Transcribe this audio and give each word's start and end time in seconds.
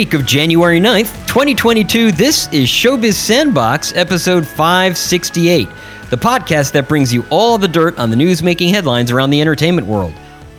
week 0.00 0.14
of 0.14 0.24
January 0.24 0.80
9th, 0.80 1.12
2022. 1.26 2.10
This 2.12 2.50
is 2.54 2.68
Showbiz 2.70 3.12
Sandbox, 3.12 3.92
episode 3.94 4.46
568, 4.46 5.68
the 6.08 6.16
podcast 6.16 6.72
that 6.72 6.88
brings 6.88 7.12
you 7.12 7.22
all 7.28 7.58
the 7.58 7.68
dirt 7.68 7.98
on 7.98 8.08
the 8.08 8.16
news 8.16 8.42
making 8.42 8.72
headlines 8.72 9.10
around 9.10 9.28
the 9.28 9.42
entertainment 9.42 9.86
world. 9.86 10.14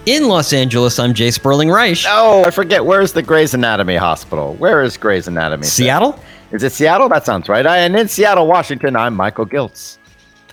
In 0.06 0.28
Los 0.28 0.54
Angeles, 0.54 1.00
I'm 1.00 1.16
Jay 1.16 1.32
Sperling 1.32 1.72
Reich. 1.72 2.04
Oh, 2.06 2.44
I 2.46 2.52
forget. 2.52 2.86
Where's 2.86 3.14
the 3.14 3.24
Grey's 3.24 3.56
Anatomy 3.56 3.96
Hospital? 3.96 4.54
Where 4.60 4.84
is 4.84 4.96
Grey's 4.96 5.28
Anatomy? 5.28 5.64
Seattle? 5.64 6.20
Is 6.52 6.62
it 6.62 6.72
Seattle? 6.72 7.10
That 7.10 7.26
sounds 7.26 7.50
right. 7.50 7.66
I, 7.66 7.80
and 7.80 7.96
in 7.96 8.08
Seattle, 8.10 8.46
Washington, 8.46 8.96
I'm 8.96 9.16
Michael 9.16 9.48
Giltz. 9.48 9.98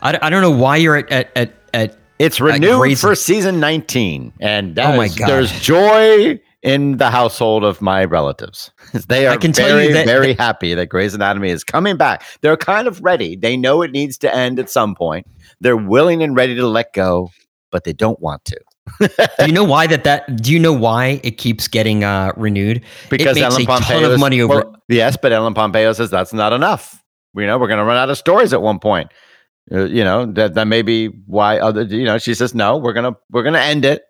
I, 0.00 0.18
I 0.22 0.30
don't 0.30 0.40
know 0.40 0.50
why 0.50 0.78
you're 0.78 0.96
at, 0.96 1.12
at, 1.12 1.30
at, 1.36 1.52
at 1.74 1.98
It's 2.18 2.40
renewed 2.40 2.98
for 2.98 3.14
season 3.14 3.60
19. 3.60 4.32
And 4.40 4.78
Oh 4.78 4.96
my 4.96 5.04
is- 5.04 5.14
God. 5.14 5.28
there's 5.28 5.52
joy 5.60 6.40
in 6.62 6.96
the 6.96 7.10
household 7.10 7.64
of 7.64 7.80
my 7.80 8.04
relatives. 8.04 8.70
They 9.08 9.26
are 9.26 9.34
I 9.34 9.36
can 9.36 9.52
tell 9.52 9.68
very, 9.68 9.88
you 9.88 9.92
that- 9.94 10.06
very 10.06 10.34
happy 10.34 10.74
that 10.74 10.86
Grey's 10.86 11.14
Anatomy 11.14 11.50
is 11.50 11.64
coming 11.64 11.96
back. 11.96 12.22
They're 12.40 12.56
kind 12.56 12.88
of 12.88 13.02
ready. 13.02 13.36
They 13.36 13.56
know 13.56 13.82
it 13.82 13.90
needs 13.92 14.18
to 14.18 14.34
end 14.34 14.58
at 14.58 14.70
some 14.70 14.94
point. 14.94 15.26
They're 15.60 15.76
willing 15.76 16.22
and 16.22 16.36
ready 16.36 16.54
to 16.54 16.66
let 16.66 16.92
go, 16.92 17.30
but 17.70 17.84
they 17.84 17.92
don't 17.92 18.20
want 18.20 18.44
to. 18.46 18.60
do 19.00 19.46
you 19.46 19.52
know 19.52 19.64
why 19.74 19.86
that 19.86 20.04
that 20.04 20.42
do 20.42 20.50
you 20.52 20.58
know 20.58 20.72
why 20.72 21.20
it 21.22 21.32
keeps 21.32 21.68
getting 21.68 22.04
uh 22.04 22.32
renewed 22.38 22.82
because 23.10 23.36
it 23.36 23.40
makes 23.42 23.52
Ellen 23.52 23.62
a 23.62 23.66
Pompeo 23.66 24.00
ton 24.00 24.10
of 24.12 24.18
money 24.18 24.40
over 24.40 24.54
well, 24.54 24.76
yes, 24.88 25.16
but 25.20 25.30
Ellen 25.30 25.52
Pompeo 25.52 25.92
says 25.92 26.10
that's 26.10 26.32
not 26.32 26.54
enough. 26.54 27.04
You 27.34 27.46
know, 27.46 27.58
we're 27.58 27.68
going 27.68 27.78
to 27.78 27.84
run 27.84 27.98
out 27.98 28.08
of 28.08 28.16
stories 28.16 28.52
at 28.54 28.62
one 28.62 28.78
point. 28.78 29.12
Uh, 29.70 29.84
you 29.84 30.02
know 30.02 30.24
that 30.24 30.54
that 30.54 30.66
may 30.66 30.80
be 30.80 31.08
why 31.26 31.58
other. 31.58 31.82
You 31.82 32.04
know, 32.04 32.16
she 32.18 32.32
says 32.32 32.54
no. 32.54 32.78
We're 32.78 32.94
gonna 32.94 33.14
we're 33.30 33.42
gonna 33.42 33.58
end 33.58 33.84
it. 33.84 34.02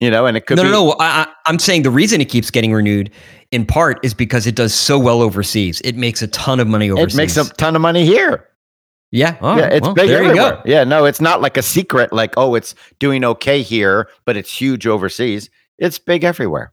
You 0.00 0.10
know, 0.10 0.26
and 0.26 0.36
it 0.36 0.46
could 0.46 0.56
no, 0.56 0.64
be 0.64 0.68
no, 0.68 0.86
no. 0.86 0.96
I, 0.98 1.22
I, 1.22 1.26
I'm 1.46 1.58
saying 1.58 1.82
the 1.82 1.90
reason 1.90 2.20
it 2.20 2.28
keeps 2.28 2.50
getting 2.50 2.72
renewed, 2.72 3.10
in 3.52 3.64
part, 3.66 4.04
is 4.04 4.14
because 4.14 4.46
it 4.46 4.56
does 4.56 4.74
so 4.74 4.98
well 4.98 5.22
overseas. 5.22 5.80
It 5.82 5.96
makes 5.96 6.22
a 6.22 6.26
ton 6.28 6.58
of 6.58 6.66
money 6.66 6.90
overseas. 6.90 7.14
It 7.14 7.16
makes 7.16 7.36
a 7.36 7.48
ton 7.54 7.76
of 7.76 7.82
money 7.82 8.04
here. 8.04 8.48
yeah. 9.12 9.36
Oh, 9.40 9.56
yeah, 9.56 9.66
it's 9.66 9.82
well, 9.82 9.94
big 9.94 10.08
there 10.08 10.22
you 10.22 10.30
everywhere. 10.30 10.52
go. 10.56 10.62
Yeah, 10.64 10.84
no, 10.84 11.04
it's 11.04 11.20
not 11.20 11.40
like 11.40 11.56
a 11.56 11.62
secret. 11.62 12.12
Like, 12.12 12.34
oh, 12.36 12.54
it's 12.54 12.74
doing 12.98 13.24
okay 13.24 13.62
here, 13.62 14.08
but 14.24 14.36
it's 14.36 14.52
huge 14.52 14.86
overseas. 14.86 15.50
It's 15.78 15.98
big 15.98 16.24
everywhere. 16.24 16.72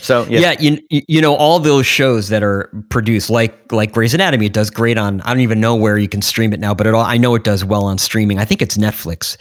So 0.00 0.24
Yeah, 0.26 0.54
you, 0.60 0.80
you 0.90 1.20
know 1.20 1.34
all 1.34 1.58
those 1.58 1.84
shows 1.84 2.28
that 2.28 2.42
are 2.44 2.70
produced, 2.88 3.30
like 3.30 3.72
like 3.72 3.92
Grey's 3.92 4.14
Anatomy, 4.14 4.46
it 4.46 4.52
does 4.52 4.70
great 4.70 4.96
on. 4.96 5.20
I 5.22 5.30
don't 5.30 5.40
even 5.40 5.60
know 5.60 5.74
where 5.74 5.98
you 5.98 6.08
can 6.08 6.22
stream 6.22 6.52
it 6.52 6.60
now, 6.60 6.72
but 6.72 6.86
it 6.86 6.94
all, 6.94 7.04
I 7.04 7.16
know 7.16 7.34
it 7.34 7.42
does 7.42 7.64
well 7.64 7.84
on 7.84 7.98
streaming. 7.98 8.38
I 8.38 8.44
think 8.44 8.62
it's 8.62 8.76
Netflix. 8.76 9.36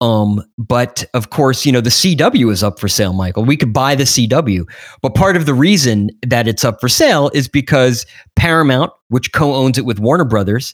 Um, 0.00 0.42
but 0.56 1.04
of 1.14 1.30
course, 1.30 1.66
you 1.66 1.72
know 1.72 1.80
the 1.80 1.90
CW 1.90 2.52
is 2.52 2.62
up 2.62 2.78
for 2.78 2.88
sale, 2.88 3.12
Michael. 3.12 3.44
We 3.44 3.56
could 3.56 3.72
buy 3.72 3.94
the 3.94 4.04
CW, 4.04 4.64
but 5.02 5.14
part 5.14 5.36
of 5.36 5.46
the 5.46 5.54
reason 5.54 6.10
that 6.26 6.46
it's 6.46 6.64
up 6.64 6.80
for 6.80 6.88
sale 6.88 7.30
is 7.34 7.48
because 7.48 8.06
Paramount, 8.36 8.92
which 9.08 9.32
co-owns 9.32 9.76
it 9.76 9.84
with 9.84 9.98
Warner 9.98 10.24
Brothers, 10.24 10.72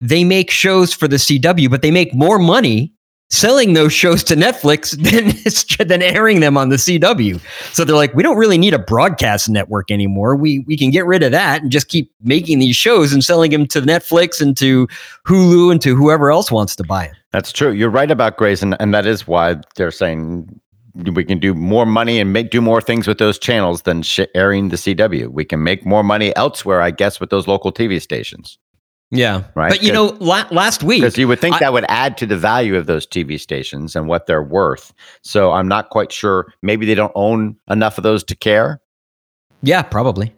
they 0.00 0.22
make 0.22 0.50
shows 0.50 0.92
for 0.92 1.08
the 1.08 1.16
CW, 1.16 1.70
but 1.70 1.82
they 1.82 1.90
make 1.90 2.14
more 2.14 2.38
money 2.38 2.92
selling 3.30 3.74
those 3.74 3.92
shows 3.92 4.24
to 4.24 4.34
Netflix 4.34 4.90
than 5.78 5.88
than 5.88 6.02
airing 6.02 6.40
them 6.40 6.56
on 6.56 6.68
the 6.68 6.76
CW. 6.76 7.40
So 7.72 7.84
they're 7.84 7.96
like, 7.96 8.14
we 8.14 8.22
don't 8.22 8.36
really 8.36 8.58
need 8.58 8.74
a 8.74 8.78
broadcast 8.78 9.48
network 9.48 9.90
anymore. 9.90 10.36
We 10.36 10.60
we 10.60 10.76
can 10.76 10.90
get 10.90 11.06
rid 11.06 11.22
of 11.22 11.32
that 11.32 11.62
and 11.62 11.70
just 11.70 11.88
keep 11.88 12.12
making 12.22 12.58
these 12.58 12.76
shows 12.76 13.12
and 13.12 13.24
selling 13.24 13.50
them 13.50 13.66
to 13.68 13.82
Netflix 13.82 14.40
and 14.40 14.56
to 14.58 14.88
Hulu 15.26 15.72
and 15.72 15.80
to 15.82 15.96
whoever 15.96 16.30
else 16.30 16.50
wants 16.50 16.76
to 16.76 16.84
buy 16.84 17.04
it. 17.04 17.12
That's 17.32 17.52
true. 17.52 17.72
You're 17.72 17.90
right 17.90 18.10
about 18.10 18.38
Grey's, 18.38 18.62
and, 18.62 18.76
and 18.80 18.94
that 18.94 19.06
is 19.06 19.26
why 19.26 19.56
they're 19.76 19.90
saying 19.90 20.60
we 20.94 21.24
can 21.24 21.38
do 21.38 21.54
more 21.54 21.86
money 21.86 22.18
and 22.18 22.32
make 22.32 22.50
do 22.50 22.60
more 22.60 22.80
things 22.80 23.06
with 23.06 23.18
those 23.18 23.38
channels 23.38 23.82
than 23.82 24.02
sh- 24.02 24.20
airing 24.34 24.70
the 24.70 24.76
CW. 24.76 25.28
We 25.28 25.44
can 25.44 25.62
make 25.62 25.86
more 25.86 26.02
money 26.02 26.34
elsewhere, 26.34 26.80
I 26.80 26.90
guess, 26.90 27.20
with 27.20 27.30
those 27.30 27.46
local 27.46 27.72
TV 27.72 28.00
stations. 28.00 28.58
Yeah, 29.10 29.44
Right, 29.54 29.70
But 29.70 29.82
you 29.82 29.90
know, 29.92 30.16
la- 30.20 30.46
last 30.50 30.82
week, 30.82 31.00
Because 31.00 31.16
you 31.16 31.26
would 31.28 31.40
think 31.40 31.56
I- 31.56 31.58
that 31.60 31.72
would 31.72 31.86
add 31.88 32.18
to 32.18 32.26
the 32.26 32.36
value 32.36 32.76
of 32.76 32.84
those 32.86 33.06
TV 33.06 33.38
stations 33.40 33.96
and 33.96 34.06
what 34.06 34.26
they're 34.26 34.42
worth. 34.42 34.92
So 35.22 35.52
I'm 35.52 35.66
not 35.66 35.88
quite 35.88 36.12
sure. 36.12 36.52
Maybe 36.62 36.84
they 36.84 36.94
don't 36.94 37.12
own 37.14 37.56
enough 37.70 37.96
of 37.96 38.04
those 38.04 38.22
to 38.24 38.36
care. 38.36 38.80
yeah, 39.62 39.80
probably. 39.82 40.34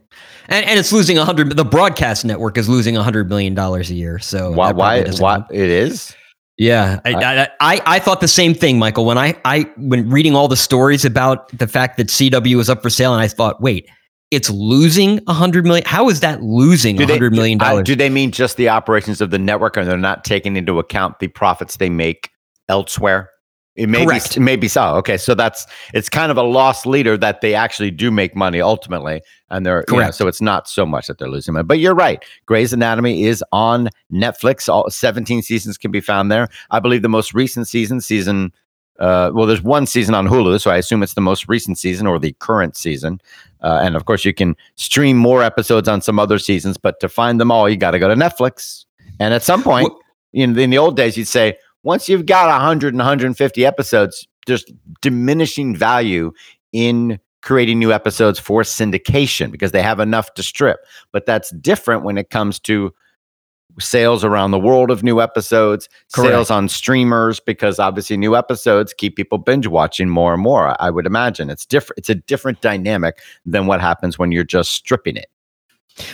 And, 0.49 0.65
and 0.67 0.79
it's 0.79 0.93
losing 0.93 1.17
hundred. 1.17 1.57
The 1.57 1.65
broadcast 1.65 2.25
network 2.25 2.57
is 2.59 2.69
losing 2.69 2.95
hundred 2.95 3.29
million 3.29 3.55
dollars 3.55 3.91
a 3.91 3.95
year. 3.95 4.19
So 4.19 4.51
why? 4.53 4.73
Why? 4.73 5.05
Why 5.19 5.33
help. 5.35 5.47
it 5.53 5.69
is? 5.69 6.15
Yeah, 6.57 7.01
I, 7.05 7.15
I, 7.15 7.49
I 7.61 7.81
I 7.87 7.99
thought 8.01 8.21
the 8.21 8.29
same 8.29 8.55
thing, 8.55 8.79
Michael. 8.79 9.05
When 9.05 9.17
I 9.17 9.35
I 9.45 9.71
when 9.77 10.11
reading 10.11 10.35
all 10.35 10.49
the 10.49 10.57
stories 10.57 11.05
about 11.05 11.57
the 11.57 11.67
fact 11.69 11.97
that 11.99 12.09
CW 12.09 12.57
was 12.57 12.69
up 12.69 12.83
for 12.83 12.91
sale, 12.91 13.13
and 13.15 13.23
I 13.23 13.29
thought, 13.29 13.61
wait, 13.63 13.89
it's 14.31 14.49
losing 14.51 15.21
a 15.27 15.33
hundred 15.33 15.65
million. 15.65 15.85
How 15.87 16.09
is 16.09 16.21
that 16.21 16.43
losing 16.43 17.01
a 17.01 17.07
hundred 17.07 17.33
million 17.33 17.59
dollars? 17.59 17.85
do 17.85 17.97
they 17.97 18.09
mean 18.09 18.31
just 18.31 18.57
the 18.57 18.69
operations 18.69 19.21
of 19.21 19.31
the 19.31 19.39
network, 19.39 19.77
and 19.77 19.89
they're 19.89 19.99
not 19.99 20.25
taking 20.25 20.57
into 20.57 20.79
account 20.79 21.19
the 21.19 21.29
profits 21.29 21.77
they 21.77 21.91
make 21.91 22.31
elsewhere? 22.69 23.31
It 23.77 23.89
may 23.89 24.05
Correct. 24.05 24.35
Be, 24.35 24.41
maybe 24.41 24.69
so. 24.69 24.95
Okay, 24.97 25.17
so 25.17 25.35
that's 25.35 25.67
it's 25.95 26.09
kind 26.09 26.31
of 26.31 26.37
a 26.37 26.43
loss 26.43 26.87
leader 26.87 27.17
that 27.17 27.41
they 27.41 27.55
actually 27.55 27.91
do 27.91 28.11
make 28.11 28.37
money 28.37 28.61
ultimately, 28.61 29.23
and 29.49 29.65
they're 29.65 29.85
you 29.89 29.95
know, 29.95 30.03
Correct. 30.03 30.17
so 30.17 30.29
it's 30.29 30.41
not 30.41 30.69
so 30.69 30.85
much 30.85 31.07
that 31.07 31.19
they're 31.19 31.31
losing 31.31 31.55
money. 31.55 31.65
But 31.65 31.79
you're 31.79 31.95
right. 31.95 32.25
Grey's 32.47 32.73
Anatomy 32.73 33.25
is 33.25 33.45
on 33.53 33.89
Netflix. 34.13 34.69
All 34.69 34.91
17 34.91 35.43
seasons 35.43 35.79
can 35.79 35.91
be 35.91 36.01
found 36.01 36.31
there. 36.31 36.49
I 36.71 36.79
believe 36.81 37.03
the 37.03 37.09
most 37.09 37.33
recent 37.33 37.69
season, 37.69 38.01
season. 38.01 38.53
Uh, 39.01 39.31
well, 39.33 39.47
there's 39.47 39.63
one 39.63 39.87
season 39.87 40.15
on 40.15 40.29
Hulu, 40.29 40.61
so 40.61 40.71
I 40.71 40.77
assume 40.77 41.03
it's 41.03 41.15
the 41.15 41.21
most 41.23 41.49
recent 41.49 41.79
season 41.79 42.07
or 42.07 42.19
the 42.19 42.33
current 42.39 42.77
season. 42.77 43.21
Uh, 43.63 43.81
and 43.83 43.97
of 43.97 44.05
course, 44.05 44.25
you 44.25 44.35
can 44.35 44.55
stream 44.77 45.17
more 45.17 45.43
episodes 45.43 45.89
on 45.89 46.03
some 46.03 46.19
other 46.19 46.39
seasons, 46.39 46.77
but 46.77 47.01
to 47.01 47.09
find 47.09 47.41
them 47.41 47.51
all, 47.51 47.69
you 47.69 47.77
got 47.77 47.93
to 47.93 47.99
go 47.99 48.09
to 48.09 48.15
Netflix. 48.15 48.85
And 49.19 49.33
at 49.33 49.43
some 49.43 49.63
point, 49.63 49.91
in, 50.33 50.59
in 50.59 50.71
the 50.71 50.79
old 50.79 50.97
days, 50.97 51.17
you'd 51.17 51.29
say, 51.29 51.57
once 51.83 52.09
you've 52.09 52.27
got 52.27 52.49
100 52.49 52.89
and 52.89 52.99
150 52.99 53.65
episodes, 53.65 54.29
there's 54.47 54.65
diminishing 55.01 55.75
value 55.75 56.33
in 56.73 57.19
creating 57.43 57.79
new 57.79 57.93
episodes 57.93 58.39
for 58.39 58.63
syndication 58.63 59.51
because 59.51 59.73
they 59.73 59.83
have 59.83 60.01
enough 60.01 60.35
to 60.35 60.43
strip. 60.43 60.81
But 61.11 61.25
that's 61.25 61.51
different 61.51 62.05
when 62.05 62.19
it 62.19 62.31
comes 62.31 62.59
to 62.61 62.93
sales 63.81 64.25
around 64.25 64.51
the 64.51 64.59
world 64.59 64.91
of 64.91 65.03
new 65.03 65.21
episodes, 65.21 65.89
Correct. 66.13 66.31
sales 66.33 66.51
on 66.51 66.69
streamers, 66.69 67.41
because 67.41 67.79
obviously 67.79 68.17
new 68.17 68.37
episodes 68.37 68.93
keep 68.93 69.17
people 69.17 69.39
binge 69.39 69.67
watching 69.67 70.09
more 70.09 70.33
and 70.35 70.43
more. 70.43 70.77
I 70.83 70.91
would 70.91 71.07
imagine 71.07 71.51
it's 71.51 71.67
different. 71.67 71.99
It's 71.99 72.09
a 72.11 72.15
different 72.15 72.61
dynamic 72.61 73.19
than 73.45 73.67
what 73.67 73.81
happens 73.81 74.19
when 74.19 74.33
you're 74.33 74.45
just 74.45 74.71
stripping 74.73 75.17
it. 75.17 75.27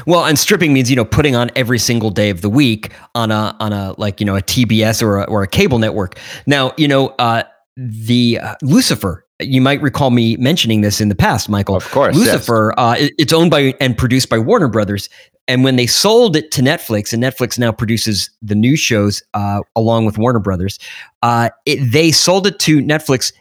Well, 0.06 0.24
and 0.24 0.38
stripping 0.38 0.72
means 0.72 0.88
you 0.90 0.96
know 0.96 1.04
putting 1.04 1.36
on 1.36 1.50
every 1.54 1.78
single 1.78 2.10
day 2.10 2.30
of 2.30 2.40
the 2.40 2.48
week 2.50 2.92
on 3.14 3.30
a 3.30 3.54
on 3.60 3.72
a 3.72 3.94
like 3.98 4.20
you 4.20 4.26
know 4.26 4.34
a 4.34 4.42
TBS 4.42 5.02
or 5.02 5.18
a, 5.18 5.24
or 5.24 5.42
a 5.42 5.46
cable 5.46 5.78
network. 5.78 6.18
Now 6.46 6.72
you 6.76 6.88
know 6.88 7.08
uh, 7.18 7.42
the 7.76 8.38
uh, 8.42 8.54
Lucifer. 8.62 9.24
You 9.38 9.60
might 9.60 9.82
recall 9.82 10.10
me 10.10 10.34
mentioning 10.38 10.80
this 10.80 10.98
in 10.98 11.10
the 11.10 11.14
past, 11.14 11.50
Michael. 11.50 11.76
Of 11.76 11.90
course, 11.90 12.16
yes. 12.16 12.26
Lucifer. 12.26 12.72
Uh, 12.78 12.96
it- 12.98 13.12
it's 13.18 13.34
owned 13.34 13.50
by 13.50 13.74
and 13.80 13.96
produced 13.96 14.30
by 14.30 14.38
Warner 14.38 14.66
Brothers. 14.68 15.10
And 15.48 15.62
when 15.62 15.76
they 15.76 15.86
sold 15.86 16.34
it 16.36 16.50
to 16.52 16.62
Netflix, 16.62 17.12
and 17.12 17.22
Netflix 17.22 17.58
now 17.58 17.70
produces 17.72 18.30
the 18.42 18.54
new 18.54 18.76
shows 18.76 19.22
uh, 19.34 19.60
along 19.76 20.04
with 20.06 20.18
Warner 20.18 20.40
Brothers, 20.40 20.78
uh, 21.22 21.50
it, 21.66 21.76
they 21.92 22.10
sold 22.10 22.46
it 22.46 22.58
to 22.60 22.80
Netflix 22.80 23.32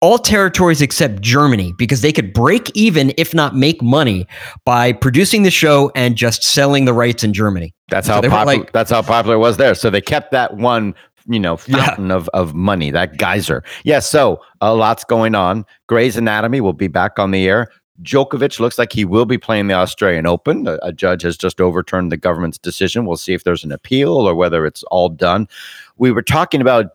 all 0.00 0.18
territories 0.18 0.82
except 0.82 1.20
Germany 1.22 1.72
because 1.78 2.02
they 2.02 2.12
could 2.12 2.32
break 2.34 2.70
even, 2.74 3.12
if 3.16 3.32
not 3.34 3.56
make 3.56 3.80
money, 3.82 4.26
by 4.66 4.92
producing 4.92 5.44
the 5.44 5.50
show 5.50 5.90
and 5.94 6.16
just 6.16 6.42
selling 6.42 6.84
the 6.84 6.92
rights 6.92 7.24
in 7.24 7.32
Germany. 7.32 7.74
That's 7.88 8.06
So 8.06 8.14
how 8.14 8.20
popular. 8.20 8.44
like- 8.44 8.72
that's 8.72 8.90
how 8.90 9.02
popular 9.02 9.36
it 9.36 9.38
was 9.38 9.56
there. 9.56 9.74
So 9.74 9.88
they 9.90 10.02
kept 10.02 10.30
that 10.32 10.56
one, 10.56 10.94
you 11.26 11.40
know, 11.40 11.58
Yeah. 11.66 11.86
fountain 11.86 12.10
of 12.10 12.28
of 12.34 12.54
money, 12.54 12.90
that 12.90 13.16
geyser. 13.16 13.62
Yeah. 13.84 14.00
So 14.00 14.40
a 14.60 14.74
lot's 14.74 15.04
going 15.04 15.34
on. 15.34 15.64
Grey's 15.88 16.16
Anatomy 16.18 16.60
will 16.60 16.74
be 16.74 16.88
back 16.88 17.18
on 17.18 17.30
the 17.30 17.46
air. 17.48 17.68
Djokovic 18.02 18.58
looks 18.58 18.78
like 18.78 18.92
he 18.92 19.04
will 19.04 19.24
be 19.24 19.38
playing 19.38 19.68
the 19.68 19.74
Australian 19.74 20.26
Open. 20.26 20.66
A, 20.66 20.78
a 20.82 20.92
judge 20.92 21.22
has 21.22 21.36
just 21.36 21.60
overturned 21.60 22.10
the 22.10 22.16
government's 22.16 22.58
decision. 22.58 23.06
We'll 23.06 23.16
see 23.16 23.34
if 23.34 23.44
there's 23.44 23.64
an 23.64 23.72
appeal 23.72 24.12
or 24.12 24.34
whether 24.34 24.66
it's 24.66 24.82
all 24.84 25.08
done. 25.08 25.48
We 25.96 26.10
were 26.10 26.22
talking 26.22 26.60
about. 26.60 26.93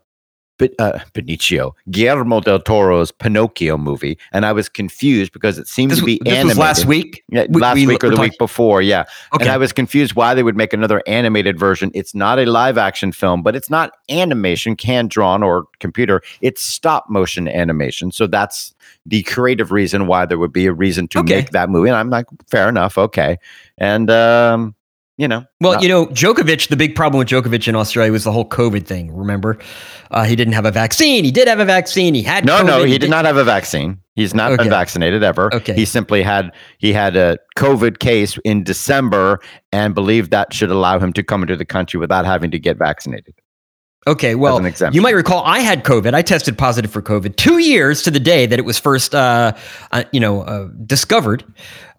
But, 0.60 0.74
uh, 0.78 1.00
Benicio, 1.16 1.74
Guillermo 1.90 2.42
del 2.42 2.60
Toro's 2.60 3.12
Pinocchio 3.12 3.78
movie, 3.78 4.18
and 4.32 4.46
I 4.46 4.52
was 4.52 4.70
confused 4.70 5.34
because 5.34 5.58
it 5.58 5.68
seemed 5.68 5.92
This, 5.92 6.00
to 6.00 6.06
be 6.06 6.20
this 6.24 6.32
animated. 6.34 6.48
was 6.50 6.58
last 6.60 6.86
week. 6.86 7.24
Yeah, 7.30 7.46
We- 7.50 7.62
last 7.62 7.76
we 7.76 7.88
week 7.88 8.04
or 8.04 8.10
the 8.10 8.16
talking- 8.18 8.30
week 8.32 8.38
before, 8.38 8.82
yeah. 8.84 9.06
Okay. 9.34 9.46
And 9.46 9.52
I 9.52 9.58
was 9.58 9.72
confused 9.74 10.14
why 10.16 10.34
they 10.36 10.44
would 10.44 10.56
make 10.58 10.74
another 10.74 11.02
animated 11.08 11.58
version. 11.58 11.90
It's 11.96 12.14
not 12.14 12.38
a 12.38 12.46
live 12.46 12.78
action 12.78 13.12
film, 13.12 13.42
but 13.42 13.56
it's 13.56 13.70
not 13.72 13.94
animation, 14.10 14.76
hand 14.84 15.10
drawn 15.10 15.42
or 15.42 15.66
computer. 15.80 16.22
It's 16.42 16.62
stop 16.62 17.10
motion 17.10 17.48
animation. 17.48 18.12
So 18.12 18.28
that's 18.28 18.76
the 19.06 19.24
creative 19.24 19.72
reason 19.72 20.08
why 20.08 20.26
there 20.26 20.38
would 20.38 20.54
be 20.54 20.66
a 20.66 20.74
reason 20.74 21.08
to 21.08 21.20
Okay. 21.20 21.36
make 21.38 21.52
that 21.52 21.70
movie. 21.70 21.88
And 21.90 21.98
I'm 21.98 22.10
like, 22.10 22.26
fair 22.50 22.68
enough, 22.68 22.98
okay. 22.98 23.38
And 23.78 24.12
um, 24.12 24.76
you 25.20 25.28
know, 25.28 25.44
Well, 25.60 25.74
not- 25.74 25.84
you 25.84 25.90
know, 25.90 26.08
Djokovic, 26.08 26.70
the 26.70 26.78
big 26.78 26.96
problem 26.96 27.20
with 27.20 27.28
Djokovic 27.28 27.68
in 27.68 27.76
Australia 27.76 28.12
was 28.12 28.24
the 28.24 28.32
whole 28.32 28.48
COVID 28.48 28.86
thing. 28.86 29.14
Remember? 29.14 29.58
Uh, 30.12 30.24
he 30.24 30.34
didn't 30.36 30.54
have 30.54 30.66
a 30.66 30.72
vaccine. 30.72 31.26
He 31.26 31.30
did 31.32 31.48
have 31.50 31.60
a 31.60 31.66
vaccine. 31.66 32.14
He 32.14 32.24
had 32.24 32.46
no, 32.46 32.60
COVID. 32.62 32.66
no, 32.66 32.84
he 32.84 32.94
did- 32.94 33.02
did 33.02 33.10
not 33.10 33.26
have 33.26 33.36
a 33.36 33.44
vaccine. 33.44 33.98
He's 34.16 34.34
not 34.34 34.54
Okay. 34.54 34.64
been 34.64 34.70
vaccinated 34.70 35.22
ever. 35.22 35.54
Okay. 35.54 35.74
He 35.74 35.84
simply 35.86 36.24
had 36.24 36.52
he 36.78 36.94
had 36.94 37.16
a 37.18 37.38
COVID 37.58 38.00
case 38.00 38.38
in 38.46 38.64
December 38.64 39.40
and 39.74 39.94
believed 39.94 40.32
that 40.32 40.54
should 40.54 40.72
allow 40.72 41.00
him 41.00 41.12
to 41.14 41.22
come 41.24 41.42
into 41.44 41.56
the 41.58 41.66
country 41.66 42.00
without 42.00 42.26
having 42.26 42.50
to 42.52 42.60
get 42.60 42.78
vaccinated. 42.78 43.34
Okay, 44.08 44.34
well, 44.34 44.66
you 44.92 45.02
might 45.02 45.14
recall 45.14 45.44
I 45.44 45.60
had 45.60 45.84
COVID. 45.84 46.14
I 46.14 46.22
tested 46.22 46.58
positive 46.58 46.90
for 46.90 47.02
COVID 47.02 47.36
two 47.36 47.58
years 47.58 48.02
to 48.04 48.12
the 48.12 48.20
day 48.20 48.46
that 48.46 48.58
it 48.58 48.64
was 48.64 48.80
first, 48.80 49.14
uh, 49.14 49.52
uh, 49.92 50.04
you 50.14 50.22
know, 50.22 50.42
uh, 50.44 50.70
discovered 50.86 51.44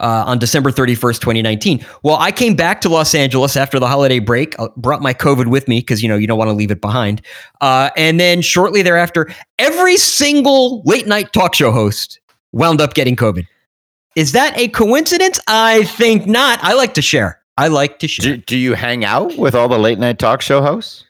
uh, 0.01 0.25
on 0.27 0.39
December 0.39 0.71
thirty 0.71 0.95
first, 0.95 1.21
twenty 1.21 1.43
nineteen. 1.43 1.85
Well, 2.03 2.17
I 2.17 2.33
came 2.33 2.57
back 2.57 2.81
to 2.81 2.89
Los 2.89 3.15
Angeles 3.15 3.55
after 3.55 3.79
the 3.79 3.87
holiday 3.87 4.19
break. 4.19 4.59
uh, 4.59 4.69
brought 4.79 5.03
my 5.03 5.13
COVID 5.13 5.49
with 5.49 5.69
me 5.69 5.81
because 5.81 6.03
you 6.03 6.09
know 6.09 6.17
you 6.17 6.27
don't 6.27 6.39
want 6.39 6.49
to 6.49 6.55
leave 6.55 6.71
it 6.71 6.81
behind. 6.81 7.21
Uh, 7.61 7.91
and 7.99 8.19
then 8.19 8.41
shortly 8.41 8.81
thereafter, 8.81 9.29
every 9.59 9.99
single 9.99 10.83
late 10.87 11.07
night 11.07 11.35
talk 11.35 11.55
show 11.55 11.71
host 11.71 12.19
wound 12.53 12.81
up 12.81 12.95
getting 12.95 13.15
COVID. 13.15 13.47
Is 14.17 14.33
that 14.33 14.59
a 14.59 14.69
coincidence? 14.69 15.39
I 15.47 15.85
think 15.85 16.27
not. 16.27 16.59
I 16.63 16.73
like 16.73 16.95
to 16.95 17.03
share. 17.03 17.41
I 17.59 17.69
like 17.69 17.99
to 17.99 18.09
share. 18.09 18.37
Do, 18.37 18.43
do 18.43 18.57
you 18.57 18.73
hang 18.73 19.05
out 19.05 19.37
with 19.37 19.55
all 19.55 19.69
the 19.69 19.79
late 19.79 19.99
night 19.99 20.19
talk 20.19 20.41
show 20.41 20.63
hosts? 20.63 21.05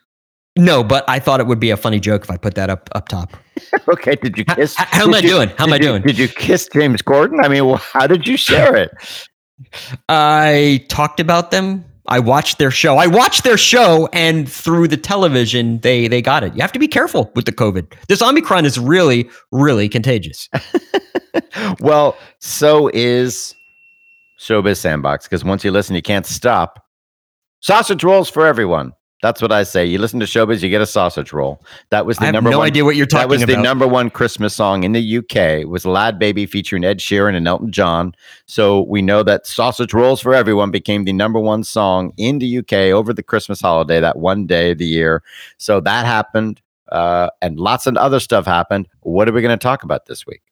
No, 0.60 0.84
but 0.84 1.04
I 1.08 1.18
thought 1.18 1.40
it 1.40 1.46
would 1.46 1.58
be 1.60 1.70
a 1.70 1.76
funny 1.76 1.98
joke 2.00 2.22
if 2.24 2.30
I 2.30 2.36
put 2.36 2.54
that 2.54 2.70
up 2.70 2.88
up 2.94 3.08
top. 3.08 3.32
Okay, 3.88 4.14
did 4.16 4.38
you 4.38 4.44
kiss? 4.44 4.78
h- 4.80 4.86
how 4.90 5.04
am 5.04 5.14
I 5.14 5.18
you- 5.18 5.28
doing? 5.28 5.48
How 5.58 5.64
am 5.66 5.72
I 5.72 5.76
you- 5.76 5.82
doing? 5.82 6.02
Did 6.02 6.18
you 6.18 6.28
kiss 6.28 6.68
James 6.72 7.02
Corden? 7.02 7.44
I 7.44 7.48
mean, 7.48 7.66
well, 7.66 7.76
how 7.76 8.06
did 8.06 8.26
you 8.26 8.36
share 8.36 8.74
it? 8.74 8.90
I 10.08 10.84
talked 10.88 11.20
about 11.20 11.50
them. 11.50 11.84
I 12.08 12.18
watched 12.18 12.58
their 12.58 12.70
show. 12.70 12.96
I 12.96 13.06
watched 13.06 13.44
their 13.44 13.56
show, 13.58 14.08
and 14.12 14.50
through 14.50 14.88
the 14.88 14.96
television, 14.96 15.78
they 15.80 16.08
they 16.08 16.22
got 16.22 16.42
it. 16.42 16.54
You 16.54 16.60
have 16.62 16.72
to 16.72 16.78
be 16.78 16.88
careful 16.88 17.30
with 17.34 17.44
the 17.44 17.52
COVID. 17.52 17.92
This 18.08 18.22
Omicron 18.22 18.64
is 18.64 18.78
really, 18.78 19.28
really 19.52 19.88
contagious. 19.88 20.48
well, 21.80 22.16
so 22.40 22.90
is 22.94 23.54
Showbiz 24.40 24.78
Sandbox 24.78 25.26
because 25.26 25.44
once 25.44 25.64
you 25.64 25.70
listen, 25.70 25.94
you 25.94 26.02
can't 26.02 26.26
stop. 26.26 26.82
Sausage 27.60 28.02
rolls 28.02 28.28
for 28.30 28.46
everyone. 28.46 28.92
That's 29.22 29.42
what 29.42 29.52
I 29.52 29.64
say. 29.64 29.84
You 29.84 29.98
listen 29.98 30.18
to 30.20 30.26
Showbiz, 30.26 30.62
you 30.62 30.70
get 30.70 30.80
a 30.80 30.86
sausage 30.86 31.32
roll. 31.32 31.62
That 31.90 32.06
was 32.06 32.16
the 32.16 32.22
I 32.22 32.26
have 32.26 32.34
number 32.34 32.50
no 32.50 32.58
one. 32.58 32.66
idea 32.66 32.84
what 32.84 32.96
you're 32.96 33.06
talking. 33.06 33.24
About. 33.26 33.28
That 33.28 33.34
was 33.34 33.40
talking 33.42 33.56
the 33.56 33.62
number 33.62 33.86
one 33.86 34.08
Christmas 34.08 34.54
song 34.54 34.82
in 34.82 34.92
the 34.92 35.18
UK. 35.18 35.36
It 35.36 35.68
was 35.68 35.84
Lad 35.84 36.18
Baby 36.18 36.46
featuring 36.46 36.84
Ed 36.84 36.98
Sheeran 36.98 37.36
and 37.36 37.46
Elton 37.46 37.70
John. 37.70 38.14
So 38.46 38.82
we 38.82 39.02
know 39.02 39.22
that 39.22 39.46
Sausage 39.46 39.92
Rolls 39.92 40.20
for 40.20 40.34
Everyone 40.34 40.70
became 40.70 41.04
the 41.04 41.12
number 41.12 41.38
one 41.38 41.64
song 41.64 42.12
in 42.16 42.38
the 42.38 42.58
UK 42.58 42.72
over 42.72 43.12
the 43.12 43.22
Christmas 43.22 43.60
holiday, 43.60 44.00
that 44.00 44.18
one 44.18 44.46
day 44.46 44.70
of 44.70 44.78
the 44.78 44.86
year. 44.86 45.22
So 45.58 45.80
that 45.80 46.06
happened. 46.06 46.62
Uh, 46.90 47.30
and 47.40 47.60
lots 47.60 47.86
of 47.86 47.96
other 47.96 48.18
stuff 48.18 48.46
happened. 48.46 48.88
What 49.00 49.28
are 49.28 49.32
we 49.32 49.42
going 49.42 49.56
to 49.56 49.62
talk 49.62 49.84
about 49.84 50.06
this 50.06 50.26
week? 50.26 50.42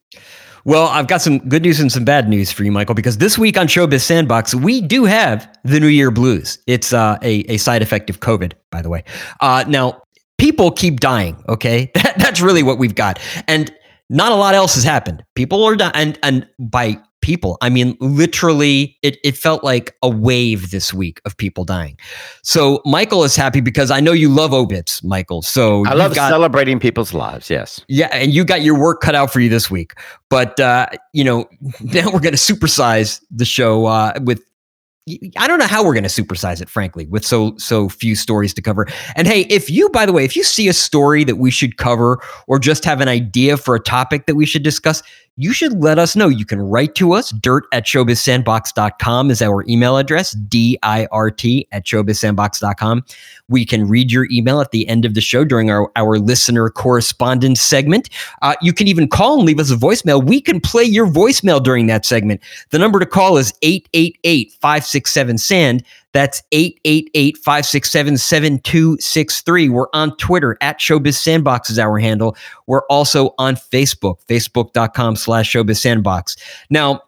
Well, 0.65 0.89
I've 0.89 1.07
got 1.07 1.23
some 1.23 1.39
good 1.39 1.63
news 1.63 1.81
and 1.81 1.91
some 1.91 2.05
bad 2.05 2.29
news 2.29 2.51
for 2.53 2.65
you, 2.65 2.73
Michael, 2.73 2.95
because 2.95 3.19
this 3.19 3.39
week 3.39 3.57
on 3.57 3.67
Showbiz 3.67 4.01
Sandbox, 4.01 4.55
we 4.55 4.81
do 4.81 5.05
have 5.05 5.49
the 5.65 5.81
New 5.81 5.89
Year 5.89 6.11
blues. 6.11 6.59
It's 6.67 6.93
uh, 6.93 7.19
a, 7.23 7.41
a 7.51 7.57
side 7.59 7.83
effect 7.83 8.11
of 8.11 8.21
COVID, 8.21 8.53
by 8.71 8.83
the 8.83 8.89
way. 8.89 9.05
Uh, 9.41 9.65
now, 9.69 10.03
people 10.39 10.71
keep 10.71 11.01
dying, 11.01 11.43
okay? 11.49 11.91
That, 11.95 12.15
that's 12.19 12.41
really 12.41 12.63
what 12.63 12.79
we've 12.79 12.95
got. 12.95 13.19
And 13.47 13.73
not 14.11 14.33
a 14.33 14.35
lot 14.35 14.55
else 14.55 14.75
has 14.75 14.85
happened. 14.85 15.23
People 15.35 15.65
are 15.65 15.77
dying. 15.77 15.93
And, 15.95 16.19
and 16.23 16.47
by 16.59 16.99
people, 17.21 17.59
I 17.61 17.69
mean, 17.69 17.97
literally, 18.01 18.97
it, 19.03 19.19
it 19.25 19.37
felt 19.37 19.65
like 19.65 19.97
a 20.03 20.09
wave 20.09 20.71
this 20.71 20.95
week 20.95 21.21
of 21.25 21.37
people 21.37 21.65
dying. 21.65 21.99
So 22.43 22.81
Michael 22.85 23.25
is 23.25 23.37
happy 23.37 23.61
because 23.61 23.91
I 23.91 24.01
know 24.01 24.13
you 24.13 24.29
love 24.29 24.53
obits, 24.53 25.03
Michael. 25.03 25.43
So 25.43 25.85
I 25.87 25.95
love 25.95 26.15
got, 26.15 26.31
celebrating 26.31 26.79
people's 26.79 27.15
lives. 27.15 27.51
Yes. 27.51 27.81
yeah, 27.89 28.09
and 28.13 28.33
you 28.33 28.45
got 28.45 28.63
your 28.63 28.79
work 28.79 29.01
cut 29.01 29.15
out 29.15 29.33
for 29.33 29.41
you 29.41 29.49
this 29.49 29.71
week. 29.71 29.95
But 30.31 30.59
uh, 30.61 30.87
you 31.13 31.25
know, 31.25 31.49
now 31.81 32.07
we're 32.07 32.21
going 32.21 32.35
to 32.35 32.55
supersize 32.55 33.23
the 33.31 33.45
show 33.45 33.87
uh, 33.87 34.13
with. 34.23 34.43
I 35.39 35.49
don't 35.49 35.59
know 35.59 35.67
how 35.67 35.83
we're 35.83 35.95
going 35.95 36.05
to 36.05 36.23
supersize 36.23 36.61
it, 36.61 36.69
frankly, 36.69 37.07
with 37.07 37.25
so 37.25 37.57
so 37.57 37.89
few 37.89 38.15
stories 38.15 38.53
to 38.53 38.61
cover. 38.61 38.87
And 39.17 39.27
hey, 39.27 39.47
if 39.49 39.71
you, 39.71 39.89
by 39.89 40.05
the 40.05 40.13
way, 40.13 40.23
if 40.23 40.37
you 40.37 40.45
see 40.45 40.69
a 40.69 40.75
story 40.75 41.25
that 41.25 41.37
we 41.37 41.51
should 41.51 41.79
cover, 41.79 42.21
or 42.47 42.59
just 42.59 42.85
have 42.85 43.01
an 43.01 43.09
idea 43.09 43.57
for 43.57 43.75
a 43.75 43.81
topic 43.81 44.27
that 44.27 44.35
we 44.35 44.45
should 44.45 44.63
discuss, 44.63 45.03
you 45.39 45.53
should 45.53 45.81
let 45.81 46.01
us 46.01 46.17
know. 46.17 46.29
You 46.29 46.45
can 46.45 46.61
write 46.61 46.97
to 46.97 47.13
us. 47.13 47.31
Dirt 47.31 47.65
at 47.73 47.85
showbizsandbox.com 47.85 49.31
is 49.31 49.41
our 49.41 49.65
email 49.69 49.97
address. 49.97 50.33
D 50.33 50.77
I 50.83 51.07
R 51.13 51.31
T 51.31 51.69
at 51.71 51.87
showbizsandbox.com. 51.87 53.05
We 53.49 53.65
can 53.65 53.89
read 53.89 54.11
your 54.11 54.27
email 54.33 54.61
at 54.61 54.73
the 54.73 54.87
end 54.89 55.05
of 55.05 55.15
the 55.15 55.21
show 55.21 55.45
during 55.45 55.71
our, 55.71 55.93
our 55.95 56.19
listener 56.19 56.69
correspondence 56.71 57.63
segment. 57.63 58.11
Uh, 58.43 58.57
you 58.63 58.73
can 58.73 58.89
even 58.89 59.09
call 59.09 59.37
and 59.37 59.47
leave 59.47 59.61
us 59.61 59.71
a 59.71 59.77
voicemail. 59.77 60.23
We 60.23 60.41
can 60.41 60.61
play 60.61 60.83
your 60.83 61.07
voicemail 61.07 61.63
during 61.63 61.87
that 61.87 62.05
segment. 62.05 62.41
The 62.71 62.79
number 62.79 62.99
to 62.99 63.07
call 63.07 63.37
is 63.37 63.55
888 63.63 64.53
567 64.61 65.39
SAND. 65.39 65.85
That's 66.13 66.43
888 66.53 67.37
567 67.37 68.17
7263. 68.17 69.69
We're 69.69 69.87
on 69.93 70.17
Twitter 70.17 70.57
at 70.61 70.79
Showbiz 70.79 71.15
Sandbox 71.15 71.71
is 71.71 71.79
our 71.79 71.99
handle. 71.99 72.37
We're 72.67 72.87
also 72.87 73.35
on 73.39 73.57
Facebook, 73.57 74.25
facebook.com 74.27 75.17
slash 75.17 75.53
Showbiz 75.53 75.77
Sandbox. 75.77 76.37
Now, 76.71 77.03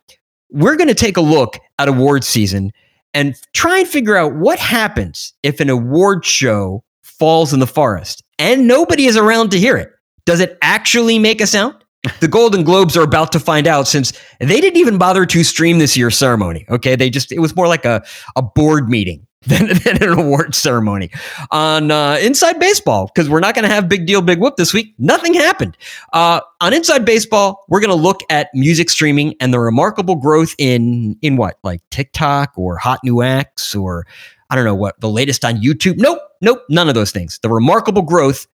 we're 0.50 0.76
going 0.76 0.88
to 0.88 0.94
take 0.94 1.16
a 1.16 1.22
look 1.22 1.58
at 1.78 1.88
award 1.88 2.24
season 2.24 2.72
and 3.14 3.34
try 3.52 3.78
and 3.78 3.88
figure 3.88 4.16
out 4.16 4.34
what 4.34 4.58
happens 4.58 5.32
if 5.42 5.60
an 5.60 5.70
award 5.70 6.24
show 6.24 6.84
falls 7.02 7.52
in 7.52 7.60
the 7.60 7.66
forest 7.66 8.22
and 8.38 8.66
nobody 8.66 9.06
is 9.06 9.16
around 9.16 9.50
to 9.50 9.58
hear 9.58 9.76
it. 9.76 9.90
Does 10.24 10.40
it 10.40 10.58
actually 10.62 11.18
make 11.18 11.40
a 11.40 11.46
sound? 11.46 11.74
The 12.20 12.28
Golden 12.28 12.64
Globes 12.64 12.96
are 12.96 13.02
about 13.02 13.30
to 13.32 13.40
find 13.40 13.66
out 13.66 13.86
since 13.86 14.12
they 14.38 14.60
didn't 14.60 14.78
even 14.78 14.96
bother 14.96 15.26
to 15.26 15.44
stream 15.44 15.78
this 15.78 15.96
year's 15.96 16.16
ceremony. 16.16 16.64
Okay. 16.70 16.96
They 16.96 17.10
just, 17.10 17.30
it 17.30 17.40
was 17.40 17.54
more 17.54 17.68
like 17.68 17.84
a, 17.84 18.02
a 18.36 18.42
board 18.42 18.88
meeting 18.88 19.26
than, 19.46 19.68
than 19.68 20.02
an 20.02 20.18
award 20.18 20.54
ceremony 20.54 21.10
on 21.50 21.90
uh, 21.90 22.18
Inside 22.22 22.58
Baseball 22.58 23.06
because 23.06 23.28
we're 23.28 23.40
not 23.40 23.54
going 23.54 23.66
to 23.66 23.74
have 23.74 23.88
Big 23.88 24.06
Deal, 24.06 24.22
Big 24.22 24.38
Whoop 24.38 24.56
this 24.56 24.72
week. 24.72 24.94
Nothing 24.98 25.34
happened. 25.34 25.76
Uh, 26.12 26.40
on 26.60 26.72
Inside 26.72 27.04
Baseball, 27.04 27.64
we're 27.68 27.80
going 27.80 27.90
to 27.90 28.02
look 28.02 28.20
at 28.30 28.48
music 28.54 28.88
streaming 28.88 29.34
and 29.40 29.52
the 29.52 29.60
remarkable 29.60 30.16
growth 30.16 30.54
in, 30.58 31.18
in 31.20 31.36
what, 31.36 31.58
like 31.64 31.80
TikTok 31.90 32.52
or 32.56 32.76
Hot 32.78 33.00
New 33.04 33.22
Acts 33.22 33.74
or 33.74 34.06
I 34.50 34.56
don't 34.56 34.64
know 34.64 34.74
what, 34.74 35.00
the 35.00 35.08
latest 35.08 35.44
on 35.44 35.56
YouTube. 35.56 35.98
Nope. 35.98 36.18
Nope. 36.40 36.62
None 36.68 36.88
of 36.88 36.94
those 36.94 37.12
things. 37.12 37.38
The 37.42 37.48
remarkable 37.48 38.02
growth 38.02 38.46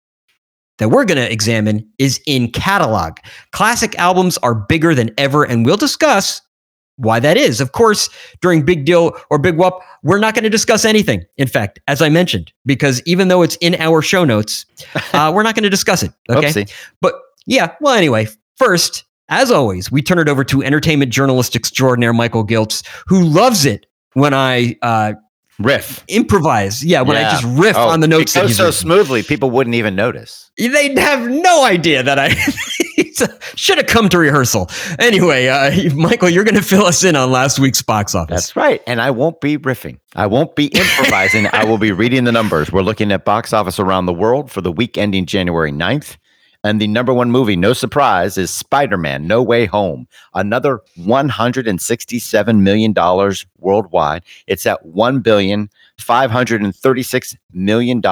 that 0.79 0.89
we're 0.91 1.05
going 1.05 1.19
to 1.19 1.33
examine 1.33 1.89
is 1.99 2.21
in 2.27 2.51
catalog. 2.51 3.19
Classic 3.53 3.97
albums 3.99 4.39
are 4.39 4.55
bigger 4.55 4.95
than 4.95 5.11
ever, 5.19 5.45
and 5.45 5.65
we'll 5.65 5.77
discuss 5.77 6.43
why 6.97 7.21
that 7.21 7.37
is. 7.37 7.61
Of 7.61 7.73
course, 7.73 8.09
during 8.41 8.65
Big 8.65 8.85
Deal 8.85 9.17
or 9.31 9.39
Big 9.39 9.57
Whoop, 9.57 9.75
we're 10.03 10.19
not 10.19 10.35
going 10.35 10.45
to 10.45 10.51
discuss 10.51 10.85
anything. 10.85 11.25
In 11.37 11.47
fact, 11.47 11.79
as 11.89 12.01
I 12.03 12.09
mentioned, 12.09 12.53
because 12.65 13.03
even 13.07 13.29
though 13.29 13.43
it's 13.43 13.57
in 13.57 13.75
our 13.77 14.03
show 14.03 14.25
notes, 14.25 14.67
uh, 15.13 15.33
we're 15.35 15.43
not 15.43 15.55
going 15.55 15.65
to 15.65 15.71
discuss 15.71 16.03
it. 16.03 16.13
Okay. 16.31 16.49
Oopsie. 16.49 16.73
But 17.01 17.15
yeah, 17.47 17.75
well, 17.81 17.95
anyway, 17.95 18.29
first, 18.57 19.05
as 19.29 19.51
always, 19.51 19.91
we 19.91 20.03
turn 20.03 20.19
it 20.19 20.29
over 20.29 20.45
to 20.45 20.63
entertainment 20.63 21.13
journalist 21.13 21.57
extraordinaire 21.57 22.13
Michael 22.13 22.47
Giltz, 22.47 22.87
who 23.07 23.25
loves 23.25 23.67
it 23.67 23.87
when 24.15 24.33
I 24.33 24.77
uh, 24.83 25.15
Riff. 25.59 26.05
improvise. 26.09 26.85
Yeah, 26.85 27.01
when 27.03 27.17
I 27.17 27.31
just 27.31 27.45
riff 27.45 27.77
Oh, 27.77 27.89
on 27.89 28.01
the 28.01 28.09
notes. 28.09 28.37
It 28.37 28.41
goes 28.43 28.57
so 28.57 28.65
written. 28.67 28.73
smoothly, 28.79 29.23
people 29.23 29.51
wouldn't 29.51 29.75
even 29.75 29.95
notice. 29.95 30.51
They'd 30.59 30.99
have 30.99 31.29
no 31.29 31.65
idea 31.65 32.03
that 32.03 32.19
I 32.19 32.31
should 33.57 33.79
have 33.79 33.87
come 33.87 34.09
to 34.11 34.19
rehearsal. 34.19 34.69
Anyway, 34.99 35.47
uh, 35.49 35.73
Michael, 35.95 36.29
you're 36.29 36.45
going 36.45 36.55
to 36.57 36.63
fill 36.63 36.85
us 36.85 37.05
in 37.05 37.17
on 37.17 37.31
last 37.31 37.59
week's 37.59 37.83
box 37.83 38.15
office. 38.15 38.35
That's 38.35 38.57
right. 38.57 38.83
And 38.87 39.01
I 39.01 39.11
won't 39.11 39.41
be 39.41 39.59
riffing. 39.59 39.99
I 40.15 40.27
won't 40.27 40.55
be 40.57 40.67
improvising. 40.67 41.47
I 41.53 41.65
will 41.65 41.79
be 41.79 41.93
reading 41.93 42.25
the 42.25 42.33
numbers. 42.33 42.71
We're 42.73 42.83
looking 42.83 43.13
at 43.13 43.25
box 43.25 43.53
office 43.53 43.79
around 43.79 44.07
the 44.07 44.15
world 44.15 44.51
for 44.51 44.61
the 44.61 44.73
week 44.73 44.97
ending 44.99 45.27
January 45.27 45.73
9th. 45.73 46.17
And 46.67 46.81
the 46.81 46.89
number 46.89 47.15
one 47.15 47.31
movie, 47.31 47.55
no 47.55 47.73
surprise, 47.73 48.37
is 48.37 48.51
Spider 48.51 48.97
Man 48.97 49.29
No 49.29 49.41
Way 49.41 49.67
Home. 49.67 50.09
Another 50.35 50.81
$167 50.99 52.61
million 52.61 52.93
worldwide. 53.61 54.25
It's 54.49 54.67
at 54.67 54.85
$1,536 54.85 57.37
million. 57.53 58.03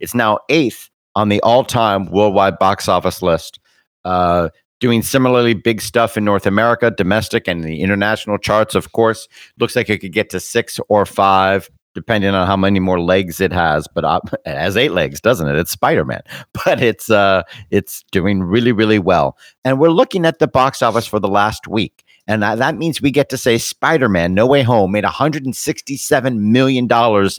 It's 0.00 0.12
now 0.12 0.40
eighth 0.48 0.90
on 1.14 1.28
the 1.28 1.40
all 1.42 1.62
time 1.62 2.06
worldwide 2.06 2.58
box 2.58 2.88
office 2.88 3.22
list. 3.22 3.60
Uh, 4.04 4.48
doing 4.80 5.00
similarly 5.00 5.54
big 5.54 5.80
stuff 5.80 6.16
in 6.16 6.24
North 6.24 6.46
America, 6.46 6.90
domestic, 6.90 7.46
and 7.46 7.62
the 7.62 7.80
international 7.80 8.38
charts, 8.38 8.74
of 8.74 8.90
course. 8.90 9.28
Looks 9.60 9.76
like 9.76 9.88
it 9.88 9.98
could 9.98 10.12
get 10.12 10.30
to 10.30 10.40
six 10.40 10.80
or 10.88 11.06
five, 11.06 11.70
depending 11.94 12.34
on 12.34 12.46
how 12.46 12.56
many 12.56 12.80
more 12.80 13.00
legs 13.00 13.40
it 13.40 13.52
has. 13.52 13.88
But 13.88 14.04
uh, 14.04 14.20
it 14.46 14.56
has 14.56 14.76
eight 14.76 14.92
legs, 14.92 15.20
doesn't 15.20 15.48
it? 15.48 15.56
It's 15.56 15.70
Spider 15.70 16.04
Man, 16.04 16.22
but 16.64 16.82
it's 16.82 17.10
uh, 17.10 17.42
it's 17.70 18.04
doing 18.10 18.42
really, 18.42 18.72
really 18.72 18.98
well. 18.98 19.38
And 19.64 19.78
we're 19.78 19.90
looking 19.90 20.26
at 20.26 20.38
the 20.38 20.48
box 20.48 20.82
office 20.82 21.06
for 21.06 21.20
the 21.20 21.28
last 21.28 21.66
week. 21.66 22.04
And 22.26 22.42
that, 22.42 22.56
that 22.58 22.76
means 22.76 23.02
we 23.02 23.10
get 23.10 23.28
to 23.30 23.36
say 23.36 23.58
Spider 23.58 24.08
Man 24.08 24.34
No 24.34 24.46
Way 24.46 24.62
Home 24.62 24.92
made 24.92 25.04
$167 25.04 26.38
million 26.38 26.88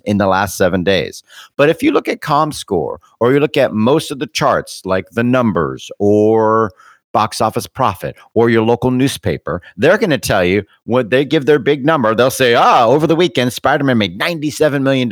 in 0.05 0.17
the 0.17 0.27
last 0.27 0.57
seven 0.57 0.83
days. 0.83 1.23
But 1.55 1.69
if 1.69 1.81
you 1.81 1.91
look 1.91 2.07
at 2.07 2.21
ComScore 2.21 2.97
or 3.19 3.33
you 3.33 3.39
look 3.39 3.57
at 3.57 3.73
most 3.73 4.11
of 4.11 4.19
the 4.19 4.27
charts 4.27 4.85
like 4.85 5.09
the 5.11 5.23
numbers 5.23 5.89
or 5.97 6.71
box 7.15 7.39
office 7.39 7.65
profit 7.65 8.17
or 8.33 8.49
your 8.49 8.61
local 8.61 8.91
newspaper, 8.91 9.61
they're 9.77 9.97
going 9.97 10.09
to 10.09 10.17
tell 10.17 10.43
you 10.43 10.65
when 10.83 11.07
they 11.07 11.23
give 11.23 11.45
their 11.45 11.59
big 11.59 11.85
number, 11.85 12.13
they'll 12.13 12.29
say, 12.29 12.55
ah, 12.55 12.85
over 12.85 13.07
the 13.07 13.15
weekend, 13.15 13.53
Spider 13.53 13.85
Man 13.85 13.97
made 13.97 14.19
$97 14.19 14.81
million. 14.81 15.09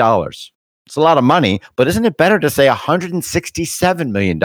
It's 0.86 0.98
a 0.98 1.00
lot 1.00 1.17
of 1.17 1.24
money, 1.24 1.62
but 1.77 1.88
isn't 1.88 2.03
it 2.03 2.17
better 2.17 2.39
to 2.39 2.50
say 2.50 2.67
$167 2.67 4.12
million? 4.12 4.41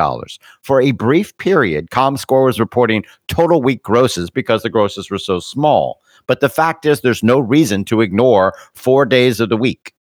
For 0.62 0.80
a 0.80 0.92
brief 0.92 1.36
period, 1.38 1.90
ComScore 1.90 2.44
was 2.44 2.60
reporting 2.60 3.04
total 3.26 3.60
week 3.60 3.82
grosses 3.82 4.30
because 4.30 4.62
the 4.62 4.70
grosses 4.70 5.10
were 5.10 5.18
so 5.18 5.40
small. 5.40 6.00
But 6.28 6.38
the 6.38 6.48
fact 6.48 6.86
is, 6.86 7.00
there's 7.00 7.24
no 7.24 7.40
reason 7.40 7.84
to 7.86 8.02
ignore 8.02 8.54
four 8.74 9.04
days 9.04 9.40
of 9.40 9.48
the 9.48 9.56
week. 9.56 9.94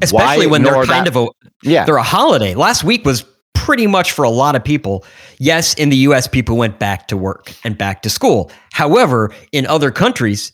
Especially 0.00 0.46
when 0.46 0.62
they're 0.62 0.74
kind 0.84 1.06
that? 1.06 1.08
of 1.08 1.16
a 1.16 1.26
yeah. 1.64 1.84
they're 1.84 1.96
a 1.96 2.02
holiday. 2.04 2.54
Last 2.54 2.84
week 2.84 3.04
was 3.04 3.24
pretty 3.54 3.86
much 3.86 4.12
for 4.12 4.24
a 4.24 4.30
lot 4.30 4.56
of 4.56 4.64
people. 4.64 5.04
Yes, 5.38 5.74
in 5.74 5.90
the 5.90 5.96
US, 5.96 6.26
people 6.26 6.56
went 6.56 6.78
back 6.78 7.08
to 7.08 7.16
work 7.16 7.52
and 7.64 7.76
back 7.76 8.02
to 8.02 8.10
school. 8.10 8.50
However, 8.72 9.32
in 9.52 9.66
other 9.66 9.90
countries, 9.90 10.52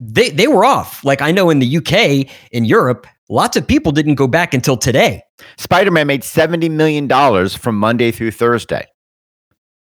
they, 0.00 0.30
they 0.30 0.46
were 0.46 0.64
off. 0.64 1.04
Like 1.04 1.22
I 1.22 1.30
know 1.30 1.50
in 1.50 1.58
the 1.58 1.76
UK, 1.76 2.28
in 2.50 2.64
Europe, 2.64 3.06
lots 3.28 3.56
of 3.56 3.66
people 3.66 3.92
didn't 3.92 4.14
go 4.14 4.26
back 4.26 4.54
until 4.54 4.76
today. 4.76 5.22
Spider 5.58 5.90
Man 5.90 6.06
made 6.06 6.22
$70 6.22 6.70
million 6.70 7.08
from 7.48 7.76
Monday 7.76 8.10
through 8.10 8.30
Thursday. 8.32 8.86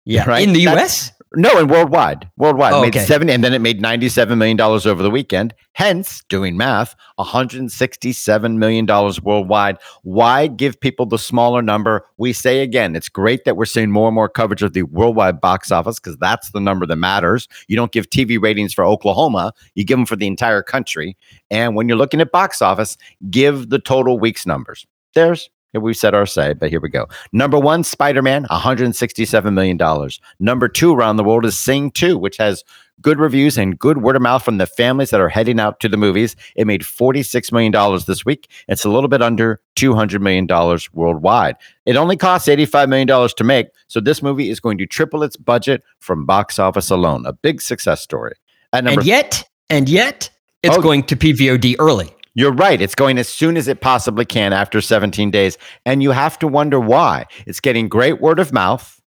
Yeah. 0.05 0.25
Right? 0.25 0.45
In 0.45 0.53
the 0.53 0.67
US? 0.67 1.11
No, 1.35 1.59
and 1.59 1.69
worldwide. 1.69 2.27
Worldwide. 2.37 2.73
Oh, 2.73 2.81
made 2.81 2.95
okay. 2.95 3.05
70 3.05 3.31
and 3.31 3.43
then 3.43 3.53
it 3.53 3.59
made 3.59 3.83
$97 3.83 4.35
million 4.35 4.59
over 4.59 5.03
the 5.03 5.11
weekend. 5.11 5.53
Hence, 5.73 6.23
doing 6.27 6.57
math, 6.57 6.95
$167 7.19 8.57
million 8.57 8.87
worldwide. 9.21 9.77
Why 10.01 10.47
give 10.47 10.79
people 10.79 11.05
the 11.05 11.19
smaller 11.19 11.61
number? 11.61 12.03
We 12.17 12.33
say 12.33 12.61
again, 12.61 12.95
it's 12.95 13.09
great 13.09 13.45
that 13.45 13.55
we're 13.55 13.65
seeing 13.65 13.91
more 13.91 14.07
and 14.07 14.15
more 14.15 14.27
coverage 14.27 14.63
of 14.63 14.73
the 14.73 14.83
worldwide 14.83 15.39
box 15.39 15.71
office 15.71 15.99
because 15.99 16.17
that's 16.17 16.49
the 16.49 16.59
number 16.59 16.87
that 16.87 16.95
matters. 16.95 17.47
You 17.67 17.75
don't 17.75 17.91
give 17.91 18.09
TV 18.09 18.41
ratings 18.41 18.73
for 18.73 18.83
Oklahoma, 18.83 19.53
you 19.75 19.85
give 19.85 19.99
them 19.99 20.07
for 20.07 20.15
the 20.15 20.27
entire 20.27 20.63
country. 20.63 21.15
And 21.51 21.75
when 21.75 21.87
you're 21.87 21.97
looking 21.97 22.21
at 22.21 22.31
box 22.31 22.59
office, 22.59 22.97
give 23.29 23.69
the 23.69 23.79
total 23.79 24.17
weeks 24.17 24.47
numbers. 24.47 24.87
There's 25.13 25.49
we 25.73 25.93
said 25.93 26.13
our 26.13 26.25
say, 26.25 26.53
but 26.53 26.69
here 26.69 26.79
we 26.79 26.89
go. 26.89 27.07
Number 27.31 27.59
one, 27.59 27.83
Spider 27.83 28.21
Man, 28.21 28.45
$167 28.45 29.53
million. 29.53 30.09
Number 30.39 30.67
two 30.67 30.93
around 30.93 31.17
the 31.17 31.23
world 31.23 31.45
is 31.45 31.57
Sing 31.57 31.91
2, 31.91 32.17
which 32.17 32.37
has 32.37 32.63
good 33.01 33.19
reviews 33.19 33.57
and 33.57 33.77
good 33.77 34.01
word 34.01 34.15
of 34.15 34.21
mouth 34.21 34.43
from 34.43 34.57
the 34.57 34.65
families 34.65 35.09
that 35.11 35.21
are 35.21 35.29
heading 35.29 35.59
out 35.59 35.79
to 35.79 35.89
the 35.89 35.97
movies. 35.97 36.35
It 36.55 36.67
made 36.67 36.81
$46 36.81 37.51
million 37.51 38.01
this 38.07 38.25
week. 38.25 38.49
It's 38.67 38.83
a 38.83 38.89
little 38.89 39.07
bit 39.07 39.21
under 39.21 39.61
$200 39.75 40.19
million 40.21 40.47
worldwide. 40.93 41.55
It 41.85 41.95
only 41.95 42.17
costs 42.17 42.47
$85 42.47 42.89
million 42.89 43.29
to 43.29 43.43
make. 43.43 43.67
So 43.87 43.99
this 43.99 44.21
movie 44.21 44.49
is 44.49 44.59
going 44.59 44.77
to 44.79 44.85
triple 44.85 45.23
its 45.23 45.37
budget 45.37 45.83
from 45.99 46.25
box 46.25 46.59
office 46.59 46.89
alone. 46.89 47.25
A 47.25 47.33
big 47.33 47.61
success 47.61 48.01
story. 48.01 48.33
and 48.73 49.05
yet, 49.05 49.43
and 49.69 49.87
yet, 49.87 50.29
it's 50.61 50.77
oh, 50.77 50.81
going 50.81 51.03
to 51.03 51.15
PVOD 51.15 51.75
early. 51.79 52.13
You're 52.39 52.53
right. 52.53 52.81
It's 52.81 52.95
going 52.95 53.17
as 53.17 53.27
soon 53.27 53.57
as 53.57 53.67
it 53.67 53.81
possibly 53.81 54.23
can 54.23 54.53
after 54.53 54.79
17 54.79 55.29
days. 55.29 55.57
And 55.85 56.01
you 56.01 56.11
have 56.11 56.39
to 56.39 56.47
wonder 56.47 56.79
why. 56.79 57.25
It's 57.45 57.59
getting 57.59 57.89
great 57.89 58.21
word 58.21 58.39
of 58.39 58.53
mouth. 58.53 59.01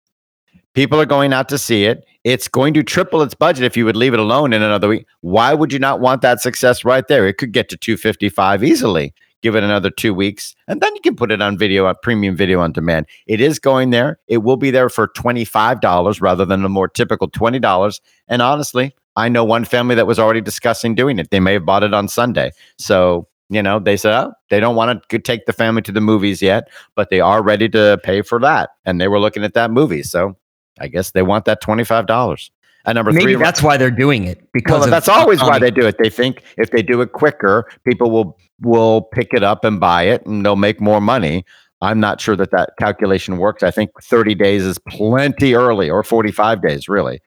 People 0.74 1.00
are 1.00 1.06
going 1.06 1.32
out 1.32 1.48
to 1.50 1.56
see 1.56 1.84
it. 1.84 2.04
It's 2.24 2.48
going 2.48 2.74
to 2.74 2.82
triple 2.82 3.22
its 3.22 3.34
budget 3.34 3.62
if 3.62 3.76
you 3.76 3.84
would 3.84 3.94
leave 3.94 4.14
it 4.14 4.18
alone 4.18 4.52
in 4.52 4.62
another 4.62 4.88
week. 4.88 5.06
Why 5.20 5.54
would 5.54 5.72
you 5.72 5.78
not 5.78 6.00
want 6.00 6.22
that 6.22 6.40
success 6.40 6.84
right 6.84 7.06
there? 7.06 7.24
It 7.28 7.38
could 7.38 7.52
get 7.52 7.68
to 7.68 7.76
255 7.76 8.64
easily. 8.64 9.14
Give 9.42 9.54
it 9.54 9.62
another 9.62 9.90
two 9.90 10.12
weeks, 10.12 10.56
and 10.66 10.80
then 10.80 10.94
you 10.96 11.00
can 11.00 11.16
put 11.16 11.32
it 11.32 11.40
on 11.40 11.56
video, 11.56 11.86
on 11.86 11.94
premium 12.02 12.36
video 12.36 12.60
on 12.60 12.72
demand. 12.72 13.06
It 13.26 13.40
is 13.40 13.58
going 13.58 13.88
there. 13.88 14.18
It 14.26 14.38
will 14.38 14.58
be 14.58 14.70
there 14.70 14.90
for 14.90 15.06
$25 15.06 16.20
rather 16.20 16.44
than 16.44 16.62
the 16.62 16.68
more 16.68 16.88
typical 16.88 17.30
$20. 17.30 18.00
And 18.28 18.42
honestly, 18.42 18.94
I 19.16 19.28
know 19.28 19.44
one 19.44 19.64
family 19.64 19.94
that 19.94 20.06
was 20.06 20.18
already 20.18 20.40
discussing 20.40 20.94
doing 20.94 21.18
it. 21.18 21.30
They 21.30 21.40
may 21.40 21.54
have 21.54 21.66
bought 21.66 21.82
it 21.82 21.92
on 21.92 22.08
Sunday. 22.08 22.52
So, 22.78 23.26
you 23.48 23.62
know, 23.62 23.78
they 23.78 23.96
said, 23.96 24.12
oh, 24.12 24.32
they 24.48 24.60
don't 24.60 24.76
want 24.76 25.02
to 25.08 25.18
take 25.18 25.46
the 25.46 25.52
family 25.52 25.82
to 25.82 25.92
the 25.92 26.00
movies 26.00 26.40
yet, 26.40 26.68
but 26.94 27.10
they 27.10 27.20
are 27.20 27.42
ready 27.42 27.68
to 27.70 27.98
pay 28.02 28.22
for 28.22 28.38
that. 28.40 28.70
And 28.84 29.00
they 29.00 29.08
were 29.08 29.18
looking 29.18 29.44
at 29.44 29.54
that 29.54 29.70
movie. 29.70 30.02
So 30.02 30.36
I 30.78 30.88
guess 30.88 31.10
they 31.10 31.22
want 31.22 31.44
that 31.46 31.62
$25. 31.62 32.50
At 32.86 32.94
number 32.94 33.12
Maybe 33.12 33.34
three, 33.34 33.36
that's 33.36 33.62
why 33.62 33.76
they're 33.76 33.90
doing 33.90 34.24
it 34.24 34.50
because 34.52 34.80
well, 34.80 34.84
of, 34.84 34.90
that's 34.90 35.08
always 35.08 35.42
why 35.42 35.58
they 35.58 35.70
do 35.70 35.86
it. 35.86 35.98
They 35.98 36.08
think 36.08 36.42
if 36.56 36.70
they 36.70 36.82
do 36.82 37.02
it 37.02 37.12
quicker, 37.12 37.70
people 37.84 38.10
will 38.10 38.38
will 38.62 39.02
pick 39.02 39.34
it 39.34 39.42
up 39.42 39.64
and 39.64 39.78
buy 39.78 40.04
it, 40.04 40.24
and 40.24 40.46
they'll 40.46 40.56
make 40.56 40.80
more 40.80 41.00
money. 41.00 41.44
I'm 41.82 42.00
not 42.00 42.22
sure 42.22 42.36
that 42.36 42.50
that 42.52 42.70
calculation 42.78 43.36
works. 43.36 43.62
I 43.62 43.70
think 43.70 43.90
30 44.02 44.34
days 44.34 44.64
is 44.64 44.78
plenty 44.88 45.54
early, 45.54 45.90
or 45.90 46.02
45 46.02 46.62
days, 46.62 46.88
really. 46.88 47.20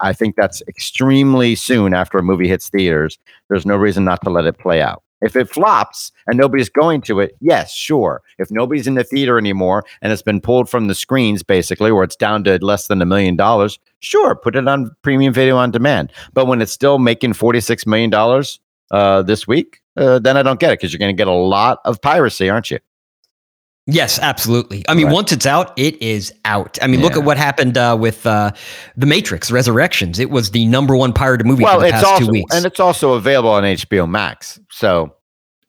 I, 0.00 0.12
think 0.12 0.36
that's 0.36 0.62
extremely 0.68 1.54
soon 1.54 1.94
after 1.94 2.18
a 2.18 2.22
movie 2.22 2.48
hits 2.48 2.68
theaters. 2.68 3.18
There's 3.48 3.66
no 3.66 3.76
reason 3.76 4.04
not 4.04 4.22
to 4.24 4.30
let 4.30 4.46
it 4.46 4.58
play 4.58 4.80
out. 4.80 5.02
If 5.20 5.36
it 5.36 5.48
flops 5.48 6.12
and 6.26 6.36
nobody's 6.36 6.68
going 6.68 7.00
to 7.02 7.20
it, 7.20 7.34
yes, 7.40 7.72
sure. 7.72 8.20
If 8.38 8.50
nobody's 8.50 8.86
in 8.86 8.94
the 8.94 9.04
theater 9.04 9.38
anymore 9.38 9.84
and 10.02 10.12
it's 10.12 10.22
been 10.22 10.40
pulled 10.40 10.68
from 10.68 10.86
the 10.86 10.94
screens, 10.94 11.42
basically, 11.42 11.90
or 11.90 12.04
it's 12.04 12.16
down 12.16 12.44
to 12.44 12.62
less 12.62 12.88
than 12.88 13.00
a 13.00 13.06
million 13.06 13.34
dollars, 13.34 13.78
sure, 14.00 14.36
put 14.36 14.54
it 14.54 14.68
on 14.68 14.94
premium 15.02 15.32
video 15.32 15.56
on 15.56 15.70
demand. 15.70 16.12
But 16.34 16.46
when 16.46 16.60
it's 16.60 16.72
still 16.72 16.98
making 16.98 17.32
$46 17.32 17.86
million 17.86 18.12
uh, 18.90 19.22
this 19.22 19.46
week, 19.46 19.80
uh, 19.96 20.18
then 20.18 20.36
I 20.36 20.42
don't 20.42 20.60
get 20.60 20.72
it 20.72 20.78
because 20.78 20.92
you're 20.92 20.98
going 20.98 21.16
to 21.16 21.18
get 21.18 21.28
a 21.28 21.32
lot 21.32 21.80
of 21.86 22.02
piracy, 22.02 22.50
aren't 22.50 22.70
you? 22.70 22.78
Yes, 23.86 24.18
absolutely. 24.18 24.82
I 24.88 24.94
mean, 24.94 25.06
right. 25.06 25.12
once 25.12 25.30
it's 25.30 25.44
out, 25.44 25.78
it 25.78 26.00
is 26.00 26.32
out. 26.46 26.78
I 26.80 26.86
mean, 26.86 27.00
yeah. 27.00 27.06
look 27.06 27.16
at 27.16 27.24
what 27.24 27.36
happened 27.36 27.76
uh, 27.76 27.96
with 28.00 28.26
uh, 28.26 28.52
the 28.96 29.04
Matrix 29.04 29.50
Resurrections. 29.50 30.18
It 30.18 30.30
was 30.30 30.52
the 30.52 30.64
number 30.66 30.96
one 30.96 31.12
pirated 31.12 31.46
movie 31.46 31.64
well, 31.64 31.80
for 31.80 31.86
the 31.86 31.92
past 31.92 32.06
also, 32.06 32.24
two 32.24 32.30
weeks, 32.30 32.54
and 32.54 32.64
it's 32.64 32.80
also 32.80 33.12
available 33.12 33.50
on 33.50 33.62
HBO 33.62 34.08
Max. 34.08 34.58
So 34.70 35.14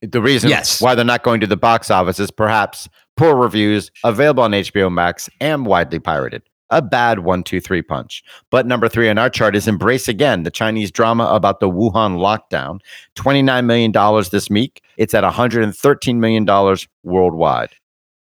the 0.01 0.21
reason 0.21 0.49
yes. 0.49 0.81
why 0.81 0.95
they're 0.95 1.03
not 1.03 1.23
going 1.23 1.41
to 1.41 1.47
the 1.47 1.57
box 1.57 1.91
office 1.91 2.19
is 2.19 2.31
perhaps 2.31 2.87
poor 3.17 3.35
reviews, 3.35 3.91
available 4.05 4.43
on 4.43 4.51
HBO 4.51 4.91
Max, 4.91 5.29
and 5.41 5.65
widely 5.65 5.99
pirated. 5.99 6.41
A 6.69 6.81
bad 6.81 7.19
one, 7.19 7.43
two, 7.43 7.59
three 7.59 7.81
punch. 7.81 8.23
But 8.49 8.65
number 8.65 8.87
three 8.87 9.09
on 9.09 9.17
our 9.17 9.29
chart 9.29 9.55
is 9.55 9.67
Embrace 9.67 10.07
Again, 10.07 10.43
the 10.43 10.51
Chinese 10.51 10.89
drama 10.89 11.25
about 11.25 11.59
the 11.59 11.69
Wuhan 11.69 12.17
lockdown. 12.17 12.79
$29 13.15 13.65
million 13.65 13.91
this 14.31 14.49
week. 14.49 14.81
It's 14.97 15.13
at 15.13 15.23
$113 15.23 16.15
million 16.15 16.77
worldwide. 17.03 17.69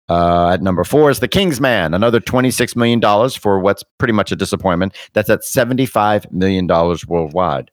Uh, 0.09 0.49
at 0.49 0.61
number 0.61 0.83
four 0.83 1.11
is 1.11 1.19
The 1.19 1.27
King's 1.27 1.61
Man, 1.61 1.93
another 1.93 2.19
$26 2.19 2.75
million 2.75 2.99
for 3.29 3.59
what's 3.59 3.83
pretty 3.99 4.13
much 4.13 4.31
a 4.31 4.35
disappointment. 4.35 4.95
That's 5.13 5.29
at 5.29 5.41
$75 5.41 6.31
million 6.31 6.67
worldwide. 7.07 7.69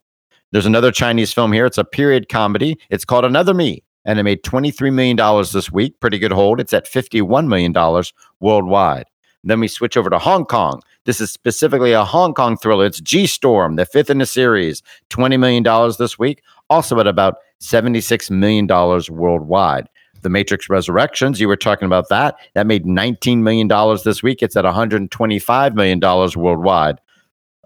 There's 0.52 0.66
another 0.66 0.92
Chinese 0.92 1.32
film 1.32 1.52
here. 1.52 1.66
It's 1.66 1.78
a 1.78 1.84
period 1.84 2.28
comedy. 2.28 2.78
It's 2.90 3.04
called 3.04 3.24
Another 3.24 3.54
Me, 3.54 3.82
and 4.04 4.18
it 4.18 4.22
made 4.22 4.42
$23 4.42 4.92
million 4.92 5.16
this 5.52 5.72
week. 5.72 5.98
Pretty 5.98 6.18
good 6.18 6.32
hold. 6.32 6.60
It's 6.60 6.74
at 6.74 6.84
$51 6.84 7.48
million 7.48 8.04
worldwide. 8.40 9.06
Then 9.42 9.60
we 9.60 9.68
switch 9.68 9.96
over 9.96 10.10
to 10.10 10.18
Hong 10.18 10.44
Kong. 10.44 10.82
This 11.04 11.20
is 11.20 11.30
specifically 11.30 11.92
a 11.92 12.04
Hong 12.04 12.34
Kong 12.34 12.56
thriller. 12.56 12.84
It's 12.84 13.00
G 13.00 13.26
Storm, 13.26 13.76
the 13.76 13.86
fifth 13.86 14.10
in 14.10 14.18
the 14.18 14.26
series, 14.26 14.82
$20 15.10 15.38
million 15.38 15.64
this 15.98 16.18
week, 16.18 16.42
also 16.68 16.98
at 16.98 17.06
about 17.06 17.36
$76 17.62 18.30
million 18.30 18.66
worldwide. 19.08 19.88
The 20.26 20.30
Matrix 20.30 20.68
Resurrections, 20.68 21.40
you 21.40 21.46
were 21.46 21.54
talking 21.54 21.86
about 21.86 22.08
that. 22.08 22.34
That 22.54 22.66
made 22.66 22.84
$19 22.84 23.42
million 23.42 23.68
this 24.04 24.24
week. 24.24 24.42
It's 24.42 24.56
at 24.56 24.64
$125 24.64 25.74
million 25.74 26.00
worldwide. 26.00 26.98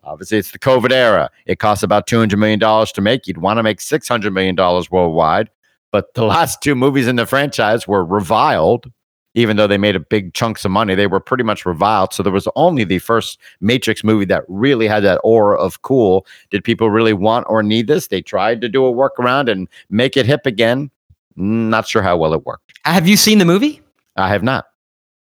Obviously, 0.04 0.36
it's 0.36 0.50
the 0.52 0.58
COVID 0.58 0.92
era. 0.92 1.30
It 1.46 1.58
costs 1.58 1.82
about 1.82 2.06
$200 2.06 2.36
million 2.36 2.60
to 2.60 3.00
make. 3.00 3.26
You'd 3.26 3.38
want 3.38 3.56
to 3.56 3.62
make 3.62 3.78
$600 3.78 4.30
million 4.30 4.56
worldwide. 4.90 5.48
But 5.90 6.12
the 6.12 6.24
last 6.26 6.60
two 6.60 6.74
movies 6.74 7.08
in 7.08 7.16
the 7.16 7.24
franchise 7.24 7.88
were 7.88 8.04
reviled, 8.04 8.92
even 9.32 9.56
though 9.56 9.66
they 9.66 9.78
made 9.78 9.96
a 9.96 10.00
big 10.00 10.34
chunks 10.34 10.66
of 10.66 10.70
money. 10.70 10.94
They 10.94 11.06
were 11.06 11.18
pretty 11.18 11.44
much 11.44 11.64
reviled. 11.64 12.12
So 12.12 12.22
there 12.22 12.30
was 12.30 12.46
only 12.56 12.84
the 12.84 12.98
first 12.98 13.38
Matrix 13.62 14.04
movie 14.04 14.26
that 14.26 14.44
really 14.48 14.86
had 14.86 15.02
that 15.04 15.18
aura 15.24 15.58
of 15.58 15.80
cool. 15.80 16.26
Did 16.50 16.62
people 16.62 16.90
really 16.90 17.14
want 17.14 17.46
or 17.48 17.62
need 17.62 17.86
this? 17.86 18.08
They 18.08 18.20
tried 18.20 18.60
to 18.60 18.68
do 18.68 18.84
a 18.84 18.92
workaround 18.92 19.50
and 19.50 19.66
make 19.88 20.18
it 20.18 20.26
hip 20.26 20.44
again. 20.44 20.90
Not 21.36 21.88
sure 21.88 22.02
how 22.02 22.16
well 22.16 22.34
it 22.34 22.44
worked. 22.44 22.72
Have 22.84 23.08
you 23.08 23.16
seen 23.16 23.38
the 23.38 23.44
movie? 23.44 23.80
I 24.16 24.28
have 24.28 24.42
not. 24.42 24.66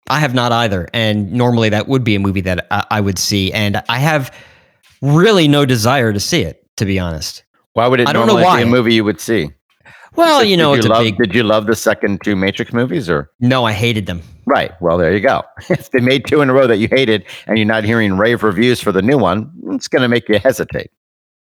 I 0.07 0.19
have 0.19 0.33
not 0.33 0.51
either. 0.51 0.87
And 0.93 1.31
normally 1.33 1.69
that 1.69 1.87
would 1.87 2.03
be 2.03 2.15
a 2.15 2.19
movie 2.19 2.41
that 2.41 2.67
I, 2.69 2.85
I 2.91 3.01
would 3.01 3.17
see. 3.17 3.51
And 3.51 3.81
I 3.89 3.99
have 3.99 4.35
really 5.01 5.47
no 5.47 5.65
desire 5.65 6.13
to 6.13 6.19
see 6.19 6.41
it, 6.41 6.65
to 6.77 6.85
be 6.85 6.99
honest. 6.99 7.43
Why 7.73 7.87
would 7.87 7.99
it 7.99 8.07
I 8.07 8.13
don't 8.13 8.27
know 8.27 8.35
why. 8.35 8.57
be 8.57 8.63
a 8.63 8.71
movie 8.71 8.93
you 8.93 9.03
would 9.03 9.19
see? 9.19 9.49
Well, 10.15 10.43
you 10.45 10.55
know, 10.55 10.75
did 10.75 10.85
you, 10.85 10.89
love, 10.89 11.03
big... 11.03 11.17
did 11.17 11.35
you 11.35 11.43
love 11.43 11.65
the 11.65 11.75
second 11.75 12.21
two 12.23 12.35
Matrix 12.35 12.71
movies 12.71 13.09
or? 13.09 13.29
No, 13.41 13.65
I 13.65 13.73
hated 13.73 14.05
them. 14.05 14.21
Right. 14.45 14.71
Well, 14.79 14.97
there 14.97 15.13
you 15.13 15.19
go. 15.19 15.43
if 15.69 15.91
they 15.91 15.99
made 15.99 16.25
two 16.25 16.41
in 16.41 16.49
a 16.49 16.53
row 16.53 16.67
that 16.67 16.77
you 16.77 16.87
hated 16.89 17.25
and 17.47 17.57
you're 17.57 17.67
not 17.67 17.83
hearing 17.83 18.17
rave 18.17 18.43
reviews 18.43 18.79
for 18.79 18.91
the 18.91 19.01
new 19.01 19.17
one, 19.17 19.51
it's 19.71 19.87
going 19.87 20.03
to 20.03 20.07
make 20.07 20.29
you 20.29 20.39
hesitate. 20.39 20.91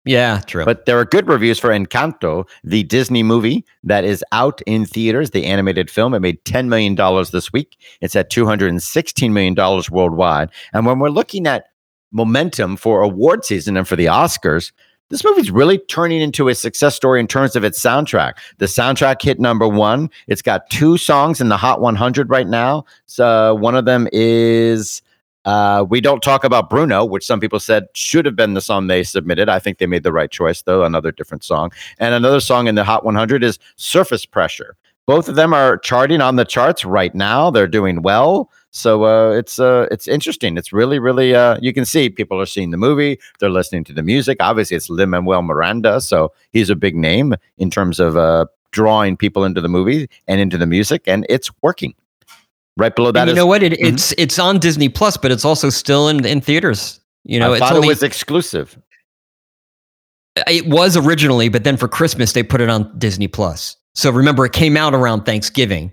Yeah, 0.05 0.39
true. 0.39 0.65
But 0.65 0.85
there 0.85 0.97
are 0.99 1.05
good 1.05 1.27
reviews 1.27 1.59
for 1.59 1.69
Encanto, 1.69 2.47
the 2.63 2.83
Disney 2.83 3.21
movie 3.21 3.65
that 3.83 4.05
is 4.05 4.23
out 4.31 4.61
in 4.65 4.85
theaters, 4.85 5.31
the 5.31 5.45
animated 5.45 5.89
film. 5.89 6.13
It 6.13 6.21
made 6.21 6.43
$10 6.45 6.67
million 6.67 6.95
this 7.31 7.51
week. 7.51 7.77
It's 8.01 8.15
at 8.15 8.31
$216 8.31 9.31
million 9.31 9.55
worldwide. 9.91 10.49
And 10.73 10.85
when 10.85 10.99
we're 10.99 11.09
looking 11.09 11.47
at 11.47 11.65
momentum 12.11 12.77
for 12.77 13.01
award 13.01 13.45
season 13.45 13.77
and 13.77 13.87
for 13.87 13.95
the 13.95 14.05
Oscars, 14.05 14.71
this 15.09 15.23
movie's 15.23 15.51
really 15.51 15.79
turning 15.79 16.21
into 16.21 16.49
a 16.49 16.55
success 16.55 16.95
story 16.95 17.19
in 17.19 17.27
terms 17.27 17.55
of 17.55 17.63
its 17.63 17.81
soundtrack. 17.81 18.33
The 18.59 18.67
soundtrack 18.67 19.21
hit 19.21 19.39
number 19.39 19.67
one. 19.67 20.09
It's 20.27 20.41
got 20.41 20.69
two 20.69 20.97
songs 20.97 21.41
in 21.41 21.49
the 21.49 21.57
Hot 21.57 21.81
100 21.81 22.29
right 22.29 22.47
now. 22.47 22.85
So 23.05 23.55
one 23.55 23.75
of 23.75 23.85
them 23.85 24.07
is 24.11 25.01
uh, 25.46 25.86
We 25.89 26.01
Don't 26.01 26.22
Talk 26.22 26.43
About 26.43 26.69
Bruno, 26.69 27.05
which 27.05 27.25
some 27.25 27.39
people 27.39 27.60
said 27.60 27.88
should 27.93 28.25
have 28.25 28.36
been 28.36 28.53
the 28.53 28.62
song 28.62 28.88
they 28.88 29.03
submitted. 29.03 29.50
I 29.50 29.60
think 29.60 29.77
they 29.77 29.88
made 29.88 30.03
the 30.03 30.12
right 30.12 30.31
choice, 30.31 30.62
though, 30.62 30.84
another 30.84 31.12
different 31.12 31.43
song. 31.43 31.72
And 31.98 32.13
another 32.13 32.39
song 32.39 32.67
in 32.67 32.75
the 32.75 32.84
Hot 32.84 33.05
100 33.05 33.43
is 33.43 33.60
Surface 33.75 34.25
Pressure. 34.25 34.75
Both 35.05 35.27
of 35.27 35.34
them 35.34 35.53
are 35.55 35.79
charting 35.79 36.22
on 36.22 36.36
the 36.36 36.46
charts 36.46 36.86
right 36.86 37.15
now. 37.15 37.50
They're 37.50 37.67
doing 37.67 38.03
well. 38.03 38.51
So 38.69 39.05
uh, 39.05 39.31
it's 39.31 39.58
uh, 39.58 39.88
it's 39.89 40.08
interesting. 40.08 40.55
It's 40.55 40.72
really, 40.72 41.00
really 41.00 41.34
uh, 41.34 41.58
you 41.60 41.74
can 41.74 41.84
see 41.84 42.10
people 42.10 42.39
are 42.39 42.46
seeing 42.46 42.69
the 42.69 42.77
movie. 42.77 43.19
They're 43.39 43.50
listening 43.50 43.84
to 43.86 43.93
the 43.93 44.03
music. 44.03 44.38
Obviously, 44.39 44.77
it's 44.77 44.88
Lin 44.88 45.10
Manuel 45.10 45.41
Miranda, 45.41 46.00
so 46.01 46.31
he's 46.51 46.69
a 46.69 46.75
big 46.75 46.96
name 46.96 47.34
in 47.58 47.72
terms 47.72 48.00
of 48.00 48.17
uh, 48.17 48.46
drawing 48.69 49.17
people 49.17 49.43
into 49.43 49.62
the 49.62 49.67
movie 49.67 50.08
and 50.27 50.39
into 50.39 50.60
the 50.60 50.67
music, 50.67 51.08
and 51.08 51.25
it's 51.27 51.50
working. 51.63 51.96
Right 52.79 52.95
below 52.95 53.12
that, 53.12 53.19
And 53.21 53.27
you 53.27 53.33
is- 53.33 53.38
know 53.38 53.45
what? 53.45 53.62
It, 53.62 53.74
Mhm. 53.74 53.93
It's 53.93 54.13
it's 54.17 54.39
on 54.39 54.57
Disney 54.57 54.88
Plus, 54.89 55.17
but 55.17 55.31
it's 55.31 55.43
also 55.45 55.69
still 55.69 56.07
in 56.07 56.25
in 56.25 56.39
theaters. 56.41 57.00
You 57.25 57.39
know, 57.39 57.50
I 57.51 57.57
it's 57.57 57.59
thought 57.59 57.74
only 57.75 57.88
it 57.88 57.91
was 57.91 58.03
exclusive. 58.03 58.77
it 60.48 60.67
was 60.67 60.95
originally, 60.95 61.50
but 61.50 61.63
then 61.65 61.75
for 61.77 61.88
Christmas 61.88 62.31
they 62.33 62.43
put 62.43 62.62
it 62.62 62.69
on 62.69 62.98
Disney 62.98 63.27
Plus. 63.27 63.75
So 63.95 64.09
remember, 64.12 64.45
it 64.45 64.53
came 64.53 64.77
out 64.77 64.93
around 64.95 65.25
Thanksgiving, 65.25 65.91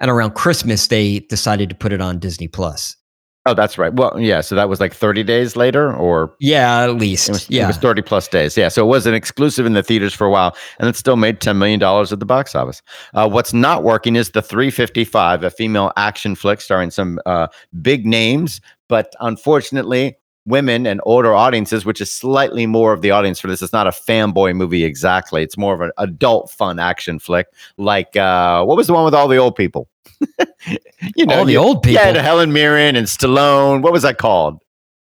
and 0.00 0.10
around 0.10 0.34
Christmas 0.34 0.88
they 0.88 1.20
decided 1.20 1.68
to 1.68 1.74
put 1.76 1.92
it 1.92 2.00
on 2.00 2.18
Disney 2.18 2.48
Plus. 2.48 2.96
Oh, 3.46 3.54
that's 3.54 3.78
right. 3.78 3.92
Well, 3.92 4.18
yeah. 4.18 4.40
So 4.40 4.54
that 4.56 4.68
was 4.68 4.80
like 4.80 4.92
30 4.92 5.22
days 5.22 5.54
later, 5.54 5.94
or 5.94 6.34
Yeah, 6.40 6.82
at 6.82 6.96
least. 6.96 7.28
it 7.28 7.32
was, 7.32 7.50
yeah. 7.50 7.64
it 7.64 7.66
was 7.68 7.76
30 7.76 8.02
plus 8.02 8.26
days. 8.26 8.56
Yeah. 8.56 8.68
So 8.68 8.84
it 8.84 8.88
was 8.88 9.06
an 9.06 9.14
exclusive 9.14 9.64
in 9.66 9.72
the 9.72 9.82
theaters 9.84 10.12
for 10.12 10.26
a 10.26 10.30
while, 10.30 10.56
and 10.80 10.88
it 10.88 10.96
still 10.96 11.16
made 11.16 11.40
$10 11.40 11.56
million 11.56 11.80
at 11.82 12.18
the 12.18 12.26
box 12.26 12.54
office. 12.56 12.82
Uh, 13.14 13.28
what's 13.28 13.52
not 13.52 13.84
working 13.84 14.16
is 14.16 14.30
the 14.32 14.42
355, 14.42 15.44
a 15.44 15.50
female 15.50 15.92
action 15.96 16.34
flick 16.34 16.60
starring 16.60 16.90
some 16.90 17.20
uh, 17.24 17.46
big 17.80 18.04
names, 18.04 18.60
but 18.88 19.12
unfortunately, 19.20 20.16
women 20.46 20.86
and 20.86 21.00
older 21.04 21.34
audiences, 21.34 21.84
which 21.84 22.00
is 22.00 22.12
slightly 22.12 22.66
more 22.66 22.92
of 22.92 23.02
the 23.02 23.10
audience 23.10 23.38
for 23.38 23.48
this. 23.48 23.62
It's 23.62 23.72
not 23.72 23.86
a 23.86 23.90
fanboy 23.90 24.54
movie 24.54 24.84
exactly. 24.84 25.42
It's 25.42 25.56
more 25.56 25.74
of 25.74 25.80
an 25.80 25.90
adult 25.98 26.50
fun 26.50 26.78
action 26.78 27.18
flick. 27.18 27.46
Like, 27.76 28.16
uh, 28.16 28.64
what 28.64 28.76
was 28.76 28.86
the 28.86 28.92
one 28.92 29.04
with 29.04 29.14
all 29.14 29.28
the 29.28 29.36
old 29.36 29.56
people? 29.56 29.88
you 31.16 31.26
All 31.28 31.44
the 31.44 31.52
you- 31.52 31.58
old 31.58 31.82
people. 31.82 32.02
Yeah, 32.04 32.20
Helen 32.22 32.52
Mirren 32.52 32.96
and 32.96 33.06
Stallone. 33.06 33.82
What 33.82 33.92
was 33.92 34.02
that 34.02 34.18
called? 34.18 34.60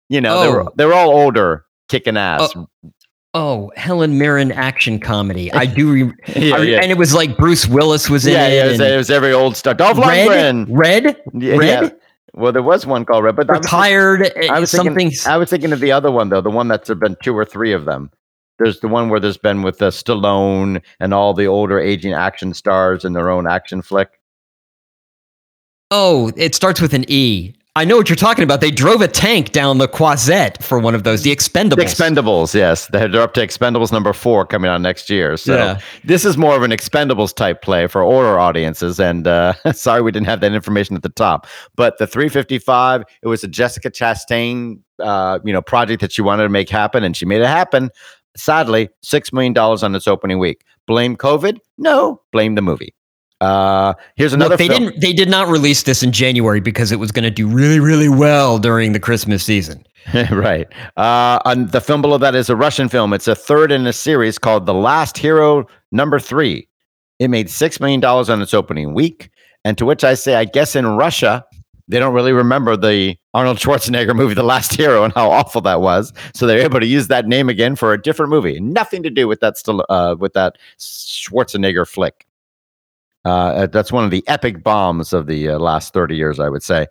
You 0.10 0.22
know, 0.22 0.42
they 0.42 0.50
were 0.50 0.64
Oh. 0.64 0.74
they 0.76 0.86
were 0.86 0.94
all 0.94 1.10
older, 1.10 1.66
kicking 1.90 2.18
ass. 2.18 2.54
Oh, 3.34 3.72
Helen 3.76 4.18
Mirren 4.18 4.52
action 4.52 5.00
comedy. 5.00 5.52
I 5.52 5.66
do, 5.66 5.92
re- 5.92 6.14
yeah, 6.36 6.56
I- 6.56 6.62
yeah. 6.62 6.80
and 6.82 6.92
it 6.92 6.98
was 6.98 7.14
like 7.14 7.36
Bruce 7.38 7.68
Willis 7.68 8.10
was 8.10 8.26
in 8.26 8.34
yeah, 8.34 8.48
it. 8.48 8.54
yeah, 8.56 8.66
it 8.66 8.70
was, 8.72 8.80
it 8.80 8.98
was 8.98 9.10
every 9.10 9.34
old 9.34 9.58
stuff. 9.58 9.78
Dolph 9.78 9.98
Red, 9.98 10.28
Lundgren. 10.30 10.68
Red, 10.70 11.22
Yeah, 11.34 11.56
Red? 11.58 11.84
yeah. 11.84 11.90
Well, 12.34 12.52
there 12.52 12.62
was 12.64 12.86
one 12.86 13.04
called 13.06 13.24
Red, 13.24 13.36
but 13.36 13.50
I 13.50 13.54
was, 13.58 13.66
retired. 13.66 14.32
I 14.50 14.60
was 14.60 14.70
something. 14.72 14.94
thinking, 14.96 15.18
I 15.26 15.38
was 15.38 15.50
thinking 15.50 15.72
of 15.74 15.80
the 15.80 15.92
other 15.92 16.12
one 16.12 16.30
though, 16.30 16.42
the 16.42 16.50
one 16.50 16.68
that's 16.68 16.90
been 16.94 17.16
two 17.24 17.36
or 17.36 17.46
three 17.46 17.72
of 17.74 17.86
them. 17.86 18.10
There's 18.60 18.80
the 18.80 18.88
one 18.88 19.10
where 19.10 19.20
there's 19.20 19.38
been 19.38 19.64
with 19.64 19.82
uh, 19.82 19.90
Stallone 19.92 20.82
and 21.02 21.14
all 21.14 21.34
the 21.34 21.46
older 21.48 21.78
aging 21.80 22.14
action 22.14 22.54
stars 22.54 23.04
in 23.04 23.12
their 23.14 23.30
own 23.30 23.48
action 23.48 23.82
flick. 23.82 24.10
Oh, 25.92 26.32
it 26.36 26.56
starts 26.56 26.82
with 26.82 26.94
an 26.94 27.06
E. 27.08 27.54
I 27.78 27.84
know 27.84 27.98
what 27.98 28.08
you're 28.08 28.16
talking 28.16 28.46
about. 28.46 28.62
They 28.62 28.72
drove 28.72 29.02
a 29.02 29.08
tank 29.08 29.52
down 29.52 29.80
the 29.80 29.88
Croisette 29.90 30.64
for 30.64 30.80
one 30.80 30.96
of 30.96 31.04
those, 31.04 31.24
the 31.24 31.36
Expendables. 31.36 31.76
The 31.76 31.84
Expendables, 31.84 32.54
yes, 32.56 32.88
they're 32.88 33.20
up 33.22 33.34
to 33.34 33.46
Expendables 33.46 33.92
number 33.92 34.14
four 34.14 34.46
coming 34.46 34.72
out 34.72 34.80
next 34.80 35.10
year. 35.10 35.36
So 35.36 35.56
Yeah. 35.56 35.80
this 36.06 36.24
is 36.24 36.38
more 36.38 36.56
of 36.56 36.64
an 36.64 36.72
Expendables 36.72 37.36
type 37.36 37.62
play 37.62 37.88
for 37.88 38.02
older 38.02 38.40
audiences. 38.40 38.98
And 38.98 39.28
uh, 39.28 39.54
sorry 39.74 40.02
we 40.02 40.14
didn't 40.14 40.28
have 40.28 40.40
that 40.40 40.54
information 40.54 40.96
at 40.96 41.04
the 41.04 41.10
top. 41.10 41.48
But 41.76 41.98
the 41.98 42.08
355, 42.08 43.04
it 43.22 43.28
was 43.28 43.44
a 43.44 43.48
Jessica 43.50 43.92
Chastain, 43.92 44.80
uh, 45.00 45.40
you 45.44 45.52
know, 45.52 45.62
project 45.62 46.00
that 46.00 46.14
she 46.14 46.22
wanted 46.22 46.44
to 46.44 46.50
make 46.50 46.70
happen, 46.70 47.04
and 47.04 47.16
she 47.16 47.26
made 47.26 47.42
it 47.42 47.48
happen. 47.48 47.90
Sadly, 48.38 48.88
six 49.02 49.34
million 49.34 49.52
dollars 49.52 49.84
on 49.84 49.94
its 49.96 50.08
opening 50.08 50.40
week. 50.40 50.62
Blame 50.88 51.18
COVID? 51.18 51.58
No, 51.78 52.22
blame 52.32 52.56
the 52.56 52.62
movie. 52.62 52.96
Uh, 53.46 53.94
here's 54.16 54.34
another. 54.34 54.52
Look, 54.52 54.60
they 54.60 54.68
film. 54.68 54.86
didn't. 54.86 55.02
They 55.02 55.14
did 55.14 55.30
not 55.30 55.48
release 55.48 55.84
this 55.84 56.04
in 56.04 56.12
January 56.12 56.60
because 56.60 56.92
it 56.92 57.00
was 57.00 57.12
going 57.12 57.24
to 57.24 57.32
do 57.32 57.48
really, 57.48 57.80
really 57.80 58.10
well 58.10 58.58
during 58.58 58.94
the 58.94 59.00
Christmas 59.00 59.44
season. 59.44 59.86
right. 60.32 60.68
Uh, 60.98 61.40
and 61.46 61.72
the 61.72 61.82
film 61.82 62.02
below 62.02 62.18
that 62.18 62.36
is 62.36 62.50
a 62.50 62.56
Russian 62.56 62.90
film. 62.90 63.14
It's 63.14 63.28
a 63.28 63.36
third 63.36 63.72
in 63.72 63.88
a 63.88 63.94
series 63.94 64.38
called 64.38 64.66
The 64.66 64.74
Last 64.74 65.18
Hero 65.18 65.68
Number 65.92 66.20
Three. 66.20 66.68
It 67.20 67.30
made 67.30 67.48
$6 67.48 67.80
million 67.80 68.04
on 68.04 68.42
its 68.42 68.54
opening 68.54 68.94
week. 68.94 69.30
And 69.64 69.78
to 69.78 69.86
which 69.86 70.04
I 70.04 70.14
say, 70.14 70.36
I 70.36 70.46
guess 70.46 70.76
in 70.76 70.86
Russia, 70.86 71.46
they 71.88 71.98
don't 71.98 72.14
really 72.14 72.34
remember 72.34 72.76
the 72.76 73.16
Arnold 73.34 73.58
Schwarzenegger 73.58 74.16
movie, 74.16 74.34
The 74.34 74.44
Last 74.44 74.74
Hero, 74.76 75.04
and 75.04 75.14
how 75.14 75.30
awful 75.32 75.62
that 75.62 75.82
was. 75.82 76.14
So 76.34 76.46
they're 76.46 76.60
able 76.60 76.80
to 76.80 76.86
use 76.86 77.08
that 77.08 77.28
name 77.28 77.50
again 77.50 77.76
for 77.76 77.94
a 77.94 78.02
different 78.02 78.30
movie. 78.32 78.60
Nothing 78.60 79.02
to 79.04 79.10
do 79.10 79.28
with 79.28 79.40
that 79.40 79.58
still 79.58 79.86
uh, 79.90 80.16
with 80.20 80.34
that 80.34 80.58
Schwarzenegger 80.78 81.88
flick. 81.88 82.25
Uh, 83.26 83.66
that's 83.68 83.92
one 83.92 84.06
of 84.06 84.12
the 84.12 84.24
epic 84.28 84.64
bombs 84.64 85.12
of 85.12 85.26
the 85.26 85.50
uh, 85.50 85.60
last 85.60 85.94
30 85.94 86.16
years, 86.16 86.40
I 86.40 86.48
would 86.48 86.64
say. 86.64 86.88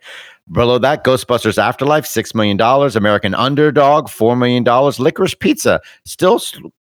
Below 0.51 0.77
that, 0.79 1.03
Ghostbusters 1.03 1.57
Afterlife, 1.57 2.05
$6 2.05 2.35
million. 2.35 2.59
American 2.95 3.33
Underdog, 3.33 4.07
$4 4.07 4.37
million. 4.37 4.63
Licorice 4.63 5.39
Pizza, 5.39 5.81
still 6.03 6.39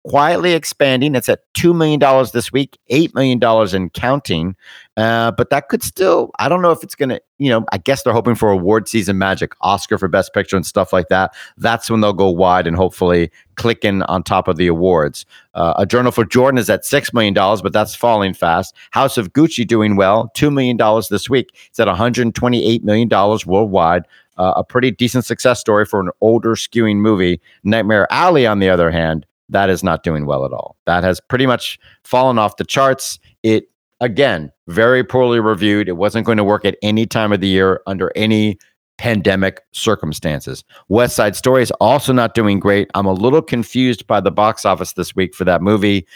quietly 0.07 0.53
expanding. 0.53 1.15
It's 1.15 1.27
at 1.27 1.41
$2 1.55 1.75
million 1.75 1.99
this 2.33 2.51
week, 2.51 2.77
$8 2.89 3.13
million 3.13 3.75
in 3.75 3.89
counting. 3.89 4.55
Uh, 4.95 5.31
but 5.31 5.49
that 5.49 5.67
could 5.67 5.83
still, 5.83 6.31
I 6.39 6.47
don't 6.47 6.61
know 6.61 6.71
if 6.71 6.81
it's 6.81 6.95
going 6.95 7.09
to, 7.09 7.21
you 7.39 7.49
know, 7.49 7.65
I 7.71 7.77
guess 7.77 8.03
they're 8.03 8.13
hoping 8.13 8.35
for 8.35 8.49
award 8.49 8.87
season 8.87 9.17
magic, 9.17 9.51
Oscar 9.61 9.97
for 9.97 10.07
Best 10.07 10.33
Picture 10.33 10.55
and 10.55 10.65
stuff 10.65 10.93
like 10.93 11.09
that. 11.09 11.35
That's 11.57 11.89
when 11.89 12.01
they'll 12.01 12.13
go 12.13 12.29
wide 12.29 12.67
and 12.67 12.75
hopefully 12.75 13.29
click 13.55 13.83
in 13.83 14.01
on 14.03 14.23
top 14.23 14.47
of 14.47 14.55
the 14.55 14.67
awards. 14.67 15.25
Uh, 15.53 15.73
a 15.77 15.85
Journal 15.85 16.11
for 16.11 16.25
Jordan 16.25 16.57
is 16.57 16.69
at 16.69 16.83
$6 16.83 17.13
million, 17.13 17.33
but 17.33 17.73
that's 17.73 17.93
falling 17.93 18.33
fast. 18.33 18.73
House 18.91 19.17
of 19.17 19.33
Gucci 19.33 19.67
doing 19.67 19.97
well, 19.97 20.31
$2 20.35 20.51
million 20.51 20.77
this 21.09 21.29
week. 21.29 21.51
It's 21.67 21.79
at 21.79 21.87
$128 21.87 22.83
million 22.83 23.09
worldwide. 23.45 24.07
Uh, 24.37 24.53
a 24.55 24.63
pretty 24.63 24.91
decent 24.91 25.25
success 25.25 25.59
story 25.59 25.83
for 25.83 25.99
an 25.99 26.11
older 26.21 26.53
skewing 26.53 26.97
movie. 26.97 27.41
Nightmare 27.63 28.07
Alley, 28.11 28.45
on 28.45 28.59
the 28.59 28.69
other 28.69 28.91
hand, 28.91 29.25
that 29.49 29.69
is 29.69 29.83
not 29.83 30.03
doing 30.03 30.25
well 30.25 30.45
at 30.45 30.51
all. 30.51 30.75
That 30.85 31.03
has 31.03 31.19
pretty 31.19 31.45
much 31.45 31.79
fallen 32.03 32.37
off 32.37 32.57
the 32.57 32.65
charts. 32.65 33.19
It, 33.43 33.69
again, 34.01 34.51
very 34.67 35.03
poorly 35.03 35.39
reviewed. 35.39 35.87
It 35.87 35.97
wasn't 35.97 36.25
going 36.25 36.37
to 36.37 36.43
work 36.43 36.65
at 36.65 36.77
any 36.81 37.05
time 37.05 37.31
of 37.31 37.41
the 37.41 37.47
year 37.47 37.81
under 37.87 38.11
any 38.15 38.57
pandemic 38.97 39.61
circumstances. 39.73 40.63
West 40.89 41.15
Side 41.15 41.35
Story 41.35 41.61
is 41.61 41.71
also 41.79 42.11
not 42.11 42.33
doing 42.33 42.59
great. 42.59 42.89
I'm 42.95 43.05
a 43.05 43.13
little 43.13 43.41
confused 43.41 44.07
by 44.07 44.19
the 44.19 44.31
box 44.31 44.65
office 44.65 44.93
this 44.93 45.15
week 45.15 45.35
for 45.35 45.45
that 45.45 45.61
movie. 45.61 46.07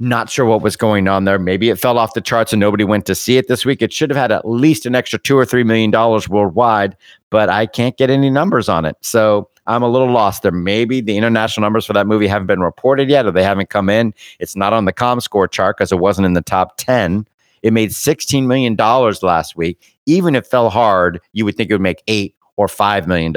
Not 0.00 0.28
sure 0.28 0.46
what 0.46 0.62
was 0.62 0.76
going 0.76 1.06
on 1.06 1.24
there. 1.24 1.38
Maybe 1.38 1.70
it 1.70 1.78
fell 1.78 1.98
off 1.98 2.14
the 2.14 2.20
charts 2.20 2.52
and 2.52 2.58
nobody 2.58 2.82
went 2.82 3.06
to 3.06 3.14
see 3.14 3.36
it 3.36 3.46
this 3.46 3.64
week. 3.64 3.80
It 3.80 3.92
should 3.92 4.10
have 4.10 4.16
had 4.16 4.32
at 4.32 4.48
least 4.48 4.86
an 4.86 4.94
extra 4.94 5.18
two 5.18 5.38
or 5.38 5.44
three 5.44 5.62
million 5.62 5.90
dollars 5.90 6.28
worldwide, 6.28 6.96
but 7.30 7.48
I 7.48 7.66
can't 7.66 7.96
get 7.96 8.10
any 8.10 8.30
numbers 8.30 8.68
on 8.68 8.84
it. 8.84 8.96
So 9.02 9.48
I'm 9.66 9.82
a 9.82 9.88
little 9.88 10.10
lost 10.10 10.42
there. 10.42 10.52
Maybe 10.52 11.00
the 11.00 11.16
international 11.16 11.62
numbers 11.62 11.86
for 11.86 11.92
that 11.94 12.06
movie 12.06 12.26
haven't 12.26 12.46
been 12.46 12.60
reported 12.60 13.08
yet 13.08 13.26
or 13.26 13.30
they 13.30 13.42
haven't 13.42 13.70
come 13.70 13.88
in. 13.88 14.14
It's 14.38 14.56
not 14.56 14.72
on 14.72 14.84
the 14.84 14.92
ComScore 14.92 15.50
chart 15.50 15.76
because 15.78 15.92
it 15.92 15.98
wasn't 15.98 16.26
in 16.26 16.34
the 16.34 16.42
top 16.42 16.76
10. 16.76 17.26
It 17.62 17.72
made 17.72 17.90
$16 17.90 18.46
million 18.46 18.76
last 18.76 19.56
week. 19.56 19.96
Even 20.06 20.34
if 20.34 20.44
it 20.44 20.50
fell 20.50 20.68
hard, 20.68 21.20
you 21.32 21.44
would 21.46 21.56
think 21.56 21.70
it 21.70 21.74
would 21.74 21.80
make 21.80 22.02
eight 22.08 22.34
or 22.56 22.66
$5 22.66 23.06
million. 23.06 23.32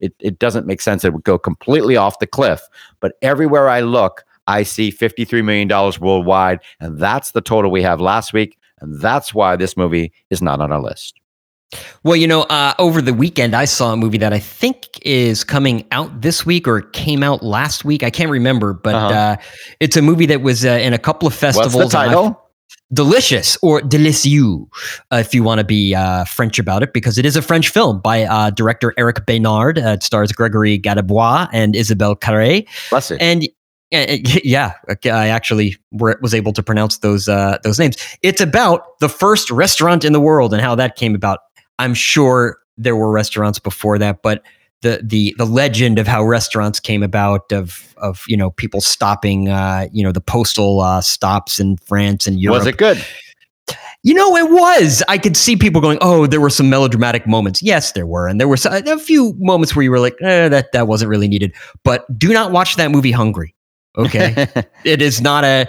It, 0.00 0.14
it 0.20 0.38
doesn't 0.38 0.66
make 0.66 0.80
sense. 0.80 1.04
It 1.04 1.12
would 1.12 1.24
go 1.24 1.38
completely 1.38 1.96
off 1.96 2.20
the 2.20 2.26
cliff. 2.26 2.62
But 3.00 3.14
everywhere 3.22 3.68
I 3.68 3.80
look, 3.80 4.24
I 4.46 4.62
see 4.62 4.92
$53 4.92 5.44
million 5.44 5.68
worldwide. 6.00 6.60
And 6.80 6.98
that's 6.98 7.32
the 7.32 7.40
total 7.40 7.70
we 7.70 7.82
have 7.82 8.00
last 8.00 8.32
week. 8.32 8.56
And 8.80 9.00
that's 9.00 9.34
why 9.34 9.56
this 9.56 9.76
movie 9.76 10.12
is 10.30 10.40
not 10.40 10.60
on 10.60 10.70
our 10.70 10.80
list. 10.80 11.20
Well, 12.04 12.16
you 12.16 12.26
know, 12.28 12.42
uh, 12.42 12.74
over 12.78 13.02
the 13.02 13.12
weekend, 13.12 13.54
I 13.54 13.64
saw 13.64 13.92
a 13.92 13.96
movie 13.96 14.18
that 14.18 14.32
I 14.32 14.38
think 14.38 14.86
is 15.02 15.42
coming 15.42 15.84
out 15.90 16.22
this 16.22 16.46
week 16.46 16.68
or 16.68 16.82
came 16.82 17.22
out 17.22 17.42
last 17.42 17.84
week. 17.84 18.02
I 18.04 18.10
can't 18.10 18.30
remember, 18.30 18.72
but 18.72 18.94
Uh-huh. 18.94 19.08
uh, 19.14 19.36
it's 19.80 19.96
a 19.96 20.02
movie 20.02 20.26
that 20.26 20.42
was 20.42 20.64
uh, 20.64 20.70
in 20.70 20.92
a 20.92 20.98
couple 20.98 21.26
of 21.26 21.34
festivals. 21.34 21.74
What's 21.74 21.90
the 21.90 21.96
title? 21.98 22.42
Delicious 22.92 23.58
or 23.62 23.80
Delicieux, 23.80 24.68
uh, 25.12 25.16
if 25.16 25.34
you 25.34 25.42
want 25.42 25.58
to 25.58 25.64
be 25.64 25.92
uh, 25.92 26.24
French 26.24 26.60
about 26.60 26.84
it, 26.84 26.92
because 26.92 27.18
it 27.18 27.26
is 27.26 27.34
a 27.34 27.42
French 27.42 27.68
film 27.68 28.00
by 28.00 28.22
uh, 28.22 28.50
director 28.50 28.94
Eric 28.96 29.26
Besnard. 29.26 29.84
Uh, 29.84 29.90
it 29.90 30.04
stars 30.04 30.30
Gregory 30.30 30.78
Gadebois 30.78 31.48
and 31.52 31.74
Isabelle 31.74 32.14
Carré. 32.14 32.64
Bless 32.90 33.10
it. 33.10 33.20
And 33.20 33.42
uh, 33.92 34.06
yeah, 34.44 34.74
I 35.04 35.28
actually 35.28 35.76
were, 35.90 36.16
was 36.22 36.32
able 36.32 36.52
to 36.52 36.62
pronounce 36.62 36.98
those 36.98 37.28
uh, 37.28 37.58
those 37.64 37.80
names. 37.80 37.96
It's 38.22 38.40
about 38.40 38.98
the 39.00 39.08
first 39.08 39.50
restaurant 39.50 40.04
in 40.04 40.12
the 40.12 40.20
world 40.20 40.52
and 40.52 40.62
how 40.62 40.76
that 40.76 40.94
came 40.94 41.16
about. 41.16 41.40
I'm 41.78 41.94
sure 41.94 42.58
there 42.76 42.96
were 42.96 43.10
restaurants 43.10 43.58
before 43.58 43.98
that, 43.98 44.22
but 44.22 44.42
the 44.82 45.00
the 45.02 45.34
the 45.38 45.46
legend 45.46 45.98
of 45.98 46.06
how 46.06 46.22
restaurants 46.22 46.80
came 46.80 47.02
about 47.02 47.50
of 47.52 47.94
of 47.96 48.24
you 48.28 48.36
know 48.36 48.50
people 48.50 48.80
stopping 48.80 49.48
uh, 49.48 49.88
you 49.92 50.02
know 50.02 50.12
the 50.12 50.20
postal 50.20 50.80
uh, 50.80 51.00
stops 51.00 51.58
in 51.58 51.76
France 51.78 52.26
and 52.26 52.40
Europe. 52.40 52.58
Was 52.58 52.66
it 52.66 52.76
good? 52.76 53.04
You 54.02 54.14
know, 54.14 54.36
it 54.36 54.50
was. 54.50 55.02
I 55.08 55.18
could 55.18 55.36
see 55.36 55.56
people 55.56 55.80
going, 55.80 55.98
"Oh, 56.00 56.26
there 56.26 56.40
were 56.40 56.50
some 56.50 56.70
melodramatic 56.70 57.26
moments." 57.26 57.62
Yes, 57.62 57.92
there 57.92 58.06
were, 58.06 58.28
and 58.28 58.40
there 58.40 58.46
were 58.46 58.56
a 58.64 58.98
few 58.98 59.34
moments 59.38 59.74
where 59.74 59.82
you 59.82 59.90
were 59.90 59.98
like, 59.98 60.16
eh, 60.22 60.48
"That 60.48 60.70
that 60.72 60.86
wasn't 60.86 61.08
really 61.08 61.26
needed." 61.26 61.52
But 61.82 62.06
do 62.16 62.32
not 62.32 62.52
watch 62.52 62.76
that 62.76 62.92
movie 62.92 63.10
hungry. 63.10 63.54
Okay, 63.98 64.46
it 64.84 65.02
is 65.02 65.20
not 65.20 65.42
a. 65.42 65.66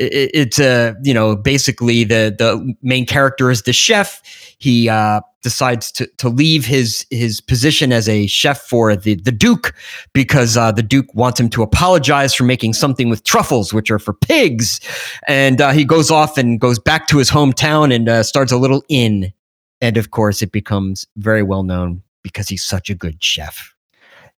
It, 0.00 0.30
it's 0.32 0.58
a 0.58 0.96
you 1.02 1.14
know 1.14 1.36
basically 1.36 2.04
the 2.04 2.34
the 2.36 2.74
main 2.82 3.06
character 3.06 3.50
is 3.50 3.62
the 3.62 3.72
chef. 3.72 4.22
He 4.58 4.88
uh, 4.88 5.20
decides 5.42 5.92
to 5.92 6.06
to 6.18 6.28
leave 6.28 6.64
his 6.64 7.06
his 7.10 7.40
position 7.40 7.92
as 7.92 8.08
a 8.08 8.26
chef 8.26 8.60
for 8.62 8.96
the 8.96 9.14
the 9.16 9.32
Duke 9.32 9.74
because 10.12 10.56
uh, 10.56 10.72
the 10.72 10.82
Duke 10.82 11.14
wants 11.14 11.38
him 11.38 11.48
to 11.50 11.62
apologize 11.62 12.34
for 12.34 12.44
making 12.44 12.72
something 12.72 13.10
with 13.10 13.24
truffles, 13.24 13.72
which 13.72 13.90
are 13.90 13.98
for 13.98 14.14
pigs, 14.14 14.80
and 15.28 15.60
uh, 15.60 15.72
he 15.72 15.84
goes 15.84 16.10
off 16.10 16.38
and 16.38 16.60
goes 16.60 16.78
back 16.78 17.06
to 17.08 17.18
his 17.18 17.30
hometown 17.30 17.94
and 17.94 18.08
uh, 18.08 18.22
starts 18.22 18.52
a 18.52 18.56
little 18.56 18.82
inn, 18.88 19.32
and 19.80 19.96
of 19.96 20.10
course 20.10 20.42
it 20.42 20.52
becomes 20.52 21.06
very 21.16 21.42
well 21.42 21.62
known 21.62 22.02
because 22.22 22.48
he's 22.48 22.64
such 22.64 22.90
a 22.90 22.94
good 22.94 23.22
chef. 23.22 23.74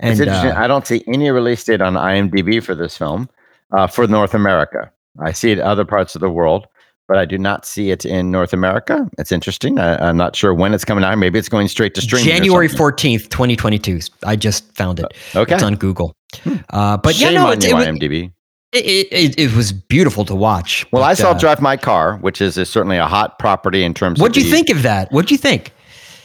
And, 0.01 0.13
it's 0.13 0.21
interesting. 0.21 0.51
Uh, 0.51 0.61
I 0.61 0.67
don't 0.67 0.87
see 0.87 1.05
any 1.07 1.31
release 1.31 1.63
date 1.65 1.81
on 1.81 1.95
IMDb 1.95 2.63
for 2.63 2.75
this 2.75 2.97
film 2.97 3.29
uh, 3.73 3.87
for 3.87 4.07
North 4.07 4.35
America. 4.35 4.91
I 5.21 5.33
see 5.33 5.51
it 5.51 5.59
in 5.59 5.65
other 5.65 5.85
parts 5.85 6.15
of 6.15 6.21
the 6.21 6.31
world, 6.31 6.67
but 7.09 7.19
I 7.19 7.25
do 7.25 7.39
not 7.39 7.67
see 7.67 7.91
it 7.91 8.05
in 8.05 8.31
North 8.31 8.53
America. 8.53 9.09
It's 9.19 9.33
interesting. 9.33 9.79
I, 9.79 10.09
am 10.09 10.17
not 10.17 10.35
sure 10.37 10.55
when 10.55 10.73
it's 10.75 10.85
coming 10.85 11.05
out. 11.05 11.17
Maybe 11.19 11.39
it's 11.39 11.49
going 11.49 11.69
straight 11.69 11.95
to 11.95 12.01
streaming. 12.01 12.29
January 12.29 12.69
14th, 12.69 13.29
2022. 13.29 14.01
I 14.25 14.37
just 14.37 14.75
found 14.75 15.01
it. 15.01 15.07
Uh, 15.35 15.41
okay. 15.41 15.55
It's 15.55 15.63
on 15.63 15.75
Google. 15.77 16.15
Hmm. 16.43 16.57
Uh, 16.71 16.97
but 16.97 17.15
Shame 17.15 17.35
yeah, 17.35 17.41
no, 17.43 17.47
on 17.49 17.59
it, 17.59 17.65
you, 17.65 17.79
it, 17.79 17.89
IMDb. 17.89 18.33
It, 18.73 19.09
it, 19.13 19.39
it, 19.39 19.55
was 19.55 19.71
beautiful 19.71 20.25
to 20.25 20.35
watch. 20.35 20.87
Well, 20.93 21.03
but, 21.03 21.07
I 21.07 21.13
saw 21.13 21.33
uh, 21.33 21.39
Drive 21.39 21.61
My 21.61 21.77
Car, 21.77 22.17
which 22.19 22.41
is, 22.41 22.57
is 22.57 22.71
certainly 22.71 22.97
a 22.97 23.07
hot 23.07 23.39
property 23.39 23.83
in 23.85 23.93
terms 23.93 24.19
of 24.19 24.23
What'd 24.23 24.39
of. 24.39 24.45
you 24.45 24.49
the- 24.51 24.57
think 24.57 24.71
of 24.71 24.83
that? 24.83 25.13
What'd 25.13 25.31
you 25.31 25.37
think? 25.37 25.73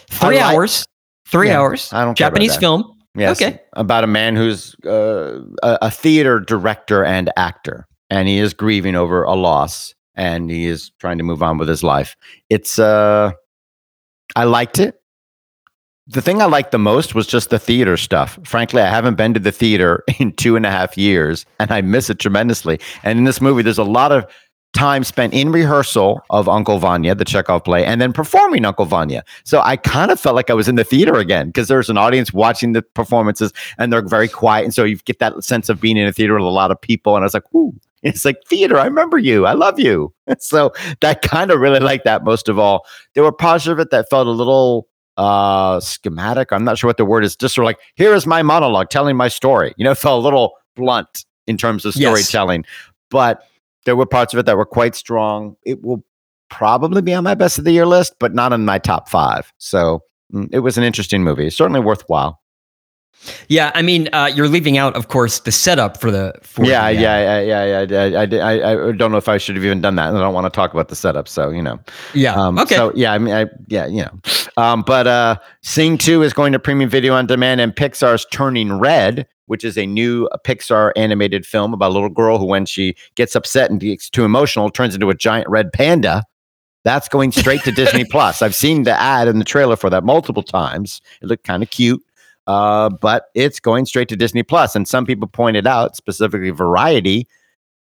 Three 0.09 0.39
I 0.39 0.53
hours. 0.53 0.85
Three 1.27 1.49
Yeah, 1.49 1.59
hours. 1.59 1.91
I 1.91 2.05
don't 2.05 2.17
care 2.17 2.29
Japanese 2.29 2.55
film. 2.55 2.89
Yes, 3.15 3.41
Okay. 3.41 3.59
about 3.73 4.03
a 4.03 4.07
man 4.07 4.35
who's 4.35 4.75
uh, 4.85 5.41
a, 5.63 5.77
a 5.81 5.91
theater 5.91 6.39
director 6.39 7.03
and 7.03 7.31
actor, 7.35 7.85
and 8.09 8.27
he 8.27 8.37
is 8.39 8.53
grieving 8.53 8.95
over 8.95 9.23
a 9.23 9.35
loss, 9.35 9.93
and 10.15 10.49
he 10.49 10.65
is 10.65 10.91
trying 10.99 11.17
to 11.17 11.23
move 11.23 11.43
on 11.43 11.57
with 11.57 11.67
his 11.67 11.83
life. 11.83 12.15
It's 12.49 12.79
uh, 12.79 13.31
I 14.35 14.43
liked 14.43 14.79
it. 14.79 15.01
The 16.09 16.21
thing 16.21 16.41
I 16.41 16.45
liked 16.45 16.71
the 16.71 16.79
most 16.79 17.15
was 17.15 17.27
just 17.27 17.49
the 17.49 17.59
theater 17.59 17.97
stuff. 17.97 18.39
Frankly, 18.43 18.81
I 18.81 18.87
haven't 18.87 19.15
been 19.15 19.33
to 19.33 19.41
the 19.41 19.51
theater 19.51 20.03
in 20.19 20.31
two 20.33 20.55
and 20.55 20.65
a 20.65 20.71
half 20.71 20.97
years, 20.97 21.45
and 21.59 21.71
I 21.71 21.81
miss 21.81 22.09
it 22.09 22.19
tremendously. 22.19 22.79
And 23.03 23.19
in 23.19 23.25
this 23.25 23.41
movie, 23.41 23.61
there's 23.61 23.77
a 23.77 23.83
lot 23.83 24.11
of 24.11 24.25
time 24.73 25.03
spent 25.03 25.33
in 25.33 25.51
rehearsal 25.51 26.21
of 26.29 26.47
Uncle 26.47 26.77
Vanya, 26.77 27.15
the 27.15 27.25
Chekhov 27.25 27.63
play, 27.63 27.83
and 27.83 27.99
then 27.99 28.13
performing 28.13 28.63
Uncle 28.63 28.85
Vanya. 28.85 29.23
So 29.43 29.61
I 29.61 29.75
kind 29.75 30.11
of 30.11 30.19
felt 30.19 30.35
like 30.35 30.49
I 30.49 30.53
was 30.53 30.67
in 30.67 30.75
the 30.75 30.83
theater 30.83 31.15
again 31.15 31.47
because 31.47 31.67
there's 31.67 31.89
an 31.89 31.97
audience 31.97 32.31
watching 32.31 32.73
the 32.73 32.81
performances 32.81 33.51
and 33.77 33.91
they're 33.91 34.07
very 34.07 34.27
quiet. 34.27 34.65
And 34.65 34.73
so 34.73 34.83
you 34.83 34.97
get 34.97 35.19
that 35.19 35.43
sense 35.43 35.69
of 35.69 35.81
being 35.81 35.97
in 35.97 36.07
a 36.07 36.13
theater 36.13 36.35
with 36.35 36.43
a 36.43 36.49
lot 36.49 36.69
of 36.69 36.79
people. 36.79 37.15
And 37.15 37.23
I 37.23 37.25
was 37.25 37.33
like, 37.33 37.51
ooh, 37.55 37.73
it's 38.03 38.23
like 38.25 38.37
theater. 38.47 38.77
I 38.77 38.85
remember 38.85 39.17
you. 39.17 39.45
I 39.45 39.53
love 39.53 39.79
you. 39.79 40.13
So 40.39 40.73
that 41.01 41.21
kind 41.21 41.51
of 41.51 41.59
really 41.61 41.79
liked 41.79 42.03
that 42.03 42.23
most 42.25 42.49
of 42.49 42.59
all. 42.59 42.85
There 43.15 43.23
were 43.23 43.31
parts 43.31 43.65
of 43.65 43.79
it 43.79 43.91
that 43.91 44.09
felt 44.09 44.27
a 44.27 44.31
little 44.31 44.87
uh 45.15 45.79
schematic. 45.79 46.51
I'm 46.51 46.63
not 46.65 46.77
sure 46.77 46.87
what 46.89 46.97
the 46.97 47.05
word 47.05 47.23
is. 47.23 47.35
Just 47.35 47.55
sort 47.55 47.63
of 47.63 47.67
like, 47.67 47.79
here 47.95 48.13
is 48.13 48.27
my 48.27 48.43
monologue 48.43 48.89
telling 48.89 49.15
my 49.15 49.29
story. 49.29 49.73
You 49.77 49.85
know, 49.85 49.91
it 49.91 49.97
felt 49.97 50.19
a 50.19 50.23
little 50.23 50.53
blunt 50.75 51.25
in 51.47 51.57
terms 51.57 51.85
of 51.85 51.95
Yes. 51.95 52.09
storytelling. 52.27 52.65
But 53.09 53.41
there 53.85 53.95
were 53.95 54.05
parts 54.05 54.33
of 54.33 54.39
it 54.39 54.45
that 54.47 54.57
were 54.57 54.65
quite 54.65 54.95
strong. 54.95 55.55
It 55.63 55.81
will 55.81 56.03
probably 56.49 57.01
be 57.01 57.13
on 57.13 57.23
my 57.23 57.35
best 57.35 57.57
of 57.57 57.63
the 57.63 57.71
year 57.71 57.85
list, 57.85 58.15
but 58.19 58.33
not 58.35 58.51
in 58.53 58.65
my 58.65 58.77
top 58.79 59.07
five. 59.09 59.51
So 59.59 60.03
mm, 60.33 60.47
it 60.51 60.59
was 60.59 60.77
an 60.77 60.83
interesting 60.83 61.23
movie. 61.23 61.49
Certainly 61.49 61.79
worthwhile. 61.79 62.41
Yeah, 63.49 63.71
I 63.73 63.81
mean, 63.81 64.09
uh, 64.13 64.31
you're 64.33 64.47
leaving 64.47 64.77
out, 64.77 64.95
of 64.95 65.07
course, 65.07 65.39
the 65.39 65.51
setup 65.51 65.99
for 65.99 66.11
the. 66.11 66.33
For 66.41 66.65
yeah, 66.65 66.91
the, 66.91 66.97
uh, 66.97 67.01
yeah, 67.01 67.41
yeah, 67.41 67.65
yeah, 67.65 68.05
yeah. 68.05 68.19
I, 68.19 68.23
I, 68.23 68.57
I, 68.57 68.87
I 68.89 68.91
don't 68.91 69.11
know 69.11 69.17
if 69.17 69.27
I 69.27 69.37
should 69.37 69.55
have 69.55 69.65
even 69.65 69.81
done 69.81 69.95
that. 69.95 70.13
I 70.13 70.19
don't 70.19 70.33
want 70.33 70.45
to 70.45 70.55
talk 70.55 70.73
about 70.73 70.89
the 70.89 70.95
setup. 70.95 71.27
So 71.27 71.49
you 71.49 71.61
know. 71.61 71.79
yeah. 72.13 72.35
Um, 72.35 72.57
okay. 72.59 72.75
So 72.75 72.91
yeah, 72.95 73.13
I 73.13 73.17
mean, 73.17 73.33
I, 73.33 73.47
yeah, 73.67 73.85
you 73.87 74.03
know. 74.03 74.19
Um, 74.57 74.83
but 74.85 75.07
uh, 75.07 75.37
Sing 75.61 75.97
Two 75.97 76.23
is 76.23 76.33
going 76.33 76.53
to 76.53 76.59
premium 76.59 76.89
video 76.89 77.13
on 77.13 77.25
demand, 77.25 77.61
and 77.61 77.75
Pixar's 77.75 78.25
Turning 78.31 78.79
Red, 78.79 79.27
which 79.47 79.63
is 79.63 79.77
a 79.77 79.85
new 79.85 80.29
Pixar 80.45 80.91
animated 80.95 81.45
film 81.45 81.73
about 81.73 81.91
a 81.91 81.93
little 81.93 82.09
girl 82.09 82.37
who, 82.37 82.45
when 82.45 82.65
she 82.65 82.95
gets 83.15 83.35
upset 83.35 83.69
and 83.69 83.79
gets 83.79 84.09
too 84.09 84.25
emotional, 84.25 84.69
turns 84.69 84.93
into 84.95 85.09
a 85.09 85.15
giant 85.15 85.49
red 85.49 85.73
panda. 85.73 86.23
That's 86.83 87.09
going 87.09 87.33
straight 87.33 87.61
to 87.63 87.71
Disney 87.71 88.05
Plus. 88.05 88.41
I've 88.41 88.55
seen 88.55 88.83
the 88.83 88.93
ad 88.93 89.27
and 89.27 89.41
the 89.41 89.45
trailer 89.45 89.75
for 89.75 89.89
that 89.89 90.05
multiple 90.05 90.43
times. 90.43 91.01
It 91.21 91.27
looked 91.27 91.43
kind 91.43 91.61
of 91.61 91.69
cute. 91.69 92.01
Uh, 92.47 92.89
but 92.89 93.25
it's 93.35 93.59
going 93.59 93.85
straight 93.85 94.09
to 94.09 94.15
Disney 94.15 94.41
Plus. 94.41 94.75
And 94.75 94.87
some 94.87 95.05
people 95.05 95.27
pointed 95.27 95.67
out, 95.67 95.95
specifically 95.95 96.49
Variety, 96.49 97.27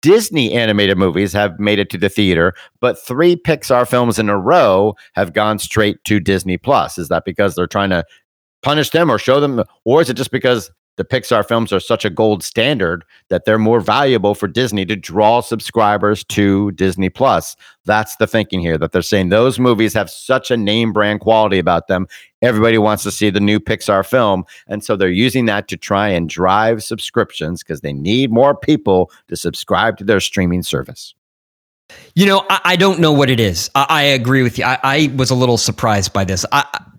Disney 0.02 0.52
animated 0.52 0.98
movies 0.98 1.32
have 1.32 1.58
made 1.58 1.78
it 1.78 1.88
to 1.90 1.98
the 1.98 2.08
theater, 2.08 2.54
but 2.80 2.98
three 2.98 3.36
Pixar 3.36 3.88
films 3.88 4.18
in 4.18 4.28
a 4.28 4.36
row 4.36 4.94
have 5.14 5.32
gone 5.32 5.58
straight 5.58 6.02
to 6.04 6.20
Disney 6.20 6.58
Plus. 6.58 6.98
Is 6.98 7.08
that 7.08 7.24
because 7.24 7.54
they're 7.54 7.68
trying 7.68 7.90
to 7.90 8.04
punish 8.62 8.90
them 8.90 9.10
or 9.10 9.18
show 9.18 9.40
them, 9.40 9.62
or 9.84 10.02
is 10.02 10.10
it 10.10 10.14
just 10.14 10.32
because 10.32 10.70
the 10.96 11.04
Pixar 11.04 11.46
films 11.46 11.72
are 11.72 11.80
such 11.80 12.04
a 12.04 12.10
gold 12.10 12.42
standard 12.42 13.04
that 13.28 13.44
they're 13.44 13.58
more 13.58 13.80
valuable 13.80 14.34
for 14.34 14.46
Disney 14.46 14.84
to 14.86 14.96
draw 14.96 15.40
subscribers 15.40 16.24
to 16.24 16.70
Disney 16.72 17.08
Plus? 17.08 17.56
That's 17.84 18.16
the 18.16 18.26
thinking 18.26 18.60
here 18.60 18.78
that 18.78 18.92
they're 18.92 19.02
saying 19.02 19.28
those 19.28 19.58
movies 19.58 19.94
have 19.94 20.10
such 20.10 20.50
a 20.50 20.56
name 20.56 20.92
brand 20.92 21.20
quality 21.20 21.58
about 21.58 21.88
them. 21.88 22.06
Everybody 22.42 22.78
wants 22.78 23.02
to 23.04 23.10
see 23.10 23.30
the 23.30 23.40
new 23.40 23.58
Pixar 23.58 24.06
film. 24.06 24.44
And 24.66 24.84
so 24.84 24.96
they're 24.96 25.08
using 25.08 25.46
that 25.46 25.68
to 25.68 25.76
try 25.76 26.08
and 26.08 26.28
drive 26.28 26.82
subscriptions 26.82 27.62
because 27.62 27.80
they 27.80 27.92
need 27.92 28.30
more 28.30 28.56
people 28.56 29.10
to 29.28 29.36
subscribe 29.36 29.96
to 29.98 30.04
their 30.04 30.20
streaming 30.20 30.62
service. 30.62 31.14
You 32.14 32.26
know, 32.26 32.44
I, 32.50 32.60
I 32.64 32.76
don't 32.76 33.00
know 33.00 33.12
what 33.12 33.30
it 33.30 33.40
is. 33.40 33.70
I, 33.74 33.86
I 33.88 34.02
agree 34.02 34.42
with 34.42 34.58
you. 34.58 34.64
I, 34.64 34.78
I 34.82 35.12
was 35.16 35.30
a 35.30 35.34
little 35.34 35.56
surprised 35.58 36.12
by 36.12 36.24
this, 36.24 36.44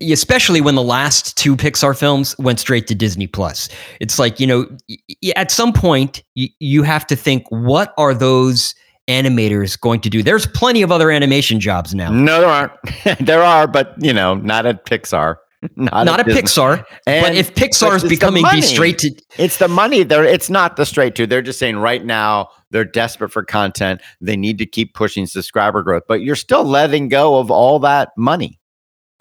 especially 0.00 0.60
when 0.60 0.74
the 0.74 0.82
last 0.82 1.36
two 1.36 1.56
Pixar 1.56 1.96
films 1.98 2.36
went 2.38 2.60
straight 2.60 2.86
to 2.88 2.94
Disney 2.94 3.26
Plus. 3.26 3.68
It's 4.00 4.18
like 4.18 4.40
you 4.40 4.46
know, 4.46 4.66
y- 4.88 5.32
at 5.36 5.50
some 5.50 5.72
point 5.72 6.22
y- 6.36 6.48
you 6.58 6.82
have 6.82 7.06
to 7.08 7.16
think, 7.16 7.44
what 7.50 7.94
are 7.96 8.14
those 8.14 8.74
animators 9.08 9.78
going 9.80 10.00
to 10.00 10.10
do? 10.10 10.22
There's 10.22 10.46
plenty 10.46 10.82
of 10.82 10.90
other 10.90 11.10
animation 11.10 11.60
jobs 11.60 11.94
now. 11.94 12.10
No, 12.10 12.40
there 12.40 12.48
aren't. 12.50 12.72
there 13.26 13.42
are, 13.42 13.66
but 13.66 13.94
you 14.00 14.12
know, 14.12 14.34
not 14.34 14.66
at 14.66 14.84
Pixar. 14.86 15.36
Not, 15.76 16.04
Not 16.06 16.20
a 16.20 16.24
Disney. 16.24 16.42
Pixar, 16.42 16.84
but 16.88 17.12
And- 17.12 17.36
if 17.36 17.54
but 17.54 17.62
Pixar 17.64 17.94
it's 17.94 17.96
is 17.96 18.02
the 18.02 18.08
becoming 18.08 18.42
money. 18.42 18.60
the 18.60 18.66
straight 18.66 18.98
to 18.98 19.10
It's 19.38 19.58
the 19.58 19.68
money. 19.68 20.02
They're 20.02 20.24
it's 20.24 20.50
not 20.50 20.76
the 20.76 20.86
straight 20.86 21.14
to. 21.16 21.26
They're 21.26 21.42
just 21.42 21.58
saying 21.58 21.76
right 21.76 22.04
now 22.04 22.48
they're 22.70 22.84
desperate 22.84 23.30
for 23.30 23.44
content. 23.44 24.00
They 24.20 24.36
need 24.36 24.58
to 24.58 24.66
keep 24.66 24.94
pushing 24.94 25.26
subscriber 25.26 25.82
growth, 25.82 26.04
but 26.08 26.20
you're 26.22 26.36
still 26.36 26.64
letting 26.64 27.08
go 27.08 27.38
of 27.38 27.50
all 27.50 27.78
that 27.80 28.10
money. 28.16 28.58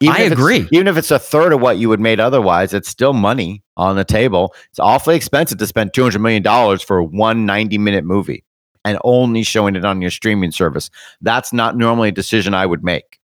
I 0.06 0.24
agree. 0.24 0.68
Even 0.72 0.88
if 0.90 0.98
it's 0.98 1.12
a 1.12 1.20
third 1.20 1.54
of 1.54 1.62
what 1.62 1.78
you 1.78 1.88
would 1.88 2.00
made 2.02 2.20
otherwise, 2.20 2.74
it's 2.74 2.90
still 2.90 3.14
money 3.14 3.64
on 3.78 3.96
the 3.96 4.04
table. 4.04 4.54
It's 4.70 4.80
awfully 4.80 5.16
expensive 5.16 5.60
to 5.60 5.68
spend 5.68 5.94
two 5.94 6.02
hundred 6.02 6.20
million 6.20 6.44
dollars 6.44 6.82
for 6.82 7.02
one 7.02 7.46
90 7.46 7.78
minute 7.78 8.04
movie 8.04 8.44
and 8.84 8.98
only 9.06 9.44
showing 9.44 9.78
it 9.78 9.86
on 9.86 10.02
your 10.02 10.12
streaming 10.12 10.52
service. 10.52 10.90
That's 11.22 11.54
not 11.54 11.78
normally 11.78 12.10
a 12.10 12.12
decision 12.12 12.54
I 12.54 12.66
would 12.66 12.84
make. 12.84 13.20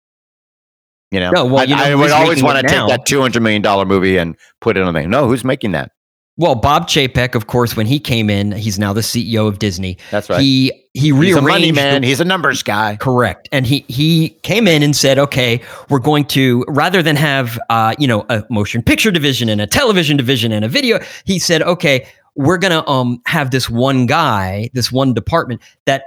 You 1.11 1.21
know, 1.21 1.31
No, 1.31 1.45
well, 1.47 1.69
you 1.69 1.75
know 1.75 1.83
I, 1.83 1.91
I 1.91 1.95
would 1.95 2.11
always 2.11 2.43
want 2.43 2.61
to 2.61 2.69
take 2.69 2.87
that 2.89 3.07
two 3.07 3.21
hundred 3.21 3.43
million 3.43 3.63
dollar 3.63 3.85
movie 3.85 4.19
and 4.19 4.37
put 4.61 4.77
it 4.77 4.83
on 4.83 4.93
the 4.93 5.07
no. 5.07 5.27
Who's 5.27 5.45
making 5.45 5.73
that? 5.73 5.93
well, 6.39 6.55
Bob 6.55 6.87
Chapek, 6.87 7.35
of 7.35 7.49
course, 7.49 7.77
when 7.77 7.87
he 7.87 7.99
came 7.99 8.31
in, 8.31 8.53
he's 8.53 8.79
now 8.79 8.93
the 8.93 9.01
CEO 9.01 9.49
of 9.49 9.59
Disney. 9.59 9.99
That's 10.13 10.31
right. 10.31 10.41
He 10.41 10.73
he 10.95 11.09
He's 11.09 11.13
a 11.13 11.19
rearranged 11.19 11.43
money 11.49 11.67
the- 11.67 11.73
man. 11.73 12.03
He's 12.05 12.21
a 12.21 12.25
numbers 12.25 12.63
guy. 12.63 12.97
Correct. 12.97 13.49
And 13.51 13.67
he 13.67 13.85
he 13.89 14.31
came 14.43 14.69
in 14.69 14.85
and 14.85 14.95
said, 14.95 15.19
okay, 15.19 15.61
we're 15.91 15.99
going 15.99 16.25
to 16.27 16.65
rather 16.69 17.03
than 17.03 17.17
have 17.17 17.59
uh, 17.71 17.95
you 17.99 18.07
know 18.07 18.25
a 18.29 18.45
motion 18.51 18.83
picture 18.83 19.11
division 19.11 19.49
and 19.49 19.61
a 19.61 19.67
television 19.67 20.17
division 20.17 20.53
and 20.53 20.65
a 20.65 20.69
video, 20.69 21.01
he 21.25 21.41
said, 21.41 21.61
okay, 21.63 22.07
we're 22.37 22.59
gonna 22.59 22.89
um 22.89 23.21
have 23.27 23.51
this 23.51 23.69
one 23.69 24.07
guy, 24.07 24.71
this 24.75 24.93
one 24.93 25.15
department 25.15 25.61
that 25.87 26.05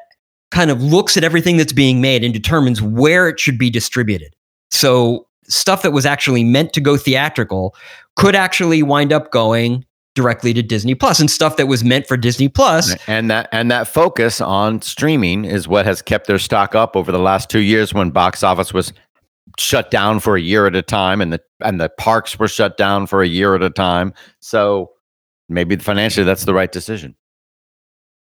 kind 0.50 0.72
of 0.72 0.82
looks 0.82 1.18
at 1.18 1.26
everything 1.26 1.58
that's 1.58 1.74
being 1.74 2.00
made 2.00 2.24
and 2.24 2.34
determines 2.34 2.82
where 2.82 3.28
it 3.28 3.38
should 3.38 3.58
be 3.58 3.70
distributed. 3.70 4.34
So 4.72 5.28
stuff 5.48 5.82
that 5.84 5.92
was 5.92 6.06
actually 6.06 6.44
meant 6.44 6.74
to 6.74 6.82
go 6.82 6.98
theatrical 6.98 7.76
could 8.16 8.36
actually 8.36 8.84
wind 8.84 9.12
up 9.12 9.32
going 9.32 9.86
directly 10.16 10.54
to 10.54 10.62
Disney 10.62 10.96
Plus 10.96 11.20
and 11.20 11.32
stuff 11.32 11.58
that 11.58 11.68
was 11.68 11.84
meant 11.84 12.08
for 12.08 12.18
Disney 12.18 12.50
Plus 12.50 12.96
And 13.08 13.30
that 13.32 13.48
and 13.52 13.72
that 13.72 13.88
focus 13.88 14.42
on 14.42 14.82
streaming 14.82 15.46
is 15.46 15.68
what 15.68 15.86
has 15.86 16.02
kept 16.02 16.28
their 16.28 16.40
stock 16.40 16.76
up 16.76 16.96
over 16.96 17.12
the 17.12 17.20
last 17.20 17.50
two 17.50 17.60
years 17.60 17.94
when 17.94 18.12
box 18.12 18.44
office 18.44 18.74
was 18.74 18.94
shut 19.60 19.92
down 19.92 20.20
for 20.20 20.36
a 20.36 20.42
year 20.42 20.68
at 20.68 20.76
a 20.76 20.82
time, 20.82 21.22
and 21.22 21.34
the 21.34 21.42
and 21.64 21.80
the 21.80 21.90
parks 21.90 22.38
were 22.38 22.48
shut 22.48 22.78
down 22.78 23.08
for 23.08 23.22
a 23.22 23.28
year 23.28 23.56
at 23.56 23.64
a 23.64 23.70
time. 23.70 24.14
So 24.40 24.92
maybe 25.50 25.76
financially, 25.78 26.26
that's 26.26 26.46
the 26.46 26.54
right 26.54 26.72
decision. 26.72 27.16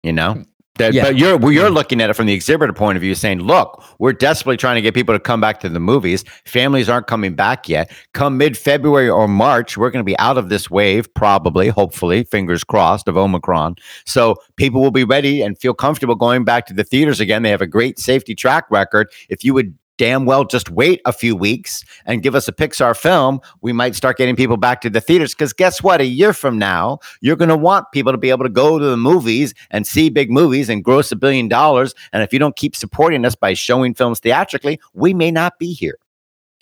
You 0.04 0.14
know, 0.14 0.34
hmm. 0.34 0.42
That, 0.78 0.94
Yeah. 0.94 1.04
But 1.04 1.18
you're 1.18 1.38
well, 1.38 1.52
you're 1.52 1.70
looking 1.70 2.02
at 2.02 2.10
it 2.10 2.16
from 2.16 2.26
the 2.26 2.34
exhibitor 2.34 2.74
point 2.74 2.96
of 2.98 3.02
view, 3.02 3.16
saying, 3.16 3.40
"Look, 3.40 3.84
we're 4.00 4.14
desperately 4.14 4.58
trying 4.58 4.76
to 4.76 4.82
get 4.82 4.94
people 4.94 5.16
to 5.16 5.20
come 5.20 5.40
back 5.40 5.60
to 5.62 5.70
the 5.70 5.80
movies. 5.80 6.24
Families 6.46 6.90
aren't 6.90 7.08
coming 7.08 7.34
back 7.34 7.70
yet. 7.70 7.92
Come 8.14 8.38
mid 8.38 8.58
February 8.58 9.10
or 9.10 9.28
March, 9.28 9.78
we're 9.78 9.90
going 9.90 10.04
to 10.04 10.06
be 10.06 10.18
out 10.20 10.38
of 10.38 10.50
this 10.50 10.70
wave, 10.70 11.12
probably, 11.14 11.70
hopefully, 11.70 12.24
fingers 12.24 12.64
crossed, 12.64 13.08
of 13.08 13.18
Omicron. 13.18 13.76
So 14.06 14.36
people 14.58 14.82
will 14.82 14.92
be 14.92 15.04
ready 15.04 15.42
and 15.42 15.58
feel 15.58 15.74
comfortable 15.74 16.16
going 16.16 16.44
back 16.44 16.66
to 16.68 16.74
the 16.74 16.84
theaters 16.84 17.20
again. 17.20 17.44
They 17.44 17.52
have 17.52 17.62
a 17.62 17.68
great 17.68 18.00
safety 18.00 18.36
track 18.36 18.66
record. 18.70 19.10
If 19.30 19.44
you 19.44 19.54
would." 19.54 19.76
Damn 19.98 20.26
well, 20.26 20.44
just 20.44 20.70
wait 20.70 21.00
a 21.06 21.14
few 21.14 21.38
weeks 21.38 21.84
and 22.06 22.22
give 22.22 22.36
us 22.36 22.50
a 22.50 22.52
Pixar 22.52 22.98
film. 22.98 23.40
We 23.62 23.72
might 23.72 23.96
start 23.96 24.18
getting 24.18 24.36
people 24.36 24.58
back 24.58 24.82
to 24.82 24.90
the 24.90 25.00
theaters. 25.00 25.34
Because 25.34 25.54
guess 25.54 25.82
what? 25.82 26.02
A 26.02 26.06
year 26.06 26.34
from 26.34 26.60
now, 26.60 27.00
you're 27.22 27.38
going 27.38 27.50
to 27.50 27.56
want 27.56 27.86
people 27.94 28.12
to 28.12 28.18
be 28.18 28.30
able 28.30 28.44
to 28.44 28.50
go 28.50 28.78
to 28.78 28.86
the 28.86 28.98
movies 28.98 29.54
and 29.72 29.88
see 29.88 30.10
big 30.10 30.30
movies 30.30 30.68
and 30.68 30.84
gross 30.84 31.12
a 31.14 31.16
billion 31.16 31.48
dollars. 31.48 31.96
And 32.12 32.22
if 32.22 32.34
you 32.34 32.40
don't 32.40 32.58
keep 32.58 32.76
supporting 32.76 33.24
us 33.24 33.36
by 33.36 33.54
showing 33.54 33.94
films 33.94 34.20
theatrically, 34.20 34.82
we 34.94 35.14
may 35.14 35.32
not 35.32 35.60
be 35.60 35.72
here. 35.72 35.98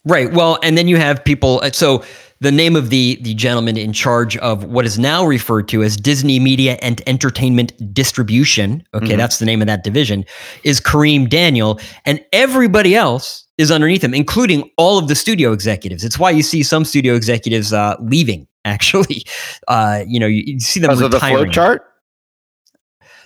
Right. 0.05 0.31
Well, 0.31 0.59
and 0.61 0.77
then 0.77 0.87
you 0.87 0.97
have 0.97 1.23
people. 1.23 1.59
uh, 1.63 1.71
So 1.71 2.03
the 2.43 2.51
name 2.51 2.75
of 2.75 2.89
the 2.89 3.17
the 3.21 3.33
gentleman 3.33 3.77
in 3.77 3.93
charge 3.93 4.35
of 4.37 4.65
what 4.65 4.85
is 4.85 4.99
now 4.99 5.25
referred 5.25 5.67
to 5.69 5.81
as 5.81 5.95
Disney 5.97 6.39
Media 6.39 6.77
and 6.81 7.01
Entertainment 7.07 7.71
Distribution. 7.93 8.83
Okay, 8.93 9.13
Mhm. 9.13 9.17
that's 9.17 9.39
the 9.39 9.45
name 9.45 9.61
of 9.61 9.67
that 9.67 9.83
division. 9.83 10.25
Is 10.63 10.79
Kareem 10.81 11.29
Daniel, 11.29 11.79
and 12.05 12.23
everybody 12.33 12.95
else 12.95 13.45
is 13.57 13.71
underneath 13.71 14.03
him, 14.03 14.13
including 14.13 14.69
all 14.77 14.97
of 14.97 15.07
the 15.07 15.15
studio 15.15 15.53
executives. 15.53 16.03
It's 16.03 16.19
why 16.19 16.31
you 16.31 16.43
see 16.43 16.63
some 16.63 16.83
studio 16.85 17.15
executives 17.15 17.71
uh, 17.71 17.95
leaving. 18.01 18.47
Actually, 18.65 19.23
uh, 19.67 20.03
you 20.07 20.19
know, 20.19 20.27
you, 20.27 20.43
you 20.45 20.59
see 20.59 20.79
them 20.79 20.89
Because 20.89 21.01
of 21.01 21.11
the 21.11 21.17
retiring 21.17 21.45
flow 21.45 21.51
chart? 21.51 21.81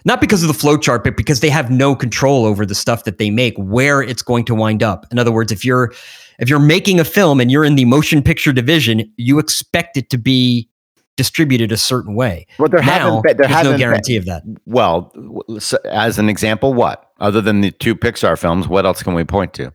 not 0.06 0.22
because 0.22 0.42
of 0.42 0.48
the 0.48 0.54
flow 0.54 0.78
chart, 0.78 1.04
but 1.04 1.18
because 1.18 1.42
they 1.42 1.50
have 1.50 1.70
no 1.70 1.94
control 1.96 2.46
over 2.46 2.66
the 2.66 2.76
stuff 2.76 3.04
that 3.04 3.18
they 3.18 3.30
make, 3.30 3.54
where 3.58 4.02
it's 4.02 4.22
going 4.22 4.46
to 4.46 4.56
wind 4.56 4.82
up. 4.82 5.06
In 5.12 5.20
other 5.20 5.32
words, 5.32 5.52
if 5.52 5.66
you're 5.66 5.92
if 6.40 6.50
you're 6.50 6.60
making 6.60 7.00
a 7.00 7.04
film 7.04 7.40
and 7.40 7.52
you're 7.52 7.66
in 7.66 7.76
the 7.76 7.86
motion 7.86 8.22
picture 8.22 8.54
division, 8.54 9.12
you 9.18 9.40
expect 9.40 9.98
it 9.98 10.10
to 10.12 10.18
be 10.18 10.70
distributed 11.16 11.72
a 11.72 11.78
certain 11.78 12.14
way. 12.16 12.46
Well, 12.60 12.70
there 12.70 12.80
now, 12.82 12.86
haven't 12.88 13.24
been, 13.24 13.38
there 13.38 13.48
there's 13.48 13.50
hasn't 13.50 13.66
no 13.66 13.72
been- 13.72 13.80
guarantee 13.80 14.18
of 14.18 14.26
that. 14.26 14.44
well, 14.66 15.12
so 15.60 15.78
as 15.86 16.20
an 16.20 16.30
example, 16.30 16.74
what 16.76 17.10
other 17.20 17.42
than 17.42 17.62
the 17.62 17.72
two 17.72 17.96
Pixar 17.96 18.38
films? 18.38 18.68
What 18.68 18.86
else 18.86 19.02
can 19.02 19.16
we 19.16 19.24
point 19.24 19.54
to? 19.56 19.74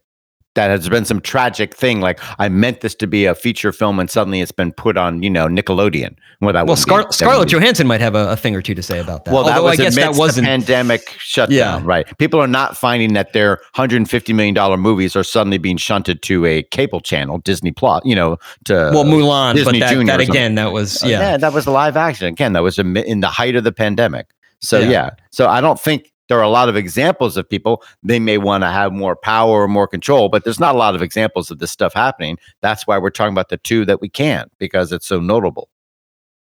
That 0.54 0.68
has 0.68 0.86
been 0.86 1.06
some 1.06 1.20
tragic 1.22 1.74
thing. 1.74 2.02
Like 2.02 2.20
I 2.38 2.50
meant 2.50 2.82
this 2.82 2.94
to 2.96 3.06
be 3.06 3.24
a 3.24 3.34
feature 3.34 3.72
film, 3.72 3.98
and 3.98 4.10
suddenly 4.10 4.42
it's 4.42 4.52
been 4.52 4.70
put 4.70 4.98
on, 4.98 5.22
you 5.22 5.30
know, 5.30 5.46
Nickelodeon. 5.46 6.14
Well, 6.42 6.52
that 6.52 6.66
Well, 6.66 6.76
Scar- 6.76 7.10
Scarlett 7.10 7.48
Johansson 7.48 7.86
might 7.86 8.02
have 8.02 8.14
a, 8.14 8.32
a 8.32 8.36
thing 8.36 8.54
or 8.54 8.60
two 8.60 8.74
to 8.74 8.82
say 8.82 8.98
about 9.00 9.24
that. 9.24 9.32
Well, 9.32 9.44
that 9.44 9.56
Although 9.56 9.70
was 9.70 9.80
I 9.80 9.84
guess 9.84 9.94
that 9.96 10.14
wasn't. 10.16 10.46
pandemic 10.46 11.08
shutdown, 11.18 11.56
Yeah. 11.56 11.80
right? 11.84 12.06
People 12.18 12.38
are 12.38 12.46
not 12.46 12.76
finding 12.76 13.14
that 13.14 13.32
their 13.32 13.52
150 13.76 14.32
million 14.34 14.54
dollar 14.54 14.76
movies 14.76 15.16
are 15.16 15.24
suddenly 15.24 15.56
being 15.56 15.78
shunted 15.78 16.20
to 16.24 16.44
a 16.44 16.62
cable 16.64 17.00
channel, 17.00 17.38
Disney 17.38 17.72
Plus, 17.72 18.02
you 18.04 18.14
know, 18.14 18.36
to 18.66 18.74
well, 18.92 19.04
Mulan, 19.06 19.54
Disney 19.54 19.80
but 19.80 19.86
that, 19.86 19.92
Junior 19.94 20.06
that 20.18 20.20
again, 20.20 20.54
that 20.56 20.72
was 20.72 21.02
Uh, 21.02 21.06
yeah. 21.06 21.36
that 21.38 21.54
was 21.54 21.66
live 21.66 21.96
action. 21.96 22.26
Again, 22.26 22.52
that 22.52 22.62
was 22.62 22.78
in 22.78 23.20
the 23.20 23.28
height 23.28 23.56
of 23.56 23.64
the 23.64 23.72
pandemic. 23.72 24.26
So 24.60 24.78
Yeah. 24.80 24.90
yeah. 24.90 25.10
So 25.30 25.48
I 25.48 25.62
don't 25.62 25.80
think 25.80 26.11
there 26.32 26.38
are 26.38 26.44
a 26.44 26.48
lot 26.48 26.70
of 26.70 26.76
examples 26.76 27.36
of 27.36 27.46
people 27.46 27.84
they 28.02 28.18
may 28.18 28.38
want 28.38 28.64
to 28.64 28.68
have 28.68 28.90
more 28.90 29.14
power 29.14 29.60
or 29.60 29.68
more 29.68 29.86
control, 29.86 30.30
but 30.30 30.44
there's 30.44 30.58
not 30.58 30.74
a 30.74 30.78
lot 30.78 30.94
of 30.94 31.02
examples 31.02 31.50
of 31.50 31.58
this 31.58 31.70
stuff 31.70 31.92
happening. 31.92 32.38
That's 32.62 32.86
why 32.86 32.96
we're 32.96 33.10
talking 33.10 33.34
about 33.34 33.50
the 33.50 33.58
two 33.58 33.84
that 33.84 34.00
we 34.00 34.08
can 34.08 34.48
because 34.58 34.92
it's 34.92 35.06
so 35.06 35.20
notable. 35.20 35.68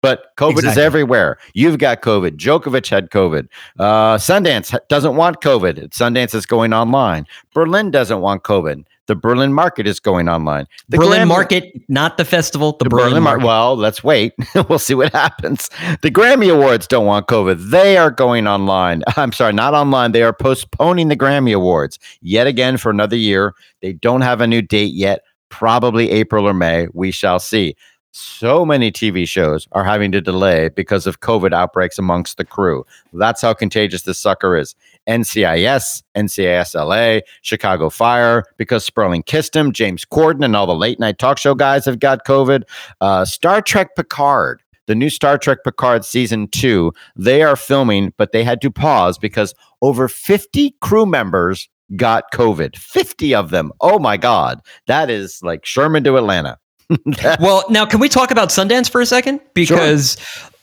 But 0.01 0.37
COVID 0.37 0.63
is 0.63 0.79
everywhere. 0.79 1.37
You've 1.55 1.79
got 1.79 2.01
COVID. 2.01 2.37
Djokovic 2.37 2.89
had 2.89 3.11
COVID. 3.11 3.49
Uh, 3.77 4.19
Sundance 4.19 4.79
doesn't 4.89 5.17
want 5.17 5.41
COVID. 5.41 5.89
Sundance 5.89 6.33
is 6.33 6.47
going 6.47 6.73
online. 6.73 7.27
Berlin 7.53 7.91
doesn't 7.91 8.21
want 8.21 8.45
COVID. 8.45 8.85
The 9.09 9.17
Berlin 9.17 9.53
market 9.53 9.87
is 9.87 9.99
going 9.99 10.29
online. 10.29 10.67
The 10.89 10.97
Berlin 10.97 11.23
Grammy- 11.23 11.29
Market, 11.29 11.73
not 11.89 12.17
the 12.17 12.25
festival. 12.25 12.77
The, 12.79 12.85
the 12.85 12.91
Berlin, 12.91 13.09
Berlin 13.11 13.23
Mar- 13.25 13.37
Market. 13.39 13.47
Well, 13.47 13.77
let's 13.77 14.05
wait. 14.05 14.33
we'll 14.69 14.79
see 14.79 14.95
what 14.95 15.13
happens. 15.13 15.71
The 16.03 16.11
Grammy 16.11 16.53
Awards 16.53 16.87
don't 16.87 17.07
want 17.07 17.27
COVID. 17.27 17.71
They 17.71 17.97
are 17.97 18.11
going 18.11 18.47
online. 18.47 19.03
I'm 19.17 19.33
sorry, 19.33 19.53
not 19.53 19.75
online. 19.75 20.13
They 20.13 20.23
are 20.23 20.33
postponing 20.33 21.09
the 21.09 21.17
Grammy 21.17 21.55
Awards 21.55 21.99
yet 22.21 22.47
again 22.47 22.77
for 22.77 22.91
another 22.91 23.17
year. 23.17 23.55
They 23.81 23.93
don't 23.93 24.21
have 24.21 24.41
a 24.41 24.47
new 24.47 24.63
date 24.63 24.95
yet. 24.95 25.23
Probably 25.49 26.11
April 26.11 26.47
or 26.47 26.55
May. 26.55 26.87
We 26.95 27.11
shall 27.11 27.39
see. 27.39 27.77
So 28.15 28.67
many 28.67 28.93
TV 28.93 29.27
shows 29.27 29.67
are 29.73 29.85
having 29.85 30.13
to 30.13 30.21
delay 30.21 30.69
because 30.69 31.07
of 31.07 31.21
COVID 31.21 31.55
outbreaks 31.55 31.99
amongst 31.99 32.37
the 32.37 32.45
crew. 32.45 32.85
That's 33.15 33.41
how 33.41 33.55
contagious 33.55 34.03
this 34.03 34.19
sucker 34.19 34.55
is. 34.55 34.75
NCIS, 35.09 36.03
NCIS 36.15 36.75
LA, 36.75 37.21
Chicago 37.41 37.89
Fire, 37.89 38.45
because 38.59 38.85
Sperling 38.85 39.23
kissed 39.23 39.57
him, 39.57 39.73
James 39.73 40.05
Corden, 40.05 40.45
and 40.45 40.55
all 40.55 40.67
the 40.67 40.75
late 40.75 41.01
night 41.01 41.19
talk 41.19 41.39
show 41.39 41.55
guys 41.55 41.87
have 41.87 42.01
got 42.01 42.27
COVID. 42.27 42.65
Uh, 43.01 43.25
Star 43.25 43.63
Trek 43.63 43.97
Picard, 43.97 44.63
the 44.87 44.95
new 44.95 45.09
Star 45.09 45.39
Trek 45.39 45.59
Picard 45.65 46.05
season 46.05 46.49
two, 46.49 46.93
they 47.17 47.43
are 47.43 47.57
filming, 47.57 48.13
but 48.19 48.33
they 48.33 48.45
had 48.45 48.61
to 48.61 48.71
pause 48.71 49.17
because 49.17 49.55
over 49.81 50.07
50 50.07 50.77
crew 50.83 51.07
members 51.07 51.67
got 51.97 52.31
COVID. 52.33 52.77
50 52.77 53.35
of 53.35 53.49
them. 53.49 53.73
Oh 53.81 53.99
my 53.99 54.19
God. 54.19 54.61
That 54.87 55.09
is 55.09 55.41
like 55.43 55.65
Sherman 55.65 56.05
to 56.05 56.19
Atlanta. 56.19 56.59
Well, 57.41 57.65
now 57.71 57.87
can 57.87 58.01
we 58.01 58.09
talk 58.09 58.31
about 58.31 58.49
Sundance 58.49 58.91
for 58.91 59.01
a 59.01 59.07
second? 59.07 59.41
Because 59.55 60.17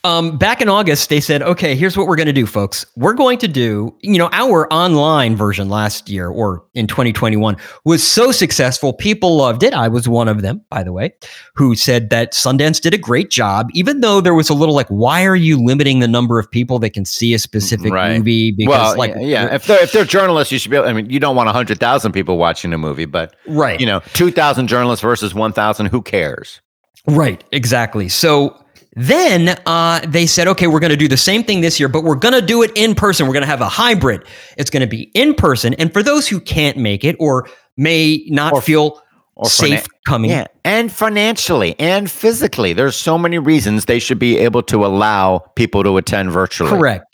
um, 0.06 0.38
back 0.38 0.62
in 0.62 0.70
August, 0.70 1.10
they 1.10 1.20
said, 1.20 1.42
okay, 1.42 1.76
here's 1.76 1.98
what 1.98 2.08
we're 2.08 2.16
going 2.16 2.28
to 2.28 2.34
do, 2.34 2.46
folks. 2.46 2.86
We're 2.96 3.14
going 3.14 3.38
to 3.40 3.48
do, 3.50 3.94
you 4.02 4.18
know, 4.18 4.30
our 4.32 4.72
online 4.72 5.36
version 5.36 5.68
last 5.68 6.10
year 6.10 6.30
or 6.30 6.64
in 6.74 6.88
2021 6.88 7.58
was 7.84 8.02
so 8.02 8.32
successful. 8.32 8.94
People 8.94 9.36
loved 9.36 9.62
it. 9.62 9.74
I 9.74 9.90
was 9.90 10.08
one 10.08 10.30
of 10.30 10.42
them, 10.42 10.62
by 10.70 10.84
the 10.84 10.94
way, 10.94 11.14
who 11.56 11.76
said 11.76 12.10
that 12.12 12.32
Sundance 12.32 12.80
did 12.80 12.94
a 12.94 12.98
great 12.98 13.30
job, 13.30 13.68
even 13.74 14.00
though 14.00 14.22
there 14.22 14.34
was 14.34 14.50
a 14.50 14.54
little 14.54 14.74
like, 14.74 14.88
why 14.88 15.26
are 15.26 15.36
you 15.36 15.62
limiting 15.62 16.00
the 16.00 16.08
number 16.08 16.40
of 16.40 16.50
people 16.50 16.80
that 16.80 16.92
can 16.92 17.04
see 17.04 17.34
a 17.34 17.40
specific 17.40 17.92
Right. 17.92 18.18
movie? 18.18 18.52
Because, 18.52 18.70
well, 18.70 18.98
like, 18.98 19.16
yeah, 19.16 19.22
yeah. 19.22 19.56
If 19.56 19.66
they're 19.68 19.84
if 19.84 19.92
they're 19.92 20.06
journalists, 20.06 20.52
you 20.52 20.60
should 20.60 20.72
be. 20.72 20.78
Able, 20.78 20.88
I 20.88 20.94
mean, 20.94 21.10
you 21.10 21.20
don't 21.20 21.36
want 21.36 21.50
hundred 21.50 21.80
thousand 21.80 22.14
people 22.14 22.38
watching 22.38 22.72
a 22.74 22.78
movie, 22.78 23.06
but 23.06 23.36
right. 23.48 23.80
you 23.80 23.86
know, 23.86 24.00
two 24.14 24.32
thousand 24.32 24.68
journalists 24.68 25.02
versus 25.02 25.34
one 25.34 25.52
thousand. 25.52 25.88
Who 25.88 26.02
cares? 26.02 26.62
Right, 27.08 27.44
exactly. 27.52 28.10
So 28.10 28.56
then 29.00 29.58
uh, 29.66 30.02
they 30.08 30.26
said, 30.26 30.48
okay, 30.50 30.68
we're 30.68 30.80
going 30.82 30.90
to 30.92 30.98
do 30.98 31.08
the 31.08 31.16
same 31.18 31.44
thing 31.44 31.62
this 31.62 31.80
year, 31.80 31.88
but 31.88 32.04
we're 32.04 32.16
going 32.16 32.34
to 32.34 32.42
do 32.46 32.64
it 32.64 32.72
in 32.76 32.96
person. 32.96 33.28
We're 33.28 33.34
going 33.34 33.44
to 33.44 33.48
have 33.48 33.62
a 33.62 33.70
hybrid. 33.70 34.26
It's 34.58 34.70
going 34.70 34.82
to 34.82 34.88
be 34.88 35.04
in 35.14 35.34
person. 35.36 35.74
And 35.76 35.94
for 35.94 36.04
those 36.04 36.28
who 36.28 36.40
can't 36.40 36.76
make 36.78 37.04
it 37.06 37.16
or 37.20 37.48
may 37.78 38.26
not 38.28 38.52
Or- 38.54 38.62
feel 38.62 39.02
or 39.36 39.50
safe 39.50 39.84
finan- 39.84 39.88
coming, 40.06 40.30
Yeah, 40.32 40.48
and 40.66 40.92
financially 40.92 41.74
and 41.80 42.12
physically, 42.12 42.74
there's 42.74 42.98
so 42.98 43.18
many 43.18 43.38
reasons 43.40 43.86
they 43.86 44.00
should 44.00 44.20
be 44.20 44.38
able 44.38 44.64
to 44.64 44.86
allow 44.86 45.40
people 45.56 45.82
to 45.84 45.96
attend 45.96 46.32
virtually. 46.32 46.70
correct. 46.70 47.06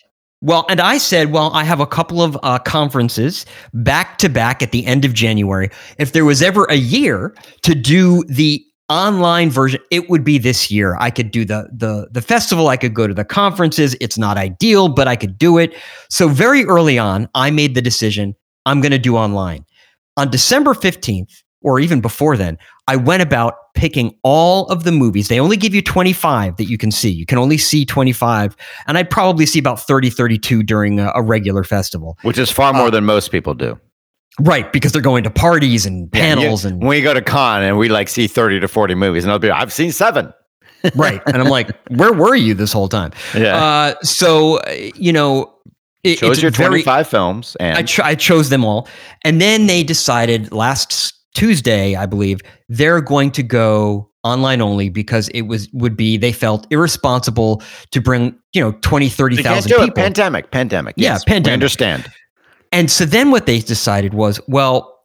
Well, 0.42 0.66
and 0.70 0.80
I 0.82 0.98
said, 0.98 1.32
well, 1.32 1.52
I 1.54 1.64
have 1.64 1.80
a 1.80 1.86
couple 1.88 2.22
of 2.22 2.38
uh, 2.44 2.58
conferences 2.60 3.46
back 3.74 4.18
to 4.20 4.30
back 4.30 4.62
at 4.64 4.72
the 4.72 4.86
end 4.86 5.06
of 5.06 5.14
January. 5.14 5.70
If 6.00 6.14
there 6.14 6.26
was 6.26 6.42
ever 6.42 6.66
a 6.66 6.76
year 6.76 7.36
to 7.64 7.74
do 7.76 8.24
the 8.28 8.64
online 8.90 9.50
version, 9.50 9.82
it 9.92 10.10
would 10.10 10.24
be 10.24 10.38
this 10.38 10.70
year. 10.70 10.96
I 11.00 11.10
could 11.10 11.32
do 11.32 11.46
the 11.46 11.68
the 11.74 12.08
the 12.12 12.22
festival, 12.22 12.68
I 12.68 12.78
could 12.78 12.94
go 12.94 13.08
to 13.08 13.14
the 13.14 13.26
conferences. 13.26 13.96
It's 14.00 14.18
not 14.18 14.38
ideal, 14.38 14.90
but 14.90 15.08
I 15.08 15.16
could 15.16 15.38
do 15.38 15.58
it. 15.58 15.76
So 16.10 16.28
very 16.28 16.66
early 16.66 16.98
on, 17.00 17.28
I 17.34 17.52
made 17.52 17.76
the 17.76 17.82
decision 17.82 18.36
I'm 18.66 18.82
going 18.82 18.92
to 18.92 19.00
do 19.00 19.16
online. 19.16 19.66
On 20.18 20.30
December 20.30 20.74
15th, 20.74 21.44
or 21.62 21.80
even 21.80 22.00
before 22.00 22.38
then, 22.38 22.58
I 22.88 22.96
went 22.96 23.22
about 23.24 23.56
picking 23.74 24.16
all 24.24 24.68
of 24.68 24.84
the 24.84 24.92
movies. 24.92 25.28
They 25.28 25.40
only 25.40 25.58
give 25.58 25.74
you 25.74 25.82
25 25.82 26.58
that 26.58 26.66
you 26.66 26.78
can 26.78 26.92
see. 26.92 27.10
You 27.10 27.26
can 27.26 27.38
only 27.40 27.58
see 27.58 27.86
25, 27.86 28.56
and 28.88 28.98
I'd 28.98 29.10
probably 29.10 29.46
see 29.46 29.60
about 29.60 29.80
30, 29.80 30.12
32 30.12 30.64
during 30.64 31.00
a, 31.00 31.12
a 31.16 31.22
regular 31.24 31.64
festival. 31.64 32.18
Which 32.22 32.38
is 32.38 32.52
far 32.52 32.72
more 32.72 32.88
Uh, 32.88 32.92
than 32.92 33.06
most 33.06 33.32
people 33.32 33.56
do. 33.56 33.80
Right, 34.42 34.72
because 34.74 34.92
they're 34.92 35.02
going 35.02 35.24
to 35.24 35.30
parties 35.30 35.86
and 35.86 36.10
Yeah, 36.14 36.30
you- 36.32 36.36
panels 36.42 36.66
and 36.66 36.80
when 36.80 36.90
we 36.90 37.02
go 37.02 37.14
to 37.14 37.22
con 37.22 37.64
and 37.64 37.78
we 37.78 37.88
like 37.90 38.10
see 38.10 38.28
30 38.28 38.60
to 38.60 38.68
40 38.68 38.96
movies, 38.96 39.24
and 39.24 39.32
I'll 39.32 39.40
be, 39.40 39.50
I've 39.50 39.72
seen 39.72 39.92
seven. 39.92 40.34
right. 40.96 41.22
And 41.26 41.38
I'm 41.38 41.48
like, 41.50 41.70
where 41.90 42.14
were 42.14 42.36
you 42.36 42.54
this 42.54 42.72
whole 42.74 42.88
time? 42.90 43.12
Yeah. 43.36 43.56
Uh, 43.56 43.96
so 44.04 44.60
you 44.96 45.12
know, 45.14 45.52
it, 46.04 46.20
Chose 46.20 46.34
it's 46.34 46.42
your 46.44 46.52
very. 46.52 46.84
25 46.84 47.08
films 47.08 47.56
and 47.60 47.78
I, 47.78 48.10
I 48.10 48.16
chose 48.16 48.50
them 48.50 48.64
all, 48.64 48.88
and 49.24 49.42
then 49.42 49.66
they 49.68 49.84
decided 49.84 50.52
last 50.52 51.14
Tuesday, 51.34 51.96
I 51.96 52.06
believe, 52.06 52.42
they're 52.70 53.02
going 53.02 53.32
to 53.32 53.42
go 53.44 54.12
online 54.24 54.62
only 54.62 54.90
because 54.90 55.28
it 55.30 55.44
was 55.44 55.68
would 55.74 55.96
be 55.98 56.18
they 56.18 56.32
felt 56.32 56.68
irresponsible 56.72 57.64
to 57.92 58.02
bring 58.02 58.36
you 58.54 58.62
know 58.62 58.72
20 58.82 59.10
30,000 59.10 59.70
do 59.70 59.78
people. 59.80 59.94
Pandemic, 59.96 60.52
pandemic. 60.52 60.94
Yeah, 60.98 61.14
Yes, 61.14 61.24
pandemic. 61.24 61.54
understand. 61.54 62.08
And 62.76 62.92
so 62.92 63.06
then 63.06 63.32
what 63.32 63.46
they 63.46 63.60
decided 63.60 64.14
was, 64.14 64.40
well, 64.48 65.00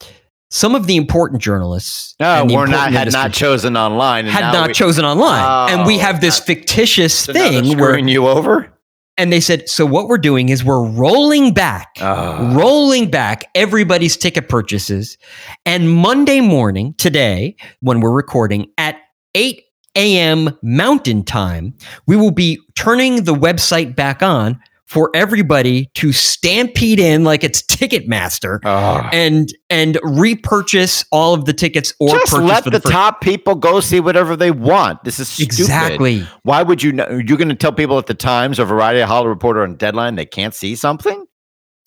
some 0.51 0.75
of 0.75 0.89
the 0.89 0.97
important 0.97 1.41
journalists 1.41 2.17
No, 2.19 2.45
we're 2.51 2.67
not 2.67 2.93
had 2.93 3.13
not 3.13 3.33
chosen 3.33 3.77
online. 3.77 4.27
and 4.27 4.35
had 4.35 4.53
not 4.53 4.69
we- 4.69 4.75
chosen 4.75 5.05
online, 5.05 5.73
and 5.73 5.87
we 5.87 5.95
Oh, 5.97 6.01
have 6.01 6.21
this 6.21 6.39
that- 6.41 6.47
fictitious 6.47 7.15
so 7.15 7.33
thing 7.33 7.79
where, 7.79 7.97
you 7.97 8.27
over. 8.27 8.73
and 9.17 9.33
they 9.33 9.39
said, 9.39 9.69
so 9.69 9.87
what 9.87 10.09
we're 10.09 10.19
doing 10.19 10.49
is 10.49 10.65
we're 10.65 10.85
rolling 10.85 11.55
back 11.55 11.91
Oh. 12.01 12.53
rolling 12.55 13.09
back 13.11 13.45
everybody's 13.55 14.17
ticket 14.17 14.49
purchases. 14.49 15.17
And 15.65 15.89
Monday 15.91 16.41
morning, 16.41 16.95
today, 16.99 17.55
when 17.81 18.01
we're 18.01 18.11
recording 18.11 18.67
at 18.77 18.97
8 19.37 19.63
a.m. 19.95 20.59
Mountain 20.63 21.23
Time, 21.25 21.75
we 22.09 22.17
will 22.17 22.31
be 22.33 22.59
turning 22.75 23.23
the 23.23 23.35
website 23.35 23.95
back 23.95 24.21
on 24.23 24.59
for 24.91 25.09
everybody 25.15 25.89
to 25.95 26.13
stampede 26.13 26.99
in 26.99 27.23
like 27.23 27.45
it's 27.45 27.63
Ticketmaster 27.63 28.59
Oh. 28.65 29.09
and 29.13 29.49
and 29.71 29.99
repurchase 30.03 31.05
all 31.13 31.33
of 31.33 31.45
the 31.45 31.53
tickets 31.53 31.95
or 32.01 32.09
Just 32.09 32.33
purchase 32.33 32.49
let 32.49 32.65
for 32.65 32.71
the, 32.71 32.81
the, 32.81 32.91
top 32.91 33.21
people 33.21 33.55
go 33.55 33.79
see 33.79 34.01
whatever 34.01 34.35
they 34.35 34.51
want. 34.51 35.05
This 35.05 35.21
is 35.21 35.29
stupid. 35.29 35.47
exactly. 35.61 36.27
Why 36.43 36.65
would 36.65 36.83
you 36.83 36.91
know? 36.93 37.09
You're 37.09 37.39
going 37.39 37.49
to 37.51 37.55
tell 37.55 37.71
people 37.73 37.99
at 37.99 38.07
the 38.07 38.15
Times 38.15 38.59
or 38.59 38.65
Variety, 38.65 39.01
Hollywood 39.03 39.29
Reporter, 39.37 39.63
and 39.63 39.79
Deadline 39.79 40.17
they 40.17 40.27
can't 40.27 40.53
see 40.55 40.75
something? 40.75 41.25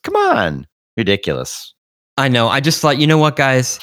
Come 0.03 0.15
on, 0.15 0.65
ridiculous. 0.95 1.73
I 2.17 2.29
know. 2.29 2.47
I 2.47 2.61
just 2.61 2.79
thought, 2.79 2.99
you 2.99 3.07
know 3.07 3.17
what, 3.17 3.35
guys? 3.35 3.79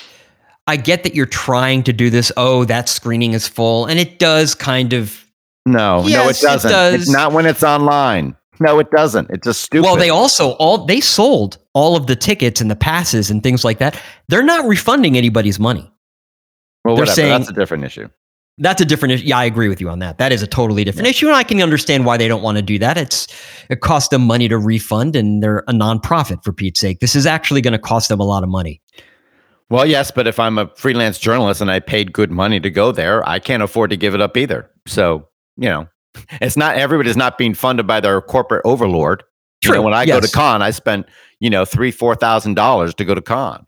I 0.66 0.76
get 0.76 1.02
that 1.02 1.14
you're 1.14 1.26
trying 1.26 1.82
to 1.82 1.92
do 1.92 2.08
this. 2.08 2.32
Oh, 2.38 2.64
that 2.64 2.88
screening 2.88 3.32
is 3.34 3.46
full, 3.46 3.84
and 3.84 3.98
it 3.98 4.18
does 4.18 4.54
kind 4.54 4.94
of 4.94 5.26
No, 5.66 6.00
no, 6.02 6.06
Yes, 6.08 6.42
it 6.42 6.46
it 6.46 6.48
doesn't. 6.48 6.70
does. 6.70 6.94
It's 7.02 7.10
not 7.10 7.32
when 7.32 7.44
it's 7.44 7.62
online. 7.62 8.34
No, 8.60 8.78
it 8.78 8.90
doesn't. 8.90 9.30
It's 9.30 9.44
just 9.46 9.62
stupid. 9.62 9.86
Well, 9.86 9.96
they 9.96 10.10
also 10.10 10.50
all 10.52 10.84
they 10.84 11.00
sold 11.00 11.58
all 11.72 11.96
of 11.96 12.06
the 12.06 12.14
tickets 12.16 12.60
and 12.60 12.70
the 12.70 12.76
passes 12.76 13.30
and 13.30 13.42
things 13.42 13.64
like 13.64 13.78
that. 13.78 14.00
They're 14.28 14.42
not 14.42 14.66
refunding 14.66 15.16
anybody's 15.16 15.58
money. 15.58 15.90
well, 16.84 16.94
they're 16.94 17.02
whatever. 17.02 17.14
saying- 17.16 17.30
That's 17.40 17.50
a 17.50 17.54
different 17.54 17.84
issue. 17.84 18.08
That's 18.58 18.82
a 18.82 18.84
different 18.84 19.12
issue. 19.14 19.24
Yeah, 19.24 19.38
I 19.38 19.44
agree 19.46 19.68
with 19.68 19.80
you 19.80 19.88
on 19.88 20.00
that. 20.00 20.18
That 20.18 20.32
is 20.32 20.42
a 20.42 20.46
totally 20.46 20.84
different 20.84 21.08
issue, 21.08 21.26
and 21.28 21.34
I 21.34 21.42
can 21.44 21.62
understand 21.62 22.04
why 22.04 22.18
they 22.18 22.28
don't 22.28 22.42
want 22.42 22.56
to 22.58 22.62
do 22.62 22.78
that. 22.80 22.98
It's 22.98 23.26
it 23.70 23.80
costs 23.80 24.10
them 24.10 24.26
money 24.26 24.48
to 24.48 24.58
refund, 24.58 25.16
and 25.16 25.42
they're 25.42 25.60
a 25.66 25.72
nonprofit 25.72 26.44
for 26.44 26.52
Pete's 26.52 26.78
sake. 26.80 27.00
This 27.00 27.16
is 27.16 27.24
actually 27.24 27.62
going 27.62 27.72
to 27.72 27.78
cost 27.78 28.10
them 28.10 28.20
a 28.20 28.24
lot 28.24 28.42
of 28.42 28.50
money. 28.50 28.82
Well, 29.70 29.86
yes, 29.86 30.10
but 30.10 30.26
if 30.26 30.38
I'm 30.38 30.58
a 30.58 30.68
freelance 30.76 31.18
journalist 31.18 31.62
and 31.62 31.70
I 31.70 31.80
paid 31.80 32.12
good 32.12 32.30
money 32.30 32.60
to 32.60 32.68
go 32.70 32.92
there, 32.92 33.26
I 33.26 33.38
can't 33.38 33.62
afford 33.62 33.88
to 33.90 33.96
give 33.96 34.14
it 34.14 34.20
up 34.20 34.36
either. 34.36 34.68
So, 34.86 35.28
you 35.56 35.68
know, 35.70 35.86
it's 36.40 36.56
not 36.56 36.76
everybody's 36.76 37.16
not 37.16 37.38
being 37.38 37.54
funded 37.54 37.86
by 37.86 38.00
their 38.00 38.20
corporate 38.20 38.62
overlord. 38.64 39.22
You 39.62 39.70
know, 39.70 39.74
True, 39.76 39.84
when 39.84 39.94
I 39.94 40.06
go 40.06 40.20
to 40.20 40.26
yes. 40.26 40.34
Cannes, 40.34 40.62
I 40.62 40.70
spent, 40.70 41.06
you 41.38 41.50
know, 41.50 41.64
three, 41.64 41.90
four 41.90 42.14
thousand 42.14 42.54
dollars 42.54 42.94
to 42.94 43.04
go 43.04 43.14
to 43.14 43.22
Cannes. 43.22 43.66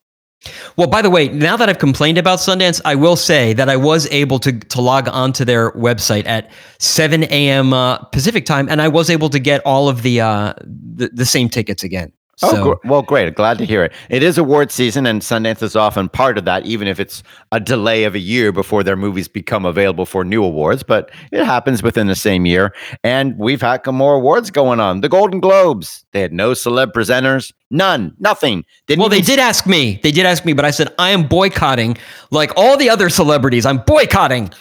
Well, 0.77 0.89
by 0.89 1.03
the 1.03 1.11
way, 1.11 1.29
now 1.29 1.57
that 1.57 1.69
I've 1.69 1.79
complained 1.79 2.19
about 2.19 2.41
Sundance, 2.41 2.81
I 2.85 2.95
will 2.95 3.17
say 3.17 3.53
that 3.53 3.69
I 3.69 3.77
was 3.77 4.07
able 4.11 4.39
to 4.41 4.53
to 4.53 4.81
log 4.81 5.09
onto 5.09 5.45
their 5.45 5.71
website 5.73 6.27
at 6.27 6.51
7 6.79 7.25
a.m. 7.25 7.73
Uh, 7.73 7.99
Pacific 7.99 8.45
time, 8.45 8.69
and 8.69 8.83
I 8.83 8.89
was 8.89 9.11
able 9.11 9.31
to 9.31 9.39
get 9.39 9.61
all 9.65 9.89
of 9.89 10.03
the 10.03 10.21
uh, 10.21 10.55
the, 10.63 11.11
the 11.13 11.27
same 11.27 11.49
tickets 11.49 11.83
again. 11.83 12.13
Oh, 12.43 12.51
So, 12.51 12.63
gr- 12.65 12.89
well, 12.89 13.03
great. 13.03 13.35
Glad 13.35 13.59
to 13.59 13.67
hear 13.67 13.85
it. 13.85 13.93
It 14.09 14.23
is 14.23 14.39
award 14.39 14.71
season, 14.73 15.07
and 15.07 15.21
Sundance 15.21 15.63
is 15.63 15.77
often 15.77 16.09
part 16.09 16.39
of 16.39 16.45
that, 16.47 16.65
even 16.65 16.89
if 16.89 16.99
it's 16.99 17.23
a 17.53 17.61
delay 17.61 18.05
of 18.05 18.15
a 18.15 18.19
year 18.19 18.53
before 18.53 18.83
their 18.83 18.97
movies 18.97 19.29
become 19.29 19.65
available 19.67 20.07
for 20.07 20.25
new 20.25 20.43
awards. 20.43 20.83
But 20.83 21.11
it 21.31 21.45
happens 21.45 21.83
within 21.83 22.07
the 22.07 22.15
same 22.15 22.47
year. 22.47 22.75
And 23.05 23.37
we've 23.39 23.61
had 23.61 23.83
some 23.85 23.97
more 23.97 24.15
awards 24.15 24.51
going 24.51 24.81
on. 24.81 25.03
The 25.03 25.09
Golden 25.09 25.41
Globes, 25.41 26.05
they 26.13 26.21
had 26.21 26.33
no 26.33 26.53
celeb 26.53 26.93
presenters, 26.93 27.53
none, 27.71 28.15
nothing. 28.19 28.65
Didn't 28.87 29.01
well, 29.01 29.09
they 29.11 29.21
did 29.21 29.39
ask 29.39 29.67
me. 29.67 30.01
They 30.03 30.11
did 30.13 30.25
ask 30.27 30.45
me, 30.45 30.53
but 30.55 30.65
I 30.65 30.71
said 30.71 30.89
I 30.99 31.11
am 31.11 31.29
boycotting, 31.29 31.99
like 32.31 32.53
all 32.57 32.77
the 32.77 32.89
other 32.89 33.11
celebrities. 33.11 33.67
I'm 33.67 33.79
boycotting. 33.79 34.53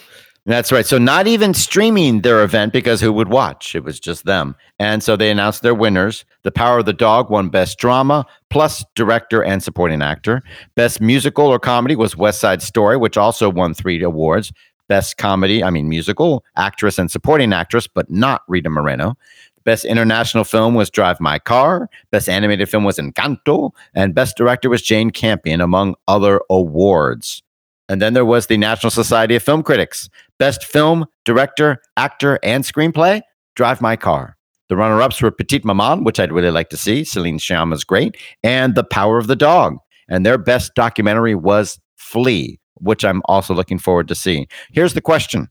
That's 0.46 0.72
right. 0.72 0.86
So 0.86 0.98
not 0.98 1.28
even 1.28 1.54
streaming 1.54 2.22
their 2.22 2.44
event 2.44 2.74
because 2.74 3.00
who 3.00 3.14
would 3.14 3.30
watch? 3.30 3.76
It 3.76 3.84
was 3.84 4.00
just 4.00 4.26
them. 4.26 4.56
And 4.80 5.04
so 5.04 5.16
they 5.16 5.30
announced 5.30 5.62
their 5.62 5.76
winners. 5.76 6.26
The 6.42 6.52
Power 6.52 6.80
of 6.80 6.86
the 6.86 6.94
Dog 6.94 7.30
won 7.30 7.50
Best 7.50 7.78
Drama, 7.78 8.26
plus 8.50 8.84
Director 8.96 9.44
and 9.44 9.62
Supporting 9.62 10.02
Actor. 10.02 10.42
Best 10.76 11.00
Musical 11.00 11.46
or 11.46 11.60
Comedy 11.60 11.96
was 11.96 12.18
West 12.18 12.40
Side 12.40 12.64
Story, 12.64 12.98
which 12.98 13.18
also 13.18 13.52
won 13.52 13.76
three 13.76 14.02
awards. 14.02 14.52
Best 14.88 15.18
Comedy, 15.18 15.64
I 15.64 15.70
mean 15.70 15.88
Musical, 15.88 16.44
Actress 16.58 16.98
and 16.98 17.12
Supporting 17.12 17.54
Actress, 17.54 17.88
but 17.88 18.10
not 18.10 18.42
Rita 18.48 18.70
Moreno. 18.70 19.16
Best 19.64 19.86
International 19.86 20.44
Film 20.44 20.74
was 20.74 20.90
Drive 20.90 21.20
My 21.20 21.38
Car. 21.38 21.88
Best 22.10 22.28
Animated 22.28 22.68
Film 22.68 22.84
was 22.84 22.98
Encanto. 22.98 23.72
And 23.94 24.16
Best 24.16 24.38
Director 24.38 24.72
was 24.72 24.82
Jane 24.82 25.12
Campion, 25.12 25.62
among 25.62 25.94
other 26.08 26.42
awards. 26.50 27.44
And 27.92 28.02
then 28.02 28.14
there 28.14 28.24
was 28.24 28.48
the 28.48 28.56
National 28.56 28.90
Society 28.90 29.36
of 29.36 29.44
Film 29.44 29.64
Critics. 29.64 30.10
Best 30.40 30.64
film, 30.64 31.08
director, 31.26 31.82
actor, 31.98 32.40
and 32.42 32.64
screenplay, 32.64 33.22
Drive 33.58 33.82
My 33.82 33.98
Car. 33.98 34.38
The 34.70 34.78
runner 34.78 35.02
ups 35.02 35.22
were 35.22 35.30
Petite 35.30 35.66
Maman, 35.66 36.06
which 36.06 36.18
I'd 36.18 36.32
really 36.32 36.52
like 36.52 36.70
to 36.70 36.78
see. 36.78 37.04
Celine 37.04 37.38
Sciamma's 37.38 37.84
great. 37.84 38.16
And 38.44 38.76
The 38.76 38.86
Power 38.86 39.18
of 39.18 39.28
the 39.28 39.36
Dog. 39.36 39.76
And 40.08 40.26
their 40.26 40.38
best 40.38 40.74
documentary 40.74 41.36
was 41.36 41.82
Flee, 41.98 42.62
which 42.76 43.04
I'm 43.04 43.22
also 43.26 43.54
looking 43.54 43.78
forward 43.78 44.08
to 44.08 44.16
seeing. 44.16 44.48
Here's 44.72 44.94
the 44.94 45.02
question 45.02 45.50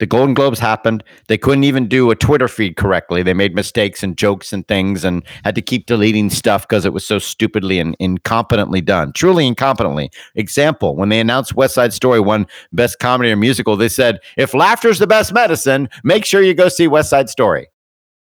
The 0.00 0.06
Golden 0.06 0.34
Globes 0.34 0.58
happened. 0.58 1.04
They 1.28 1.38
couldn't 1.38 1.64
even 1.64 1.86
do 1.86 2.10
a 2.10 2.16
Twitter 2.16 2.48
feed 2.48 2.76
correctly. 2.76 3.22
They 3.22 3.34
made 3.34 3.54
mistakes 3.54 4.02
and 4.02 4.16
jokes 4.16 4.52
and 4.52 4.66
things 4.66 5.04
and 5.04 5.22
had 5.44 5.54
to 5.54 5.62
keep 5.62 5.86
deleting 5.86 6.30
stuff 6.30 6.66
because 6.66 6.84
it 6.84 6.92
was 6.92 7.06
so 7.06 7.18
stupidly 7.18 7.78
and 7.78 7.96
incompetently 7.98 8.84
done. 8.84 9.12
Truly 9.12 9.48
incompetently. 9.48 10.08
Example, 10.34 10.96
when 10.96 11.10
they 11.10 11.20
announced 11.20 11.54
West 11.54 11.74
Side 11.74 11.92
Story 11.92 12.18
won 12.18 12.46
Best 12.72 12.98
Comedy 12.98 13.30
or 13.30 13.36
Musical, 13.36 13.76
they 13.76 13.88
said, 13.88 14.18
if 14.36 14.54
laughter's 14.54 14.98
the 14.98 15.06
best 15.06 15.32
medicine, 15.32 15.88
make 16.02 16.24
sure 16.24 16.42
you 16.42 16.54
go 16.54 16.68
see 16.68 16.88
West 16.88 17.10
Side 17.10 17.28
Story. 17.28 17.68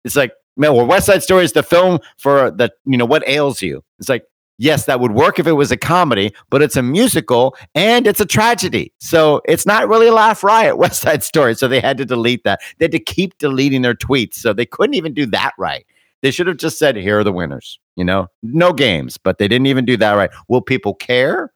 It's 0.04 0.18
like, 0.18 0.34
man, 0.58 0.74
well, 0.74 0.86
West 0.86 1.06
Side 1.06 1.24
Story 1.24 1.46
is 1.46 1.54
the 1.54 1.64
film 1.64 2.00
for 2.18 2.52
the, 2.52 2.70
you 2.86 2.98
know, 2.98 3.06
what 3.06 3.28
ails 3.28 3.62
you. 3.62 3.82
It's 3.98 4.10
like, 4.10 4.24
yes, 4.62 4.86
that 4.86 5.00
would 5.00 5.14
work 5.14 5.40
if 5.40 5.48
it 5.48 5.54
was 5.54 5.72
a 5.72 5.78
comedy, 5.78 6.34
but 6.52 6.62
it's 6.62 6.76
a 6.76 6.84
musical 6.84 7.58
and 7.74 8.06
it's 8.06 8.20
a 8.20 8.26
tragedy. 8.26 8.94
So 9.00 9.42
it's 9.46 9.66
not 9.66 9.90
really 9.90 10.08
a 10.08 10.14
laugh 10.14 10.44
riot, 10.44 10.78
West 10.78 11.02
Side 11.02 11.24
Story. 11.24 11.56
So 11.56 11.68
they 11.68 11.82
had 11.82 11.98
to 11.98 12.06
delete 12.06 12.44
that. 12.44 12.62
They 12.78 12.86
had 12.86 12.92
to 12.92 13.00
keep 13.00 13.38
deleting 13.40 13.82
their 13.82 13.96
tweets. 13.96 14.36
So 14.36 14.54
they 14.54 14.68
couldn't 14.68 14.94
even 14.94 15.14
do 15.14 15.26
that 15.28 15.54
right. 15.58 15.86
They 16.22 16.30
should 16.30 16.46
have 16.46 16.58
just 16.58 16.78
said, 16.78 16.96
here 16.96 17.20
are 17.20 17.24
the 17.24 17.32
winners, 17.32 17.80
you 17.96 18.06
know, 18.06 18.28
no 18.44 18.72
games, 18.72 19.18
but 19.18 19.40
they 19.40 19.48
didn't 19.48 19.66
even 19.66 19.86
do 19.86 19.98
that 19.98 20.14
right. 20.14 20.30
Will 20.48 20.62
people 20.62 20.94
care? 20.94 21.52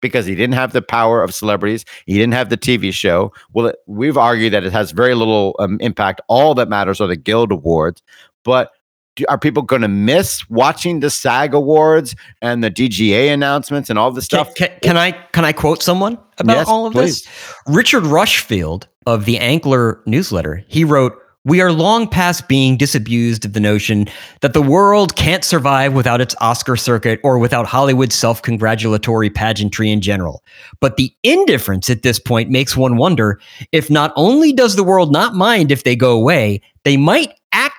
Because 0.00 0.26
he 0.26 0.34
didn't 0.36 0.54
have 0.54 0.72
the 0.72 0.82
power 0.82 1.22
of 1.22 1.34
celebrities. 1.34 1.84
He 2.06 2.12
didn't 2.12 2.34
have 2.34 2.50
the 2.50 2.58
TV 2.58 2.92
show. 2.92 3.32
Well, 3.54 3.68
it, 3.68 3.76
we've 3.86 4.18
argued 4.18 4.52
that 4.52 4.62
it 4.62 4.70
has 4.70 4.92
very 4.92 5.14
little 5.14 5.56
um, 5.58 5.78
impact. 5.80 6.20
All 6.28 6.54
that 6.54 6.68
matters 6.68 7.00
are 7.00 7.08
the 7.08 7.16
Guild 7.16 7.50
Awards. 7.50 8.02
But 8.44 8.70
do, 9.16 9.24
are 9.28 9.38
people 9.38 9.62
going 9.62 9.82
to 9.82 9.88
miss 9.88 10.48
watching 10.50 11.00
the 11.00 11.10
SAG 11.10 11.54
Awards 11.54 12.14
and 12.42 12.62
the 12.64 12.70
DGA 12.70 13.32
announcements 13.32 13.90
and 13.90 13.98
all 13.98 14.10
this 14.10 14.28
Can, 14.28 14.44
stuff? 14.44 14.54
can, 14.54 14.70
can 14.82 14.96
I 14.96 15.12
can 15.12 15.44
I 15.44 15.52
quote 15.52 15.82
someone 15.82 16.18
about 16.38 16.56
Yes, 16.56 16.68
all 16.68 16.86
of 16.86 16.94
this? 16.94 17.26
Richard 17.66 18.04
Rushfield 18.04 18.88
of 19.06 19.24
the 19.24 19.36
Ankler 19.36 20.04
newsletter. 20.06 20.64
He 20.66 20.82
wrote, 20.84 21.16
"We 21.44 21.60
are 21.60 21.70
long 21.70 22.08
past 22.08 22.48
being 22.48 22.76
disabused 22.76 23.44
of 23.44 23.52
the 23.52 23.60
notion 23.60 24.08
that 24.40 24.52
the 24.54 24.62
world 24.62 25.14
can't 25.14 25.44
survive 25.44 25.92
without 25.92 26.20
its 26.20 26.34
Oscar 26.40 26.74
circuit 26.74 27.20
or 27.22 27.38
without 27.38 27.66
Hollywood's 27.66 28.14
self-congratulatory 28.14 29.30
pageantry 29.30 29.90
in 29.90 30.00
general. 30.00 30.42
But 30.80 30.96
the 30.96 31.12
indifference 31.22 31.90
at 31.90 32.02
this 32.02 32.18
point 32.18 32.50
makes 32.50 32.76
one 32.76 32.96
wonder 32.96 33.38
if 33.72 33.90
not 33.90 34.12
only 34.16 34.52
does 34.52 34.74
the 34.74 34.84
world 34.84 35.12
not 35.12 35.34
mind 35.34 35.70
if 35.70 35.84
they 35.84 35.94
go 35.94 36.12
away, 36.12 36.62
they 36.84 36.96
might 36.96 37.32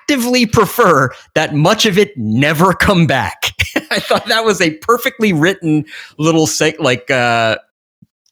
actively 0.08 0.46
prefer 0.46 1.10
that 1.34 1.54
much 1.54 1.86
of 1.86 1.98
it 1.98 2.16
never 2.16 2.72
come 2.72 3.06
back." 3.06 3.52
I 3.90 3.98
thought 3.98 4.26
that 4.26 4.44
was 4.44 4.60
a 4.60 4.70
perfectly 4.78 5.32
written 5.32 5.84
little 6.18 6.46
say, 6.46 6.74
like 6.78 7.10
uh, 7.10 7.56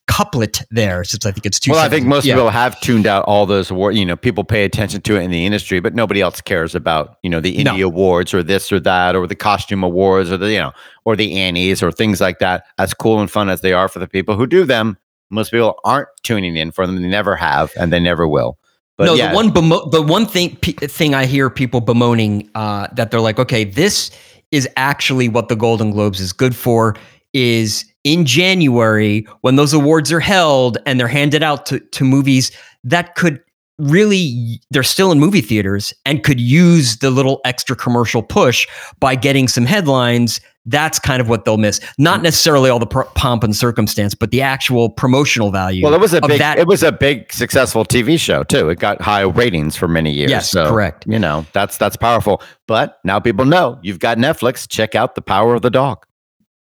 couplet 0.07 0.61
there, 0.71 1.03
since 1.03 1.25
I 1.25 1.31
think 1.31 1.45
it's 1.45 1.59
two. 1.59 1.71
Well, 1.71 1.79
I 1.83 1.89
think 1.89 2.05
most 2.05 2.25
Yeah. 2.25 2.35
people 2.35 2.49
have 2.49 2.79
tuned 2.81 3.07
out 3.07 3.25
all 3.25 3.45
those 3.45 3.71
awards. 3.71 3.97
You 3.97 4.05
know, 4.05 4.15
people 4.15 4.43
pay 4.43 4.63
attention 4.63 5.01
to 5.01 5.15
it 5.17 5.21
in 5.23 5.31
the 5.31 5.45
industry, 5.45 5.79
but 5.79 5.93
nobody 5.95 6.21
else 6.21 6.41
cares 6.41 6.75
about 6.75 7.17
you 7.23 7.29
know 7.29 7.39
the 7.41 7.63
No. 7.63 7.73
indie 7.73 7.83
awards 7.85 8.33
or 8.33 8.41
this 8.43 8.71
or 8.71 8.79
that 8.81 9.15
or 9.15 9.27
the 9.27 9.35
costume 9.35 9.83
awards 9.83 10.31
or 10.31 10.37
the 10.37 10.51
you 10.51 10.59
know 10.59 10.71
or 11.05 11.15
the 11.15 11.37
Annies 11.39 11.83
or 11.83 11.91
things 11.91 12.21
like 12.21 12.39
that. 12.39 12.65
As 12.77 12.93
cool 12.93 13.19
and 13.19 13.29
fun 13.29 13.49
as 13.49 13.61
they 13.61 13.73
are 13.73 13.87
for 13.89 13.99
the 13.99 14.07
people 14.07 14.35
who 14.35 14.47
do 14.47 14.63
them, 14.65 14.97
most 15.29 15.51
people 15.51 15.79
aren't 15.83 16.09
tuning 16.23 16.55
in 16.55 16.71
for 16.71 16.85
them. 16.87 17.01
They 17.01 17.07
never 17.07 17.35
have, 17.35 17.71
and 17.77 17.91
they 17.91 17.99
never 17.99 18.27
will. 18.27 18.57
But 18.97 19.05
no, 19.05 19.13
yeah, 19.15 19.29
the 19.29 19.35
one 19.35 19.51
bemo- 19.51 19.91
the 19.91 20.01
one 20.01 20.25
thing 20.25 20.55
pe- 20.57 20.73
thing 20.73 21.13
I 21.13 21.25
hear 21.25 21.49
people 21.49 21.81
bemoaning 21.81 22.49
uh, 22.55 22.87
that 22.93 23.11
they're 23.11 23.21
like, 23.21 23.39
okay, 23.39 23.63
this 23.63 24.11
is 24.51 24.69
actually 24.77 25.27
what 25.27 25.49
the 25.49 25.55
Golden 25.55 25.91
Globes 25.91 26.19
is 26.19 26.31
good 26.31 26.55
for. 26.55 26.95
Is 27.33 27.85
in 28.05 28.25
January 28.25 29.27
when 29.41 29.57
those 29.57 29.73
awards 29.73 30.11
are 30.11 30.21
held 30.21 30.77
and 30.85 30.97
they're 30.99 31.07
handed 31.07 31.43
out 31.43 31.65
to, 31.65 31.79
to 31.79 32.05
movies 32.05 32.51
that 32.85 33.15
could 33.15 33.41
really 33.77 34.61
they're 34.71 34.83
still 34.83 35.11
in 35.11 35.19
movie 35.19 35.41
theaters 35.41 35.93
and 36.05 36.23
could 36.23 36.39
use 36.39 36.97
the 36.99 37.11
little 37.11 37.41
extra 37.43 37.75
commercial 37.75 38.23
push 38.23 38.65
by 39.01 39.15
getting 39.15 39.49
some 39.49 39.65
headlines 39.65 40.39
that's 40.65 40.99
kind 40.99 41.21
of 41.21 41.29
what 41.29 41.45
they'll 41.45 41.57
miss. 41.57 41.79
Not 41.97 42.21
necessarily 42.21 42.69
all 42.69 42.79
the 42.79 42.87
pr- 42.87 43.03
pomp 43.15 43.43
and 43.43 43.55
circumstance, 43.55 44.15
but 44.15 44.31
the 44.31 44.41
actual 44.41 44.89
promotional 44.89 45.51
value. 45.51 45.83
Well, 45.83 45.93
it 45.93 45.99
was 45.99 46.13
a 46.13 46.21
big 46.21 46.39
that. 46.39 46.57
it 46.57 46.67
was 46.67 46.83
a 46.83 46.91
big 46.91 47.31
successful 47.31 47.85
TV 47.85 48.19
show 48.19 48.43
too. 48.43 48.69
It 48.69 48.79
got 48.79 49.01
high 49.01 49.21
ratings 49.21 49.75
for 49.75 49.87
many 49.87 50.11
years. 50.11 50.31
Yes, 50.31 50.49
so, 50.49 50.69
correct. 50.69 51.05
You 51.07 51.19
know, 51.19 51.45
that's 51.53 51.77
that's 51.77 51.95
powerful. 51.95 52.41
But 52.67 52.99
now 53.03 53.19
people 53.19 53.45
know 53.45 53.79
you've 53.83 53.99
got 53.99 54.17
Netflix. 54.17 54.67
Check 54.67 54.95
out 54.95 55.15
the 55.15 55.21
power 55.21 55.55
of 55.55 55.61
the 55.61 55.69
dog. 55.69 56.05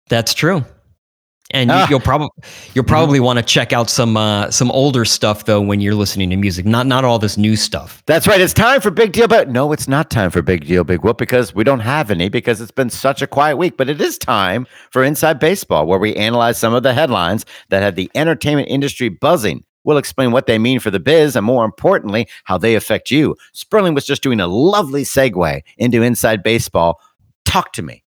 That's 0.08 0.32
true. 0.32 0.64
And 1.50 1.70
Ah. 1.70 1.88
you, 1.88 1.94
will 1.96 2.00
probably 2.00 2.28
you'll 2.74 2.84
probably 2.84 3.20
want 3.20 3.38
to 3.38 3.42
check 3.42 3.72
out 3.72 3.88
some 3.88 4.18
uh, 4.18 4.50
some 4.50 4.70
older 4.70 5.06
stuff 5.06 5.46
though 5.46 5.62
when 5.62 5.80
you're 5.80 5.94
listening 5.94 6.28
to 6.30 6.36
music, 6.36 6.66
not 6.66 6.86
not 6.86 7.04
all 7.06 7.18
this 7.18 7.38
new 7.38 7.56
stuff. 7.56 8.02
That's 8.06 8.26
right. 8.26 8.38
It's 8.40 8.52
time 8.52 8.82
for 8.82 8.90
Big 8.90 9.12
Deal, 9.12 9.28
but 9.28 9.48
no, 9.48 9.72
it's 9.72 9.88
not 9.88 10.10
time 10.10 10.30
for 10.30 10.42
Big 10.42 10.66
Deal, 10.66 10.84
Big 10.84 11.02
Whoop, 11.02 11.16
because 11.16 11.54
we 11.54 11.64
don't 11.64 11.80
have 11.80 12.10
any 12.10 12.28
because 12.28 12.60
it's 12.60 12.70
been 12.70 12.90
such 12.90 13.22
a 13.22 13.26
quiet 13.26 13.56
week. 13.56 13.78
But 13.78 13.88
it 13.88 13.98
is 13.98 14.18
time 14.18 14.66
for 14.90 15.02
Inside 15.02 15.38
Baseball, 15.38 15.86
where 15.86 15.98
we 15.98 16.14
analyze 16.16 16.58
some 16.58 16.74
of 16.74 16.82
the 16.82 16.92
headlines 16.92 17.46
that 17.70 17.82
have 17.82 17.94
the 17.94 18.10
entertainment 18.14 18.68
industry 18.68 19.08
buzzing. 19.08 19.64
We'll 19.84 19.96
explain 19.96 20.32
what 20.32 20.46
they 20.46 20.58
mean 20.58 20.80
for 20.80 20.90
the 20.90 21.00
biz 21.00 21.34
and 21.34 21.46
more 21.46 21.64
importantly, 21.64 22.28
how 22.44 22.58
they 22.58 22.74
affect 22.74 23.10
you. 23.10 23.36
Sperling 23.54 23.94
was 23.94 24.04
just 24.04 24.22
doing 24.22 24.38
a 24.38 24.46
lovely 24.46 25.02
segue 25.02 25.62
into 25.78 26.02
Inside 26.02 26.42
Baseball. 26.42 27.00
Talk 27.46 27.72
to 27.72 27.82
me. 27.82 28.02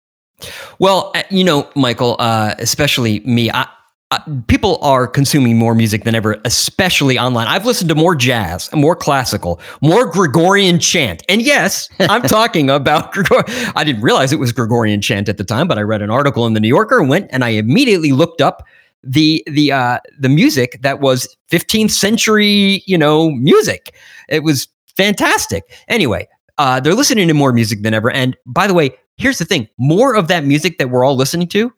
Well, 0.80 1.12
uh, 1.16 1.24
you 1.30 1.44
know, 1.44 1.70
Michael, 1.76 2.16
uh, 2.20 2.56
especially 2.60 3.22
me, 3.22 3.52
I, 3.52 3.68
I, 4.12 4.22
people 4.48 4.78
are 4.82 5.08
consuming 5.08 5.58
more 5.58 5.74
music 5.74 6.04
than 6.04 6.16
ever, 6.16 6.40
especially 6.44 7.18
online. 7.18 7.48
I've 7.48 7.66
listened 7.66 7.90
to 7.90 7.96
more 7.96 8.16
jazz, 8.16 8.70
more 8.74 8.96
classical, 8.96 9.62
more 9.82 10.06
Gregorian 10.06 10.80
chant. 10.80 11.24
And 11.30 11.42
yes, 11.42 11.88
I'm 12.00 12.24
talking 12.24 12.70
about 12.70 13.14
Gregor. 13.14 13.44
I 13.76 13.84
didn't 13.84 14.02
realize 14.02 14.34
it 14.34 14.40
was 14.40 14.52
Gregorian 14.52 15.02
chant 15.02 15.30
at 15.30 15.38
the 15.38 15.46
time, 15.46 15.68
but 15.68 15.78
I 15.78 15.82
read 15.82 16.02
an 16.02 16.10
article 16.10 16.46
in 16.46 16.54
the 16.54 16.60
New 16.60 16.68
Yorker 16.68 17.00
and 17.00 17.10
went 17.10 17.30
and 17.32 17.44
I 17.44 17.50
immediately 17.50 18.12
looked 18.12 18.42
up 18.42 18.66
the 19.04 19.44
the 19.48 19.72
uh, 19.72 20.00
the 20.20 20.30
music 20.30 20.80
that 20.82 21.00
was 21.00 21.36
15th 21.50 21.92
century, 21.92 22.84
you 22.86 22.98
know, 22.98 23.32
music. 23.32 23.96
It 24.30 24.44
was 24.44 24.68
fantastic. 24.96 25.64
Anyway, 25.88 26.28
uh, 26.58 26.80
they're 26.80 26.96
listening 26.96 27.28
to 27.28 27.34
more 27.34 27.52
music 27.54 27.82
than 27.84 27.94
ever. 27.94 28.12
And 28.12 28.36
by 28.46 28.68
the 28.68 28.74
way, 28.74 28.92
here's 29.18 29.38
the 29.38 29.46
thing: 29.46 29.68
more 29.80 30.16
of 30.16 30.28
that 30.28 30.46
music 30.46 30.78
that 30.78 30.90
we're 30.90 31.06
all 31.06 31.16
listening 31.16 31.48
to, 31.50 31.72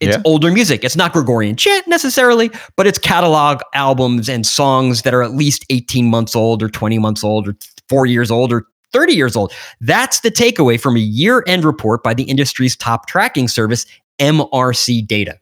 it's 0.00 0.16
Yeah. 0.16 0.22
older 0.24 0.50
music. 0.52 0.84
It's 0.84 0.96
not 0.96 1.12
Gregorian 1.12 1.56
chant 1.56 1.86
necessarily, 1.88 2.50
but 2.76 2.86
it's 2.86 2.98
catalog 2.98 3.60
albums 3.74 4.28
and 4.28 4.46
songs 4.46 5.02
that 5.02 5.14
are 5.14 5.22
at 5.22 5.32
least 5.34 5.64
18 5.70 6.06
months 6.06 6.36
old, 6.36 6.62
or 6.62 6.68
20 6.68 6.98
months 6.98 7.24
old, 7.24 7.48
or 7.48 7.56
four 7.88 8.06
years 8.06 8.30
old, 8.30 8.52
or 8.52 8.66
30 8.92 9.14
years 9.14 9.36
old. 9.36 9.52
That's 9.80 10.20
the 10.20 10.30
takeaway 10.30 10.80
from 10.80 10.96
a 10.96 11.00
year-end 11.00 11.64
report 11.64 12.02
by 12.02 12.14
the 12.14 12.22
industry's 12.24 12.76
top 12.76 13.06
tracking 13.06 13.48
service, 13.48 13.84
MRC 14.20 15.06
Data. 15.06 15.38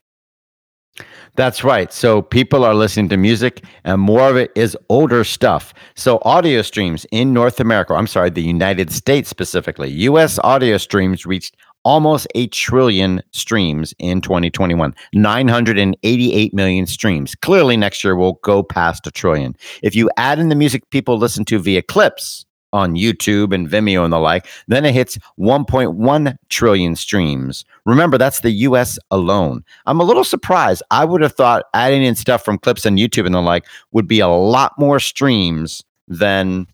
That's 1.37 1.63
right. 1.63 1.93
So 1.93 2.23
people 2.23 2.65
are 2.65 2.75
listening 2.75 3.11
to 3.11 3.19
music, 3.19 3.63
and 3.85 4.01
more 4.01 4.29
of 4.29 4.37
it 4.37 4.51
is 4.55 4.77
older 4.89 5.23
stuff. 5.23 5.75
So 5.95 6.19
audio 6.23 6.63
streams 6.63 7.05
in 7.13 7.35
North 7.35 7.61
America, 7.61 7.93
I'm 7.93 8.07
sorry, 8.07 8.31
the 8.31 8.43
United 8.43 8.91
States 8.91 9.29
specifically, 9.29 9.91
US 9.91 10.39
audio 10.39 10.79
streams 10.79 11.27
reached 11.27 11.55
almost 11.85 12.27
a 12.35 12.47
trillion 12.49 13.23
streams 13.33 13.95
in 13.99 14.23
2021, 14.23 14.95
988 15.13 16.55
million 16.55 16.87
streams. 16.87 17.35
Clearly, 17.35 17.77
next 17.77 18.03
year 18.03 18.17
we'll 18.17 18.41
go 18.43 18.63
past 18.63 19.07
a 19.07 19.11
trillion. 19.11 19.55
If 19.83 19.95
you 19.95 20.11
add 20.17 20.39
in 20.39 20.49
the 20.49 20.57
music 20.57 20.89
people 20.89 21.19
listen 21.19 21.45
to 21.45 21.59
via 21.59 21.83
clips, 21.83 22.46
on 22.73 22.95
YouTube 22.95 23.55
and 23.55 23.69
Vimeo 23.69 24.05
and 24.05 24.13
the 24.13 24.19
like, 24.19 24.47
then 24.69 24.85
it 24.85 24.93
hits 24.93 25.19
1.1 25.39 26.37
trillion 26.49 26.97
streams. 26.97 27.65
Remember, 27.85 28.19
that's 28.19 28.41
the 28.41 28.51
US 28.51 28.99
alone. 29.11 29.65
I'm 29.87 30.01
a 30.01 30.05
little 30.05 30.25
surprised. 30.25 30.83
I 30.91 31.05
would 31.05 31.23
have 31.23 31.35
thought 31.35 31.65
adding 31.75 32.03
in 32.03 32.15
stuff 32.15 32.45
from 32.45 32.59
clips 32.59 32.87
on 32.87 32.97
YouTube 32.97 33.27
and 33.27 33.35
the 33.35 33.41
like 33.41 33.67
would 33.93 34.07
be 34.07 34.21
a 34.21 34.29
lot 34.29 34.73
more 34.79 35.01
streams 35.01 35.83
than, 36.09 36.67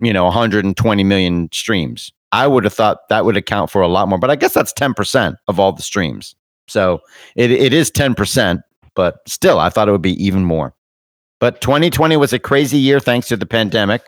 you 0.00 0.12
know, 0.12 0.24
120 0.24 1.04
million 1.04 1.48
streams. 1.52 2.12
I 2.32 2.46
would 2.46 2.64
have 2.64 2.74
thought 2.74 3.08
that 3.10 3.24
would 3.24 3.36
account 3.36 3.70
for 3.70 3.80
a 3.82 3.88
lot 3.88 4.08
more, 4.08 4.18
but 4.18 4.30
I 4.30 4.36
guess 4.36 4.54
that's 4.54 4.72
10% 4.72 5.36
of 5.46 5.60
all 5.60 5.72
the 5.72 5.82
streams. 5.82 6.34
So 6.66 7.00
it, 7.36 7.50
it 7.50 7.72
is 7.72 7.90
10%, 7.90 8.60
but 8.94 9.16
still, 9.26 9.58
I 9.58 9.68
thought 9.68 9.88
it 9.88 9.92
would 9.92 10.02
be 10.02 10.24
even 10.24 10.44
more. 10.44 10.74
But 11.44 11.60
2020 11.60 12.16
was 12.16 12.32
a 12.32 12.38
crazy 12.38 12.78
year 12.78 12.98
thanks 12.98 13.28
to 13.28 13.36
the 13.36 13.44
pandemic. 13.44 14.06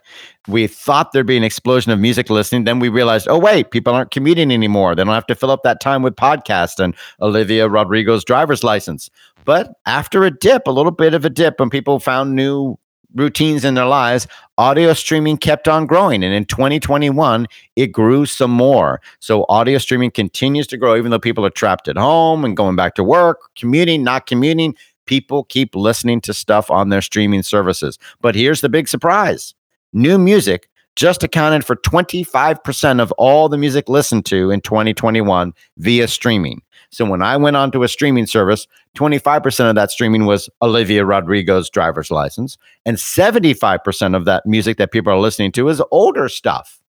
We 0.48 0.66
thought 0.66 1.12
there'd 1.12 1.26
be 1.26 1.36
an 1.36 1.44
explosion 1.44 1.92
of 1.92 2.00
music 2.00 2.30
listening. 2.30 2.64
Then 2.64 2.78
we 2.78 2.88
realized, 2.88 3.28
oh, 3.28 3.38
wait, 3.38 3.72
people 3.72 3.92
aren't 3.92 4.10
commuting 4.10 4.50
anymore. 4.50 4.94
They 4.94 5.04
don't 5.04 5.12
have 5.12 5.26
to 5.26 5.34
fill 5.34 5.50
up 5.50 5.62
that 5.62 5.78
time 5.78 6.02
with 6.02 6.16
podcasts 6.16 6.82
and 6.82 6.94
Olivia 7.20 7.68
Rodrigo's 7.68 8.24
driver's 8.24 8.64
license. 8.64 9.10
But 9.44 9.74
after 9.84 10.24
a 10.24 10.30
dip, 10.30 10.66
a 10.66 10.70
little 10.70 10.92
bit 10.92 11.12
of 11.12 11.26
a 11.26 11.28
dip, 11.28 11.60
when 11.60 11.68
people 11.68 11.98
found 11.98 12.34
new 12.34 12.78
routines 13.14 13.66
in 13.66 13.74
their 13.74 13.84
lives, 13.84 14.26
audio 14.56 14.94
streaming 14.94 15.36
kept 15.36 15.68
on 15.68 15.84
growing. 15.84 16.24
And 16.24 16.32
in 16.32 16.46
2021, 16.46 17.48
it 17.76 17.88
grew 17.88 18.24
some 18.24 18.50
more. 18.50 19.02
So 19.20 19.44
audio 19.50 19.76
streaming 19.76 20.10
continues 20.10 20.66
to 20.68 20.78
grow, 20.78 20.96
even 20.96 21.10
though 21.10 21.18
people 21.18 21.44
are 21.44 21.50
trapped 21.50 21.86
at 21.86 21.98
home 21.98 22.46
and 22.46 22.56
going 22.56 22.76
back 22.76 22.94
to 22.94 23.04
work, 23.04 23.40
commuting, 23.56 24.02
not 24.02 24.24
commuting. 24.24 24.74
People 25.06 25.44
keep 25.44 25.74
listening 25.74 26.20
to 26.22 26.34
stuff 26.34 26.70
on 26.70 26.88
their 26.88 27.02
streaming 27.02 27.42
services. 27.42 27.98
But 28.20 28.34
here's 28.34 28.60
the 28.60 28.68
big 28.68 28.88
surprise 28.88 29.54
new 29.92 30.18
music 30.18 30.68
just 30.96 31.22
accounted 31.22 31.64
for 31.64 31.76
25% 31.76 33.00
of 33.00 33.12
all 33.12 33.48
the 33.48 33.58
music 33.58 33.88
listened 33.88 34.24
to 34.26 34.50
in 34.50 34.62
2021 34.62 35.52
via 35.76 36.08
streaming. 36.08 36.62
So 36.90 37.04
when 37.04 37.22
I 37.22 37.36
went 37.36 37.56
onto 37.56 37.82
a 37.82 37.88
streaming 37.88 38.26
service, 38.26 38.66
25% 38.96 39.68
of 39.68 39.74
that 39.74 39.90
streaming 39.90 40.24
was 40.24 40.48
Olivia 40.62 41.04
Rodrigo's 41.04 41.68
driver's 41.68 42.10
license, 42.10 42.56
and 42.86 42.96
75% 42.96 44.16
of 44.16 44.24
that 44.24 44.46
music 44.46 44.78
that 44.78 44.92
people 44.92 45.12
are 45.12 45.18
listening 45.18 45.52
to 45.52 45.68
is 45.68 45.82
older 45.90 46.28
stuff. 46.28 46.80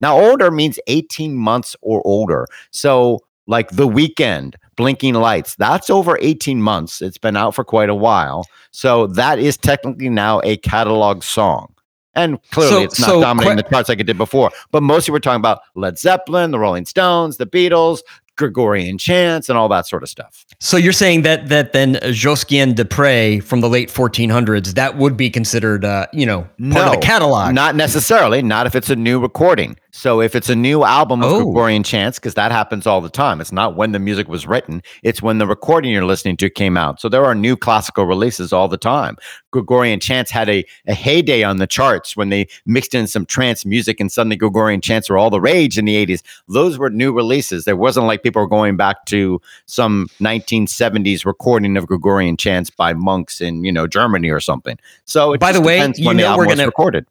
Now, 0.00 0.18
older 0.18 0.50
means 0.50 0.78
18 0.86 1.34
months 1.34 1.74
or 1.80 2.02
older. 2.04 2.46
So, 2.70 3.20
like 3.48 3.70
The 3.70 3.88
Weeknd, 3.88 4.54
Blinding 4.76 5.14
Lights, 5.14 5.56
that's 5.56 5.90
over 5.90 6.16
18 6.20 6.62
months. 6.62 7.02
It's 7.02 7.18
been 7.18 7.36
out 7.36 7.56
for 7.56 7.64
quite 7.64 7.88
a 7.88 7.94
while. 7.96 8.46
So, 8.70 9.08
that 9.08 9.40
is 9.40 9.56
technically 9.56 10.08
now 10.10 10.40
a 10.44 10.56
catalog 10.58 11.24
song. 11.24 11.74
And 12.14 12.38
clearly, 12.52 12.70
So- 12.72 12.82
it's 12.82 13.00
not 13.00 13.08
so 13.08 13.20
dominating 13.20 13.56
the 13.56 13.62
charts 13.64 13.88
like 13.88 13.98
it 14.00 14.04
did 14.04 14.18
before. 14.18 14.50
But 14.70 14.82
mostly, 14.82 15.12
we're 15.12 15.18
talking 15.20 15.40
about 15.40 15.60
Led 15.74 15.98
Zeppelin, 15.98 16.50
the 16.52 16.58
Rolling 16.58 16.84
Stones, 16.86 17.36
the 17.38 17.46
Beatles, 17.46 18.00
Gregorian 18.36 18.98
chants, 18.98 19.48
and 19.48 19.58
all 19.58 19.68
that 19.68 19.86
sort 19.86 20.02
of 20.04 20.08
stuff. 20.08 20.44
So 20.60 20.76
you're 20.76 20.92
saying 20.92 21.22
that 21.22 21.48
that 21.48 21.72
then 21.72 21.98
Josquin 22.12 22.72
des 22.74 22.84
Prez 22.84 23.42
from 23.44 23.60
the 23.60 23.68
late 23.68 23.88
1400s 23.90 24.74
that 24.74 24.96
would 24.96 25.16
be 25.16 25.28
considered, 25.28 25.84
uh, 25.84 26.06
you 26.12 26.24
know, 26.24 26.46
part 26.70 26.86
of 26.86 26.92
the 26.92 26.98
catalog. 27.06 27.52
Not 27.54 27.74
necessarily, 27.74 28.40
not 28.42 28.66
if 28.66 28.74
it's 28.76 28.90
a 28.90 28.96
new 28.96 29.18
recording. 29.20 29.76
So 29.98 30.20
if 30.20 30.36
it's 30.36 30.48
a 30.48 30.54
new 30.54 30.84
album 30.84 31.24
of 31.24 31.32
Oh. 31.32 31.42
Gregorian 31.42 31.82
chants, 31.82 32.20
because 32.20 32.34
that 32.34 32.52
happens 32.52 32.86
all 32.86 33.00
the 33.00 33.08
time. 33.10 33.40
It's 33.40 33.50
not 33.50 33.74
when 33.74 33.90
the 33.90 33.98
music 33.98 34.28
was 34.28 34.46
written, 34.46 34.80
it's 35.02 35.20
when 35.20 35.38
the 35.38 35.46
recording 35.46 35.90
you're 35.92 36.04
listening 36.04 36.36
to 36.36 36.48
came 36.48 36.76
out. 36.76 37.00
So 37.00 37.08
there 37.08 37.24
are 37.24 37.34
new 37.34 37.56
classical 37.56 38.04
releases 38.04 38.52
all 38.52 38.68
the 38.68 38.76
time. 38.78 39.16
Gregorian 39.50 39.98
chants 39.98 40.30
had 40.30 40.48
a, 40.48 40.64
a 40.86 40.94
heyday 40.94 41.42
on 41.42 41.56
the 41.56 41.66
charts 41.66 42.16
when 42.16 42.28
they 42.28 42.46
mixed 42.64 42.94
in 42.94 43.08
some 43.08 43.26
trance 43.26 43.66
music 43.66 43.98
and 43.98 44.12
suddenly 44.12 44.36
Gregorian 44.36 44.80
chants 44.80 45.10
were 45.10 45.18
all 45.18 45.30
the 45.30 45.40
rage 45.40 45.76
in 45.78 45.84
the 45.84 46.06
80s. 46.06 46.22
Those 46.46 46.78
were 46.78 46.90
new 46.90 47.12
releases. 47.12 47.64
There 47.64 47.74
wasn't 47.76 48.06
like 48.06 48.22
people 48.22 48.40
were 48.40 48.46
going 48.48 48.76
back 48.76 49.04
to 49.06 49.40
some 49.66 50.06
1970s 50.20 51.24
recording 51.24 51.76
of 51.76 51.88
Gregorian 51.88 52.36
chants 52.36 52.70
by 52.70 52.92
monks 52.94 53.40
in, 53.40 53.64
you 53.64 53.72
know, 53.72 53.88
Germany 53.88 54.30
or 54.30 54.38
something. 54.38 54.78
So 55.06 55.36
By 55.38 55.50
the 55.50 55.60
way, 55.60 55.78
depends 55.78 55.98
you 55.98 56.06
when 56.06 56.18
the 56.18 56.22
know 56.22 56.28
album 56.28 56.38
we're 56.44 56.46
was 56.52 56.54
gonna- 56.54 56.66
recorded. 56.66 57.06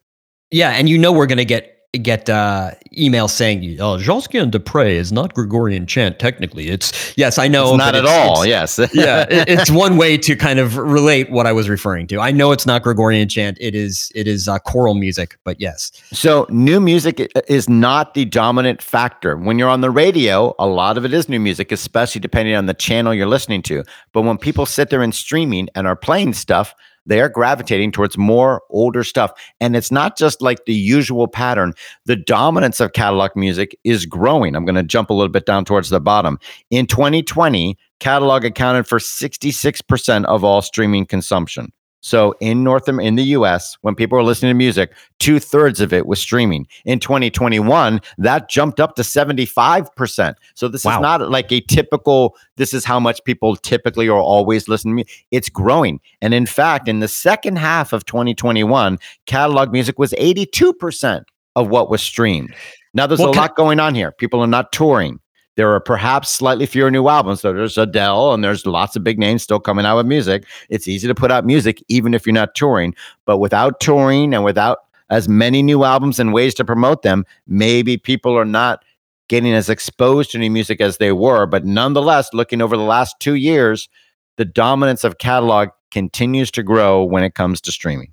yeah, 0.50 0.70
and 0.70 0.88
you 0.88 0.96
know 0.96 1.12
we're 1.12 1.26
gonna 1.26 1.44
get 1.44 1.74
get 1.94 2.28
uh, 2.28 2.72
emails 2.96 3.30
saying, 3.30 3.78
"Oh, 3.80 3.96
Josquin 3.98 4.50
des 4.50 4.58
Prez 4.58 4.98
is 5.00 5.12
not 5.12 5.32
Gregorian 5.32 5.86
chant. 5.86 6.18
Technically, 6.18 6.68
it's 6.68 7.16
yes, 7.16 7.38
I 7.38 7.48
know, 7.48 7.70
It's 7.70 7.78
not 7.78 7.94
at 7.94 8.04
all. 8.04 8.44
yes. 8.44 8.78
yeah, 8.92 9.22
it- 9.30 9.48
it's 9.48 9.70
one 9.70 9.96
way 9.96 10.18
to 10.18 10.36
kind 10.36 10.58
of 10.58 10.76
relate 10.76 11.30
what 11.30 11.46
I 11.46 11.52
was 11.52 11.68
referring 11.68 12.06
to. 12.08 12.20
I 12.20 12.30
know 12.30 12.52
it's 12.52 12.66
not 12.66 12.82
Gregorian 12.82 13.28
chant. 13.28 13.56
It 13.60 13.74
is 13.74 14.12
it 14.14 14.28
is 14.28 14.48
uh, 14.48 14.58
choral 14.58 14.94
music, 14.94 15.38
but 15.44 15.58
yes. 15.60 15.90
So 16.12 16.46
new 16.50 16.78
music 16.78 17.32
is 17.48 17.68
not 17.70 18.12
the 18.12 18.26
dominant 18.26 18.82
factor. 18.82 19.36
When 19.38 19.58
you're 19.58 19.70
on 19.70 19.80
the 19.80 19.90
radio, 19.90 20.54
a 20.58 20.66
lot 20.66 20.98
of 20.98 21.06
it 21.06 21.14
is 21.14 21.28
new 21.28 21.40
music, 21.40 21.72
especially 21.72 22.20
depending 22.20 22.54
on 22.54 22.66
the 22.66 22.74
channel 22.74 23.14
you're 23.14 23.26
listening 23.26 23.62
to. 23.62 23.82
But 24.12 24.22
when 24.22 24.36
people 24.36 24.66
sit 24.66 24.90
there 24.90 25.00
and 25.02 25.14
streaming 25.14 25.68
and 25.74 25.86
are 25.86 25.96
playing 25.96 26.34
stuff, 26.34 26.74
they 27.08 27.20
are 27.20 27.28
gravitating 27.28 27.90
towards 27.90 28.16
more 28.16 28.62
older 28.70 29.02
stuff. 29.02 29.32
And 29.60 29.74
it's 29.74 29.90
not 29.90 30.16
just 30.16 30.40
like 30.40 30.64
the 30.66 30.74
usual 30.74 31.26
pattern. 31.26 31.74
The 32.04 32.16
dominance 32.16 32.80
of 32.80 32.92
catalog 32.92 33.32
music 33.34 33.76
is 33.82 34.06
growing. 34.06 34.54
I'm 34.54 34.64
going 34.64 34.76
to 34.76 34.82
jump 34.82 35.10
a 35.10 35.14
little 35.14 35.32
bit 35.32 35.46
down 35.46 35.64
towards 35.64 35.88
the 35.88 36.00
bottom. 36.00 36.38
In 36.70 36.86
2020, 36.86 37.76
catalog 37.98 38.44
accounted 38.44 38.86
for 38.86 38.98
66% 38.98 40.24
of 40.26 40.44
all 40.44 40.62
streaming 40.62 41.06
consumption. 41.06 41.72
So 42.00 42.34
in 42.40 42.62
North 42.62 42.88
in 42.88 43.16
the 43.16 43.24
US, 43.24 43.76
when 43.82 43.94
people 43.94 44.16
were 44.16 44.24
listening 44.24 44.50
to 44.50 44.54
music, 44.54 44.92
two 45.18 45.40
thirds 45.40 45.80
of 45.80 45.92
it 45.92 46.06
was 46.06 46.20
streaming. 46.20 46.66
In 46.84 47.00
2021, 47.00 48.00
that 48.18 48.48
jumped 48.48 48.80
up 48.80 48.94
to 48.96 49.02
75%. 49.02 50.34
So 50.54 50.68
this 50.68 50.84
wow. 50.84 50.96
is 50.96 51.02
not 51.02 51.30
like 51.30 51.50
a 51.50 51.60
typical, 51.62 52.36
this 52.56 52.72
is 52.72 52.84
how 52.84 53.00
much 53.00 53.22
people 53.24 53.56
typically 53.56 54.08
or 54.08 54.20
always 54.20 54.68
listen 54.68 54.92
to 54.92 54.94
me. 54.94 55.04
It's 55.30 55.48
growing. 55.48 56.00
And 56.20 56.34
in 56.34 56.46
fact, 56.46 56.88
in 56.88 57.00
the 57.00 57.08
second 57.08 57.56
half 57.56 57.92
of 57.92 58.04
2021, 58.06 58.98
catalog 59.26 59.72
music 59.72 59.98
was 59.98 60.12
82% 60.12 61.24
of 61.56 61.68
what 61.68 61.90
was 61.90 62.00
streamed. 62.00 62.54
Now 62.94 63.06
there's 63.06 63.20
well, 63.20 63.30
a 63.30 63.32
lot 63.32 63.56
going 63.56 63.80
on 63.80 63.94
here. 63.94 64.12
People 64.12 64.40
are 64.40 64.46
not 64.46 64.72
touring. 64.72 65.20
There 65.58 65.74
are 65.74 65.80
perhaps 65.80 66.30
slightly 66.30 66.66
fewer 66.66 66.88
new 66.88 67.08
albums. 67.08 67.40
So 67.40 67.52
there's 67.52 67.76
Adele 67.76 68.32
and 68.32 68.44
there's 68.44 68.64
lots 68.64 68.94
of 68.94 69.02
big 69.02 69.18
names 69.18 69.42
still 69.42 69.58
coming 69.58 69.84
out 69.84 69.96
with 69.96 70.06
music. 70.06 70.44
It's 70.68 70.86
easy 70.86 71.08
to 71.08 71.16
put 71.16 71.32
out 71.32 71.44
music 71.44 71.82
even 71.88 72.14
if 72.14 72.24
you're 72.24 72.32
not 72.32 72.54
touring. 72.54 72.94
But 73.24 73.38
without 73.38 73.80
touring 73.80 74.34
and 74.34 74.44
without 74.44 74.78
as 75.10 75.28
many 75.28 75.64
new 75.64 75.82
albums 75.82 76.20
and 76.20 76.32
ways 76.32 76.54
to 76.54 76.64
promote 76.64 77.02
them, 77.02 77.26
maybe 77.48 77.96
people 77.96 78.38
are 78.38 78.44
not 78.44 78.84
getting 79.28 79.52
as 79.52 79.68
exposed 79.68 80.30
to 80.30 80.38
new 80.38 80.48
music 80.48 80.80
as 80.80 80.98
they 80.98 81.10
were. 81.10 81.44
But 81.44 81.64
nonetheless, 81.64 82.32
looking 82.32 82.62
over 82.62 82.76
the 82.76 82.84
last 82.84 83.16
two 83.18 83.34
years, 83.34 83.88
the 84.36 84.44
dominance 84.44 85.02
of 85.02 85.18
catalog 85.18 85.70
continues 85.90 86.52
to 86.52 86.62
grow 86.62 87.02
when 87.02 87.24
it 87.24 87.34
comes 87.34 87.60
to 87.62 87.72
streaming. 87.72 88.12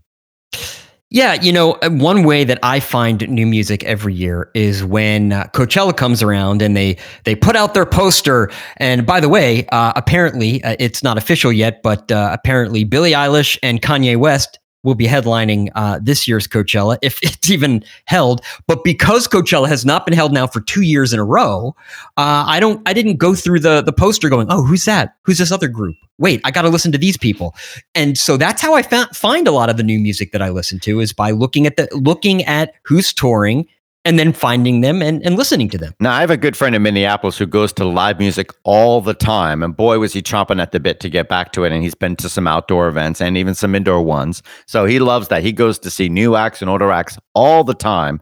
Yeah, 1.12 1.36
you 1.36 1.51
know, 1.51 1.74
uh, 1.74 1.89
one 1.91 2.24
way 2.24 2.43
that 2.45 2.58
I 2.64 2.80
find 2.80 3.30
new 3.30 3.45
music 3.45 3.84
every 3.84 4.14
year 4.14 4.49
is 4.56 4.84
when 4.84 5.34
uh, 5.34 5.45
Coachella 5.53 5.95
comes 5.95 6.24
around 6.24 6.64
and 6.64 6.76
they 6.76 6.97
they 7.26 7.36
put 7.36 7.56
out 7.56 7.76
their 7.76 7.86
poster. 7.86 8.49
And 8.78 9.06
by 9.06 9.20
the 9.20 9.30
way, 9.30 9.68
uh, 9.68 9.93
apparently 9.95 10.64
uh, 10.64 10.76
it's 10.80 11.03
not 11.03 11.18
official 11.18 11.51
yet, 11.51 11.84
but 11.84 12.12
uh, 12.12 12.32
apparently 12.34 12.84
Billie 12.84 13.12
Eilish 13.12 13.58
and 13.62 13.82
Kanye 13.82 14.18
West 14.18 14.58
will 14.86 14.95
be 14.95 15.05
headlining 15.05 15.69
uh, 15.75 15.99
this 16.01 16.27
year's 16.27 16.47
Coachella 16.47 16.97
if 17.01 17.19
it's 17.23 17.49
even 17.49 17.83
held. 18.05 18.41
But 18.67 18.83
because 18.83 19.27
Coachella 19.27 19.67
has 19.67 19.86
not 19.86 20.05
been 20.05 20.15
held 20.15 20.31
now 20.31 20.47
for 20.47 20.61
two 20.61 20.83
years 20.83 21.11
in 21.11 21.19
a 21.19 21.25
row, 21.25 21.75
uh, 22.17 22.45
I 22.47 22.59
don't, 22.59 22.81
I 22.88 22.93
didn't 22.93 23.17
go 23.17 23.36
through 23.36 23.59
the 23.59 23.81
the 23.81 23.91
poster 23.91 24.29
going, 24.29 24.47
oh, 24.49 24.63
who's 24.63 24.86
that? 24.86 25.15
Who's 25.23 25.39
this 25.39 25.51
other 25.51 25.67
group? 25.67 25.95
Wait, 26.17 26.39
I 26.45 26.51
got 26.51 26.61
to 26.61 26.69
listen 26.69 26.91
to 26.93 26.97
these 26.97 27.17
people. 27.17 27.53
And 27.93 28.17
so 28.17 28.38
that's 28.38 28.61
how 28.61 28.73
I 28.73 28.83
find 28.83 29.47
a 29.47 29.51
lot 29.51 29.69
of 29.69 29.75
the 29.75 29.83
new 29.83 29.99
music 29.99 30.31
that 30.31 30.41
I 30.41 30.49
listen 30.49 30.79
to 30.81 31.01
is 31.01 31.11
by 31.11 31.31
looking 31.31 31.67
at 31.67 31.75
the 31.75 31.89
looking 31.91 32.43
at 32.45 32.73
who's 32.83 33.13
touring 33.13 33.67
and 34.06 34.20
then 34.20 34.32
finding 34.32 34.82
them 34.82 35.01
and, 35.01 35.26
and 35.26 35.36
listening 35.36 35.68
to 35.70 35.78
them. 35.78 35.93
Now, 35.99 36.14
I 36.14 36.22
have 36.22 36.30
a 36.30 36.38
good 36.38 36.56
friend 36.56 36.76
in 36.76 36.84
Minneapolis 36.84 37.38
who 37.38 37.47
goes 37.47 37.74
to 37.74 37.86
live 37.86 38.20
music 38.20 38.51
all 38.64 39.01
the 39.01 39.16
time. 39.16 39.64
And 39.64 39.76
boy, 39.76 39.97
was 39.99 40.14
he 40.14 40.22
chomping 40.22 40.62
at 40.62 40.72
the 40.72 40.80
bit 40.80 40.99
to 41.01 41.10
get 41.10 41.28
back 41.28 41.51
to 41.53 41.64
it. 41.64 41.72
And 41.72 41.84
he's 41.84 41.95
been 41.95 42.16
to 42.18 42.30
some 42.30 42.47
outdoor 42.47 42.88
events 42.88 43.20
and 43.20 43.36
even 43.36 43.56
some 43.56 43.74
indoor 43.74 44.01
ones. 44.01 44.43
So 44.68 44.86
he 44.86 44.99
loves 44.99 45.28
that. 45.30 45.43
He 45.43 45.51
goes 45.51 45.80
to 45.80 45.89
see 45.89 46.08
new 46.08 46.36
acts 46.36 46.62
and 46.62 46.70
older 46.70 46.91
acts 46.91 47.18
all 47.34 47.64
the 47.64 47.74
time. 47.74 48.22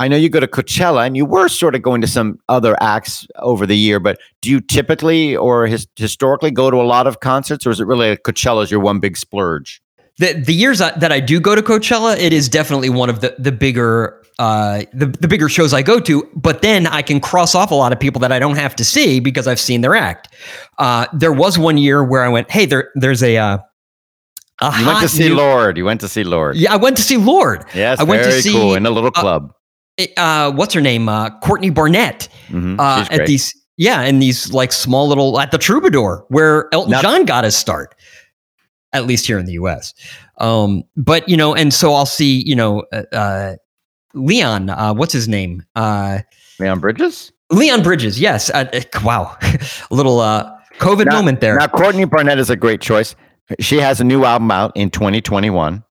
I 0.00 0.08
know 0.08 0.16
you 0.16 0.28
go 0.28 0.40
to 0.40 0.48
Coachella 0.48 1.06
and 1.06 1.16
you 1.16 1.24
were 1.24 1.48
sort 1.48 1.74
of 1.74 1.82
going 1.82 2.00
to 2.00 2.06
some 2.06 2.38
other 2.48 2.76
acts 2.82 3.26
over 3.36 3.64
the 3.64 3.76
year, 3.76 4.00
but 4.00 4.18
do 4.42 4.50
you 4.50 4.60
typically 4.60 5.36
or 5.36 5.66
his, 5.66 5.86
historically 5.96 6.50
go 6.50 6.70
to 6.70 6.76
a 6.76 6.82
lot 6.82 7.06
of 7.06 7.20
concerts 7.20 7.66
or 7.66 7.70
is 7.70 7.80
it 7.80 7.86
really 7.86 8.10
like 8.10 8.24
Coachella 8.24 8.64
is 8.64 8.70
your 8.70 8.80
one 8.80 8.98
big 8.98 9.16
splurge? 9.16 9.80
The, 10.18 10.32
the 10.32 10.52
years 10.52 10.78
that 10.78 11.10
I 11.10 11.20
do 11.20 11.40
go 11.40 11.54
to 11.54 11.62
Coachella, 11.62 12.16
it 12.16 12.32
is 12.32 12.48
definitely 12.48 12.90
one 12.90 13.08
of 13.08 13.20
the, 13.20 13.34
the 13.38 13.52
bigger 13.52 14.23
uh, 14.38 14.82
the, 14.92 15.06
the 15.06 15.28
bigger 15.28 15.48
shows 15.48 15.72
I 15.72 15.82
go 15.82 16.00
to, 16.00 16.28
but 16.34 16.62
then 16.62 16.86
I 16.86 17.02
can 17.02 17.20
cross 17.20 17.54
off 17.54 17.70
a 17.70 17.74
lot 17.74 17.92
of 17.92 18.00
people 18.00 18.20
that 18.20 18.32
I 18.32 18.38
don't 18.38 18.56
have 18.56 18.74
to 18.76 18.84
see 18.84 19.20
because 19.20 19.46
I've 19.46 19.60
seen 19.60 19.80
their 19.80 19.94
act. 19.94 20.34
Uh, 20.78 21.06
there 21.12 21.32
was 21.32 21.58
one 21.58 21.78
year 21.78 22.02
where 22.02 22.24
I 22.24 22.28
went, 22.28 22.50
hey, 22.50 22.66
there 22.66 22.90
there's 22.96 23.22
a 23.22 23.36
uh, 23.36 23.58
a 24.60 24.74
you 24.78 24.86
went 24.86 25.00
to 25.00 25.08
see 25.08 25.28
new- 25.28 25.36
Lorde. 25.36 25.76
You 25.76 25.84
went 25.84 26.00
to 26.00 26.08
see 26.08 26.24
Lorde. 26.24 26.56
Yeah, 26.56 26.72
I 26.72 26.76
went 26.76 26.96
to 26.96 27.02
see 27.02 27.16
Lorde. 27.16 27.64
Yes, 27.74 28.00
I 28.00 28.04
went 28.04 28.22
very 28.22 28.36
to 28.36 28.42
see, 28.42 28.52
cool 28.52 28.74
in 28.74 28.86
a 28.86 28.90
little 28.90 29.12
uh, 29.14 29.20
club. 29.20 29.52
Uh, 30.16 30.50
what's 30.52 30.74
her 30.74 30.80
name? 30.80 31.08
Uh, 31.08 31.30
Courtney 31.40 31.70
Barnett. 31.70 32.28
Mm-hmm. 32.48 32.80
Uh, 32.80 33.06
at 33.10 33.26
these, 33.26 33.54
yeah, 33.76 34.02
in 34.02 34.18
these 34.18 34.52
like 34.52 34.72
small 34.72 35.08
little 35.08 35.38
at 35.40 35.50
the 35.50 35.58
Troubadour 35.58 36.24
where 36.28 36.68
Elton 36.72 36.92
now, 36.92 37.02
John 37.02 37.24
got 37.24 37.44
his 37.44 37.56
start. 37.56 37.94
At 38.92 39.06
least 39.06 39.26
here 39.26 39.38
in 39.40 39.46
the 39.46 39.54
U.S. 39.54 39.92
Um, 40.38 40.84
but 40.96 41.28
you 41.28 41.36
know, 41.36 41.52
and 41.52 41.74
so 41.74 41.94
I'll 41.94 42.06
see, 42.06 42.44
you 42.46 42.54
know, 42.54 42.84
uh, 43.12 43.56
Leon, 44.14 44.70
uh, 44.70 44.94
what's 44.94 45.12
his 45.12 45.28
name? 45.28 45.64
Uh, 45.74 46.20
Leon 46.58 46.80
Bridges. 46.80 47.32
Leon 47.50 47.82
Bridges, 47.82 48.18
yes. 48.18 48.50
Uh, 48.50 48.68
uh 48.72 49.00
wow, 49.04 49.36
a 49.42 49.94
little 49.94 50.20
uh, 50.20 50.50
COVID 50.78 51.06
now, 51.06 51.16
moment 51.16 51.40
there. 51.40 51.56
Now, 51.56 51.66
Courtney 51.66 52.04
Barnett 52.04 52.38
is 52.38 52.50
a 52.50 52.56
great 52.56 52.80
choice. 52.80 53.14
She 53.60 53.76
has 53.76 54.00
a 54.00 54.04
new 54.04 54.24
album 54.24 54.50
out 54.50 54.72
in 54.74 54.90
2021. 54.90 55.84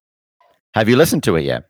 Have 0.74 0.88
you 0.88 0.96
listened 0.96 1.22
to 1.24 1.36
it 1.36 1.42
yet? 1.42 1.64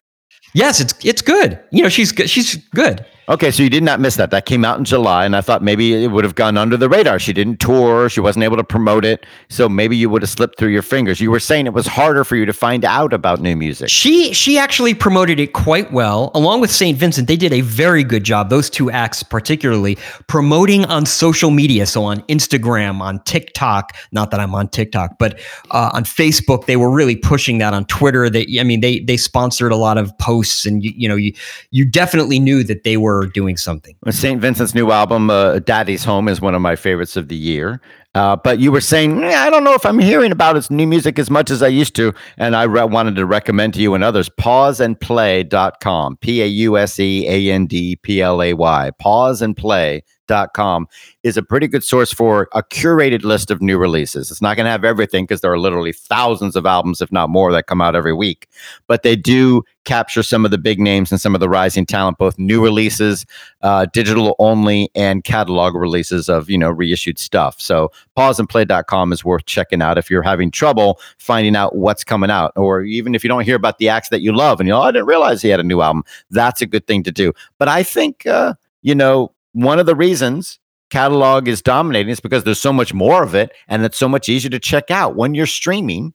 Yes, 0.54 0.80
it's 0.80 0.94
it's 1.04 1.20
good. 1.20 1.60
You 1.72 1.82
know, 1.82 1.88
she's. 1.88 2.12
She's 2.26 2.56
good. 2.74 3.04
Okay, 3.26 3.50
so 3.50 3.62
you 3.62 3.70
did 3.70 3.82
not 3.82 4.00
miss 4.00 4.16
that. 4.16 4.30
That 4.32 4.44
came 4.44 4.66
out 4.66 4.78
in 4.78 4.84
July, 4.84 5.24
and 5.24 5.34
I 5.34 5.40
thought 5.40 5.62
maybe 5.62 6.04
it 6.04 6.08
would 6.08 6.24
have 6.24 6.34
gone 6.34 6.58
under 6.58 6.76
the 6.76 6.90
radar. 6.90 7.18
She 7.18 7.32
didn't 7.32 7.58
tour, 7.58 8.10
she 8.10 8.20
wasn't 8.20 8.44
able 8.44 8.58
to 8.58 8.64
promote 8.64 9.02
it, 9.06 9.24
so 9.48 9.66
maybe 9.66 9.96
you 9.96 10.10
would 10.10 10.20
have 10.20 10.28
slipped 10.28 10.58
through 10.58 10.68
your 10.68 10.82
fingers. 10.82 11.22
You 11.22 11.30
were 11.30 11.40
saying 11.40 11.66
it 11.66 11.72
was 11.72 11.86
harder 11.86 12.22
for 12.24 12.36
you 12.36 12.44
to 12.44 12.52
find 12.52 12.84
out 12.84 13.14
about 13.14 13.40
new 13.40 13.56
music. 13.56 13.88
She 13.88 14.34
she 14.34 14.58
actually 14.58 14.92
promoted 14.92 15.40
it 15.40 15.54
quite 15.54 15.90
well, 15.90 16.32
along 16.34 16.60
with 16.60 16.70
St. 16.70 16.98
Vincent. 16.98 17.26
They 17.26 17.36
did 17.36 17.54
a 17.54 17.62
very 17.62 18.04
good 18.04 18.24
job. 18.24 18.50
Those 18.50 18.68
two 18.68 18.90
acts, 18.90 19.22
particularly 19.22 19.96
promoting 20.26 20.84
on 20.84 21.06
social 21.06 21.50
media, 21.50 21.86
so 21.86 22.04
on 22.04 22.20
Instagram, 22.22 23.00
on 23.00 23.20
TikTok. 23.20 23.96
Not 24.12 24.32
that 24.32 24.40
I'm 24.40 24.54
on 24.54 24.68
TikTok, 24.68 25.18
but 25.18 25.40
uh, 25.70 25.90
on 25.94 26.04
Facebook, 26.04 26.66
they 26.66 26.76
were 26.76 26.90
really 26.90 27.16
pushing 27.16 27.56
that. 27.58 27.72
On 27.72 27.86
Twitter, 27.86 28.28
they 28.28 28.46
I 28.60 28.64
mean 28.64 28.82
they 28.82 28.98
they 29.00 29.16
sponsored 29.16 29.72
a 29.72 29.76
lot 29.76 29.96
of 29.96 30.16
posts, 30.18 30.66
and 30.66 30.84
you 30.84 30.92
you 30.94 31.08
know 31.08 31.16
you 31.16 31.32
you 31.70 31.86
definitely 31.86 32.38
knew 32.38 32.62
that 32.64 32.84
they 32.84 32.98
were 32.98 33.13
were 33.14 33.26
doing 33.26 33.56
something. 33.56 33.96
St. 34.10 34.40
Vincent's 34.40 34.74
new 34.74 34.90
album, 34.90 35.30
uh, 35.30 35.58
Daddy's 35.60 36.04
Home, 36.04 36.28
is 36.28 36.40
one 36.40 36.54
of 36.54 36.60
my 36.60 36.76
favorites 36.76 37.16
of 37.16 37.28
the 37.28 37.36
year. 37.36 37.80
Uh, 38.14 38.36
but 38.36 38.60
you 38.60 38.70
were 38.70 38.80
saying, 38.80 39.24
I 39.24 39.50
don't 39.50 39.64
know 39.64 39.74
if 39.74 39.84
I'm 39.84 39.98
hearing 39.98 40.30
about 40.30 40.56
its 40.56 40.70
new 40.70 40.86
music 40.86 41.18
as 41.18 41.30
much 41.30 41.50
as 41.50 41.62
I 41.62 41.68
used 41.68 41.96
to. 41.96 42.14
And 42.36 42.54
I 42.54 42.62
re- 42.62 42.84
wanted 42.84 43.16
to 43.16 43.26
recommend 43.26 43.74
to 43.74 43.80
you 43.80 43.94
and 43.94 44.04
others 44.04 44.28
pauseandplay.com, 44.28 46.18
P 46.18 46.42
A 46.42 46.46
U 46.46 46.78
S 46.78 47.00
E 47.00 47.26
A 47.26 47.52
N 47.52 47.66
D 47.66 47.96
P 47.96 48.22
L 48.22 48.40
A 48.40 48.54
Y, 48.54 48.90
pauseandplay.com 49.02 50.02
is 50.28 51.36
a 51.36 51.42
pretty 51.42 51.66
good 51.66 51.84
source 51.84 52.12
for 52.12 52.48
a 52.52 52.62
curated 52.62 53.24
list 53.24 53.50
of 53.50 53.60
new 53.60 53.78
releases. 53.78 54.30
It's 54.30 54.42
not 54.42 54.56
going 54.56 54.64
to 54.64 54.70
have 54.70 54.84
everything 54.84 55.24
because 55.24 55.40
there 55.40 55.52
are 55.52 55.58
literally 55.58 55.92
thousands 55.92 56.56
of 56.56 56.66
albums, 56.66 57.00
if 57.00 57.10
not 57.10 57.30
more, 57.30 57.52
that 57.52 57.66
come 57.66 57.80
out 57.80 57.96
every 57.96 58.12
week. 58.12 58.48
But 58.86 59.02
they 59.02 59.16
do 59.16 59.62
capture 59.84 60.22
some 60.22 60.44
of 60.44 60.50
the 60.50 60.58
big 60.58 60.80
names 60.80 61.12
and 61.12 61.20
some 61.20 61.34
of 61.34 61.40
the 61.40 61.48
rising 61.48 61.86
talent, 61.86 62.18
both 62.18 62.38
new 62.38 62.62
releases, 62.62 63.26
uh, 63.62 63.86
digital 63.92 64.34
only, 64.38 64.90
and 64.94 65.24
catalog 65.24 65.74
releases 65.74 66.28
of 66.28 66.48
you 66.50 66.58
know 66.58 66.70
reissued 66.70 67.18
stuff. 67.18 67.60
So 67.60 67.90
pauseandplay.com 68.16 69.12
is 69.12 69.24
worth 69.24 69.46
checking 69.46 69.82
out 69.82 69.98
if 69.98 70.10
you're 70.10 70.22
having 70.22 70.50
trouble 70.50 71.00
finding 71.18 71.56
out 71.56 71.76
what's 71.76 72.04
coming 72.04 72.30
out, 72.30 72.52
or 72.56 72.82
even 72.82 73.14
if 73.14 73.24
you 73.24 73.28
don't 73.28 73.44
hear 73.44 73.56
about 73.56 73.78
the 73.78 73.88
acts 73.88 74.08
that 74.08 74.20
you 74.20 74.32
love 74.32 74.60
and 74.60 74.68
you 74.68 74.72
know, 74.72 74.80
oh, 74.80 74.84
I 74.84 74.92
didn't 74.92 75.06
realize 75.06 75.42
he 75.42 75.48
had 75.48 75.60
a 75.60 75.64
new 75.64 75.80
album. 75.80 76.04
That's 76.30 76.62
a 76.62 76.66
good 76.66 76.86
thing 76.86 77.02
to 77.04 77.12
do. 77.12 77.32
But 77.58 77.68
I 77.68 77.82
think 77.82 78.26
uh, 78.26 78.54
you 78.82 78.94
know 78.94 79.33
one 79.54 79.78
of 79.78 79.86
the 79.86 79.94
reasons 79.94 80.58
catalog 80.90 81.48
is 81.48 81.62
dominating 81.62 82.10
is 82.10 82.20
because 82.20 82.44
there's 82.44 82.60
so 82.60 82.72
much 82.72 82.92
more 82.92 83.22
of 83.22 83.34
it 83.34 83.52
and 83.68 83.84
it's 83.84 83.96
so 83.96 84.08
much 84.08 84.28
easier 84.28 84.50
to 84.50 84.58
check 84.58 84.90
out 84.90 85.16
when 85.16 85.34
you're 85.34 85.46
streaming 85.46 86.12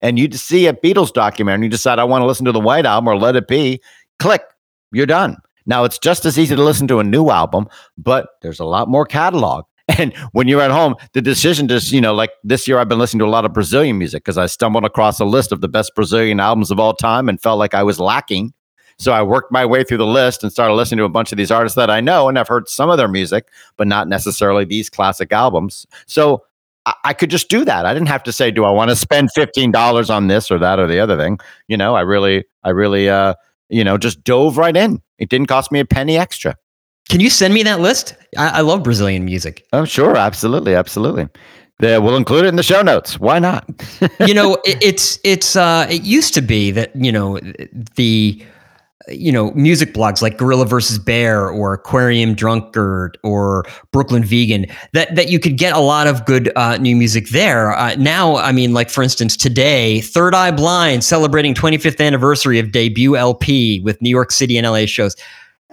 and 0.00 0.18
you 0.18 0.30
see 0.32 0.66
a 0.66 0.72
Beatles 0.72 1.12
documentary 1.12 1.54
and 1.54 1.64
you 1.64 1.70
decide 1.70 1.98
I 1.98 2.04
want 2.04 2.22
to 2.22 2.26
listen 2.26 2.44
to 2.44 2.52
the 2.52 2.60
White 2.60 2.84
Album 2.84 3.08
or 3.08 3.16
Let 3.16 3.36
It 3.36 3.48
Be, 3.48 3.80
click, 4.18 4.42
you're 4.92 5.06
done. 5.06 5.36
Now 5.64 5.84
it's 5.84 5.98
just 5.98 6.24
as 6.24 6.38
easy 6.38 6.56
to 6.56 6.62
listen 6.62 6.88
to 6.88 6.98
a 6.98 7.04
new 7.04 7.30
album, 7.30 7.68
but 7.96 8.28
there's 8.42 8.60
a 8.60 8.64
lot 8.64 8.88
more 8.88 9.06
catalog. 9.06 9.64
And 9.98 10.16
when 10.30 10.46
you're 10.46 10.60
at 10.60 10.70
home, 10.70 10.94
the 11.12 11.20
decision 11.20 11.66
to, 11.68 11.78
you 11.78 12.00
know, 12.00 12.14
like 12.14 12.30
this 12.44 12.66
year, 12.68 12.78
I've 12.78 12.88
been 12.88 13.00
listening 13.00 13.18
to 13.18 13.26
a 13.26 13.26
lot 13.26 13.44
of 13.44 13.52
Brazilian 13.52 13.98
music 13.98 14.22
because 14.22 14.38
I 14.38 14.46
stumbled 14.46 14.84
across 14.84 15.18
a 15.18 15.24
list 15.24 15.50
of 15.50 15.60
the 15.60 15.68
best 15.68 15.92
Brazilian 15.96 16.38
albums 16.38 16.70
of 16.70 16.78
all 16.78 16.94
time 16.94 17.28
and 17.28 17.42
felt 17.42 17.58
like 17.58 17.74
I 17.74 17.82
was 17.82 17.98
lacking 17.98 18.54
so 18.98 19.12
I 19.12 19.22
worked 19.22 19.52
my 19.52 19.64
way 19.66 19.84
through 19.84 19.98
the 19.98 20.06
list 20.06 20.42
and 20.42 20.52
started 20.52 20.74
listening 20.74 20.98
to 20.98 21.04
a 21.04 21.08
bunch 21.08 21.32
of 21.32 21.38
these 21.38 21.50
artists 21.50 21.76
that 21.76 21.90
I 21.90 22.00
know 22.00 22.28
and 22.28 22.38
I've 22.38 22.48
heard 22.48 22.68
some 22.68 22.90
of 22.90 22.98
their 22.98 23.08
music, 23.08 23.48
but 23.76 23.86
not 23.86 24.08
necessarily 24.08 24.64
these 24.64 24.90
classic 24.90 25.32
albums. 25.32 25.86
So 26.06 26.44
I, 26.86 26.94
I 27.04 27.12
could 27.12 27.30
just 27.30 27.48
do 27.48 27.64
that. 27.64 27.86
I 27.86 27.94
didn't 27.94 28.08
have 28.08 28.22
to 28.24 28.32
say, 28.32 28.50
do 28.50 28.64
I 28.64 28.70
want 28.70 28.90
to 28.90 28.96
spend 28.96 29.30
$15 29.36 30.10
on 30.10 30.28
this 30.28 30.50
or 30.50 30.58
that 30.58 30.78
or 30.78 30.86
the 30.86 31.00
other 31.00 31.16
thing? 31.16 31.38
You 31.68 31.76
know, 31.76 31.94
I 31.94 32.02
really, 32.02 32.44
I 32.64 32.70
really, 32.70 33.08
uh, 33.08 33.34
you 33.68 33.84
know, 33.84 33.98
just 33.98 34.22
dove 34.24 34.58
right 34.58 34.76
in. 34.76 35.00
It 35.18 35.28
didn't 35.28 35.46
cost 35.46 35.72
me 35.72 35.80
a 35.80 35.84
penny 35.84 36.18
extra. 36.18 36.56
Can 37.08 37.20
you 37.20 37.30
send 37.30 37.52
me 37.52 37.62
that 37.64 37.80
list? 37.80 38.14
I, 38.36 38.58
I 38.58 38.60
love 38.60 38.82
Brazilian 38.82 39.24
music. 39.24 39.66
Oh, 39.72 39.84
sure. 39.84 40.16
Absolutely. 40.16 40.74
Absolutely. 40.74 41.28
Yeah, 41.80 41.98
we'll 41.98 42.16
include 42.16 42.44
it 42.44 42.48
in 42.48 42.56
the 42.56 42.62
show 42.62 42.80
notes. 42.80 43.18
Why 43.18 43.40
not? 43.40 43.68
you 44.26 44.34
know, 44.34 44.54
it, 44.64 44.80
it's 44.80 45.18
it's 45.24 45.56
uh, 45.56 45.86
it 45.90 46.02
used 46.02 46.32
to 46.34 46.40
be 46.40 46.70
that 46.70 46.94
you 46.94 47.10
know 47.10 47.40
the 47.96 48.44
you 49.08 49.32
know, 49.32 49.50
music 49.52 49.94
blogs 49.94 50.22
like 50.22 50.38
Gorilla 50.38 50.66
versus 50.66 50.98
Bear 50.98 51.48
or 51.48 51.74
Aquarium 51.74 52.34
Drunkard 52.34 53.18
or 53.22 53.64
Brooklyn 53.90 54.24
Vegan 54.24 54.66
that 54.92 55.14
that 55.16 55.28
you 55.28 55.38
could 55.38 55.56
get 55.58 55.74
a 55.74 55.80
lot 55.80 56.06
of 56.06 56.24
good 56.24 56.52
uh, 56.56 56.76
new 56.76 56.96
music 56.96 57.28
there. 57.28 57.72
Uh, 57.72 57.94
now, 57.96 58.36
I 58.36 58.52
mean, 58.52 58.72
like 58.72 58.90
for 58.90 59.02
instance, 59.02 59.36
today, 59.36 60.00
Third 60.00 60.34
Eye 60.34 60.50
Blind 60.50 61.04
celebrating 61.04 61.54
25th 61.54 62.04
anniversary 62.04 62.58
of 62.58 62.72
debut 62.72 63.16
LP 63.16 63.80
with 63.80 64.00
New 64.00 64.10
York 64.10 64.30
City 64.30 64.56
and 64.56 64.66
LA 64.66 64.86
shows. 64.86 65.16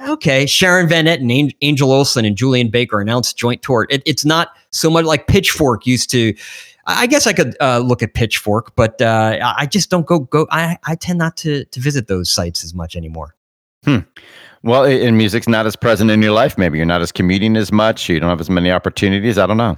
Okay, 0.07 0.45
Sharon 0.45 0.87
Van 0.87 1.05
Etten 1.05 1.53
Angel 1.61 1.91
Olsen 1.91 2.23
and 2.23 2.35
Julien 2.35 2.69
Baker 2.69 3.01
announced 3.01 3.37
joint 3.37 3.61
tour. 3.61 3.85
It, 3.89 4.01
it's 4.05 4.23
not 4.23 4.49
so 4.71 4.89
much 4.89 5.05
like 5.05 5.27
Pitchfork 5.27 5.85
used 5.85 6.09
to. 6.11 6.33
I 6.89 7.07
guess 7.07 7.27
I 7.27 7.33
could 7.33 7.55
uh, 7.61 7.79
look 7.79 8.01
at 8.01 8.13
Pitchfork, 8.13 8.75
but 8.75 9.01
uh, 9.01 9.53
I 9.57 9.65
just 9.65 9.89
don't 9.89 10.05
go 10.05 10.19
go. 10.19 10.47
I, 10.51 10.77
I 10.85 10.95
tend 10.95 11.19
not 11.19 11.37
to 11.37 11.65
to 11.65 11.79
visit 11.79 12.07
those 12.07 12.29
sites 12.29 12.63
as 12.63 12.73
much 12.73 12.95
anymore. 12.95 13.35
Hmm. 13.85 13.99
Well, 14.63 14.83
in 14.83 15.15
music's 15.15 15.47
not 15.47 15.65
as 15.65 15.75
present 15.75 16.11
in 16.11 16.21
your 16.21 16.33
life. 16.33 16.57
Maybe 16.57 16.77
you're 16.77 16.85
not 16.85 17.01
as 17.01 17.11
commuting 17.11 17.55
as 17.55 17.71
much. 17.71 18.09
You 18.09 18.19
don't 18.19 18.29
have 18.29 18.41
as 18.41 18.49
many 18.49 18.71
opportunities. 18.71 19.37
I 19.37 19.45
don't 19.45 19.57
know. 19.57 19.77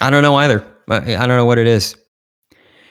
I 0.00 0.10
don't 0.10 0.22
know 0.22 0.36
either. 0.36 0.64
I 0.88 1.00
don't 1.00 1.36
know 1.36 1.46
what 1.46 1.58
it 1.58 1.66
is. 1.66 1.96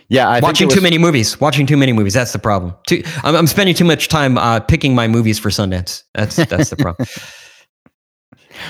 Yeah, 0.09 0.27
I 0.27 0.41
watching 0.41 0.67
was, 0.67 0.75
too 0.75 0.81
many 0.81 0.97
movies. 0.97 1.39
Watching 1.39 1.65
too 1.65 1.77
many 1.77 1.93
movies. 1.93 2.13
That's 2.13 2.33
the 2.33 2.39
problem. 2.39 2.75
Too, 2.85 3.01
I'm, 3.23 3.33
I'm 3.33 3.47
spending 3.47 3.75
too 3.75 3.85
much 3.85 4.09
time 4.09 4.37
uh, 4.37 4.59
picking 4.59 4.93
my 4.93 5.07
movies 5.07 5.39
for 5.39 5.49
Sundance. 5.49 6.03
That's 6.13 6.35
that's 6.35 6.69
the 6.69 6.75
problem. 6.75 7.07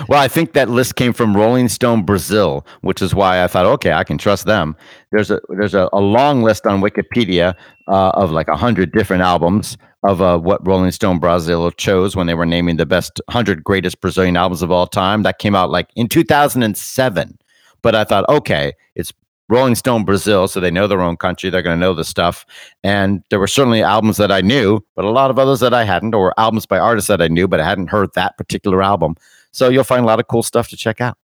Well, 0.08 0.20
I 0.20 0.28
think 0.28 0.54
that 0.54 0.70
list 0.70 0.96
came 0.96 1.14
from 1.14 1.36
Rolling 1.36 1.70
Stone 1.70 2.04
Brazil, 2.04 2.66
which 2.82 3.02
is 3.02 3.16
why 3.16 3.44
I 3.44 3.48
thought, 3.48 3.66
okay, 3.66 3.94
I 3.94 4.04
can 4.04 4.18
trust 4.18 4.46
them. 4.46 4.76
There's 5.12 5.32
a 5.32 5.40
there's 5.50 5.74
a, 5.74 5.90
a 5.94 6.00
long 6.00 6.44
list 6.44 6.66
on 6.66 6.82
Wikipedia 6.82 7.56
uh, 7.88 8.12
of 8.14 8.32
like 8.32 8.50
hundred 8.50 8.92
different 8.92 9.24
albums 9.24 9.78
of 10.04 10.22
uh, 10.22 10.38
what 10.38 10.66
Rolling 10.66 10.92
Stone 10.92 11.20
Brazil 11.20 11.70
chose 11.72 12.16
when 12.16 12.28
they 12.28 12.34
were 12.34 12.46
naming 12.46 12.78
the 12.78 12.86
best 12.86 13.22
hundred 13.30 13.64
greatest 13.64 14.02
Brazilian 14.02 14.38
albums 14.38 14.62
of 14.62 14.72
all 14.72 14.88
time. 14.88 15.24
That 15.24 15.40
came 15.40 15.56
out 15.56 15.70
like 15.70 15.90
in 15.96 16.08
2007. 16.08 17.38
But 17.84 17.96
I 17.96 18.04
thought, 18.04 18.30
okay, 18.30 18.74
it's 18.96 19.12
Rolling 19.52 19.76
Stone 19.76 20.06
Brazil, 20.06 20.48
so 20.48 20.62
they 20.62 20.72
know 20.72 20.88
their 20.88 21.02
own 21.02 21.18
country. 21.18 21.50
They're 21.50 21.62
going 21.62 21.78
to 21.78 21.86
know 21.86 21.94
the 21.94 22.06
stuff. 22.06 22.46
And 22.86 23.22
there 23.30 23.40
were 23.40 23.48
certainly 23.48 23.84
albums 23.84 24.16
that 24.16 24.32
I 24.32 24.40
knew, 24.40 24.80
but 24.96 25.04
a 25.04 25.10
lot 25.10 25.30
of 25.30 25.38
others 25.38 25.60
that 25.60 25.74
I 25.74 25.84
hadn't, 25.84 26.16
or 26.16 26.34
albums 26.40 26.66
by 26.66 26.80
artists 26.80 27.10
that 27.10 27.22
I 27.22 27.28
knew, 27.28 27.50
but 27.50 27.60
I 27.60 27.66
hadn't 27.66 27.88
heard 27.88 28.14
that 28.14 28.38
particular 28.38 28.82
album. 28.82 29.16
So 29.52 29.70
you'll 29.70 29.84
find 29.84 30.04
a 30.04 30.08
lot 30.08 30.20
of 30.20 30.28
cool 30.28 30.44
stuff 30.44 30.70
to 30.70 30.78
check 30.78 31.02
out. 31.02 31.18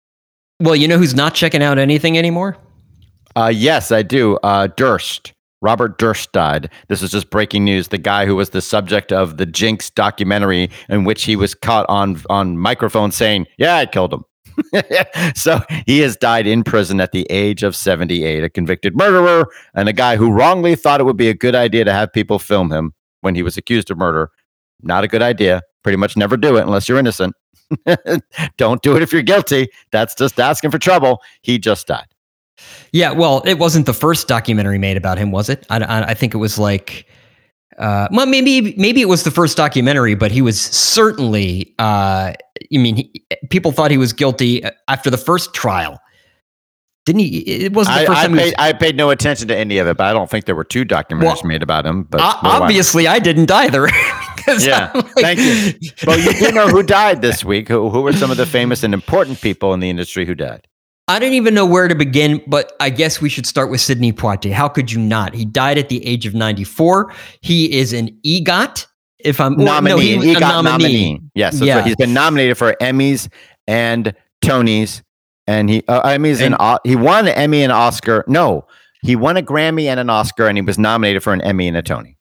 Well, 0.60 0.76
you 0.76 0.88
know 0.88 0.98
who's 0.98 1.14
not 1.14 1.34
checking 1.34 1.62
out 1.62 1.78
anything 1.78 2.16
anymore? 2.16 2.56
Uh, 3.36 3.52
yes, 3.54 3.90
I 3.90 4.02
do. 4.02 4.36
Uh, 4.42 4.68
Durst. 4.68 5.32
Robert 5.60 5.98
Durst 5.98 6.30
died. 6.32 6.70
This 6.88 7.02
is 7.02 7.10
just 7.10 7.30
breaking 7.30 7.64
news. 7.64 7.88
The 7.88 7.98
guy 7.98 8.26
who 8.26 8.36
was 8.36 8.50
the 8.50 8.60
subject 8.60 9.12
of 9.12 9.38
the 9.38 9.46
Jinx 9.46 9.88
documentary, 9.88 10.70
in 10.90 11.04
which 11.04 11.24
he 11.24 11.36
was 11.36 11.54
caught 11.54 11.86
on 11.88 12.20
on 12.28 12.58
microphone 12.58 13.10
saying, 13.10 13.46
"Yeah, 13.56 13.76
I 13.76 13.86
killed 13.86 14.12
him." 14.12 14.24
so 15.34 15.60
he 15.86 16.00
has 16.00 16.16
died 16.16 16.46
in 16.46 16.64
prison 16.64 17.00
at 17.00 17.12
the 17.12 17.26
age 17.30 17.62
of 17.62 17.74
78, 17.74 18.44
a 18.44 18.50
convicted 18.50 18.96
murderer 18.96 19.46
and 19.74 19.88
a 19.88 19.92
guy 19.92 20.16
who 20.16 20.30
wrongly 20.30 20.76
thought 20.76 21.00
it 21.00 21.04
would 21.04 21.16
be 21.16 21.28
a 21.28 21.34
good 21.34 21.54
idea 21.54 21.84
to 21.84 21.92
have 21.92 22.12
people 22.12 22.38
film 22.38 22.72
him 22.72 22.92
when 23.22 23.34
he 23.34 23.42
was 23.42 23.56
accused 23.56 23.90
of 23.90 23.98
murder. 23.98 24.30
Not 24.82 25.02
a 25.02 25.08
good 25.08 25.22
idea. 25.22 25.62
Pretty 25.84 25.96
much 25.96 26.16
never 26.16 26.36
do 26.36 26.56
it 26.56 26.62
unless 26.62 26.88
you're 26.88 26.98
innocent. 26.98 27.36
Don't 28.56 28.82
do 28.82 28.96
it 28.96 29.02
if 29.02 29.12
you're 29.12 29.22
guilty. 29.22 29.68
That's 29.92 30.14
just 30.14 30.40
asking 30.40 30.70
for 30.72 30.78
trouble. 30.78 31.22
He 31.42 31.58
just 31.58 31.86
died. 31.86 32.06
Yeah, 32.92 33.12
well, 33.12 33.42
it 33.46 33.58
wasn't 33.58 33.86
the 33.86 33.92
first 33.94 34.26
documentary 34.28 34.78
made 34.78 34.96
about 34.96 35.18
him, 35.18 35.30
was 35.30 35.48
it? 35.48 35.66
I, 35.70 35.78
I, 35.78 36.02
I 36.08 36.14
think 36.14 36.34
it 36.34 36.38
was 36.38 36.58
like, 36.58 37.06
uh, 37.78 38.06
well, 38.12 38.26
maybe 38.26 38.74
maybe 38.76 39.00
it 39.00 39.08
was 39.08 39.24
the 39.24 39.30
first 39.30 39.56
documentary, 39.56 40.14
but 40.14 40.30
he 40.30 40.40
was 40.42 40.60
certainly. 40.60 41.74
Uh, 41.78 42.32
I 42.32 42.78
mean, 42.78 42.96
he, 42.96 43.26
people 43.50 43.72
thought 43.72 43.90
he 43.90 43.98
was 43.98 44.12
guilty 44.12 44.62
uh, 44.64 44.70
after 44.88 45.10
the 45.10 45.16
first 45.18 45.52
trial. 45.54 45.98
Didn't 47.06 47.20
he? 47.20 47.38
It 47.40 47.72
wasn't 47.74 47.96
the 47.96 48.02
I, 48.02 48.06
first 48.06 48.18
I 48.18 48.22
time. 48.28 48.36
paid, 48.36 48.44
Was, 48.44 48.54
I 48.58 48.72
paid 48.72 48.96
no 48.96 49.10
attention 49.10 49.48
to 49.48 49.56
any 49.56 49.78
of 49.78 49.86
it, 49.88 49.96
but 49.96 50.06
I 50.06 50.12
don't 50.12 50.30
think 50.30 50.44
there 50.46 50.54
were 50.54 50.64
two 50.64 50.84
documentaries 50.84 51.22
Well, 51.22 51.42
made 51.44 51.62
about 51.62 51.84
him. 51.84 52.04
But 52.04 52.20
o- 52.22 52.38
obviously, 52.48 53.06
I 53.08 53.18
didn't 53.18 53.50
either. 53.50 53.88
'Cause 54.46 54.64
Yeah, 54.66 54.90
like- 54.94 55.06
thank 55.14 55.38
you. 55.40 55.90
Well, 56.06 56.18
you 56.18 56.32
do 56.34 56.52
know 56.52 56.68
who 56.68 56.82
died 56.82 57.22
this 57.22 57.44
week. 57.44 57.68
Who, 57.68 57.88
who 57.90 58.02
were 58.02 58.12
some 58.12 58.30
of 58.30 58.36
the 58.36 58.46
famous 58.46 58.82
and 58.82 58.92
important 58.94 59.40
people 59.40 59.72
in 59.74 59.80
the 59.80 59.88
industry 59.90 60.26
who 60.26 60.34
died? 60.34 60.66
I 61.06 61.18
don't 61.18 61.34
even 61.34 61.52
know 61.54 61.66
where 61.66 61.86
to 61.88 61.94
begin, 61.94 62.42
but 62.46 62.72
I 62.80 62.88
guess 62.88 63.20
we 63.20 63.28
should 63.28 63.44
start 63.46 63.70
with 63.70 63.80
Sidney 63.80 64.12
Poitier. 64.12 64.52
How 64.52 64.68
could 64.68 64.90
you 64.90 64.98
not? 65.00 65.34
He 65.34 65.44
died 65.44 65.76
at 65.76 65.90
the 65.90 66.04
age 66.06 66.24
of 66.24 66.34
94. 66.34 67.12
He 67.42 67.70
is 67.78 67.92
an 67.92 68.08
EGOT. 68.24 68.86
If 69.18 69.40
I'm 69.40 69.54
or- 69.60 69.64
nominee. 69.64 69.90
no, 69.94 69.98
he, 69.98 70.18
he 70.28 70.34
a 70.34 70.40
got 70.40 70.62
nominee. 70.64 70.84
nominee. 70.84 71.20
Yes, 71.34 71.54
that's 71.54 71.66
Yeah. 71.66 71.76
right. 71.76 71.86
He's 71.86 71.96
been 71.96 72.12
nominated 72.14 72.56
for 72.58 72.74
Emmys 72.80 73.28
and 73.66 74.14
Tonys, 74.42 75.02
and 75.46 75.68
he 75.70 75.82
uh, 75.88 76.02
Emmys 76.08 76.36
and, 76.42 76.54
And- 76.54 76.56
O- 76.60 76.78
he 76.84 76.96
won 76.96 77.26
an 77.26 77.34
Emmy 77.34 77.62
and 77.62 77.72
Oscar. 77.72 78.24
No, 78.28 78.66
he 79.02 79.14
won 79.16 79.36
a 79.38 79.42
Grammy 79.42 79.84
and 79.86 79.98
an 80.00 80.08
Oscar, 80.10 80.46
and 80.48 80.56
he 80.58 80.62
was 80.62 80.78
nominated 80.78 81.22
for 81.22 81.32
an 81.32 81.40
Emmy 81.42 81.68
and 81.68 81.76
a 81.76 81.82
Tony. 81.82 82.16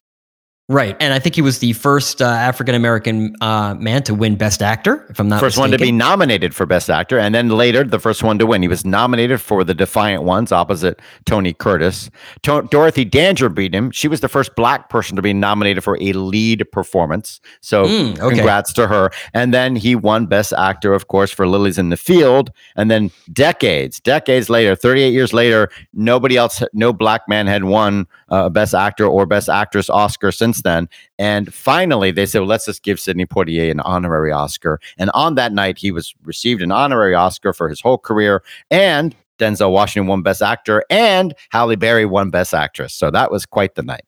Right. 0.70 0.96
And 0.98 1.12
I 1.12 1.18
think 1.18 1.34
he 1.34 1.42
was 1.42 1.58
the 1.58 1.74
first 1.74 2.22
uh, 2.22 2.24
African 2.24 2.74
American 2.74 3.36
uh, 3.42 3.74
man 3.74 4.02
to 4.04 4.14
win 4.14 4.36
Best 4.36 4.62
Actor, 4.62 5.04
if 5.10 5.20
I'm 5.20 5.28
not 5.28 5.38
first 5.38 5.58
one 5.58 5.70
to 5.72 5.78
be 5.78 5.92
nominated 5.92 6.54
for 6.54 6.64
Best 6.64 6.88
Actor, 6.88 7.18
and 7.18 7.34
then 7.34 7.50
later 7.50 7.84
the 7.84 7.98
first 7.98 8.22
one 8.22 8.38
to 8.38 8.46
win. 8.46 8.62
He 8.62 8.68
was 8.68 8.82
nominated 8.82 9.42
for 9.42 9.62
The 9.62 9.74
Defiant 9.74 10.22
Ones 10.22 10.52
opposite 10.52 11.00
Tony 11.26 11.52
Curtis. 11.52 12.08
To- 12.44 12.66
Dorothy 12.70 13.04
Dandridge 13.04 13.54
beat 13.54 13.74
him. 13.74 13.90
She 13.90 14.08
was 14.08 14.20
the 14.22 14.28
first 14.28 14.56
black 14.56 14.88
person 14.88 15.16
to 15.16 15.22
be 15.22 15.34
nominated 15.34 15.84
for 15.84 15.98
a 16.00 16.14
lead 16.14 16.64
performance. 16.72 17.42
So 17.60 17.84
Mm, 17.84 18.18
okay. 18.18 18.36
congrats 18.36 18.72
to 18.72 18.86
her. 18.86 19.10
And 19.34 19.52
then 19.52 19.76
he 19.76 19.94
won 19.94 20.24
Best 20.24 20.54
Actor, 20.54 20.94
of 20.94 21.08
course, 21.08 21.30
for 21.30 21.46
Lilies 21.46 21.76
in 21.76 21.90
the 21.90 21.98
Field. 21.98 22.50
And 22.74 22.90
then 22.90 23.10
decades, 23.34 24.00
decades 24.00 24.48
later, 24.48 24.74
38 24.74 25.10
years 25.12 25.34
later, 25.34 25.68
nobody 25.92 26.38
else, 26.38 26.62
no 26.72 26.94
black 26.94 27.28
man 27.28 27.46
had 27.48 27.64
won 27.64 28.06
uh, 28.30 28.48
Best 28.48 28.74
Actor 28.74 29.06
or 29.06 29.26
Best 29.26 29.50
Actress 29.50 29.90
Oscar 29.90 30.32
since 30.32 30.53
then. 30.62 30.88
And 31.18 31.52
finally, 31.52 32.10
they 32.10 32.26
said, 32.26 32.40
well, 32.40 32.48
let's 32.48 32.66
just 32.66 32.82
give 32.82 33.00
Sidney 33.00 33.26
Poitier 33.26 33.70
an 33.70 33.80
honorary 33.80 34.32
Oscar. 34.32 34.80
And 34.98 35.10
on 35.14 35.34
that 35.34 35.52
night, 35.52 35.78
he 35.78 35.90
was 35.90 36.14
received 36.24 36.62
an 36.62 36.72
honorary 36.72 37.14
Oscar 37.14 37.52
for 37.52 37.68
his 37.68 37.80
whole 37.80 37.98
career. 37.98 38.42
And 38.70 39.14
Denzel 39.38 39.72
Washington 39.72 40.06
won 40.06 40.22
Best 40.22 40.42
Actor, 40.42 40.84
and 40.90 41.34
Halle 41.50 41.76
Berry 41.76 42.06
won 42.06 42.30
Best 42.30 42.54
Actress. 42.54 42.94
So 42.94 43.10
that 43.10 43.30
was 43.30 43.46
quite 43.46 43.74
the 43.74 43.82
night. 43.82 44.04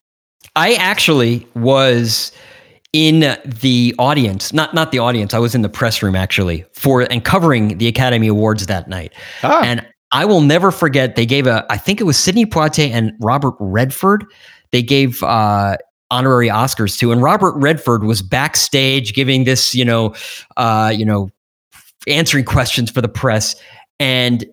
I 0.54 0.74
actually 0.74 1.46
was 1.54 2.32
in 2.92 3.36
the 3.44 3.94
audience, 3.98 4.52
not 4.52 4.72
not 4.72 4.92
the 4.92 4.98
audience. 5.00 5.34
I 5.34 5.38
was 5.38 5.54
in 5.54 5.62
the 5.62 5.68
press 5.68 6.02
room 6.02 6.14
actually 6.14 6.64
for 6.72 7.02
and 7.02 7.24
covering 7.24 7.78
the 7.78 7.88
Academy 7.88 8.28
Awards 8.28 8.66
that 8.66 8.88
night. 8.88 9.12
Ah, 9.42 9.62
And 9.62 9.86
I 10.12 10.24
will 10.24 10.40
never 10.40 10.70
forget. 10.70 11.16
They 11.16 11.26
gave 11.26 11.46
a, 11.46 11.66
I 11.68 11.76
think 11.76 12.00
it 12.00 12.04
was 12.04 12.16
Sidney 12.16 12.46
Poitier 12.46 12.90
and 12.90 13.12
Robert 13.20 13.54
Redford. 13.58 14.24
They 14.70 14.82
gave 14.82 15.22
uh, 15.22 15.76
honorary 16.10 16.48
Oscars 16.48 16.98
to, 16.98 17.12
and 17.12 17.22
Robert 17.22 17.54
Redford 17.56 18.04
was 18.04 18.22
backstage 18.22 19.14
giving 19.14 19.44
this, 19.44 19.74
you 19.74 19.84
know, 19.84 20.14
uh, 20.56 20.92
you 20.94 21.04
know, 21.04 21.30
answering 22.06 22.44
questions 22.44 22.90
for 22.90 23.00
the 23.00 23.08
press, 23.08 23.56
and 23.98 24.44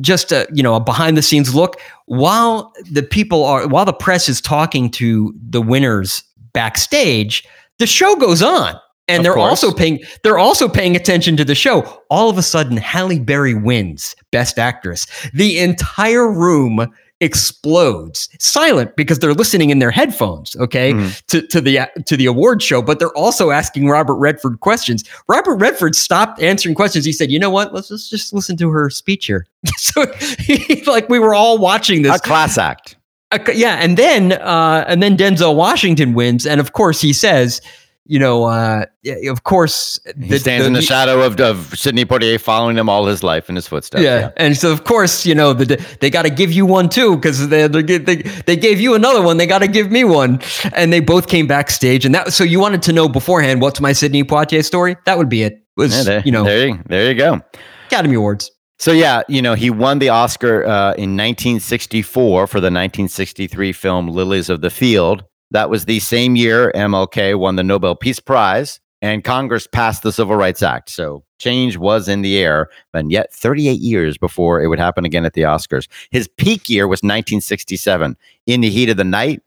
just 0.00 0.32
a 0.32 0.48
you 0.52 0.62
know 0.62 0.74
a 0.74 0.80
behind 0.80 1.18
the 1.18 1.22
scenes 1.22 1.54
look 1.54 1.78
while 2.06 2.72
the 2.90 3.02
people 3.02 3.44
are 3.44 3.68
while 3.68 3.84
the 3.84 3.92
press 3.92 4.26
is 4.28 4.40
talking 4.40 4.90
to 4.90 5.34
the 5.50 5.60
winners 5.60 6.22
backstage 6.54 7.44
the 7.78 7.86
show 7.86 8.16
goes 8.16 8.42
on. 8.42 8.74
And 9.08 9.18
Of 9.18 9.24
they're 9.24 9.34
course. 9.34 9.50
also 9.64 9.72
paying 9.76 9.98
they're 10.22 10.38
also 10.38 10.68
paying 10.68 10.94
attention 10.96 11.36
to 11.36 11.44
the 11.44 11.54
show. 11.56 12.02
All 12.08 12.30
of 12.30 12.38
a 12.38 12.42
sudden 12.42 12.76
halle 12.76 13.18
berry 13.18 13.52
wins 13.54 14.14
best 14.30 14.58
actress. 14.58 15.06
The 15.34 15.58
entire 15.58 16.30
room 16.30 16.86
explodes. 17.22 18.28
Silent 18.38 18.94
because 18.96 19.18
they're 19.20 19.34
listening 19.34 19.70
in 19.70 19.78
their 19.78 19.90
headphones 19.90 20.54
okay 20.56 20.92
Mhm. 20.92 21.22
to, 21.26 21.42
to 21.48 21.60
the 21.60 21.80
to 22.06 22.16
the 22.16 22.26
award 22.26 22.62
show 22.62 22.82
but 22.82 22.98
they're 22.98 23.16
also 23.16 23.50
asking 23.50 23.88
robert 23.88 24.14
redford 24.16 24.60
questions. 24.60 25.04
Robert 25.28 25.56
redford 25.56 25.94
stopped 25.94 26.40
answering 26.42 26.74
questions. 26.74 27.04
He 27.04 27.12
said 27.12 27.30
you 27.30 27.38
know 27.38 27.50
what? 27.50 27.72
Let's, 27.72 27.90
let's 27.90 28.08
just 28.10 28.32
listen 28.32 28.56
to 28.58 28.70
her 28.70 28.90
speech 28.90 29.26
here. 29.26 29.46
So 29.78 30.06
he, 30.38 30.82
like 30.86 31.08
we 31.08 31.18
were 31.18 31.34
all 31.34 31.58
watching 31.58 32.02
this. 32.02 32.16
A 32.16 32.18
class 32.18 32.58
act. 32.58 32.96
uh, 33.32 33.38
yeah, 33.54 33.76
and 33.80 33.96
then 33.96 34.32
uh, 34.32 34.84
and 34.88 35.02
then 35.02 35.16
Denzel 35.16 35.54
Washington 35.56 36.14
wins, 36.14 36.46
and 36.46 36.60
of 36.60 36.72
course 36.72 37.00
he 37.00 37.12
says, 37.12 37.60
you 38.04 38.18
know, 38.18 38.44
uh, 38.44 38.84
of 39.28 39.44
course 39.44 40.00
the, 40.16 40.26
He 40.26 40.38
stands 40.38 40.66
in 40.66 40.72
the 40.72 40.82
shadow 40.82 41.22
of, 41.22 41.40
of 41.40 41.78
Sidney 41.78 42.04
Poitier, 42.04 42.40
following 42.40 42.76
him 42.76 42.88
all 42.88 43.06
his 43.06 43.22
life 43.22 43.48
in 43.48 43.56
his 43.56 43.66
footsteps. 43.66 44.02
Yeah. 44.02 44.30
and 44.36 44.56
so 44.56 44.72
of 44.72 44.84
course 44.84 45.24
you 45.24 45.34
know 45.34 45.52
the, 45.52 45.76
they 46.00 46.10
got 46.10 46.22
to 46.22 46.30
give 46.30 46.52
you 46.52 46.66
one 46.66 46.88
too 46.88 47.16
because 47.16 47.48
they, 47.48 47.66
they 47.68 47.98
they 47.98 48.16
they 48.16 48.56
gave 48.56 48.80
you 48.80 48.94
another 48.94 49.22
one, 49.22 49.36
they 49.36 49.46
got 49.46 49.60
to 49.60 49.68
give 49.68 49.90
me 49.90 50.04
one, 50.04 50.40
and 50.74 50.92
they 50.92 51.00
both 51.00 51.28
came 51.28 51.46
backstage, 51.46 52.04
and 52.04 52.14
that 52.14 52.32
so 52.32 52.44
you 52.44 52.58
wanted 52.60 52.82
to 52.82 52.92
know 52.92 53.08
beforehand 53.08 53.60
what's 53.60 53.80
my 53.80 53.92
Sidney 53.92 54.24
Poitier 54.24 54.64
story? 54.64 54.96
That 55.06 55.18
would 55.18 55.28
be 55.28 55.42
it. 55.42 55.64
Was 55.76 55.96
Yeah, 55.96 56.02
there, 56.02 56.22
you 56.24 56.32
know 56.32 56.44
there, 56.44 56.68
you, 56.68 56.82
there 56.86 57.08
you 57.08 57.14
go. 57.14 57.40
Academy 57.86 58.16
Awards? 58.16 58.50
So 58.78 58.90
yeah, 58.90 59.22
you 59.28 59.40
know, 59.40 59.54
he 59.54 59.70
won 59.70 60.00
the 60.00 60.08
Oscar 60.08 60.64
uh, 60.64 60.92
in 60.94 61.16
1964 61.16 62.46
for 62.48 62.58
the 62.58 62.64
1963 62.64 63.72
film 63.72 64.08
Lilies 64.08 64.50
of 64.50 64.60
the 64.60 64.70
Field. 64.70 65.24
That 65.52 65.70
was 65.70 65.84
the 65.84 66.00
same 66.00 66.34
year 66.34 66.72
MLK 66.74 67.38
won 67.38 67.56
the 67.56 67.62
Nobel 67.62 67.94
Peace 67.94 68.20
Prize 68.20 68.80
and 69.02 69.24
Congress 69.24 69.66
passed 69.66 70.02
the 70.02 70.12
Civil 70.12 70.36
Rights 70.36 70.62
Act. 70.62 70.88
So 70.88 71.24
change 71.38 71.76
was 71.76 72.08
in 72.08 72.22
the 72.22 72.38
air, 72.38 72.68
and 72.94 73.10
yet 73.10 73.34
38 73.34 73.80
years 73.80 74.16
before 74.16 74.62
it 74.62 74.68
would 74.68 74.78
happen 74.78 75.04
again 75.04 75.26
at 75.26 75.34
the 75.34 75.42
Oscars. 75.42 75.88
His 76.10 76.28
peak 76.28 76.70
year 76.70 76.86
was 76.86 76.98
1967. 76.98 78.16
In 78.46 78.60
the 78.60 78.70
Heat 78.70 78.88
of 78.88 78.96
the 78.96 79.04
Night, 79.04 79.42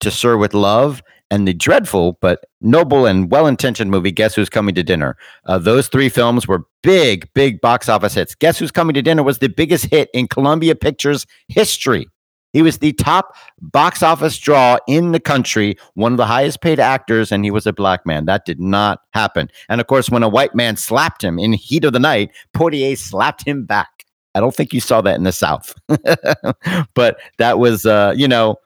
To 0.00 0.10
Sir 0.10 0.36
with 0.36 0.54
Love, 0.54 1.02
and 1.32 1.46
the 1.46 1.52
dreadful 1.52 2.18
but 2.20 2.44
noble 2.60 3.06
and 3.06 3.30
well 3.30 3.46
intentioned 3.46 3.90
movie, 3.90 4.12
Guess 4.12 4.36
Who's 4.36 4.48
Coming 4.48 4.74
to 4.76 4.82
Dinner. 4.82 5.16
Uh, 5.44 5.58
those 5.58 5.88
three 5.88 6.08
films 6.08 6.48
were 6.48 6.64
big, 6.82 7.28
big 7.34 7.60
box 7.60 7.88
office 7.88 8.14
hits. 8.14 8.34
Guess 8.34 8.58
Who's 8.58 8.70
Coming 8.70 8.94
to 8.94 9.02
Dinner 9.02 9.22
was 9.22 9.38
the 9.38 9.48
biggest 9.48 9.86
hit 9.86 10.08
in 10.14 10.26
Columbia 10.26 10.74
Pictures 10.74 11.26
history. 11.48 12.06
He 12.52 12.62
was 12.62 12.78
the 12.78 12.92
top 12.92 13.34
box 13.60 14.02
office 14.02 14.38
draw 14.38 14.78
in 14.88 15.12
the 15.12 15.20
country, 15.20 15.76
one 15.94 16.12
of 16.12 16.18
the 16.18 16.26
highest 16.26 16.60
paid 16.60 16.80
actors, 16.80 17.30
and 17.30 17.44
he 17.44 17.50
was 17.50 17.66
a 17.66 17.72
black 17.72 18.04
man. 18.04 18.24
That 18.24 18.44
did 18.44 18.60
not 18.60 19.00
happen. 19.12 19.48
And 19.68 19.80
of 19.80 19.86
course, 19.86 20.10
when 20.10 20.22
a 20.22 20.28
white 20.28 20.54
man 20.54 20.76
slapped 20.76 21.22
him 21.22 21.38
in 21.38 21.52
heat 21.52 21.84
of 21.84 21.92
the 21.92 22.00
night, 22.00 22.30
Poitier 22.54 22.96
slapped 22.96 23.46
him 23.46 23.64
back. 23.64 24.04
I 24.34 24.40
don't 24.40 24.54
think 24.54 24.72
you 24.72 24.80
saw 24.80 25.00
that 25.00 25.16
in 25.16 25.24
the 25.24 25.32
South, 25.32 25.74
but 26.94 27.18
that 27.38 27.58
was, 27.58 27.84
uh, 27.84 28.14
you 28.16 28.28
know, 28.28 28.56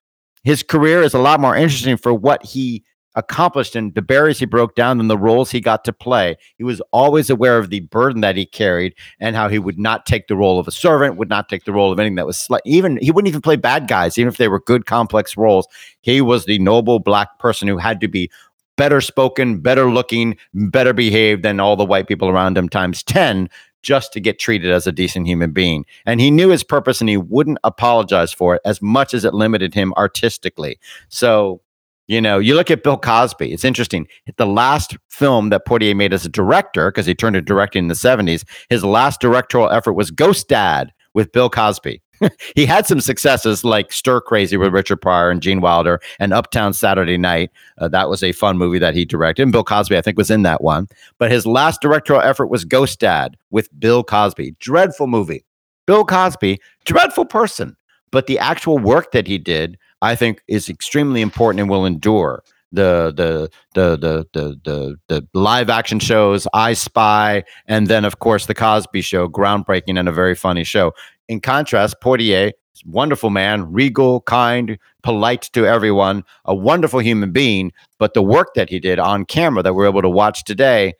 his 0.42 0.62
career 0.62 1.02
is 1.02 1.14
a 1.14 1.18
lot 1.18 1.40
more 1.40 1.56
interesting 1.56 1.96
for 1.96 2.12
what 2.12 2.44
he 2.44 2.84
accomplished 3.14 3.76
and 3.76 3.94
the 3.94 4.02
barriers 4.02 4.38
he 4.38 4.46
broke 4.46 4.74
down 4.74 5.00
and 5.00 5.10
the 5.10 5.18
roles 5.18 5.50
he 5.50 5.60
got 5.60 5.84
to 5.84 5.92
play. 5.92 6.36
He 6.56 6.64
was 6.64 6.80
always 6.92 7.30
aware 7.30 7.58
of 7.58 7.70
the 7.70 7.80
burden 7.80 8.20
that 8.22 8.36
he 8.36 8.46
carried 8.46 8.94
and 9.20 9.36
how 9.36 9.48
he 9.48 9.58
would 9.58 9.78
not 9.78 10.06
take 10.06 10.26
the 10.26 10.36
role 10.36 10.58
of 10.58 10.68
a 10.68 10.72
servant, 10.72 11.16
would 11.16 11.28
not 11.28 11.48
take 11.48 11.64
the 11.64 11.72
role 11.72 11.92
of 11.92 11.98
anything 11.98 12.16
that 12.16 12.26
was. 12.26 12.48
Even 12.64 12.98
he 13.00 13.10
wouldn't 13.10 13.28
even 13.28 13.42
play 13.42 13.56
bad 13.56 13.88
guys, 13.88 14.18
even 14.18 14.28
if 14.28 14.36
they 14.36 14.48
were 14.48 14.60
good, 14.60 14.86
complex 14.86 15.36
roles. 15.36 15.66
He 16.00 16.20
was 16.20 16.44
the 16.44 16.58
noble 16.58 16.98
black 16.98 17.38
person 17.38 17.68
who 17.68 17.78
had 17.78 18.00
to 18.00 18.08
be 18.08 18.30
better 18.76 19.00
spoken, 19.00 19.60
better 19.60 19.90
looking, 19.90 20.36
better 20.52 20.92
behaved 20.92 21.42
than 21.42 21.60
all 21.60 21.76
the 21.76 21.84
white 21.84 22.08
people 22.08 22.28
around 22.28 22.58
him 22.58 22.68
times 22.68 23.02
10 23.02 23.48
just 23.82 24.12
to 24.14 24.20
get 24.20 24.38
treated 24.38 24.70
as 24.70 24.86
a 24.86 24.92
decent 24.92 25.26
human 25.26 25.52
being. 25.52 25.84
And 26.06 26.20
he 26.20 26.30
knew 26.30 26.48
his 26.48 26.64
purpose 26.64 27.00
and 27.00 27.10
he 27.10 27.18
wouldn't 27.18 27.58
apologize 27.64 28.32
for 28.32 28.56
it 28.56 28.62
as 28.64 28.80
much 28.80 29.12
as 29.14 29.24
it 29.24 29.34
limited 29.34 29.74
him 29.74 29.92
artistically. 29.96 30.78
So 31.08 31.60
you 32.06 32.20
know, 32.20 32.38
you 32.38 32.54
look 32.54 32.70
at 32.70 32.82
Bill 32.82 32.98
Cosby. 32.98 33.52
It's 33.52 33.64
interesting. 33.64 34.06
The 34.36 34.46
last 34.46 34.96
film 35.10 35.50
that 35.50 35.66
Poitier 35.66 35.96
made 35.96 36.12
as 36.12 36.26
a 36.26 36.28
director, 36.28 36.90
because 36.90 37.06
he 37.06 37.14
turned 37.14 37.34
to 37.34 37.40
directing 37.40 37.84
in 37.84 37.88
the 37.88 37.94
70s, 37.94 38.44
his 38.68 38.84
last 38.84 39.20
directorial 39.20 39.70
effort 39.70 39.94
was 39.94 40.10
Ghost 40.10 40.48
Dad 40.48 40.92
with 41.14 41.32
Bill 41.32 41.48
Cosby. 41.48 42.02
he 42.56 42.66
had 42.66 42.86
some 42.86 43.00
successes 43.00 43.64
like 43.64 43.92
Stir 43.92 44.20
Crazy 44.20 44.56
with 44.56 44.72
Richard 44.72 44.98
Pryor 44.98 45.30
and 45.30 45.42
Gene 45.42 45.60
Wilder 45.60 46.00
and 46.18 46.32
Uptown 46.32 46.72
Saturday 46.72 47.16
Night. 47.16 47.50
Uh, 47.78 47.88
that 47.88 48.08
was 48.08 48.22
a 48.22 48.32
fun 48.32 48.58
movie 48.58 48.78
that 48.78 48.94
he 48.94 49.04
directed. 49.04 49.42
And 49.42 49.52
Bill 49.52 49.64
Cosby, 49.64 49.96
I 49.96 50.02
think, 50.02 50.16
was 50.16 50.30
in 50.30 50.42
that 50.42 50.62
one. 50.62 50.88
But 51.18 51.30
his 51.30 51.46
last 51.46 51.80
directorial 51.80 52.24
effort 52.24 52.46
was 52.46 52.64
Ghost 52.64 53.00
Dad 53.00 53.36
with 53.50 53.68
Bill 53.78 54.04
Cosby. 54.04 54.54
Dreadful 54.60 55.06
movie. 55.06 55.44
Bill 55.86 56.04
Cosby, 56.04 56.60
dreadful 56.84 57.26
person. 57.26 57.76
But 58.10 58.26
the 58.26 58.38
actual 58.38 58.78
work 58.78 59.12
that 59.12 59.26
he 59.26 59.38
did 59.38 59.76
I 60.04 60.14
think 60.14 60.42
is 60.48 60.68
extremely 60.68 61.22
important 61.22 61.60
and 61.60 61.70
will 61.70 61.86
endure. 61.86 62.42
The 62.72 63.12
the 63.16 63.48
the 63.74 63.96
the 63.96 64.26
the 64.34 64.58
the, 64.64 64.96
the 65.08 65.28
live 65.32 65.70
action 65.70 65.98
shows, 65.98 66.46
I 66.52 66.74
Spy, 66.74 67.44
and 67.66 67.86
then 67.86 68.04
of 68.04 68.18
course 68.18 68.46
the 68.46 68.54
Cosby 68.54 69.00
Show, 69.00 69.28
groundbreaking 69.28 69.98
and 69.98 70.08
a 70.08 70.12
very 70.12 70.34
funny 70.34 70.64
show. 70.64 70.92
In 71.28 71.40
contrast, 71.40 71.96
Poitier, 72.02 72.52
wonderful 72.84 73.30
man, 73.30 73.72
regal, 73.72 74.20
kind, 74.22 74.78
polite 75.02 75.48
to 75.54 75.66
everyone, 75.66 76.22
a 76.44 76.54
wonderful 76.54 77.00
human 77.00 77.32
being. 77.32 77.72
But 77.98 78.12
the 78.12 78.22
work 78.22 78.54
that 78.56 78.68
he 78.68 78.80
did 78.80 78.98
on 78.98 79.24
camera 79.24 79.62
that 79.62 79.74
we're 79.74 79.86
able 79.86 80.02
to 80.02 80.10
watch 80.10 80.44
today, 80.44 80.94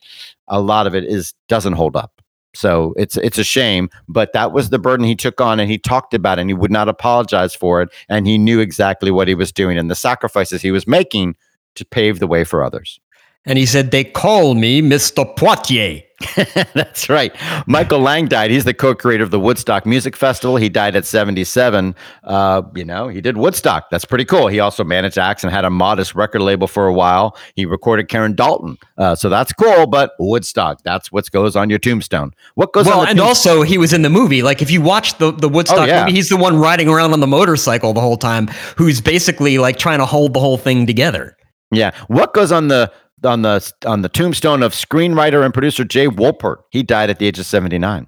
a 0.49 0.61
lot 0.61 0.87
of 0.87 0.95
it 0.95 1.05
is 1.05 1.35
doesn't 1.49 1.75
hold 1.75 1.95
up. 1.95 2.23
So 2.55 2.95
it's 2.97 3.17
it's 3.19 3.39
a 3.39 3.45
shame, 3.45 3.91
but 4.09 4.33
that 4.33 4.53
was 4.53 4.71
the 4.71 4.79
burden 4.79 5.07
he 5.07 5.17
took 5.17 5.41
on, 5.41 5.61
and 5.61 5.71
he 5.71 5.79
talked 5.79 6.15
about 6.15 6.39
it, 6.39 6.43
and 6.43 6.51
he 6.51 6.55
would 6.55 6.71
not 6.71 6.89
apologize 6.89 7.55
for 7.55 7.83
it, 7.83 7.91
and 8.09 8.27
he 8.27 8.39
knew 8.39 8.61
exactly 8.61 9.11
what 9.11 9.29
he 9.29 9.35
was 9.35 9.53
doing 9.53 9.77
and 9.77 9.91
the 9.91 9.95
sacrifices 9.95 10.63
he 10.63 10.71
was 10.71 10.87
making 10.87 11.37
to 11.75 11.85
pave 11.85 12.21
the 12.21 12.27
way 12.27 12.45
for 12.45 12.63
others. 12.63 13.01
And 13.47 13.59
he 13.59 13.67
said, 13.67 13.91
They 13.91 14.05
call 14.05 14.55
me 14.55 14.81
Mr. 14.81 15.37
Poitier. 15.37 16.03
That's 16.75 17.09
right. 17.09 17.35
Michael 17.67 17.99
Lang 17.99 18.27
died. 18.27 18.51
He's 18.51 18.65
the 18.65 18.73
co-creator 18.73 19.25
of 19.25 19.31
the 19.31 19.41
Woodstock 19.41 19.85
Music 19.85 20.17
Festival. 20.17 20.57
He 20.57 20.69
died 20.69 20.97
at 20.97 21.05
77. 21.05 21.95
Uh, 22.23 22.63
you 22.75 22.85
know, 22.85 23.09
he 23.09 23.21
did 23.21 23.37
Woodstock. 23.37 23.91
That's 23.91 24.05
pretty 24.05 24.25
cool. 24.25 24.47
He 24.47 24.61
also 24.61 24.85
managed 24.85 25.19
acts 25.19 25.45
and 25.45 25.53
had 25.53 25.65
a 25.65 25.71
modest 25.71 26.15
record 26.15 26.41
label 26.41 26.67
for 26.67 26.87
a 26.87 26.93
while. 26.93 27.37
He 27.57 27.67
recorded 27.67 28.09
Karen 28.09 28.35
Dalton. 28.35 28.79
Uh, 28.97 29.15
so 29.15 29.29
that's 29.29 29.53
cool, 29.53 29.87
but 29.87 30.13
Woodstock, 30.19 30.83
that's 30.83 31.13
what 31.13 31.31
goes 31.31 31.57
on 31.57 31.69
your 31.69 31.79
tombstone. 31.79 32.33
What 32.55 32.73
goes 32.73 32.87
on? 32.87 32.93
well, 32.93 33.01
on 33.01 33.09
and 33.09 33.21
also 33.21 33.63
he 33.63 33.77
was 33.77 33.93
in 33.93 34.03
the 34.03 34.11
movie. 34.11 34.43
Like 34.43 34.63
if 34.63 34.71
you 34.71 34.81
watch 34.81 35.19
the, 35.19 35.33
the 35.33 35.49
Woodstock 35.49 35.81
oh, 35.81 35.85
yeah. 35.85 36.05
movie, 36.05 36.13
he's 36.13 36.29
the 36.29 36.37
one 36.37 36.57
riding 36.57 36.89
around 36.89 37.13
on 37.13 37.21
the 37.21 37.27
motorcycle 37.27 37.93
the 37.93 38.01
whole 38.01 38.17
time, 38.17 38.47
who's 38.77 39.01
basically 39.01 39.59
like 39.59 39.79
trying 39.79 39.99
to 39.99 40.07
hold 40.07 40.33
the 40.33 40.41
whole 40.41 40.59
thing 40.59 40.87
together. 40.87 41.37
Yeah. 41.71 41.91
What 42.07 42.35
goes 42.35 42.53
on 42.53 42.69
the 42.69 42.93
on 43.23 43.43
the 43.43 43.73
on 43.87 44.03
the 44.03 44.09
tombstone 44.09 44.63
of 44.63 44.73
screenwriter 44.73 45.45
and 45.45 45.55
producer 45.55 45.85
Jay 45.85 46.07
Wolpert. 46.07 46.59
He 46.71 46.83
died 46.83 47.11
at 47.11 47.19
the 47.19 47.27
age 47.27 47.39
of 47.39 47.47
79. 47.47 48.07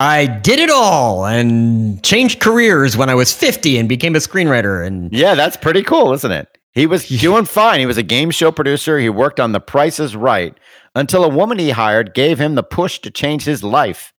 I 0.00 0.26
did 0.26 0.58
it 0.58 0.70
all 0.70 1.24
and 1.24 2.02
changed 2.02 2.40
careers 2.40 2.96
when 2.96 3.08
I 3.08 3.14
was 3.14 3.32
50 3.32 3.78
and 3.78 3.88
became 3.88 4.16
a 4.16 4.18
screenwriter 4.18 4.84
and 4.84 5.12
Yeah, 5.12 5.34
that's 5.34 5.56
pretty 5.56 5.82
cool, 5.82 6.12
isn't 6.12 6.32
it? 6.32 6.48
He 6.72 6.86
was 6.86 7.06
doing 7.20 7.44
fine. 7.44 7.80
He 7.80 7.86
was 7.86 7.98
a 7.98 8.02
game 8.02 8.30
show 8.30 8.50
producer. 8.50 8.98
He 8.98 9.08
worked 9.08 9.38
on 9.38 9.52
The 9.52 9.60
Price 9.60 10.00
is 10.00 10.16
Right 10.16 10.54
until 10.94 11.24
a 11.24 11.28
woman 11.28 11.58
he 11.58 11.70
hired 11.70 12.14
gave 12.14 12.40
him 12.40 12.54
the 12.54 12.62
push 12.62 12.98
to 13.00 13.10
change 13.10 13.44
his 13.44 13.62
life. 13.62 14.12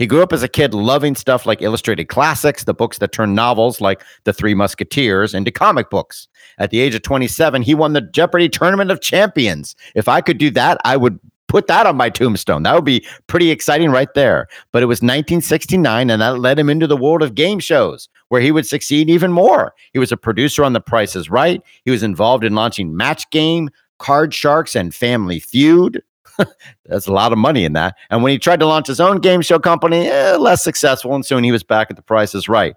He 0.00 0.06
grew 0.06 0.22
up 0.22 0.32
as 0.32 0.42
a 0.42 0.48
kid 0.48 0.72
loving 0.72 1.14
stuff 1.14 1.44
like 1.44 1.60
illustrated 1.60 2.06
classics, 2.06 2.64
the 2.64 2.72
books 2.72 2.96
that 2.98 3.12
turned 3.12 3.34
novels 3.34 3.82
like 3.82 4.02
The 4.24 4.32
Three 4.32 4.54
Musketeers 4.54 5.34
into 5.34 5.50
comic 5.50 5.90
books. 5.90 6.26
At 6.56 6.70
the 6.70 6.80
age 6.80 6.94
of 6.94 7.02
27, 7.02 7.60
he 7.60 7.74
won 7.74 7.92
the 7.92 8.00
Jeopardy 8.00 8.48
Tournament 8.48 8.90
of 8.90 9.02
Champions. 9.02 9.76
If 9.94 10.08
I 10.08 10.22
could 10.22 10.38
do 10.38 10.48
that, 10.52 10.78
I 10.86 10.96
would 10.96 11.20
put 11.48 11.66
that 11.66 11.84
on 11.84 11.98
my 11.98 12.08
tombstone. 12.08 12.62
That 12.62 12.74
would 12.74 12.86
be 12.86 13.06
pretty 13.26 13.50
exciting 13.50 13.90
right 13.90 14.08
there. 14.14 14.46
But 14.72 14.82
it 14.82 14.86
was 14.86 15.02
1969, 15.02 16.08
and 16.08 16.22
that 16.22 16.38
led 16.38 16.58
him 16.58 16.70
into 16.70 16.86
the 16.86 16.96
world 16.96 17.22
of 17.22 17.34
game 17.34 17.58
shows 17.58 18.08
where 18.28 18.40
he 18.40 18.52
would 18.52 18.66
succeed 18.66 19.10
even 19.10 19.32
more. 19.32 19.74
He 19.92 19.98
was 19.98 20.12
a 20.12 20.16
producer 20.16 20.64
on 20.64 20.72
The 20.72 20.80
Price 20.80 21.14
is 21.14 21.28
Right. 21.28 21.60
He 21.84 21.90
was 21.90 22.02
involved 22.02 22.42
in 22.42 22.54
launching 22.54 22.96
Match 22.96 23.28
Game, 23.30 23.68
Card 23.98 24.32
Sharks, 24.32 24.74
and 24.74 24.94
Family 24.94 25.40
Feud. 25.40 26.02
There's 26.84 27.06
a 27.06 27.12
lot 27.12 27.32
of 27.32 27.38
money 27.38 27.64
in 27.64 27.72
that. 27.74 27.96
And 28.10 28.22
when 28.22 28.32
he 28.32 28.38
tried 28.38 28.60
to 28.60 28.66
launch 28.66 28.86
his 28.86 29.00
own 29.00 29.18
game 29.18 29.42
show 29.42 29.58
company, 29.58 30.08
eh, 30.08 30.36
less 30.36 30.62
successful. 30.62 31.14
And 31.14 31.24
soon 31.24 31.44
he 31.44 31.52
was 31.52 31.62
back 31.62 31.90
at 31.90 31.96
the 31.96 32.02
Price 32.02 32.34
is 32.34 32.48
Right. 32.48 32.74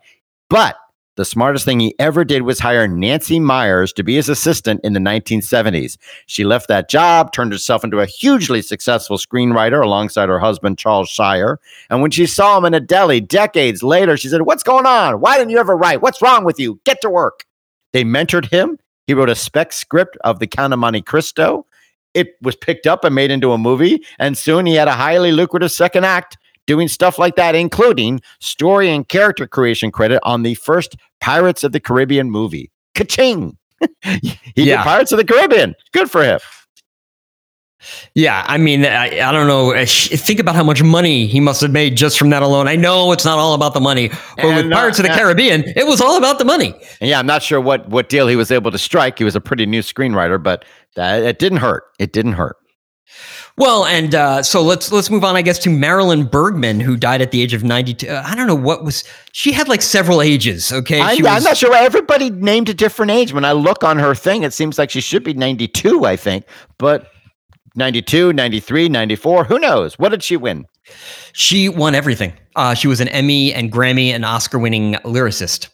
But 0.50 0.76
the 1.16 1.26
smartest 1.26 1.66
thing 1.66 1.80
he 1.80 1.94
ever 2.00 2.26
did 2.26 2.42
was 2.42 2.60
hire 2.60 2.88
Nancy 2.88 3.40
Meyers 3.40 3.94
to 3.94 4.04
be 4.04 4.16
his 4.16 4.30
assistant 4.30 4.82
in 4.84 4.94
the 4.94 5.00
1970s. 5.00 5.98
She 6.26 6.44
left 6.44 6.68
that 6.70 6.90
job, 6.90 7.32
turned 7.32 7.52
herself 7.52 7.84
into 7.84 8.00
a 8.00 8.08
hugely 8.08 8.64
successful 8.64 9.18
screenwriter 9.18 9.84
alongside 9.84 10.28
her 10.28 10.40
husband, 10.40 10.80
Charles 10.80 11.10
Shyer. 11.10 11.60
And 11.92 12.02
when 12.02 12.10
she 12.10 12.26
saw 12.26 12.58
him 12.58 12.66
in 12.66 12.74
a 12.74 12.80
deli 12.80 13.22
decades 13.22 13.84
later, 13.84 14.18
she 14.18 14.28
said, 14.28 14.42
What's 14.42 14.64
going 14.64 14.88
on? 14.88 15.20
Why 15.20 15.38
didn't 15.38 15.52
you 15.52 15.60
ever 15.60 15.78
write? 15.78 16.02
What's 16.02 16.22
wrong 16.22 16.46
with 16.46 16.60
you? 16.60 16.80
Get 16.84 17.00
to 17.02 17.12
work. 17.12 17.46
They 17.92 18.04
mentored 18.04 18.50
him. 18.50 18.80
He 19.06 19.14
wrote 19.14 19.30
a 19.30 19.36
spec 19.36 19.72
script 19.72 20.18
of 20.24 20.40
The 20.40 20.48
Count 20.48 20.74
of 20.74 20.80
Monte 20.80 21.04
Cristo 21.04 21.68
it 22.14 22.36
was 22.42 22.56
picked 22.56 22.88
up 22.88 23.04
and 23.04 23.16
made 23.16 23.32
into 23.32 23.52
a 23.52 23.58
movie. 23.58 24.04
And 24.20 24.38
soon 24.38 24.66
he 24.66 24.76
had 24.76 24.88
a 24.88 24.94
highly 24.94 25.32
lucrative 25.32 25.72
second 25.72 26.06
act 26.06 26.38
doing 26.66 26.88
stuff 26.88 27.20
like 27.20 27.36
that, 27.36 27.56
including 27.56 28.22
story 28.40 28.90
and 28.90 29.08
character 29.08 29.48
creation 29.48 29.92
credit 29.92 30.20
on 30.24 30.44
the 30.44 30.56
first 30.56 30.96
Pirates 31.20 31.64
of 31.64 31.72
the 31.72 31.80
Caribbean 31.80 32.30
movie. 32.30 32.72
Ka-ching! 32.96 33.58
he 34.02 34.38
yeah. 34.56 34.78
did 34.78 34.84
Pirates 34.84 35.12
of 35.12 35.18
the 35.18 35.26
Caribbean. 35.26 35.76
Good 35.92 36.10
for 36.10 36.24
him. 36.24 36.40
Yeah, 38.14 38.44
I 38.48 38.58
mean, 38.58 38.86
I, 38.86 39.28
I, 39.28 39.32
don't 39.32 39.48
know. 39.48 39.86
Think 39.86 40.40
about 40.40 40.56
how 40.56 40.64
much 40.64 40.82
money 40.84 41.28
he 41.28 41.40
must 41.40 41.62
have 41.62 41.72
made 41.72 41.98
just 41.98 42.18
from 42.18 42.30
that 42.30 42.42
alone. 42.42 42.68
I 42.68 42.76
know 42.76 43.12
it's 43.12 43.26
not 43.26 43.38
all 43.38 43.54
about 43.54 43.74
the 43.74 43.80
money, 43.80 44.10
but 44.10 44.46
and, 44.46 44.56
with 44.56 44.72
Pirates 44.72 45.00
uh, 45.00 45.04
of 45.04 45.10
the 45.10 45.16
Caribbean, 45.16 45.64
it 45.76 45.86
was 45.88 46.02
all 46.02 46.18
about 46.18 46.40
the 46.40 46.46
money. 46.46 46.74
yeah, 47.02 47.20
I'm 47.20 47.26
not 47.26 47.44
sure 47.44 47.60
what 47.60 47.90
what 47.90 48.10
deal 48.10 48.28
he 48.28 48.36
was 48.36 48.52
able 48.52 48.72
to 48.72 48.78
strike. 48.78 49.18
He 49.18 49.24
was 49.24 49.36
a 49.36 49.42
pretty 49.42 49.66
new 49.66 49.82
screenwriter, 49.82 50.42
but 50.42 50.66
that, 50.96 51.24
it 51.24 51.40
didn't 51.40 51.60
hurt. 51.60 51.84
It 52.00 52.14
didn't 52.14 52.34
hurt. 52.34 52.58
Well, 53.56 53.86
and 53.86 54.16
uh, 54.16 54.42
so 54.42 54.64
let's 54.64 54.92
let's 54.92 55.12
move 55.12 55.24
on, 55.24 55.36
I 55.36 55.44
guess, 55.44 55.60
to 55.60 55.70
Marilyn 55.70 56.26
Bergman, 56.26 56.80
who 56.80 56.98
died 56.98 57.22
at 57.22 57.30
the 57.30 57.42
age 57.42 57.54
of 57.54 57.64
ninety 57.64 57.94
two. 57.94 58.08
Uh, 58.08 58.24
I 58.26 58.34
don't 58.36 58.48
know 58.48 58.56
what 58.56 58.84
was. 58.84 59.04
She 59.32 59.52
had 59.52 59.68
like 59.68 59.84
several 59.84 60.24
ages. 60.24 60.72
Okay, 60.72 61.00
I, 61.00 61.14
am 61.14 61.44
not 61.44 61.58
sure. 61.58 61.76
Everybody 61.76 62.32
named 62.32 62.70
a 62.70 62.74
different 62.74 63.12
age. 63.12 63.32
When 63.32 63.46
I 63.46 63.52
look 63.52 63.84
on 63.84 64.00
her 64.00 64.16
thing, 64.16 64.42
it 64.42 64.54
seems 64.54 64.80
like 64.80 64.90
she 64.90 65.02
should 65.02 65.24
be 65.24 65.36
ninety 65.36 65.68
two. 65.68 66.06
I 66.06 66.16
think, 66.16 66.46
but 66.80 67.13
92, 67.76 68.34
93, 68.34 68.90
94. 68.90 69.46
Who 69.46 69.60
knows? 69.60 69.98
What 69.98 70.10
did 70.10 70.24
she 70.24 70.38
win? 70.38 70.66
She 71.34 71.70
won 71.70 71.96
everything. 71.96 72.34
Uh, 72.56 72.74
she 72.74 72.88
was 72.88 73.00
an 73.02 73.08
Emmy 73.08 73.54
and 73.54 73.72
Grammy 73.72 74.10
and 74.10 74.24
Oscar 74.26 74.60
winning 74.60 74.94
lyricist. 75.06 75.70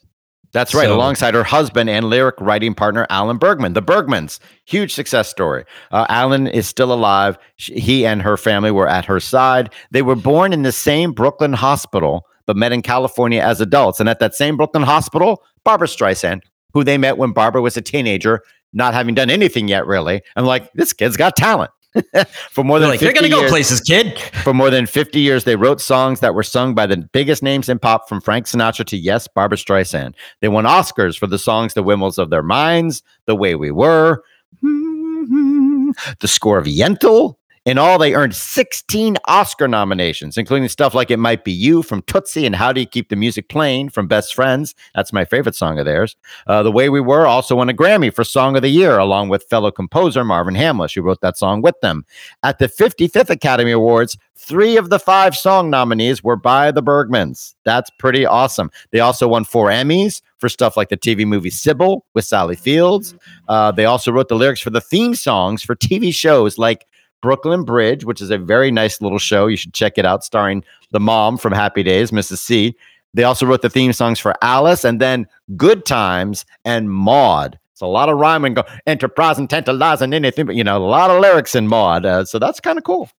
That's 0.51 0.73
right, 0.73 0.87
So- 0.87 0.95
alongside 0.95 1.33
her 1.35 1.43
husband 1.43 1.89
and 1.89 2.09
lyric 2.09 2.35
writing 2.39 2.73
partner 2.73 3.05
Alan 3.09 3.37
Bergman. 3.37 3.73
The 3.73 3.83
Bergmans, 3.83 4.39
huge 4.65 4.93
success 4.93 5.29
story. 5.29 5.63
Uh, 5.91 6.05
Alan 6.09 6.47
is 6.47 6.67
still 6.67 6.91
alive. 6.91 7.37
Sh- 7.57 7.71
He 7.75 8.05
and 8.05 8.21
her 8.23 8.35
family 8.37 8.71
were 8.71 8.87
at 8.87 9.05
her 9.05 9.19
side. 9.19 9.71
They 9.91 10.01
were 10.01 10.15
born 10.15 10.51
in 10.53 10.63
the 10.63 10.71
same 10.71 11.11
Brooklyn 11.11 11.53
hospital, 11.53 12.25
but 12.47 12.55
met 12.57 12.71
in 12.71 12.81
California 12.81 13.41
as 13.41 13.61
adults. 13.61 13.99
And 13.99 14.09
at 14.09 14.19
that 14.19 14.33
same 14.33 14.57
Brooklyn 14.57 14.83
hospital, 14.83 15.43
Barbra 15.63 15.87
Streisand, 15.87 16.41
who 16.73 16.83
they 16.83 16.97
met 16.97 17.17
when 17.19 17.31
Barbara 17.31 17.61
was 17.61 17.77
a 17.77 17.81
teenager, 17.81 18.41
not 18.73 18.95
having 18.95 19.13
done 19.13 19.29
anything 19.29 19.67
yet, 19.67 19.85
really. 19.85 20.21
I'm 20.35 20.45
like, 20.45 20.71
this 20.73 20.93
kid's 20.93 21.17
got 21.17 21.35
talent. 21.35 21.69
For 22.51 22.63
more 22.63 22.79
than 22.79 22.89
like, 22.89 22.99
50 22.99 23.15
gonna 23.15 23.29
go 23.29 23.39
years- 23.39 23.51
places, 23.51 23.81
kid. 23.81 24.19
for 24.43 24.53
more 24.53 24.69
than 24.69 24.85
50 24.85 25.19
years, 25.19 25.43
they 25.43 25.55
wrote 25.55 25.81
songs 25.81 26.19
that 26.19 26.35
were 26.35 26.43
sung 26.43 26.75
by 26.75 26.85
the 26.85 26.97
biggest 26.97 27.41
names 27.41 27.67
in 27.67 27.79
pop, 27.79 28.07
from 28.07 28.21
Frank 28.21 28.45
Sinatra 28.45 28.85
to, 28.85 28.97
yes, 28.97 29.27
Barbra 29.27 29.57
Streisand. 29.57 30.13
They 30.39 30.49
won 30.49 30.65
Oscars 30.65 31.17
for 31.17 31.25
the 31.25 31.39
songs 31.39 31.73
The 31.73 31.81
Windmills 31.81 32.19
of 32.19 32.29
Their 32.29 32.43
Minds, 32.43 33.01
The 33.25 33.35
Way 33.35 33.55
We 33.55 33.71
Were, 33.71 34.23
The 34.61 36.27
Score 36.27 36.59
of 36.59 36.65
Yentl. 36.65 37.35
In 37.69 37.77
all, 37.77 37.99
they 37.99 38.15
earned 38.15 38.33
16 38.33 39.17
Oscar 39.25 39.67
nominations, 39.67 40.39
including 40.39 40.67
stuff 40.69 40.95
like 40.95 41.11
It 41.11 41.17
Might 41.17 41.43
Be 41.43 41.51
You 41.51 41.83
from 41.83 42.01
Tootsie 42.01 42.47
and 42.47 42.55
How 42.55 42.73
Do 42.73 42.81
You 42.81 42.87
Keep 42.87 43.09
the 43.09 43.15
Music 43.15 43.47
Playing 43.47 43.89
from 43.89 44.07
Best 44.07 44.33
Friends. 44.33 44.73
That's 44.95 45.13
my 45.13 45.23
favorite 45.23 45.53
song 45.53 45.77
of 45.77 45.85
theirs. 45.85 46.15
Uh, 46.47 46.63
the 46.63 46.71
Way 46.71 46.89
We 46.89 46.99
Were 46.99 47.27
also 47.27 47.55
won 47.55 47.69
a 47.69 47.73
Grammy 47.75 48.11
for 48.11 48.23
Song 48.23 48.55
of 48.55 48.63
the 48.63 48.69
Year, 48.69 48.97
along 48.97 49.29
with 49.29 49.43
fellow 49.43 49.69
composer 49.69 50.25
Marvin 50.25 50.55
Hamlisch, 50.55 50.95
who 50.95 51.03
wrote 51.03 51.21
that 51.21 51.37
song 51.37 51.61
with 51.61 51.79
them. 51.81 52.05
At 52.41 52.57
the 52.57 52.67
55th 52.67 53.29
Academy 53.29 53.69
Awards, 53.69 54.17
three 54.35 54.75
of 54.75 54.89
the 54.89 54.97
five 54.97 55.37
song 55.37 55.69
nominees 55.69 56.23
were 56.23 56.35
by 56.35 56.71
the 56.71 56.81
Bergmans. 56.81 57.53
That's 57.65 57.91
pretty 57.99 58.25
awesome. 58.25 58.71
They 58.89 58.99
also 58.99 59.27
won 59.27 59.45
four 59.45 59.69
Emmys 59.69 60.23
for 60.39 60.49
stuff 60.49 60.75
like 60.75 60.89
the 60.89 60.97
TV 60.97 61.23
movie 61.23 61.51
Sybil 61.51 62.03
with 62.15 62.25
Sally 62.25 62.55
Fields. 62.55 63.13
Uh, 63.47 63.71
they 63.71 63.85
also 63.85 64.11
wrote 64.11 64.27
the 64.27 64.35
lyrics 64.35 64.59
for 64.59 64.71
the 64.71 64.81
theme 64.81 65.13
songs 65.13 65.61
for 65.61 65.75
TV 65.75 66.11
shows 66.11 66.57
like 66.57 66.87
Brooklyn 67.21 67.63
Bridge, 67.63 68.05
which 68.05 68.21
is 68.21 68.29
a 68.29 68.37
very 68.37 68.71
nice 68.71 69.01
little 69.01 69.19
show. 69.19 69.47
You 69.47 69.57
should 69.57 69.73
check 69.73 69.97
it 69.97 70.05
out, 70.05 70.23
starring 70.23 70.63
the 70.91 70.99
mom 70.99 71.37
from 71.37 71.53
Happy 71.53 71.83
Days, 71.83 72.11
Mrs. 72.11 72.37
C. 72.37 72.75
They 73.13 73.23
also 73.23 73.45
wrote 73.45 73.61
the 73.61 73.69
theme 73.69 73.93
songs 73.93 74.19
for 74.19 74.35
Alice 74.41 74.83
and 74.83 75.01
then 75.01 75.27
Good 75.57 75.85
Times 75.85 76.45
and 76.65 76.91
Maude. 76.91 77.57
It's 77.71 77.81
a 77.81 77.87
lot 77.87 78.09
of 78.09 78.17
rhyming, 78.17 78.55
go 78.55 78.63
enterprise 78.87 79.37
and 79.37 79.49
tantalizing 79.49 80.13
anything, 80.13 80.45
but 80.45 80.55
you 80.55 80.63
know, 80.63 80.77
a 80.77 80.85
lot 80.85 81.09
of 81.09 81.21
lyrics 81.21 81.55
in 81.55 81.67
Maude. 81.67 82.05
Uh, 82.05 82.25
so 82.25 82.37
that's 82.37 82.59
kind 82.59 82.77
of 82.77 82.83
cool. 82.83 83.09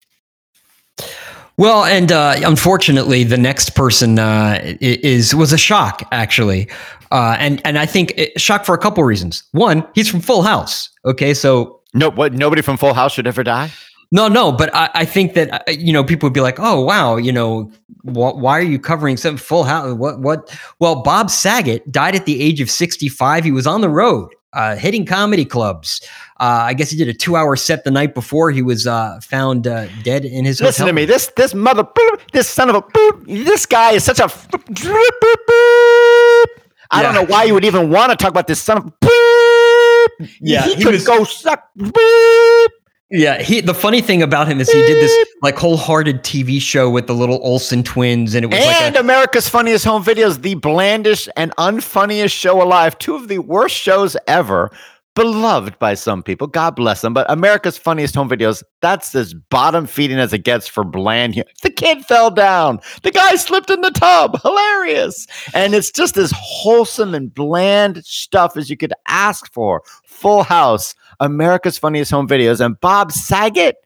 Well, 1.56 1.84
and 1.84 2.10
uh, 2.10 2.36
unfortunately, 2.44 3.24
the 3.24 3.36
next 3.36 3.74
person 3.74 4.18
uh, 4.18 4.58
is 4.80 5.34
was 5.34 5.52
a 5.52 5.58
shock 5.58 6.06
actually, 6.10 6.70
uh, 7.10 7.36
and 7.38 7.60
and 7.66 7.78
I 7.78 7.84
think 7.84 8.14
it, 8.16 8.40
shock 8.40 8.64
for 8.64 8.74
a 8.74 8.78
couple 8.78 9.04
reasons. 9.04 9.44
One, 9.52 9.86
he's 9.94 10.08
from 10.08 10.20
Full 10.20 10.42
House. 10.42 10.88
Okay, 11.04 11.34
so 11.34 11.80
No, 11.92 12.10
what? 12.10 12.32
Nobody 12.32 12.62
from 12.62 12.76
Full 12.76 12.94
House 12.94 13.12
should 13.12 13.26
ever 13.26 13.42
die. 13.42 13.70
No, 14.10 14.28
no, 14.28 14.52
but 14.52 14.74
I, 14.74 14.90
I 14.94 15.04
think 15.04 15.34
that 15.34 15.68
uh, 15.68 15.70
you 15.70 15.92
know 15.92 16.02
people 16.04 16.26
would 16.26 16.34
be 16.34 16.40
like, 16.40 16.58
oh 16.58 16.80
wow, 16.82 17.16
you 17.16 17.32
know, 17.32 17.70
wh- 18.02 18.36
why 18.36 18.58
are 18.58 18.62
you 18.62 18.78
covering 18.78 19.16
some 19.16 19.36
Full 19.36 19.64
House? 19.64 19.94
What 19.96 20.20
what? 20.20 20.56
Well, 20.78 21.02
Bob 21.02 21.30
Saget 21.30 21.90
died 21.90 22.14
at 22.14 22.26
the 22.26 22.40
age 22.42 22.60
of 22.60 22.70
sixty 22.70 23.08
five. 23.08 23.44
He 23.44 23.52
was 23.52 23.66
on 23.66 23.80
the 23.80 23.88
road. 23.90 24.28
Uh, 24.52 24.74
hitting 24.74 25.06
comedy 25.06 25.44
clubs. 25.44 26.00
Uh, 26.40 26.66
I 26.66 26.74
guess 26.74 26.90
he 26.90 26.96
did 26.96 27.06
a 27.06 27.14
two-hour 27.14 27.54
set 27.54 27.84
the 27.84 27.90
night 27.92 28.14
before 28.14 28.50
he 28.50 28.62
was 28.62 28.84
uh, 28.84 29.20
found 29.22 29.68
uh, 29.68 29.86
dead 30.02 30.24
in 30.24 30.44
his 30.44 30.60
Listen 30.60 30.82
hotel. 30.82 30.86
to 30.88 30.92
me. 30.92 31.04
This 31.04 31.30
this 31.36 31.54
mother 31.54 31.84
boop, 31.84 32.20
this 32.32 32.48
son 32.48 32.68
of 32.68 32.74
a 32.74 32.82
boop, 32.82 33.26
this 33.44 33.64
guy 33.64 33.92
is 33.92 34.02
such 34.02 34.18
a 34.18 34.24
boop, 34.24 34.64
boop, 34.64 35.10
boop, 35.22 35.34
boop. 35.48 36.44
I 36.90 37.00
don't 37.04 37.14
know 37.14 37.26
why 37.26 37.44
you 37.44 37.54
would 37.54 37.64
even 37.64 37.90
want 37.90 38.10
to 38.10 38.16
talk 38.16 38.30
about 38.32 38.48
this 38.48 38.60
son 38.60 38.78
of 38.78 38.86
a 38.86 38.90
boop. 38.90 40.28
Yeah, 40.40 40.62
he, 40.64 40.74
he 40.74 40.82
could 40.82 40.94
was- 40.94 41.06
go 41.06 41.22
suck 41.22 41.68
boop. 41.78 42.68
Yeah, 43.10 43.42
he. 43.42 43.60
The 43.60 43.74
funny 43.74 44.00
thing 44.00 44.22
about 44.22 44.46
him 44.46 44.60
is 44.60 44.70
he 44.70 44.80
did 44.82 45.02
this 45.02 45.28
like 45.42 45.58
wholehearted 45.58 46.22
TV 46.22 46.60
show 46.60 46.88
with 46.88 47.08
the 47.08 47.14
little 47.14 47.40
Olsen 47.42 47.82
twins, 47.82 48.34
and 48.34 48.44
it 48.44 48.48
was 48.48 48.58
And 48.60 48.94
like 48.94 48.96
a, 48.96 49.00
America's 49.00 49.48
Funniest 49.48 49.84
Home 49.84 50.04
Videos, 50.04 50.42
the 50.42 50.54
blandest 50.54 51.28
and 51.36 51.54
unfunniest 51.56 52.32
show 52.32 52.62
alive. 52.62 52.96
Two 52.98 53.16
of 53.16 53.26
the 53.26 53.40
worst 53.40 53.74
shows 53.74 54.16
ever. 54.28 54.70
Beloved 55.20 55.78
by 55.78 55.92
some 55.92 56.22
people. 56.22 56.46
God 56.46 56.74
bless 56.76 57.02
them. 57.02 57.12
But 57.12 57.30
America's 57.30 57.76
Funniest 57.76 58.14
Home 58.14 58.26
Videos, 58.26 58.62
that's 58.80 59.14
as 59.14 59.34
bottom 59.34 59.86
feeding 59.86 60.16
as 60.18 60.32
it 60.32 60.44
gets 60.44 60.66
for 60.66 60.82
bland. 60.82 61.44
The 61.62 61.68
kid 61.68 62.06
fell 62.06 62.30
down. 62.30 62.80
The 63.02 63.10
guy 63.10 63.34
slipped 63.34 63.68
in 63.68 63.82
the 63.82 63.90
tub. 63.90 64.40
Hilarious. 64.40 65.26
And 65.52 65.74
it's 65.74 65.90
just 65.90 66.16
as 66.16 66.32
wholesome 66.34 67.14
and 67.14 67.34
bland 67.34 68.02
stuff 68.06 68.56
as 68.56 68.70
you 68.70 68.78
could 68.78 68.94
ask 69.08 69.52
for. 69.52 69.82
Full 70.06 70.42
House, 70.42 70.94
America's 71.20 71.76
Funniest 71.76 72.10
Home 72.12 72.26
Videos, 72.26 72.64
and 72.64 72.80
Bob 72.80 73.12
Saget, 73.12 73.76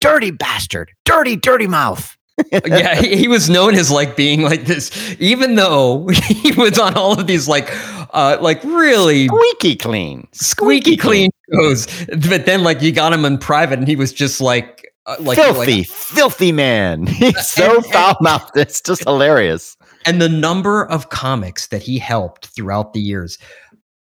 dirty 0.00 0.32
bastard, 0.32 0.90
dirty, 1.04 1.36
dirty 1.36 1.68
mouth. 1.68 2.15
Yeah, 2.52 2.94
he, 3.00 3.16
he 3.16 3.28
was 3.28 3.48
known 3.48 3.74
as 3.74 3.90
like 3.90 4.16
being 4.16 4.42
like 4.42 4.64
this, 4.66 4.90
even 5.20 5.54
though 5.54 6.06
he 6.28 6.52
was 6.52 6.78
on 6.78 6.94
all 6.94 7.18
of 7.18 7.26
these 7.26 7.48
like, 7.48 7.68
uh, 8.14 8.36
like 8.40 8.62
really 8.64 9.26
Squeaky 9.28 9.76
clean. 9.76 10.28
squeaky 10.32 10.96
clean 10.96 11.30
shows. 11.52 11.86
But 12.28 12.46
then 12.46 12.62
like 12.62 12.82
you 12.82 12.92
got 12.92 13.12
him 13.12 13.24
in 13.24 13.38
private, 13.38 13.78
and 13.78 13.88
he 13.88 13.96
was 13.96 14.12
just 14.12 14.40
like, 14.40 14.86
uh, 15.06 15.16
like 15.20 15.36
filthy, 15.36 15.78
like- 15.78 15.86
filthy 15.88 16.52
man. 16.52 17.06
He's 17.06 17.46
so 17.46 17.80
foul 17.82 18.16
mouthed. 18.20 18.50
It's 18.56 18.80
just 18.80 19.04
hilarious. 19.04 19.76
and 20.04 20.20
the 20.20 20.28
number 20.28 20.84
of 20.86 21.08
comics 21.10 21.68
that 21.68 21.82
he 21.82 21.98
helped 21.98 22.46
throughout 22.48 22.92
the 22.92 23.00
years 23.00 23.38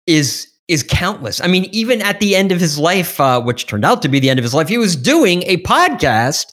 is 0.05 0.47
is 0.67 0.83
countless. 0.83 1.39
I 1.39 1.47
mean, 1.47 1.65
even 1.71 2.01
at 2.01 2.19
the 2.19 2.35
end 2.35 2.51
of 2.51 2.59
his 2.59 2.77
life, 2.77 3.21
uh, 3.21 3.39
which 3.41 3.67
turned 3.67 3.85
out 3.85 4.01
to 4.01 4.09
be 4.09 4.19
the 4.19 4.29
end 4.29 4.37
of 4.37 4.43
his 4.43 4.53
life, 4.53 4.67
he 4.67 4.77
was 4.77 4.97
doing 4.97 5.43
a 5.43 5.57
podcast 5.63 6.47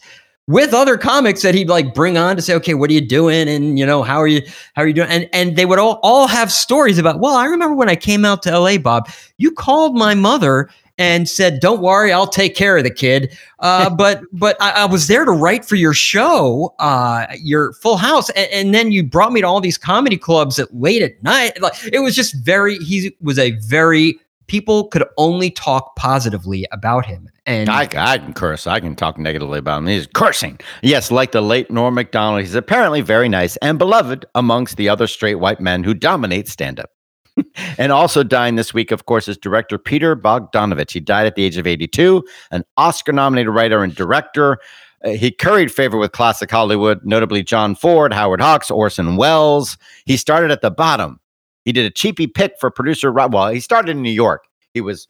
with 0.47 0.75
other 0.75 0.97
comics 0.99 1.43
that 1.43 1.55
he'd 1.55 1.69
like 1.69 1.95
bring 1.95 2.19
on 2.19 2.37
to 2.37 2.43
say, 2.43 2.55
"Okay, 2.55 2.75
what 2.75 2.91
are 2.91 2.93
you 2.93 3.01
doing?" 3.01 3.49
and 3.49 3.79
you 3.79 3.87
know, 3.87 4.03
how 4.03 4.19
are 4.19 4.27
you 4.27 4.43
how 4.75 4.83
are 4.83 4.87
you 4.87 4.93
doing? 4.93 5.09
And 5.09 5.29
and 5.33 5.57
they 5.57 5.67
would 5.67 5.79
all 5.79 6.01
all 6.03 6.27
have 6.27 6.53
stories 6.53 6.99
about. 6.99 7.21
Well, 7.21 7.35
I 7.35 7.47
remember 7.47 7.75
when 7.75 7.89
I 7.89 7.97
came 7.97 8.25
out 8.25 8.43
to 8.45 8.51
L.A., 8.51 8.79
Bob, 8.79 9.09
you 9.39 9.51
called 9.51 9.97
my 9.97 10.15
mother 10.15 10.69
and 10.99 11.29
said, 11.29 11.61
"Don't 11.61 11.81
worry, 11.81 12.13
I'll 12.13 12.27
take 12.27 12.55
care 12.55 12.77
of 12.77 12.85
the 12.85 12.91
kid." 12.91 13.37
Uh, 13.61 13.89
but 13.97 14.23
but 14.33 14.57
I, 14.61 14.83
I 14.83 14.85
was 14.85 15.09
there 15.09 15.25
to 15.25 15.33
write 15.33 15.65
for 15.65 15.77
your 15.77 15.95
show, 15.95 16.75
uh, 16.79 17.27
your 17.41 17.73
Full 17.75 17.97
House, 17.97 18.31
and, 18.31 18.49
and 18.53 18.75
then 18.75 18.93
you 18.93 19.03
brought 19.03 19.33
me 19.33 19.41
to 19.41 19.47
all 19.47 19.61
these 19.61 19.79
comedy 19.79 20.19
clubs 20.19 20.59
at 20.59 20.75
late 20.75 21.03
at 21.03 21.23
night. 21.23 21.61
Like 21.61 21.75
it 21.93 22.01
was 22.01 22.15
just 22.15 22.35
very. 22.45 22.77
He 22.79 23.17
was 23.21 23.39
a 23.39 23.53
very 23.53 24.19
people 24.47 24.89
could 24.89 25.05
only 25.17 25.51
talk 25.51 25.97
positively 25.97 26.67
about 26.73 27.07
him, 27.07 27.29
and 27.47 27.69
I, 27.69 27.89
I 27.97 28.19
can 28.19 28.33
curse. 28.33 28.67
I 28.67 28.81
can 28.81 28.97
talk 28.97 29.19
negatively 29.19 29.59
about 29.59 29.79
him. 29.79 29.87
He's 29.87 30.07
cursing. 30.07 30.59
Yes, 30.83 31.11
like 31.11 31.33
the 31.33 31.41
late 31.41 31.71
Norm 31.71 31.95
MacDonald, 31.95 32.43
he's 32.43 32.55
apparently 32.55 33.01
very 33.01 33.29
nice 33.29 33.57
and 33.59 33.79
beloved 33.79 34.25
amongst 34.35 34.77
the 34.77 34.89
other 34.89 35.07
straight 35.07 35.37
white 35.37 35.61
men 35.61 35.85
who 35.85 35.95
dominate 35.95 36.49
stand 36.49 36.81
up. 36.81 36.91
and 37.79 37.93
also 37.93 38.23
dying 38.23 38.57
this 38.57 38.73
week, 38.73 38.91
of 38.91 39.07
course, 39.07 39.29
is 39.29 39.37
director 39.37 39.79
Peter 39.79 40.17
Bogdanovich. 40.17 40.93
He 40.93 41.01
died 41.01 41.27
at 41.27 41.35
the 41.35 41.45
age 41.45 41.57
of 41.57 41.67
82, 41.67 42.25
an 42.51 42.65
Oscar 42.77 43.13
nominated 43.13 43.53
writer 43.53 43.83
and 43.83 43.95
director. 43.95 44.59
Uh, 45.05 45.11
he 45.11 45.31
curried 45.31 45.73
favor 45.73 45.99
with 45.99 46.13
classic 46.13 46.51
Hollywood, 46.51 47.01
notably 47.05 47.43
John 47.43 47.75
Ford, 47.75 48.13
Howard 48.13 48.41
Hawks, 48.41 48.71
Orson 48.71 49.17
Welles. 49.17 49.77
He 50.07 50.17
started 50.17 50.51
at 50.51 50.63
the 50.63 50.71
bottom. 50.71 51.21
He 51.65 51.73
did 51.73 51.87
a 51.87 51.91
cheapy 51.91 52.27
pick 52.27 52.55
for 52.59 52.71
producer 52.71 53.11
Rob. 53.13 53.35
Well, 53.35 53.49
he 53.49 53.61
started 53.61 53.93
in 53.93 54.03
New 54.03 54.11
York. 54.11 54.45
He 54.73 54.81
was 54.81 55.09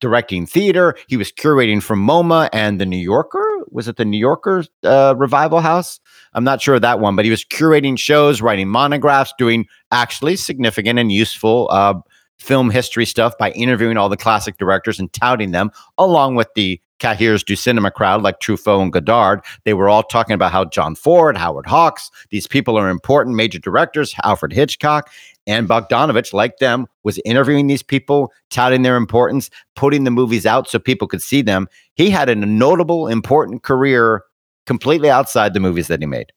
directing 0.00 0.46
theater. 0.46 0.96
He 1.06 1.16
was 1.16 1.32
curating 1.32 1.82
for 1.82 1.96
MoMA 1.96 2.48
and 2.52 2.80
the 2.80 2.86
New 2.86 2.98
Yorker. 2.98 3.64
Was 3.70 3.88
it 3.88 3.96
the 3.96 4.04
New 4.04 4.18
Yorker 4.18 4.64
uh, 4.82 5.14
Revival 5.16 5.60
House? 5.60 6.00
I'm 6.34 6.44
not 6.44 6.60
sure 6.60 6.74
of 6.74 6.82
that 6.82 7.00
one, 7.00 7.16
but 7.16 7.24
he 7.24 7.30
was 7.30 7.44
curating 7.44 7.98
shows, 7.98 8.42
writing 8.42 8.68
monographs, 8.68 9.32
doing 9.38 9.66
actually 9.90 10.36
significant 10.36 10.98
and 10.98 11.12
useful 11.12 11.68
uh, 11.70 11.94
film 12.38 12.70
history 12.70 13.06
stuff 13.06 13.38
by 13.38 13.52
interviewing 13.52 13.96
all 13.96 14.08
the 14.08 14.16
classic 14.16 14.58
directors 14.58 14.98
and 14.98 15.12
touting 15.12 15.52
them, 15.52 15.70
along 15.96 16.34
with 16.34 16.48
the 16.54 16.80
Cahiers 16.98 17.44
du 17.44 17.56
cinema 17.56 17.90
crowd 17.90 18.22
like 18.22 18.38
Truffaut 18.38 18.80
and 18.80 18.92
Godard. 18.92 19.40
They 19.64 19.74
were 19.74 19.88
all 19.88 20.04
talking 20.04 20.34
about 20.34 20.52
how 20.52 20.64
John 20.66 20.94
Ford, 20.94 21.36
Howard 21.36 21.66
Hawks, 21.66 22.10
these 22.30 22.46
people 22.46 22.78
are 22.78 22.88
important 22.88 23.34
major 23.34 23.58
directors, 23.58 24.14
Alfred 24.22 24.52
Hitchcock. 24.52 25.10
And 25.46 25.68
Bogdanovich, 25.68 26.32
like 26.32 26.58
them, 26.58 26.86
was 27.02 27.18
interviewing 27.24 27.66
these 27.66 27.82
people, 27.82 28.32
touting 28.50 28.82
their 28.82 28.96
importance, 28.96 29.50
putting 29.74 30.04
the 30.04 30.10
movies 30.10 30.46
out 30.46 30.68
so 30.68 30.78
people 30.78 31.08
could 31.08 31.22
see 31.22 31.42
them. 31.42 31.68
He 31.94 32.10
had 32.10 32.28
a 32.28 32.34
notable, 32.36 33.08
important 33.08 33.62
career 33.62 34.22
completely 34.66 35.10
outside 35.10 35.52
the 35.54 35.60
movies 35.60 35.88
that 35.88 36.00
he 36.00 36.06
made. 36.06 36.32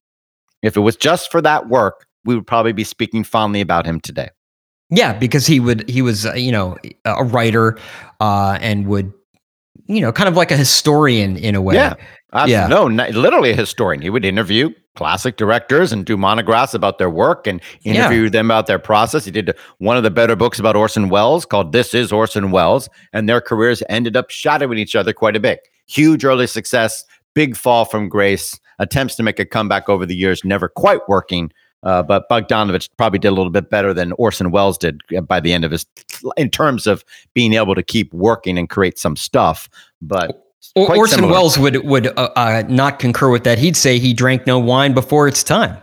If 0.64 0.76
it 0.76 0.82
was 0.82 0.96
just 0.96 1.32
for 1.32 1.42
that 1.42 1.70
work, 1.70 2.08
we 2.24 2.36
would 2.36 2.48
probably 2.48 2.74
be 2.74 2.84
speaking 2.84 3.24
fondly 3.24 3.62
about 3.62 3.86
him 3.86 4.00
today. 4.00 4.30
Yeah, 4.90 5.14
because 5.14 5.48
he 5.48 5.60
would 5.60 5.88
he 5.90 6.02
was 6.02 6.26
uh, 6.26 6.34
you 6.34 6.52
know 6.52 6.78
a 7.06 7.24
writer 7.24 7.78
uh, 8.20 8.58
and 8.62 8.88
would 8.88 9.12
you 9.88 10.02
know 10.02 10.12
kind 10.12 10.30
of 10.30 10.36
like 10.36 10.52
a 10.52 10.58
historian 10.58 11.38
in 11.38 11.56
a 11.56 11.62
way. 11.62 11.76
Yeah. 11.76 11.96
Uh, 12.36 12.46
Yeah. 12.48 12.68
No, 12.68 12.88
not, 12.88 13.12
literally 13.12 13.52
a 13.52 13.56
historian. 13.56 14.02
He 14.02 14.10
would 14.10 14.26
interview 14.26 14.70
classic 14.96 15.38
directors 15.38 15.92
and 15.92 16.06
do 16.06 16.16
monographs 16.18 16.74
about 16.74 16.98
their 17.00 17.10
work 17.10 17.48
and 17.48 17.62
Yeah. 17.82 17.94
interview 17.94 18.30
them 18.30 18.48
about 18.48 18.68
their 18.68 18.80
process. 18.80 19.26
He 19.26 19.32
did 19.32 19.54
one 19.80 19.98
of 19.98 20.04
the 20.04 20.12
better 20.12 20.36
books 20.36 20.60
about 20.60 20.76
Orson 20.76 21.10
Welles 21.10 21.46
called 21.46 21.72
This 21.72 21.94
Is 21.94 22.12
Orson 22.12 22.52
Welles, 22.52 22.90
and 23.14 23.28
their 23.28 23.42
careers 23.42 23.82
ended 23.90 24.16
up 24.16 24.30
shadowing 24.30 24.78
each 24.78 24.96
other 24.96 25.14
quite 25.14 25.36
a 25.36 25.40
bit. 25.40 25.62
Huge 25.88 26.24
early 26.26 26.48
success, 26.48 27.04
big 27.34 27.56
fall 27.56 27.86
from 27.86 28.10
grace, 28.10 28.60
attempts 28.80 29.16
to 29.16 29.24
make 29.24 29.40
a 29.40 29.46
comeback 29.46 29.88
over 29.90 30.06
the 30.06 30.16
years, 30.16 30.44
never 30.44 30.68
quite 30.68 31.02
working. 31.08 31.52
Uh, 31.84 32.02
but 32.02 32.28
Bogdanovich 32.32 32.90
probably 32.98 33.20
did 33.20 33.28
a 33.28 33.32
little 33.32 33.52
bit 33.52 33.70
better 33.70 33.94
than 33.94 34.12
Orson 34.14 34.50
Welles 34.52 34.78
did 34.78 35.02
by 35.28 35.40
the 35.40 35.54
end 35.54 35.64
of 35.64 35.72
his, 35.72 35.86
in 36.36 36.50
terms 36.50 36.88
of 36.88 37.06
being 37.34 37.54
able 37.54 37.76
to 37.76 37.84
keep 37.84 38.12
working 38.14 38.58
and 38.58 38.70
create 38.70 38.98
some 38.98 39.16
stuff. 39.16 39.70
But 40.02 40.45
Or, 40.76 40.96
Orson 40.96 41.18
similar. 41.18 41.34
Welles 41.34 41.58
would 41.58 41.86
would 41.86 42.08
uh, 42.08 42.30
uh, 42.36 42.64
not 42.68 43.00
concur 43.00 43.30
with 43.30 43.44
that. 43.46 43.58
He'd 43.58 43.78
say 43.78 44.00
he 44.00 44.14
drank 44.14 44.46
no 44.46 44.60
wine 44.60 44.94
before 44.94 45.28
its 45.28 45.44
time. 45.44 45.78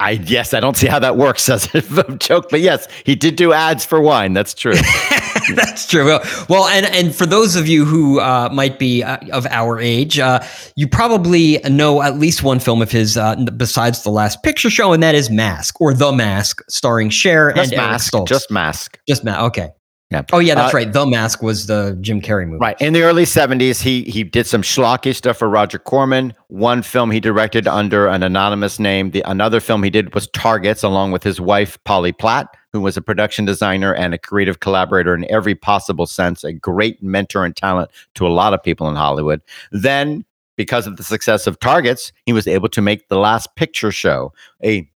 I 0.00 0.12
yes, 0.12 0.54
I 0.54 0.60
don't 0.60 0.76
see 0.76 0.86
how 0.86 0.98
that 0.98 1.16
works 1.16 1.48
as 1.48 1.72
a 1.74 2.16
joke, 2.16 2.48
but 2.50 2.60
yes, 2.60 2.88
he 3.04 3.14
did 3.14 3.36
do 3.36 3.52
ads 3.52 3.84
for 3.84 4.00
wine. 4.00 4.32
That's 4.32 4.54
true. 4.54 4.74
That's 5.54 5.86
true. 5.86 6.04
Well, 6.04 6.20
well, 6.48 6.66
and 6.68 6.86
and 6.86 7.14
for 7.14 7.26
those 7.26 7.56
of 7.56 7.68
you 7.68 7.84
who 7.84 8.20
uh, 8.20 8.50
might 8.52 8.78
be 8.78 9.02
uh, 9.02 9.18
of 9.32 9.46
our 9.46 9.78
age, 9.78 10.18
uh, 10.18 10.40
you 10.76 10.88
probably 10.88 11.58
know 11.70 12.02
at 12.02 12.18
least 12.18 12.42
one 12.42 12.58
film 12.58 12.82
of 12.82 12.90
his 12.90 13.16
uh, 13.16 13.36
besides 13.56 14.02
the 14.02 14.10
Last 14.10 14.42
Picture 14.42 14.68
Show, 14.68 14.92
and 14.92 15.02
that 15.02 15.14
is 15.14 15.30
Mask 15.30 15.80
or 15.80 15.94
The 15.94 16.12
Mask, 16.12 16.62
starring 16.68 17.08
Cher 17.08 17.52
Just 17.52 17.72
and 17.72 17.80
mask. 17.80 18.12
Just 18.26 18.50
mask. 18.50 18.98
just 19.08 19.24
Mask. 19.24 19.42
Okay. 19.44 19.70
Yeah. 20.10 20.22
Oh 20.32 20.38
yeah, 20.38 20.54
that's 20.54 20.72
Uh, 20.72 20.78
right. 20.78 20.90
The 20.90 21.04
Mask 21.06 21.42
was 21.42 21.66
the 21.66 21.96
Jim 22.00 22.22
Carrey 22.22 22.46
movie. 22.46 22.60
Right. 22.60 22.80
In 22.80 22.94
the 22.94 23.02
early 23.02 23.24
70s, 23.24 23.82
he 23.82 24.04
he 24.04 24.24
did 24.24 24.46
some 24.46 24.62
schlocky 24.62 25.14
stuff 25.14 25.36
for 25.36 25.50
Roger 25.50 25.78
Corman. 25.78 26.32
One 26.46 26.80
film 26.80 27.10
he 27.10 27.20
directed 27.20 27.68
under 27.68 28.06
an 28.06 28.22
anonymous 28.22 28.78
name. 28.78 29.10
The 29.10 29.22
another 29.26 29.60
film 29.60 29.82
he 29.82 29.90
did 29.90 30.14
was 30.14 30.26
Targets, 30.28 30.82
along 30.82 31.12
with 31.12 31.22
his 31.22 31.42
wife 31.42 31.78
Polly 31.84 32.12
Platt, 32.12 32.56
who 32.72 32.80
was 32.80 32.96
a 32.96 33.02
production 33.02 33.44
designer 33.44 33.94
and 33.94 34.14
a 34.14 34.18
creative 34.18 34.60
collaborator 34.60 35.14
in 35.14 35.30
every 35.30 35.54
possible 35.54 36.06
sense, 36.06 36.42
a 36.42 36.54
great 36.54 37.02
mentor 37.02 37.44
and 37.44 37.54
talent 37.54 37.90
to 38.14 38.26
a 38.26 38.30
lot 38.30 38.54
of 38.54 38.62
people 38.62 38.88
in 38.88 38.96
Hollywood. 38.96 39.42
Then, 39.72 40.24
because 40.56 40.86
of 40.86 40.96
the 40.96 41.04
success 41.04 41.46
of 41.46 41.60
Targets, 41.60 42.12
he 42.24 42.32
was 42.32 42.46
able 42.46 42.70
to 42.70 42.80
make 42.80 43.08
The 43.08 43.18
Last 43.18 43.54
Picture 43.56 43.92
Show, 43.92 44.32
a 44.64 44.90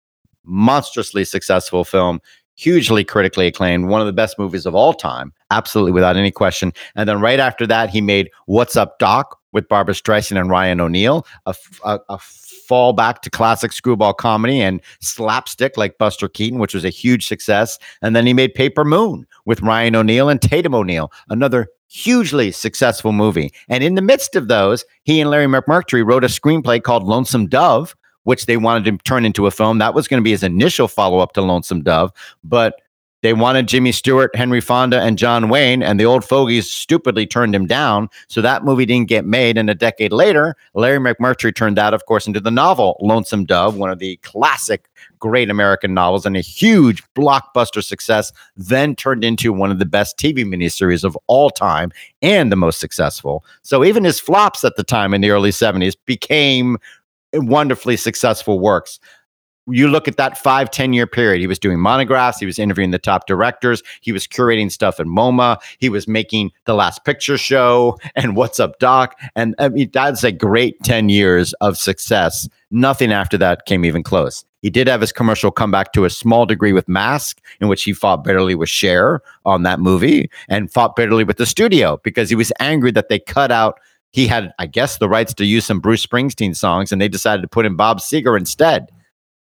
monstrously 0.45 1.25
successful 1.25 1.85
film 1.85 2.21
hugely 2.55 3.05
critically 3.05 3.47
acclaimed, 3.47 3.89
one 3.89 4.01
of 4.01 4.07
the 4.07 4.13
best 4.13 4.39
movies 4.39 4.67
of 4.67 4.75
all 4.75 4.95
time, 4.95 5.33
absolutely 5.51 5.93
without 5.93 6.17
any 6.17 6.31
question. 6.31 6.73
And 6.95 7.09
then 7.09 7.21
right 7.21 7.41
after 7.41 7.67
that, 7.67 7.91
he 7.91 8.01
made 8.01 8.31
What's 8.47 8.77
Up 8.77 8.99
Doc 8.99 9.39
with 9.53 9.69
Barbra 9.69 9.95
Streisand 9.95 10.41
and 10.41 10.51
Ryan 10.51 10.81
O'Neal, 10.81 11.27
a, 11.47 11.55
a, 11.85 12.01
a 12.09 12.19
fallback 12.19 13.21
to 13.21 13.31
classic 13.31 13.73
screwball 13.73 14.15
comedy 14.15 14.61
and 14.61 14.81
slapstick 15.01 15.77
like 15.77 15.99
Buster 15.99 16.29
Keaton, 16.29 16.59
which 16.59 16.75
was 16.75 16.85
a 16.85 16.91
huge 16.91 17.27
success. 17.27 17.79
And 18.01 18.17
then 18.17 18.27
he 18.27 18.33
made 18.33 18.55
Paper 18.55 18.85
Moon 18.85 19.27
with 19.45 19.61
Ryan 19.61 19.97
O'Neal 19.97 20.29
and 20.29 20.41
Tatum 20.41 20.75
O'Neal, 20.75 21.13
another 21.29 21.69
hugely 21.89 22.51
successful 22.51 23.13
movie. 23.13 23.53
And 23.69 23.85
in 23.85 23.95
the 23.95 24.03
midst 24.03 24.35
of 24.35 24.49
those, 24.49 24.85
he 25.05 25.21
and 25.21 25.29
Larry 25.29 25.47
McMurtry 25.47 26.07
wrote 26.07 26.25
a 26.25 26.29
screenplay 26.29 26.83
called 26.83 27.05
Lonesome 27.05 27.47
Dove, 27.47 27.95
which 28.25 28.47
they 28.47 28.57
wanted 28.57 28.85
to 28.85 29.05
turn 29.05 29.25
into 29.25 29.47
a 29.47 29.51
film. 29.51 29.79
That 29.79 29.95
was 29.95 30.09
going 30.09 30.21
to 30.21 30.25
be 30.25 30.31
his 30.31 30.43
initial 30.43 30.89
follow 30.89 31.19
up 31.19 31.33
to 31.33 31.43
Lonesome 31.43 31.83
Dove, 31.83 32.13
but 32.45 32.81
they 33.23 33.33
wanted 33.35 33.69
Jimmy 33.69 33.93
Stewart, 33.93 34.35
Henry 34.35 34.61
Fonda, 34.61 35.01
and 35.01 35.17
John 35.17 35.49
Wayne, 35.49 35.81
and 35.81 35.99
the 35.99 36.05
old 36.05 36.25
fogies 36.25 36.69
stupidly 36.69 37.25
turned 37.25 37.55
him 37.55 37.67
down. 37.67 38.09
So 38.27 38.43
that 38.43 38.65
movie 38.65 38.85
didn't 38.85 39.09
get 39.09 39.25
made. 39.25 39.57
And 39.57 39.71
a 39.71 39.77
decade 39.77 40.13
later, 40.13 40.57
Larry 40.75 40.99
McMurtry 40.99 41.55
turned 41.55 41.77
that, 41.77 41.95
of 41.95 42.05
course, 42.07 42.27
into 42.27 42.41
the 42.41 42.51
novel 42.51 42.97
Lonesome 43.01 43.45
Dove, 43.45 43.77
one 43.77 43.91
of 43.91 44.01
the 44.01 44.17
classic 44.19 44.89
great 45.21 45.51
American 45.51 45.95
novels 45.95 46.27
and 46.27 46.37
a 46.37 46.41
huge 46.41 47.03
blockbuster 47.15 47.83
success, 47.83 48.33
then 48.57 48.97
turned 48.97 49.23
into 49.23 49.53
one 49.53 49.71
of 49.71 49.79
the 49.79 49.87
best 49.87 50.19
TV 50.19 50.45
miniseries 50.45 51.05
of 51.05 51.17
all 51.29 51.49
time 51.49 51.93
and 52.23 52.51
the 52.51 52.57
most 52.57 52.81
successful. 52.81 53.45
So 53.63 53.85
even 53.85 54.03
his 54.03 54.19
flops 54.19 54.65
at 54.65 54.75
the 54.75 54.83
time 54.83 55.15
in 55.15 55.21
the 55.21 55.31
early 55.31 55.51
70s 55.51 55.95
became 56.07 56.77
wonderfully 57.35 57.97
successful 57.97 58.59
works. 58.59 58.99
You 59.69 59.87
look 59.87 60.09
at 60.09 60.17
that 60.17 60.39
five, 60.39 60.73
10 60.73 60.93
year 60.93 61.07
period, 61.07 61.41
he 61.41 61.47
was 61.47 61.59
doing 61.59 61.79
monographs, 61.79 62.41
he 62.41 62.47
was 62.47 62.59
interviewing 62.59 62.91
the 62.91 62.99
top 62.99 63.29
directors, 63.29 63.81
he 64.01 64.11
was 64.11 64.27
curating 64.27 64.73
stuff 64.73 64.99
in 64.99 65.09
MoMA, 65.09 65.61
he 65.79 65.89
was 65.89 66.09
making 66.09 66.51
The 66.65 66.75
Last 66.75 67.05
Picture 67.05 67.39
Show 67.39 67.97
and 68.17 68.35
What's 68.35 68.59
Up 68.59 68.81
Doc. 68.81 69.17
And 69.37 69.55
I 69.61 69.69
mean, 69.69 69.91
that's 69.93 70.25
a 70.25 70.33
great 70.33 70.83
10 70.83 71.09
years 71.09 71.53
of 71.55 71.79
success. 71.79 72.49
Nothing 72.73 73.13
after 73.13 73.39
that 73.39 73.67
came 73.67 73.85
even 73.85 74.03
close. 74.03 74.45
He 74.63 74.71
did 74.71 74.87
have 74.89 75.01
his 75.01 75.13
commercial 75.13 75.51
comeback 75.51 75.93
to 75.93 76.05
a 76.05 76.11
small 76.11 76.47
degree 76.47 76.73
with 76.73 76.89
Mask, 76.89 77.41
in 77.61 77.67
which 77.69 77.83
he 77.83 77.93
fought 77.93 78.25
bitterly 78.25 78.55
with 78.55 78.69
Cher 78.69 79.21
on 79.45 79.65
that 79.65 79.81
movie 79.81 80.31
and 80.49 80.73
fought 80.73 80.95
bitterly 80.97 81.25
with 81.25 81.37
the 81.37 81.47
studio 81.47 82.01
because 82.05 82.31
he 82.31 82.37
was 82.37 82.53
angry 82.61 82.93
that 82.93 83.09
they 83.09 83.19
cut 83.19 83.51
out 83.51 83.81
he 84.13 84.27
had, 84.27 84.53
I 84.59 84.67
guess, 84.67 84.99
the 84.99 85.09
rights 85.09 85.35
to 85.35 85.45
use 85.45 85.65
some 85.65 85.81
Bruce 85.81 86.07
Springsteen 86.07 86.55
songs, 86.55 86.93
and 86.93 87.01
they 87.01 87.09
decided 87.09 87.43
to 87.43 87.49
put 87.49 87.67
in 87.67 87.77
Bob 87.77 87.99
Seger 87.99 88.39
instead. 88.39 88.91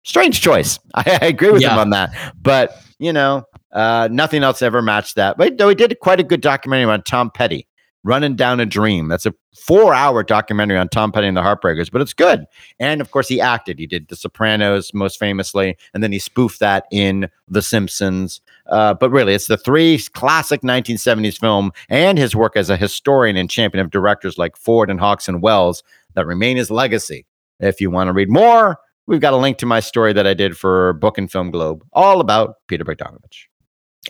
Strange 0.03 0.41
choice. 0.41 0.79
I, 0.95 1.19
I 1.23 1.27
agree 1.27 1.51
with 1.51 1.63
him 1.63 1.79
on 1.79 1.91
that, 1.91 2.35
but 2.41 2.81
you 2.99 3.13
know, 3.13 3.45
uh, 3.73 4.09
nothing 4.11 4.43
else 4.43 4.63
ever 4.63 4.81
matched 4.81 5.17
that. 5.17 5.37
But 5.37 5.59
though 5.59 5.69
he 5.69 5.75
did 5.75 5.99
quite 6.01 6.21
a 6.21 6.25
good 6.25 6.41
documentary 6.41 6.91
on 6.91 7.03
Tom 7.03 7.31
Petty, 7.31 7.67
"Running 8.03 8.35
Down 8.37 8.59
a 8.61 8.67
Dream." 8.67 9.09
That's 9.09 9.27
a 9.27 9.35
four-hour 9.59 10.23
documentary 10.23 10.79
on 10.79 10.89
Tom 10.89 11.13
Petty 11.13 11.27
and 11.27 11.37
the 11.37 11.43
Heartbreakers, 11.43 11.91
but 11.91 12.01
it's 12.01 12.15
good. 12.15 12.47
And 12.79 13.01
of 13.01 13.11
course, 13.11 13.29
he 13.29 13.41
acted. 13.41 13.79
He 13.79 13.87
did 13.87 14.09
The 14.09 14.17
Sopranos 14.17 14.95
most 14.95 15.19
famously, 15.19 15.77
and 15.93 16.03
then 16.03 16.13
he 16.13 16.19
spoofed 16.19 16.61
that 16.61 16.87
in 16.91 17.29
The 17.49 17.63
Simpsons. 17.63 18.41
Uh, 18.69 18.95
but 18.95 19.11
really, 19.11 19.35
it's 19.35 19.47
the 19.47 19.57
three 19.57 19.99
classic 20.13 20.63
1970s 20.63 21.39
film 21.39 21.73
and 21.89 22.19
his 22.19 22.35
work 22.35 22.57
as 22.57 22.71
a 22.71 22.77
historian 22.77 23.37
and 23.37 23.51
champion 23.51 23.85
of 23.85 23.91
directors 23.91 24.39
like 24.39 24.57
Ford 24.57 24.91
and 24.91 25.01
Hawks 25.01 25.29
and 25.29 25.43
Welles 25.43 25.83
that 26.15 26.27
remain 26.27 26.57
his 26.57 26.71
legacy. 26.71 27.27
If 27.61 27.81
you 27.81 27.91
want 27.91 28.09
to 28.09 28.13
read 28.13 28.29
more, 28.29 28.79
we've 29.07 29.21
got 29.21 29.33
a 29.33 29.37
link 29.37 29.59
to 29.59 29.67
my 29.67 29.81
story 29.81 30.13
that 30.13 30.27
I 30.27 30.35
did 30.35 30.57
for 30.57 30.95
Book 30.95 31.19
and 31.19 31.31
Film 31.31 31.51
Globe, 31.51 31.85
all 31.93 32.21
about 32.21 32.57
Peter 32.67 32.85
Bogdanovich. 32.85 33.45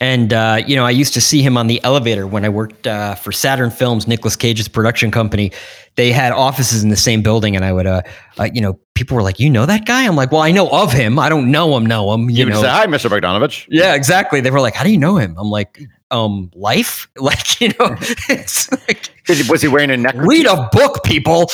And 0.01 0.33
uh, 0.33 0.63
you 0.67 0.77
know, 0.77 0.85
I 0.85 0.91
used 0.91 1.15
to 1.15 1.21
see 1.21 1.43
him 1.43 1.57
on 1.57 1.69
the 1.69 1.83
elevator 1.83 2.27
when 2.27 2.45
I 2.45 2.49
worked 2.49 2.87
uh, 2.87 3.15
for 3.15 3.33
Saturn 3.33 3.71
Films, 3.71 4.07
Nicolas 4.07 4.37
Cage's 4.37 4.69
production 4.69 5.11
company. 5.11 5.53
They 5.97 6.13
had 6.13 6.33
offices 6.33 6.83
in 6.85 6.91
the 6.91 6.97
same 6.97 7.23
building, 7.23 7.57
and 7.57 7.65
I 7.65 7.73
would, 7.73 7.87
uh, 7.87 8.03
uh, 8.39 8.49
you 8.53 8.61
know, 8.61 8.79
people 8.95 9.17
were 9.17 9.23
like, 9.23 9.41
"You 9.41 9.49
know 9.51 9.65
that 9.67 9.87
guy?" 9.87 10.07
I'm 10.07 10.15
like, 10.17 10.31
"Well, 10.31 10.43
I 10.43 10.51
know 10.53 10.69
of 10.69 10.93
him. 10.93 11.19
I 11.19 11.29
don't 11.29 11.51
know 11.51 11.77
him. 11.77 11.87
Know 11.87 12.13
him. 12.13 12.29
You, 12.31 12.37
You 12.37 12.45
would 12.47 12.55
know." 12.55 12.63
say, 12.63 12.69
"Hi, 12.69 12.87
Mr. 12.87 13.09
Bogdanovich." 13.11 13.67
yeah, 13.71 13.95
exactly. 13.95 14.41
They 14.41 14.51
were 14.51 14.61
like, 14.61 14.75
"How 14.75 14.85
do 14.85 14.91
you 14.91 14.99
know 14.99 15.17
him?" 15.17 15.35
I'm 15.39 15.49
like, 15.51 15.81
"Um, 16.11 16.51
life. 16.55 17.09
Like, 17.19 17.61
you 17.61 17.69
know, 17.69 17.97
it's 18.29 18.71
like 18.87 19.11
Was 19.49 19.63
he 19.63 19.69
wearing 19.69 19.91
a 19.91 19.97
neckerchief? 19.97 20.29
read 20.29 20.47
a 20.47 20.69
book, 20.73 21.03
people." 21.03 21.51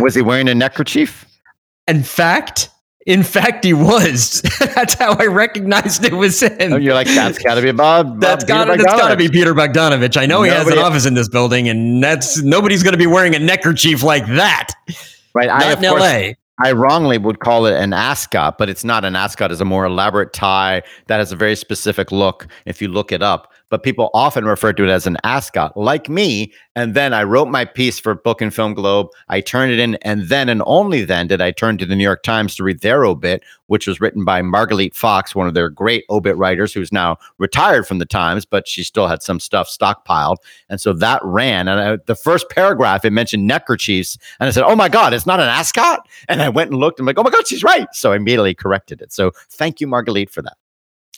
Was 0.00 0.14
he 0.14 0.22
wearing 0.22 0.48
a 0.48 0.54
neckerchief? 0.54 1.26
In 1.88 2.02
fact, 2.02 2.68
in 3.06 3.22
fact, 3.22 3.64
he 3.64 3.72
was. 3.72 4.42
That's 4.74 4.94
how 4.94 5.14
I 5.18 5.26
recognized 5.26 6.04
it 6.04 6.12
was 6.12 6.40
him. 6.42 6.72
Oh, 6.72 6.76
you're 6.76 6.94
like, 6.94 7.08
that's 7.08 7.38
got 7.38 7.54
to 7.56 7.62
be 7.62 7.72
Bob. 7.72 8.20
That's 8.20 8.44
got 8.44 8.66
Peter 8.68 8.82
that's 8.82 9.00
got 9.00 9.08
to 9.10 9.16
be 9.16 9.28
Peter 9.28 9.54
Bogdanovich. 9.54 10.16
I 10.16 10.26
know 10.26 10.42
he 10.42 10.50
has 10.50 10.64
Nobody- 10.64 10.80
an 10.80 10.84
office 10.86 11.06
in 11.06 11.14
this 11.14 11.28
building, 11.28 11.68
and 11.68 12.02
that's 12.02 12.42
nobody's 12.42 12.82
going 12.82 12.92
to 12.92 12.98
be 12.98 13.06
wearing 13.06 13.34
a 13.34 13.38
neckerchief 13.38 14.02
like 14.02 14.26
that. 14.26 14.68
right. 15.34 15.48
I, 15.48 15.58
Not 15.58 15.72
of 15.78 15.82
in 15.82 15.90
course, 15.90 16.02
L.A. 16.02 16.36
I 16.64 16.72
wrongly 16.72 17.18
would 17.18 17.40
call 17.40 17.66
it 17.66 17.74
an 17.74 17.92
ascot, 17.92 18.56
but 18.58 18.68
it's 18.68 18.84
not 18.84 19.04
an 19.04 19.16
ascot. 19.16 19.50
It's 19.50 19.60
a 19.60 19.64
more 19.64 19.84
elaborate 19.84 20.32
tie 20.32 20.82
that 21.08 21.18
has 21.18 21.32
a 21.32 21.36
very 21.36 21.56
specific 21.56 22.12
look 22.12 22.46
if 22.66 22.80
you 22.80 22.88
look 22.88 23.10
it 23.10 23.22
up. 23.22 23.51
But 23.72 23.82
people 23.82 24.10
often 24.12 24.44
refer 24.44 24.74
to 24.74 24.84
it 24.84 24.90
as 24.90 25.06
an 25.06 25.16
ascot, 25.24 25.74
like 25.78 26.06
me. 26.10 26.52
And 26.76 26.92
then 26.92 27.14
I 27.14 27.22
wrote 27.22 27.48
my 27.48 27.64
piece 27.64 27.98
for 27.98 28.14
Book 28.14 28.42
and 28.42 28.52
Film 28.52 28.74
Globe. 28.74 29.06
I 29.30 29.40
turned 29.40 29.72
it 29.72 29.78
in, 29.78 29.94
and 30.02 30.28
then 30.28 30.50
and 30.50 30.62
only 30.66 31.06
then 31.06 31.26
did 31.26 31.40
I 31.40 31.52
turn 31.52 31.78
to 31.78 31.86
the 31.86 31.96
New 31.96 32.04
York 32.04 32.22
Times 32.22 32.54
to 32.56 32.64
read 32.64 32.80
their 32.80 33.06
obit, 33.06 33.42
which 33.68 33.86
was 33.86 33.98
written 33.98 34.26
by 34.26 34.42
Margalit 34.42 34.94
Fox, 34.94 35.34
one 35.34 35.46
of 35.46 35.54
their 35.54 35.70
great 35.70 36.04
obit 36.10 36.36
writers 36.36 36.74
who's 36.74 36.92
now 36.92 37.16
retired 37.38 37.86
from 37.86 37.96
the 37.96 38.04
Times, 38.04 38.44
but 38.44 38.68
she 38.68 38.84
still 38.84 39.06
had 39.06 39.22
some 39.22 39.40
stuff 39.40 39.70
stockpiled. 39.70 40.36
And 40.68 40.78
so 40.78 40.92
that 40.92 41.22
ran. 41.24 41.66
And 41.66 41.80
I, 41.80 41.96
the 42.04 42.14
first 42.14 42.50
paragraph, 42.50 43.06
it 43.06 43.10
mentioned 43.14 43.46
neckerchiefs. 43.46 44.18
And 44.38 44.48
I 44.48 44.50
said, 44.50 44.64
Oh 44.64 44.76
my 44.76 44.90
God, 44.90 45.14
it's 45.14 45.24
not 45.24 45.40
an 45.40 45.48
ascot. 45.48 46.06
And 46.28 46.42
I 46.42 46.50
went 46.50 46.72
and 46.72 46.78
looked 46.78 46.98
and 46.98 47.04
I'm 47.04 47.06
like, 47.06 47.18
Oh 47.18 47.22
my 47.22 47.30
God, 47.30 47.48
she's 47.48 47.64
right. 47.64 47.88
So 47.94 48.12
I 48.12 48.16
immediately 48.16 48.54
corrected 48.54 49.00
it. 49.00 49.14
So 49.14 49.32
thank 49.48 49.80
you, 49.80 49.86
Margalit, 49.86 50.28
for 50.28 50.42
that. 50.42 50.58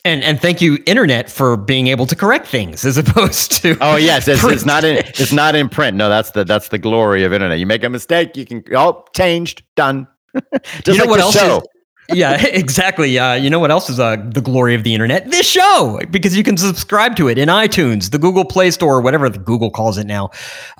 And 0.06 0.22
and 0.22 0.38
thank 0.40 0.60
you, 0.60 0.78
internet, 0.84 1.30
for 1.30 1.56
being 1.56 1.86
able 1.86 2.04
to 2.06 2.14
correct 2.14 2.46
things 2.46 2.84
as 2.84 2.98
opposed 3.04 3.52
to. 3.62 3.76
Oh 3.80 3.96
yes, 3.96 4.28
it's, 4.28 4.44
it's 4.44 4.64
not 4.66 4.84
in 4.84 4.98
it's 4.98 5.32
not 5.32 5.54
in 5.54 5.68
print. 5.70 5.96
No, 5.96 6.08
that's 6.10 6.32
the 6.32 6.44
that's 6.44 6.68
the 6.68 6.78
glory 6.78 7.24
of 7.24 7.32
internet. 7.32 7.58
You 7.58 7.66
make 7.66 7.82
a 7.84 7.88
mistake, 7.88 8.36
you 8.36 8.44
can 8.44 8.62
oh 8.76 9.04
changed, 9.16 9.62
done. 9.76 10.06
Just 10.84 10.86
You 10.86 10.94
know 10.98 11.00
like 11.04 11.08
what 11.10 11.20
else 11.20 11.34
show. 11.34 11.58
is- 11.58 11.68
yeah, 12.12 12.38
exactly. 12.48 13.18
Uh, 13.18 13.32
you 13.32 13.48
know 13.48 13.58
what 13.58 13.70
else 13.70 13.88
is 13.88 13.98
uh, 13.98 14.16
the 14.28 14.42
glory 14.42 14.74
of 14.74 14.84
the 14.84 14.92
internet? 14.92 15.30
This 15.30 15.48
show, 15.48 15.98
because 16.10 16.36
you 16.36 16.42
can 16.44 16.58
subscribe 16.58 17.16
to 17.16 17.28
it 17.28 17.38
in 17.38 17.48
iTunes, 17.48 18.10
the 18.10 18.18
Google 18.18 18.44
Play 18.44 18.70
Store, 18.72 19.00
whatever 19.00 19.30
the 19.30 19.38
Google 19.38 19.70
calls 19.70 19.96
it 19.96 20.06
now, 20.06 20.28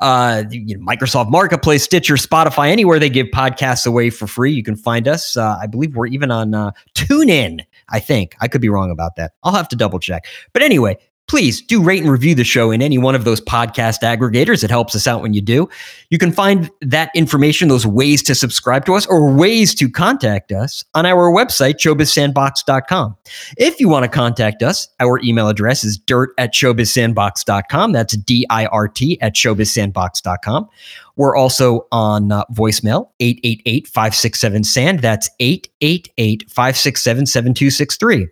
uh, 0.03 0.45
you 0.51 0.77
know, 0.77 0.85
Microsoft 0.85 1.31
Marketplace, 1.31 1.83
Stitcher, 1.83 2.17
Spotify, 2.17 2.69
anywhere 2.69 2.99
they 2.99 3.09
give 3.09 3.29
podcasts 3.29 3.87
away 3.87 4.11
for 4.11 4.27
free. 4.27 4.53
You 4.53 4.63
can 4.63 4.77
find 4.77 5.09
us. 5.09 5.35
Uh, 5.35 5.57
I 5.59 5.67
believe 5.67 5.97
we're 5.97 6.09
even 6.09 6.31
on 6.31 6.53
uh, 6.53 6.73
TuneIn. 6.95 7.61
I 7.91 8.01
think 8.01 8.35
I 8.41 8.49
could 8.49 8.61
be 8.61 8.69
wrong 8.69 8.91
about 8.91 9.17
that. 9.17 9.33
I'll 9.43 9.55
have 9.55 9.69
to 9.69 9.77
double 9.77 9.99
check. 9.99 10.27
But 10.53 10.63
anyway, 10.63 10.97
please 11.27 11.63
do 11.63 11.83
rate 11.83 12.03
and 12.03 12.11
review 12.11 12.35
the 12.35 12.45
show 12.45 12.71
in 12.71 12.83
any 12.83 12.99
one 12.99 13.15
of 13.15 13.25
those 13.25 13.41
podcast 13.41 14.03
aggregators. 14.03 14.63
It 14.63 14.71
helps 14.71 14.95
us 14.95 15.07
out 15.07 15.23
when 15.23 15.33
you 15.33 15.41
do. 15.41 15.69
You 16.11 16.19
can 16.19 16.33
find 16.33 16.71
that 16.83 17.11
information, 17.15 17.69
those 17.69 17.87
ways 17.87 18.23
to 18.25 18.35
subscribe 18.35 18.85
to 18.87 18.95
us 18.95 19.07
or 19.07 19.33
ways 19.33 19.75
to 19.77 19.89
contact 19.89 20.53
us 20.53 20.85
on 20.95 21.07
our 21.07 21.31
website, 21.31 21.77
showbizsandbox.com. 21.77 23.17
If 23.57 23.81
you 23.81 23.89
want 23.89 24.05
to 24.05 24.09
contact 24.11 24.63
us, 24.63 24.89
our 25.01 25.21
email 25.23 25.49
address 25.49 25.83
is 25.83 25.97
dirt 25.97 26.31
at 26.37 26.53
showbizsandbox.com. 26.53 27.93
That's 27.93 28.17
D 28.17 28.47
I 28.51 28.67
R 28.67 28.89
T 28.89 29.21
at 29.21 29.35
showbizsandbox.com. 29.35 30.69
We're 31.17 31.37
also 31.37 31.87
on 31.93 32.33
uh, 32.33 32.45
voicemail, 32.53 33.11
888 33.21 33.87
567 33.87 34.65
SAND. 34.65 34.99
That's 35.01 35.31
888 35.41 36.51
567 36.51 37.27
7263. 37.27 38.29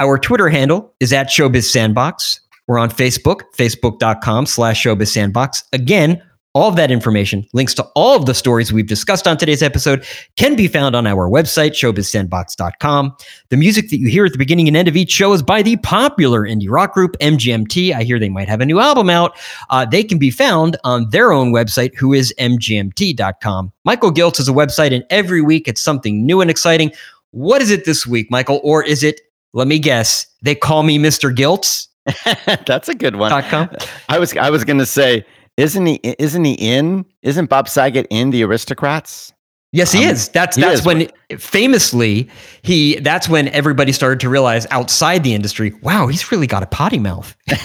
Our 0.00 0.18
Twitter 0.18 0.48
handle 0.48 0.94
is 1.00 1.12
at 1.12 1.28
Showbiz 1.28 1.64
Sandbox. 1.64 2.40
We're 2.66 2.78
on 2.78 2.90
Facebook, 2.90 3.40
facebook.com 3.56 4.46
slash 4.46 4.84
Showbiz 4.84 5.08
Sandbox. 5.08 5.64
Again, 5.72 6.22
all 6.54 6.68
of 6.68 6.76
that 6.76 6.90
information, 6.90 7.46
links 7.52 7.74
to 7.74 7.82
all 7.94 8.16
of 8.16 8.26
the 8.26 8.34
stories 8.34 8.72
we've 8.72 8.86
discussed 8.86 9.28
on 9.28 9.36
today's 9.36 9.62
episode, 9.62 10.04
can 10.36 10.56
be 10.56 10.66
found 10.66 10.96
on 10.96 11.06
our 11.06 11.28
website, 11.28 11.72
showbizsandbox.com. 11.72 13.16
The 13.50 13.56
music 13.56 13.90
that 13.90 13.98
you 13.98 14.08
hear 14.08 14.24
at 14.24 14.32
the 14.32 14.38
beginning 14.38 14.66
and 14.66 14.76
end 14.76 14.88
of 14.88 14.96
each 14.96 15.10
show 15.10 15.32
is 15.32 15.42
by 15.42 15.62
the 15.62 15.76
popular 15.78 16.42
indie 16.42 16.70
rock 16.70 16.94
group 16.94 17.16
MGMT. 17.20 17.92
I 17.92 18.02
hear 18.02 18.18
they 18.18 18.28
might 18.28 18.48
have 18.48 18.60
a 18.60 18.66
new 18.66 18.80
album 18.80 19.10
out. 19.10 19.38
Uh, 19.70 19.84
they 19.84 20.02
can 20.02 20.18
be 20.18 20.30
found 20.30 20.76
on 20.84 21.10
their 21.10 21.32
own 21.32 21.52
website, 21.52 21.94
who 21.96 22.12
is 22.12 22.34
mgmt.com. 22.38 23.72
Michael 23.84 24.12
Giltz 24.12 24.40
is 24.40 24.48
a 24.48 24.52
website, 24.52 24.94
and 24.94 25.04
every 25.10 25.42
week 25.42 25.68
it's 25.68 25.80
something 25.80 26.24
new 26.24 26.40
and 26.40 26.50
exciting. 26.50 26.90
What 27.32 27.60
is 27.60 27.70
it 27.70 27.84
this 27.84 28.06
week, 28.06 28.30
Michael? 28.30 28.60
Or 28.64 28.82
is 28.82 29.02
it, 29.02 29.20
let 29.52 29.68
me 29.68 29.78
guess, 29.78 30.26
they 30.42 30.54
call 30.54 30.82
me 30.82 30.98
Mr. 30.98 31.34
Giltz? 31.34 31.88
That's 32.66 32.88
a 32.88 32.94
good 32.94 33.16
one. 33.16 33.30
.com? 33.44 33.68
I 34.08 34.18
was 34.18 34.34
I 34.36 34.48
was 34.48 34.64
going 34.64 34.78
to 34.78 34.86
say 34.86 35.26
isn't 35.58 35.84
he? 35.84 35.96
Isn't 36.02 36.44
he 36.44 36.54
in? 36.54 37.04
Isn't 37.22 37.50
Bob 37.50 37.68
Saget 37.68 38.06
in 38.10 38.30
the 38.30 38.44
Aristocrats? 38.44 39.34
Yes, 39.72 39.92
he 39.92 40.04
um, 40.04 40.12
is. 40.12 40.30
That's 40.30 40.56
he 40.56 40.62
that's 40.62 40.80
is. 40.80 40.86
when 40.86 41.10
famously 41.36 42.30
he. 42.62 43.00
That's 43.00 43.28
when 43.28 43.48
everybody 43.48 43.92
started 43.92 44.20
to 44.20 44.30
realize 44.30 44.66
outside 44.70 45.24
the 45.24 45.34
industry, 45.34 45.72
wow, 45.82 46.06
he's 46.06 46.32
really 46.32 46.46
got 46.46 46.62
a 46.62 46.66
potty 46.66 46.98
mouth. 46.98 47.36
he 47.46 47.56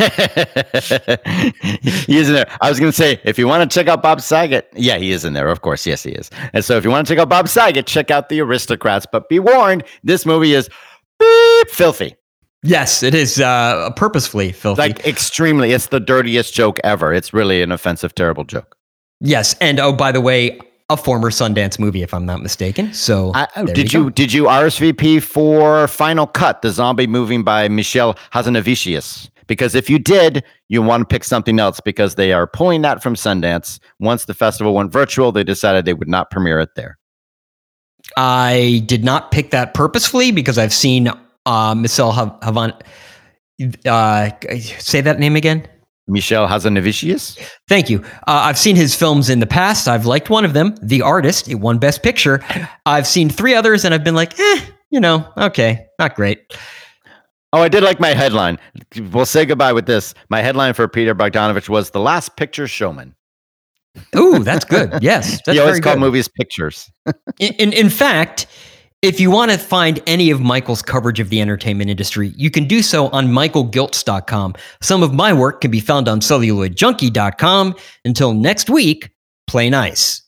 is 2.18 2.28
in 2.28 2.36
there. 2.36 2.48
I 2.60 2.68
was 2.68 2.80
going 2.80 2.92
to 2.92 2.98
say, 2.98 3.22
if 3.24 3.38
you 3.38 3.48
want 3.48 3.70
to 3.70 3.74
check 3.74 3.88
out 3.88 4.02
Bob 4.02 4.20
Saget, 4.20 4.68
yeah, 4.76 4.98
he 4.98 5.12
is 5.12 5.24
in 5.24 5.34
there. 5.34 5.48
Of 5.48 5.62
course, 5.62 5.86
yes, 5.86 6.04
he 6.04 6.12
is. 6.12 6.30
And 6.52 6.66
so, 6.66 6.76
if 6.76 6.84
you 6.84 6.90
want 6.90 7.08
to 7.08 7.14
check 7.14 7.22
out 7.22 7.30
Bob 7.30 7.48
Saget, 7.48 7.86
check 7.86 8.12
out 8.12 8.28
the 8.28 8.42
Aristocrats. 8.42 9.06
But 9.10 9.30
be 9.30 9.40
warned, 9.40 9.84
this 10.04 10.26
movie 10.26 10.56
is 10.56 10.68
beep, 11.20 11.70
filthy. 11.70 12.16
Yes, 12.64 13.04
it 13.04 13.14
is 13.14 13.40
uh, 13.40 13.92
purposefully 13.92 14.52
filthy. 14.52 14.82
Like 14.82 15.06
extremely. 15.06 15.74
It's 15.74 15.88
the 15.88 16.00
dirtiest 16.00 16.54
joke 16.54 16.80
ever. 16.84 17.14
It's 17.14 17.34
really 17.34 17.62
an 17.62 17.72
offensive, 17.72 18.16
terrible 18.16 18.46
joke. 18.46 18.78
Yes, 19.20 19.56
and 19.60 19.80
oh, 19.80 19.94
by 19.94 20.12
the 20.12 20.22
way, 20.22 20.60
a 20.90 20.98
former 20.98 21.30
Sundance 21.30 21.80
movie, 21.80 22.04
if 22.04 22.14
I'm 22.14 22.26
not 22.26 22.42
mistaken. 22.42 22.94
So, 22.94 23.32
I, 23.34 23.48
oh, 23.56 23.66
did 23.66 23.94
you, 23.94 24.06
you 24.06 24.10
did 24.12 24.34
you 24.34 24.44
RSVP 24.46 25.22
for 25.22 25.88
Final 25.88 26.28
Cut, 26.28 26.62
the 26.62 26.72
zombie 26.72 27.08
movie 27.08 27.42
by 27.42 27.68
Michel 27.68 28.16
Hazanavicius? 28.34 29.30
Because 29.48 29.76
if 29.76 29.90
you 29.90 30.00
did, 30.00 30.44
you 30.70 30.82
want 30.82 31.02
to 31.02 31.06
pick 31.06 31.24
something 31.24 31.60
else 31.60 31.80
because 31.82 32.16
they 32.16 32.32
are 32.32 32.48
pulling 32.48 32.82
that 32.84 33.04
from 33.04 33.16
Sundance. 33.16 33.80
Once 34.00 34.26
the 34.26 34.34
festival 34.34 34.74
went 34.74 34.92
virtual, 34.92 35.32
they 35.32 35.44
decided 35.44 35.86
they 35.86 35.94
would 35.94 36.08
not 36.08 36.32
premiere 36.32 36.60
it 36.60 36.70
there. 36.76 36.98
I 38.16 38.84
did 38.86 39.04
not 39.04 39.32
pick 39.32 39.52
that 39.52 39.74
purposefully 39.74 40.32
because 40.32 40.58
I've 40.58 40.74
seen 40.74 41.12
uh, 41.46 41.76
Michelle 41.76 42.14
Havan. 42.14 42.80
Uh, 43.86 44.30
say 44.80 45.02
that 45.02 45.20
name 45.20 45.36
again. 45.36 45.68
Michel 46.08 46.48
Hazanavicius. 46.48 47.40
Thank 47.70 47.90
you. 47.90 48.00
Uh, 48.28 48.44
I've 48.44 48.58
seen 48.58 48.76
his 48.76 48.94
films 48.94 49.30
in 49.30 49.40
the 49.40 49.48
past. 49.48 49.88
I've 49.88 50.06
liked 50.06 50.30
one 50.30 50.44
of 50.44 50.54
them, 50.54 50.76
The 50.82 51.02
Artist. 51.02 51.48
It 51.48 51.56
won 51.56 51.78
Best 51.78 52.04
Picture. 52.04 52.44
I've 52.86 53.08
seen 53.08 53.30
three 53.30 53.54
others, 53.56 53.86
and 53.86 53.94
I've 53.94 54.04
been 54.04 54.16
like, 54.16 54.38
eh, 54.38 54.66
you 54.90 55.00
know, 55.00 55.26
okay, 55.38 55.86
not 56.00 56.16
great. 56.16 56.40
Oh, 57.54 57.62
I 57.62 57.70
did 57.70 57.84
like 57.84 58.00
my 58.00 58.10
headline. 58.10 58.58
We'll 59.12 59.28
say 59.28 59.46
goodbye 59.46 59.74
with 59.74 59.86
this. 59.86 60.14
My 60.30 60.42
headline 60.42 60.74
for 60.74 60.88
Peter 60.88 61.14
Bogdanovich 61.14 61.70
was 61.70 61.92
"The 61.92 62.00
Last 62.00 62.36
Picture 62.36 62.68
Showman." 62.68 63.16
Ooh, 64.16 64.40
that's 64.40 64.66
good. 64.66 64.92
Yes, 65.02 65.40
that's 65.46 65.56
he 65.56 65.60
always 65.60 65.80
called 65.80 66.00
movies 66.00 66.28
pictures. 66.28 66.90
in, 67.40 67.54
in 67.60 67.74
in 67.74 67.90
fact, 67.92 68.48
if 69.04 69.20
you 69.20 69.30
want 69.30 69.52
to 69.52 69.58
find 69.58 70.02
any 70.08 70.32
of 70.32 70.40
Michael's 70.40 70.82
coverage 70.82 71.20
of 71.20 71.30
the 71.30 71.42
entertainment 71.42 71.90
industry, 71.90 72.30
you 72.38 72.50
can 72.50 72.66
do 72.66 72.82
so 72.82 73.10
on 73.10 73.28
michaelgiltz.com. 73.28 74.56
Some 74.82 75.04
of 75.04 75.14
my 75.14 75.34
work 75.34 75.60
can 75.60 75.72
be 75.72 75.82
found 75.82 76.08
on 76.08 76.22
celluloidjunkie.com. 76.22 77.76
Until 78.06 78.34
next 78.34 78.70
week, 78.70 79.10
play 79.46 79.70
nice. 79.70 80.22